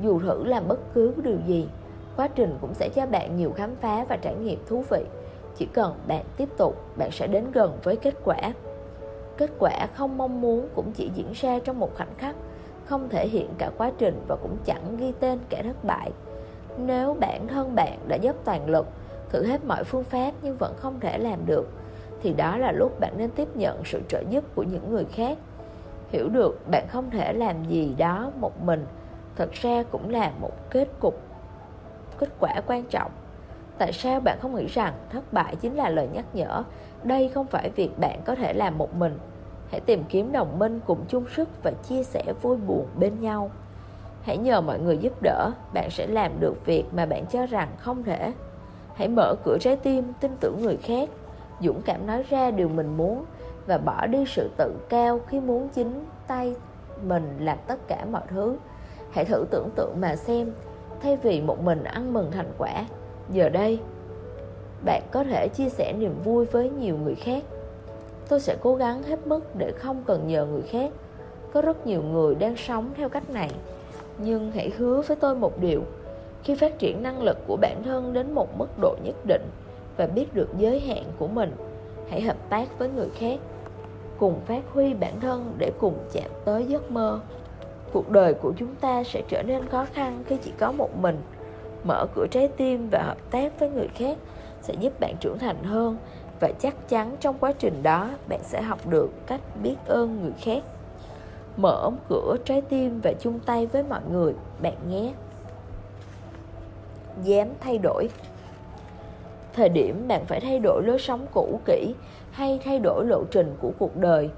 Dù 0.00 0.20
thử 0.20 0.44
làm 0.44 0.68
bất 0.68 0.94
cứ 0.94 1.14
điều 1.22 1.38
gì, 1.46 1.68
quá 2.16 2.28
trình 2.28 2.58
cũng 2.60 2.74
sẽ 2.74 2.88
cho 2.94 3.06
bạn 3.06 3.36
nhiều 3.36 3.52
khám 3.56 3.76
phá 3.80 4.04
và 4.08 4.16
trải 4.16 4.34
nghiệm 4.34 4.58
thú 4.66 4.84
vị. 4.90 5.04
Chỉ 5.56 5.66
cần 5.66 5.94
bạn 6.06 6.24
tiếp 6.36 6.48
tục, 6.56 6.76
bạn 6.96 7.10
sẽ 7.10 7.26
đến 7.26 7.44
gần 7.52 7.78
với 7.82 7.96
kết 7.96 8.14
quả. 8.24 8.36
Kết 9.36 9.50
quả 9.58 9.86
không 9.94 10.18
mong 10.18 10.40
muốn 10.40 10.68
cũng 10.74 10.92
chỉ 10.92 11.10
diễn 11.14 11.32
ra 11.34 11.58
trong 11.64 11.80
một 11.80 11.90
khoảnh 11.96 12.14
khắc, 12.18 12.36
không 12.86 13.08
thể 13.08 13.28
hiện 13.28 13.48
cả 13.58 13.70
quá 13.78 13.92
trình 13.98 14.20
và 14.28 14.36
cũng 14.36 14.56
chẳng 14.64 14.96
ghi 14.96 15.12
tên 15.20 15.38
kẻ 15.48 15.62
thất 15.62 15.84
bại. 15.84 16.10
Nếu 16.78 17.16
bản 17.20 17.46
thân 17.46 17.74
bạn 17.74 17.98
đã 18.08 18.16
dốc 18.16 18.36
toàn 18.44 18.68
lực, 18.68 18.86
thử 19.30 19.46
hết 19.46 19.64
mọi 19.64 19.84
phương 19.84 20.04
pháp 20.04 20.32
nhưng 20.42 20.56
vẫn 20.56 20.74
không 20.76 21.00
thể 21.00 21.18
làm 21.18 21.46
được 21.46 21.68
thì 22.24 22.32
đó 22.32 22.56
là 22.56 22.72
lúc 22.72 23.00
bạn 23.00 23.12
nên 23.16 23.30
tiếp 23.30 23.48
nhận 23.54 23.84
sự 23.84 24.00
trợ 24.08 24.22
giúp 24.30 24.44
của 24.54 24.62
những 24.62 24.90
người 24.90 25.04
khác. 25.04 25.38
Hiểu 26.10 26.28
được 26.28 26.70
bạn 26.70 26.86
không 26.88 27.10
thể 27.10 27.32
làm 27.32 27.64
gì 27.64 27.94
đó 27.98 28.30
một 28.40 28.62
mình 28.62 28.86
thật 29.36 29.52
ra 29.52 29.82
cũng 29.90 30.10
là 30.10 30.32
một 30.40 30.70
kết 30.70 30.88
cục 31.00 31.20
kết 32.18 32.28
quả 32.40 32.60
quan 32.66 32.84
trọng. 32.84 33.10
Tại 33.78 33.92
sao 33.92 34.20
bạn 34.20 34.38
không 34.42 34.54
nghĩ 34.54 34.66
rằng 34.66 34.94
thất 35.10 35.32
bại 35.32 35.56
chính 35.56 35.76
là 35.76 35.88
lời 35.88 36.08
nhắc 36.12 36.24
nhở 36.32 36.64
đây 37.02 37.28
không 37.28 37.46
phải 37.46 37.70
việc 37.70 37.98
bạn 37.98 38.20
có 38.24 38.34
thể 38.34 38.52
làm 38.52 38.78
một 38.78 38.94
mình? 38.94 39.18
Hãy 39.70 39.80
tìm 39.80 40.04
kiếm 40.08 40.32
đồng 40.32 40.58
minh 40.58 40.80
cùng 40.86 41.04
chung 41.08 41.24
sức 41.36 41.48
và 41.62 41.72
chia 41.88 42.02
sẻ 42.02 42.22
vui 42.42 42.56
buồn 42.56 42.86
bên 42.98 43.20
nhau. 43.20 43.50
Hãy 44.22 44.38
nhờ 44.38 44.60
mọi 44.60 44.78
người 44.78 44.98
giúp 44.98 45.22
đỡ 45.22 45.50
bạn 45.74 45.90
sẽ 45.90 46.06
làm 46.06 46.40
được 46.40 46.66
việc 46.66 46.84
mà 46.92 47.06
bạn 47.06 47.26
cho 47.26 47.46
rằng 47.46 47.68
không 47.78 48.02
thể. 48.02 48.32
Hãy 48.94 49.08
mở 49.08 49.34
cửa 49.44 49.56
trái 49.60 49.76
tim, 49.76 50.12
tin 50.20 50.30
tưởng 50.40 50.62
người 50.62 50.76
khác. 50.76 51.08
Dũng 51.64 51.82
cảm 51.82 52.06
nói 52.06 52.24
ra 52.30 52.50
điều 52.50 52.68
mình 52.68 52.96
muốn 52.96 53.24
Và 53.66 53.78
bỏ 53.78 54.06
đi 54.06 54.24
sự 54.26 54.50
tự 54.56 54.72
cao 54.88 55.20
khi 55.28 55.40
muốn 55.40 55.68
chính 55.68 56.04
tay 56.26 56.54
mình 57.02 57.36
làm 57.40 57.58
tất 57.66 57.88
cả 57.88 58.04
mọi 58.10 58.22
thứ. 58.28 58.56
Hãy 59.10 59.24
thử 59.24 59.44
tưởng 59.50 59.68
tượng 59.76 60.00
mà 60.00 60.16
xem, 60.16 60.52
Thay 61.00 61.16
vì 61.16 61.40
một 61.40 61.62
mình 61.62 61.84
ăn 61.84 62.12
mừng 62.12 62.30
thành 62.30 62.52
quả, 62.58 62.84
Giờ 63.30 63.48
đây, 63.48 63.80
Bạn 64.84 65.02
có 65.10 65.24
thể 65.24 65.48
chia 65.48 65.68
sẻ 65.68 65.92
niềm 65.92 66.14
vui 66.24 66.44
với 66.44 66.70
nhiều 66.70 66.96
người 67.04 67.14
khác. 67.14 67.42
Tôi 68.28 68.40
sẽ 68.40 68.56
cố 68.60 68.74
gắng 68.74 69.02
hết 69.02 69.26
mức 69.26 69.56
để 69.56 69.72
không 69.72 70.02
cần 70.06 70.28
nhờ 70.28 70.46
người 70.46 70.62
khác. 70.62 70.92
Có 71.52 71.62
rất 71.62 71.86
nhiều 71.86 72.02
người 72.02 72.34
đang 72.34 72.56
sống 72.56 72.90
theo 72.96 73.08
cách 73.08 73.30
này. 73.30 73.50
Nhưng 74.18 74.50
hãy 74.50 74.72
hứa 74.76 75.02
với 75.02 75.16
tôi 75.16 75.34
một 75.34 75.60
điều, 75.60 75.82
Khi 76.42 76.54
phát 76.54 76.78
triển 76.78 77.02
năng 77.02 77.22
lực 77.22 77.38
của 77.46 77.56
bản 77.56 77.82
thân 77.84 78.12
đến 78.12 78.32
một 78.32 78.58
mức 78.58 78.68
độ 78.80 78.96
nhất 79.04 79.14
định 79.26 79.42
và 79.96 80.06
biết 80.06 80.34
được 80.34 80.48
giới 80.58 80.80
hạn 80.80 81.04
của 81.18 81.28
mình. 81.28 81.56
Hãy 82.10 82.20
hợp 82.20 82.36
tác 82.48 82.78
với 82.78 82.88
người 82.88 83.08
khác, 83.18 83.38
Cùng 84.18 84.40
phát 84.40 84.62
huy 84.72 84.94
bản 84.94 85.20
thân 85.20 85.54
để 85.58 85.72
cùng 85.80 85.98
chạm 86.12 86.30
tới 86.44 86.66
giấc 86.66 86.90
mơ. 86.90 87.20
Cuộc 87.92 88.10
đời 88.10 88.34
của 88.34 88.52
chúng 88.56 88.74
ta 88.74 89.04
sẽ 89.04 89.22
trở 89.28 89.42
nên 89.42 89.68
khó 89.68 89.86
khăn 89.92 90.24
khi 90.26 90.36
chỉ 90.42 90.52
có 90.58 90.72
một 90.72 90.96
mình. 91.00 91.18
Mở 91.84 92.06
cửa 92.14 92.26
trái 92.30 92.48
tim 92.48 92.88
và 92.90 93.02
hợp 93.02 93.30
tác 93.30 93.58
với 93.58 93.70
người 93.70 93.88
khác 93.88 94.16
Sẽ 94.62 94.74
giúp 94.80 95.00
bạn 95.00 95.14
trưởng 95.20 95.38
thành 95.38 95.64
hơn 95.64 95.96
Và 96.40 96.52
chắc 96.58 96.88
chắn 96.88 97.16
trong 97.20 97.38
quá 97.38 97.52
trình 97.58 97.82
đó 97.82 98.10
Bạn 98.28 98.40
sẽ 98.42 98.62
học 98.62 98.86
được 98.86 99.10
cách 99.26 99.40
biết 99.62 99.76
ơn 99.86 100.22
người 100.22 100.32
khác. 100.40 100.62
Mở 101.56 101.90
cửa 102.08 102.36
trái 102.44 102.60
tim 102.60 103.00
và 103.00 103.12
chung 103.20 103.40
tay 103.46 103.66
với 103.66 103.82
mọi 103.82 104.00
người, 104.12 104.34
Bạn 104.62 104.76
nhé. 104.88 105.12
Dám 107.22 107.48
thay 107.60 107.78
đổi. 107.78 108.08
Thời 109.54 109.68
điểm 109.68 110.08
bạn 110.08 110.24
phải 110.26 110.40
thay 110.40 110.58
đổi 110.58 110.82
lối 110.86 110.98
sống 110.98 111.26
cũ 111.32 111.60
kỹ 111.64 111.94
Hay 112.30 112.60
thay 112.64 112.78
đổi 112.78 113.06
lộ 113.06 113.24
trình 113.30 113.56
của 113.60 113.70
cuộc 113.78 113.96
đời. 113.96 114.30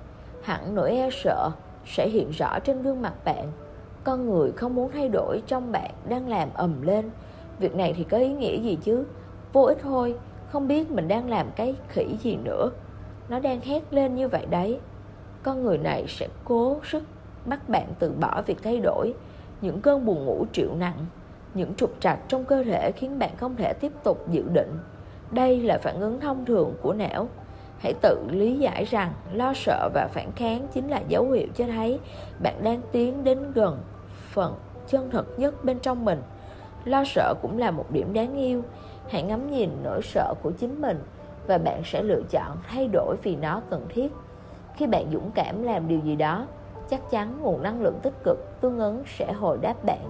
Hẳn 0.42 0.74
nỗi 0.74 0.90
e 0.90 1.10
sợ 1.10 1.50
sẽ 1.86 2.08
hiện 2.08 2.30
rõ 2.30 2.58
trên 2.58 2.82
gương 2.82 3.02
mặt 3.02 3.14
bạn. 3.24 3.52
Con 4.04 4.30
người 4.30 4.52
không 4.52 4.74
muốn 4.74 4.90
thay 4.92 5.08
đổi, 5.08 5.42
trong 5.46 5.72
bạn 5.72 5.90
đang 6.08 6.28
làm 6.28 6.48
ầm 6.54 6.82
lên. 6.82 7.10
Việc 7.58 7.74
này 7.74 7.94
thì 7.96 8.04
có 8.04 8.18
ý 8.18 8.28
nghĩa 8.28 8.60
gì 8.60 8.78
chứ? 8.82 9.04
Vô 9.52 9.62
ích 9.62 9.78
thôi, 9.82 10.14
không 10.50 10.68
biết 10.68 10.90
mình 10.90 11.08
đang 11.08 11.30
làm 11.30 11.50
cái 11.56 11.74
khỉ 11.88 12.16
gì 12.22 12.36
nữa. 12.36 12.70
Nó 13.28 13.38
đang 13.38 13.60
hét 13.60 13.82
lên 13.90 14.14
như 14.14 14.28
vậy 14.28 14.46
đấy. 14.50 14.80
Con 15.42 15.62
người 15.62 15.78
này 15.78 16.04
sẽ 16.08 16.28
cố 16.44 16.76
sức 16.84 17.02
bắt 17.44 17.68
bạn 17.68 17.86
từ 17.98 18.12
bỏ 18.20 18.42
việc 18.46 18.62
thay 18.62 18.80
đổi. 18.80 19.14
Những 19.60 19.80
cơn 19.80 20.06
buồn 20.06 20.24
ngủ 20.24 20.46
triệu 20.52 20.74
nặng, 20.74 21.06
những 21.54 21.74
trục 21.74 21.94
trặc 22.00 22.18
trong 22.28 22.44
cơ 22.44 22.64
thể 22.64 22.92
khiến 22.92 23.18
bạn 23.18 23.30
không 23.36 23.56
thể 23.56 23.72
tiếp 23.72 23.92
tục 24.04 24.26
dự 24.30 24.42
định 24.52 24.78
đây 25.30 25.62
là 25.62 25.78
phản 25.78 26.00
ứng 26.00 26.20
thông 26.20 26.44
thường 26.44 26.74
của 26.82 26.92
não 26.92 27.28
Hãy 27.78 27.94
tự 28.02 28.26
lý 28.30 28.58
giải 28.58 28.84
rằng 28.84 29.12
lo 29.32 29.52
sợ 29.54 29.88
và 29.94 30.08
phản 30.12 30.32
kháng 30.32 30.66
chính 30.72 30.88
là 30.88 31.00
dấu 31.08 31.30
hiệu 31.30 31.46
cho 31.54 31.64
thấy 31.66 32.00
bạn 32.42 32.64
đang 32.64 32.80
tiến 32.92 33.24
đến 33.24 33.52
gần 33.54 33.78
phần 34.30 34.54
chân 34.86 35.10
thật 35.10 35.38
nhất 35.38 35.64
bên 35.64 35.78
trong 35.78 36.04
mình. 36.04 36.22
Lo 36.84 37.04
sợ 37.04 37.34
cũng 37.42 37.58
là 37.58 37.70
một 37.70 37.90
điểm 37.90 38.12
đáng 38.12 38.36
yêu. 38.36 38.62
Hãy 39.08 39.22
ngắm 39.22 39.50
nhìn 39.50 39.70
nỗi 39.82 40.00
sợ 40.02 40.34
của 40.42 40.50
chính 40.50 40.80
mình 40.80 40.98
và 41.46 41.58
bạn 41.58 41.82
sẽ 41.84 42.02
lựa 42.02 42.22
chọn 42.30 42.56
thay 42.68 42.88
đổi 42.92 43.16
vì 43.22 43.36
nó 43.36 43.62
cần 43.70 43.86
thiết. 43.88 44.12
Khi 44.74 44.86
bạn 44.86 45.06
dũng 45.12 45.30
cảm 45.34 45.62
làm 45.62 45.88
điều 45.88 45.98
gì 45.98 46.16
đó, 46.16 46.46
chắc 46.90 47.10
chắn 47.10 47.38
nguồn 47.42 47.62
năng 47.62 47.82
lượng 47.82 47.98
tích 48.02 48.14
cực 48.24 48.60
tương 48.60 48.78
ứng 48.78 49.02
sẽ 49.06 49.32
hồi 49.32 49.58
đáp 49.60 49.84
bạn. 49.84 50.08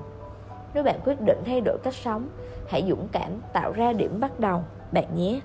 Nếu 0.74 0.82
bạn 0.82 1.00
quyết 1.04 1.20
định 1.20 1.38
thay 1.46 1.60
đổi 1.60 1.78
cách 1.82 1.94
sống, 1.94 2.28
hãy 2.68 2.84
dũng 2.88 3.08
cảm 3.12 3.30
tạo 3.52 3.72
ra 3.72 3.92
điểm 3.92 4.20
bắt 4.20 4.40
đầu 4.40 4.62
bạn 4.92 5.16
nhé. 5.16 5.40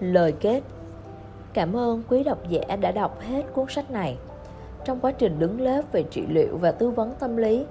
Lời 0.00 0.32
kết 0.40 0.62
Cảm 1.54 1.76
ơn 1.76 2.02
quý 2.08 2.24
độc 2.24 2.48
giả 2.48 2.76
đã 2.76 2.92
đọc 2.92 3.20
hết 3.20 3.42
cuốn 3.54 3.64
sách 3.68 3.90
này. 3.90 4.18
Trong 4.84 5.00
quá 5.00 5.12
trình 5.12 5.38
đứng 5.38 5.60
lớp 5.60 5.82
về 5.92 6.02
trị 6.02 6.26
liệu 6.28 6.58
và 6.58 6.72
tư 6.72 6.90
vấn 6.90 7.14
tâm 7.18 7.36
lý, 7.36 7.64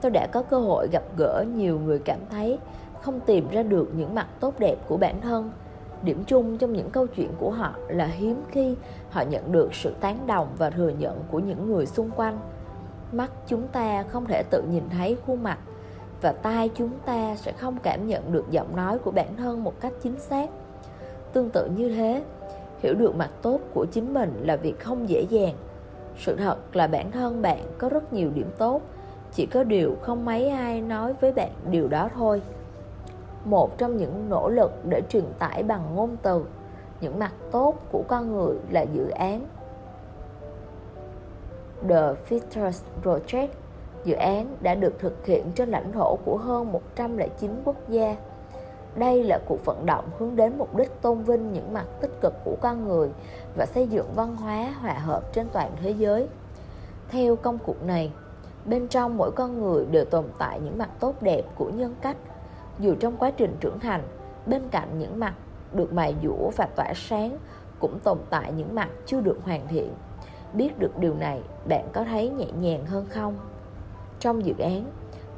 tôi 0.00 0.10
đã 0.10 0.26
có 0.32 0.42
cơ 0.42 0.58
hội 0.58 0.88
gặp 0.92 1.02
gỡ 1.16 1.44
nhiều 1.54 1.80
người 1.80 1.98
cảm 1.98 2.18
thấy 2.30 2.58
không 3.02 3.20
tìm 3.20 3.48
ra 3.50 3.62
được 3.62 3.88
những 3.94 4.14
mặt 4.14 4.26
tốt 4.40 4.54
đẹp 4.58 4.76
của 4.88 4.96
bản 4.96 5.20
thân. 5.20 5.50
Điểm 6.02 6.24
chung 6.26 6.58
trong 6.58 6.72
những 6.72 6.90
câu 6.90 7.06
chuyện 7.06 7.30
của 7.38 7.50
họ 7.50 7.74
là 7.88 8.06
hiếm 8.06 8.42
khi 8.50 8.74
họ 9.10 9.22
nhận 9.22 9.52
được 9.52 9.74
sự 9.74 9.94
tán 10.00 10.26
đồng 10.26 10.48
và 10.58 10.70
thừa 10.70 10.88
nhận 10.98 11.24
của 11.30 11.38
những 11.38 11.70
người 11.70 11.86
xung 11.86 12.10
quanh. 12.10 12.38
Mắt 13.12 13.30
chúng 13.46 13.68
ta 13.68 14.02
không 14.02 14.24
thể 14.26 14.42
tự 14.50 14.62
nhìn 14.70 14.84
thấy 14.90 15.16
khuôn 15.26 15.42
mặt 15.42 15.58
và 16.20 16.32
tai 16.32 16.70
chúng 16.74 16.90
ta 17.06 17.36
sẽ 17.36 17.52
không 17.52 17.76
cảm 17.82 18.06
nhận 18.06 18.32
được 18.32 18.44
giọng 18.50 18.76
nói 18.76 18.98
của 18.98 19.10
bản 19.10 19.36
thân 19.36 19.64
một 19.64 19.80
cách 19.80 19.92
chính 20.02 20.20
xác 20.20 20.50
Tương 21.32 21.50
tự 21.50 21.66
như 21.66 21.88
thế, 21.88 22.22
hiểu 22.78 22.94
được 22.94 23.16
mặt 23.16 23.30
tốt 23.42 23.60
của 23.74 23.86
chính 23.92 24.14
mình 24.14 24.42
là 24.42 24.56
việc 24.56 24.80
không 24.80 25.08
dễ 25.08 25.26
dàng. 25.28 25.54
Sự 26.18 26.36
thật 26.36 26.56
là 26.76 26.86
bản 26.86 27.10
thân 27.10 27.42
bạn 27.42 27.58
có 27.78 27.88
rất 27.88 28.12
nhiều 28.12 28.30
điểm 28.34 28.50
tốt, 28.58 28.82
chỉ 29.32 29.46
có 29.46 29.64
điều 29.64 29.96
không 30.02 30.24
mấy 30.24 30.48
ai 30.48 30.80
nói 30.80 31.12
với 31.20 31.32
bạn 31.32 31.50
điều 31.70 31.88
đó 31.88 32.08
thôi. 32.14 32.42
Một 33.44 33.78
trong 33.78 33.96
những 33.96 34.28
nỗ 34.28 34.48
lực 34.48 34.72
để 34.88 35.02
truyền 35.08 35.24
tải 35.38 35.62
bằng 35.62 35.94
ngôn 35.94 36.16
từ 36.22 36.44
những 37.00 37.18
mặt 37.18 37.32
tốt 37.50 37.74
của 37.92 38.02
con 38.08 38.32
người 38.32 38.56
là 38.70 38.82
dự 38.82 39.08
án 39.08 39.46
The 41.88 42.14
Fitters 42.28 42.82
Project. 43.04 43.48
Dự 44.04 44.14
án 44.14 44.56
đã 44.60 44.74
được 44.74 44.98
thực 44.98 45.26
hiện 45.26 45.44
trên 45.54 45.70
lãnh 45.70 45.92
thổ 45.92 46.16
của 46.24 46.36
hơn 46.36 46.72
109 46.72 47.62
quốc 47.64 47.76
gia 47.88 48.16
đây 48.98 49.24
là 49.24 49.38
cuộc 49.46 49.64
vận 49.64 49.86
động 49.86 50.04
hướng 50.18 50.36
đến 50.36 50.52
mục 50.58 50.76
đích 50.76 51.02
tôn 51.02 51.22
vinh 51.22 51.52
những 51.52 51.72
mặt 51.72 51.86
tích 52.00 52.20
cực 52.20 52.34
của 52.44 52.56
con 52.60 52.88
người 52.88 53.10
và 53.56 53.66
xây 53.66 53.86
dựng 53.86 54.06
văn 54.14 54.36
hóa 54.36 54.74
hòa 54.80 54.94
hợp 54.94 55.32
trên 55.32 55.48
toàn 55.52 55.72
thế 55.82 55.90
giới. 55.90 56.28
Theo 57.08 57.36
công 57.36 57.58
cuộc 57.58 57.82
này, 57.82 58.12
bên 58.64 58.88
trong 58.88 59.16
mỗi 59.16 59.30
con 59.32 59.60
người 59.60 59.86
đều 59.90 60.04
tồn 60.04 60.24
tại 60.38 60.60
những 60.60 60.78
mặt 60.78 60.90
tốt 61.00 61.22
đẹp 61.22 61.42
của 61.54 61.70
nhân 61.70 61.94
cách. 62.00 62.16
Dù 62.78 62.94
trong 63.00 63.16
quá 63.16 63.30
trình 63.30 63.56
trưởng 63.60 63.80
thành, 63.80 64.02
bên 64.46 64.62
cạnh 64.70 64.98
những 64.98 65.20
mặt 65.20 65.34
được 65.72 65.92
mài 65.92 66.14
dũa 66.22 66.50
và 66.56 66.68
tỏa 66.76 66.92
sáng, 66.94 67.38
cũng 67.78 67.98
tồn 68.04 68.18
tại 68.30 68.52
những 68.52 68.74
mặt 68.74 68.88
chưa 69.06 69.20
được 69.20 69.38
hoàn 69.44 69.68
thiện. 69.68 69.94
Biết 70.52 70.78
được 70.78 70.98
điều 70.98 71.14
này, 71.14 71.42
bạn 71.68 71.88
có 71.92 72.04
thấy 72.04 72.28
nhẹ 72.28 72.46
nhàng 72.60 72.86
hơn 72.86 73.06
không? 73.08 73.36
Trong 74.20 74.44
dự 74.44 74.54
án, 74.58 74.84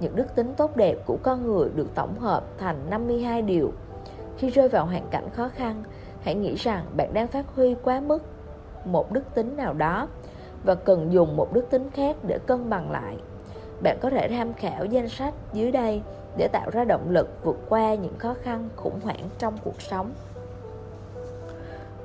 những 0.01 0.17
đức 0.17 0.35
tính 0.35 0.55
tốt 0.57 0.77
đẹp 0.77 0.97
của 1.07 1.17
con 1.23 1.47
người 1.47 1.69
được 1.75 1.95
tổng 1.95 2.19
hợp 2.19 2.45
thành 2.59 2.91
52 2.91 3.43
điều. 3.43 3.73
Khi 4.39 4.51
rơi 4.51 4.69
vào 4.69 4.87
hoàn 4.87 5.07
cảnh 5.11 5.31
khó 5.31 5.49
khăn, 5.49 5.83
hãy 6.23 6.35
nghĩ 6.35 6.55
rằng 6.55 6.85
bạn 6.97 7.15
đang 7.15 7.27
phát 7.27 7.47
huy 7.57 7.75
quá 7.83 8.01
mức 8.01 8.23
một 8.85 9.13
đức 9.13 9.35
tính 9.35 9.57
nào 9.57 9.73
đó 9.73 10.09
và 10.65 10.75
cần 10.75 11.13
dùng 11.13 11.37
một 11.37 11.53
đức 11.53 11.71
tính 11.71 11.91
khác 11.91 12.17
để 12.23 12.39
cân 12.47 12.71
bằng 12.71 12.91
lại. 12.91 13.17
Bạn 13.83 13.99
có 14.01 14.11
thể 14.11 14.29
tham 14.29 14.53
khảo 14.53 14.85
danh 14.85 15.09
sách 15.09 15.35
dưới 15.53 15.73
đây 15.73 16.03
để 16.37 16.49
tạo 16.53 16.71
ra 16.71 16.85
động 16.85 17.11
lực 17.11 17.29
vượt 17.45 17.57
qua 17.69 17.95
những 17.95 18.19
khó 18.19 18.35
khăn 18.43 18.69
khủng 18.77 19.01
hoảng 19.03 19.29
trong 19.39 19.55
cuộc 19.65 19.81
sống. 19.83 20.11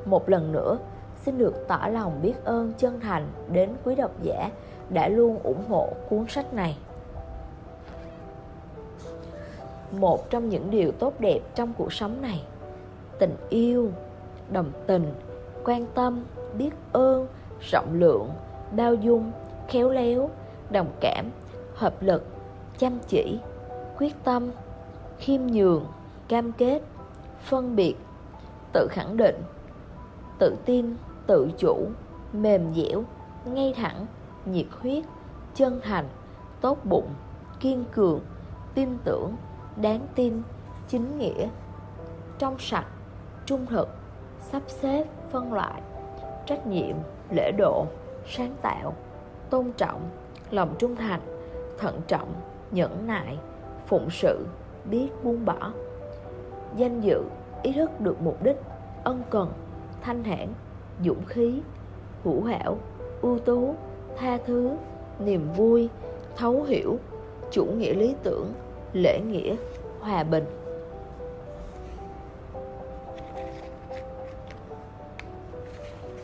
Một 0.05 0.29
lần 0.29 0.51
nữa, 0.51 0.77
xin 1.25 1.37
được 1.37 1.67
tỏ 1.67 1.87
lòng 1.91 2.19
biết 2.21 2.33
ơn 2.43 2.73
chân 2.77 2.99
thành 2.99 3.27
đến 3.51 3.69
quý 3.83 3.95
độc 3.95 4.11
giả 4.21 4.49
đã 4.89 5.07
luôn 5.07 5.39
ủng 5.43 5.63
hộ 5.69 5.89
cuốn 6.09 6.25
sách 6.29 6.53
này. 6.53 6.77
Một 9.91 10.29
trong 10.29 10.49
những 10.49 10.71
điều 10.71 10.91
tốt 10.91 11.13
đẹp 11.19 11.39
trong 11.55 11.73
cuộc 11.77 11.93
sống 11.93 12.21
này, 12.21 12.43
tình 13.19 13.35
yêu, 13.49 13.89
đồng 14.51 14.71
tình, 14.87 15.13
quan 15.63 15.85
tâm, 15.95 16.23
biết 16.57 16.69
ơn, 16.91 17.27
rộng 17.71 17.93
lượng, 17.93 18.29
bao 18.75 18.93
dung, 18.93 19.31
khéo 19.67 19.89
léo, 19.89 20.29
đồng 20.69 20.91
cảm, 21.01 21.25
hợp 21.73 22.01
lực, 22.01 22.25
chăm 22.77 22.99
chỉ, 23.07 23.39
quyết 23.97 24.13
tâm, 24.23 24.51
khiêm 25.19 25.41
nhường, 25.41 25.85
cam 26.27 26.51
kết, 26.51 26.81
phân 27.43 27.75
biệt, 27.75 27.95
tự 28.73 28.87
khẳng 28.91 29.17
định, 29.17 29.35
tự 30.39 30.55
tin, 30.65 30.95
tự 31.27 31.49
chủ, 31.57 31.77
mềm 32.33 32.73
dẻo, 32.75 33.03
ngay 33.45 33.73
thẳng 33.77 34.05
nhiệt 34.45 34.65
huyết 34.81 35.03
chân 35.53 35.79
thành 35.83 36.05
tốt 36.61 36.77
bụng 36.85 37.09
kiên 37.59 37.85
cường 37.91 38.19
tin 38.75 38.97
tưởng 39.03 39.35
đáng 39.81 40.07
tin, 40.15 40.41
chính 40.87 41.17
nghĩa, 41.17 41.47
trong 42.37 42.55
sạch, 42.59 42.87
trung 43.45 43.65
thực, 43.65 43.87
sắp 44.41 44.61
xếp, 44.67 45.03
phân 45.31 45.53
loại, 45.53 45.81
trách 46.45 46.67
nhiệm, 46.67 46.95
lễ 47.31 47.51
độ, 47.57 47.85
sáng 48.27 48.55
tạo, 48.61 48.93
tôn 49.49 49.71
trọng, 49.77 50.09
lòng 50.51 50.75
trung 50.79 50.95
thành, 50.95 51.21
thận 51.77 52.01
trọng, 52.07 52.33
nhẫn 52.71 53.07
nại, 53.07 53.37
phụng 53.87 54.09
sự, 54.09 54.45
biết 54.89 55.09
buông 55.23 55.45
bỏ. 55.45 55.71
Danh 56.75 57.01
dự, 57.01 57.23
ý 57.63 57.71
thức 57.71 58.01
được 58.01 58.21
mục 58.21 58.43
đích, 58.43 58.57
ân 59.03 59.23
cần, 59.29 59.53
thanh 60.01 60.23
thản, 60.23 60.53
dũng 61.03 61.25
khí, 61.25 61.61
hữu 62.23 62.43
hảo, 62.43 62.77
ưu 63.21 63.39
tú, 63.39 63.75
tha 64.17 64.37
thứ, 64.45 64.71
niềm 65.19 65.47
vui, 65.55 65.89
thấu 66.35 66.63
hiểu, 66.63 66.97
chủ 67.51 67.65
nghĩa 67.65 67.93
lý 67.93 68.15
tưởng, 68.23 68.53
lễ 68.93 69.19
nghĩa, 69.19 69.55
hòa 69.99 70.23
bình. 70.23 70.45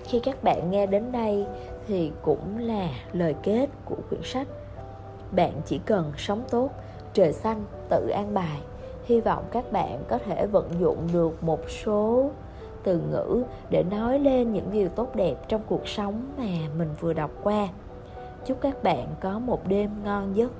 Khi 0.04 0.20
các 0.20 0.44
bạn 0.44 0.72
nghe 0.72 0.86
đến 0.86 1.12
đây 1.12 1.46
thì 1.88 2.12
cũng 2.22 2.58
là 2.58 2.90
lời 3.12 3.36
kết 3.44 3.68
của 3.86 3.98
quyển 4.10 4.22
sách 4.24 4.48
bạn 5.32 5.62
chỉ 5.66 5.80
cần 5.86 6.12
sống 6.18 6.44
tốt 6.50 6.70
trời 7.14 7.34
xanh 7.34 7.64
tự 7.90 8.08
an 8.08 8.34
bài. 8.34 8.60
Hy 9.06 9.22
vọng 9.22 9.44
các 9.52 9.72
bạn 9.72 10.04
có 10.08 10.18
thể 10.18 10.46
vận 10.46 10.70
dụng 10.80 11.08
được 11.14 11.44
một 11.44 11.70
số 11.70 12.32
từ 12.84 13.00
ngữ 13.12 13.44
để 13.70 13.84
nói 13.84 14.20
lên 14.20 14.54
những 14.54 14.72
điều 14.72 14.90
tốt 14.90 15.16
đẹp 15.16 15.36
trong 15.48 15.62
cuộc 15.68 15.88
sống 15.88 16.22
mà 16.38 16.50
mình 16.78 16.90
vừa 17.00 17.14
đọc 17.14 17.32
qua. 17.44 17.68
Chúc 18.46 18.62
các 18.62 18.84
bạn 18.84 19.08
có 19.20 19.40
một 19.40 19.68
đêm 19.68 19.90
ngon 20.04 20.36
giấc. 20.36 20.52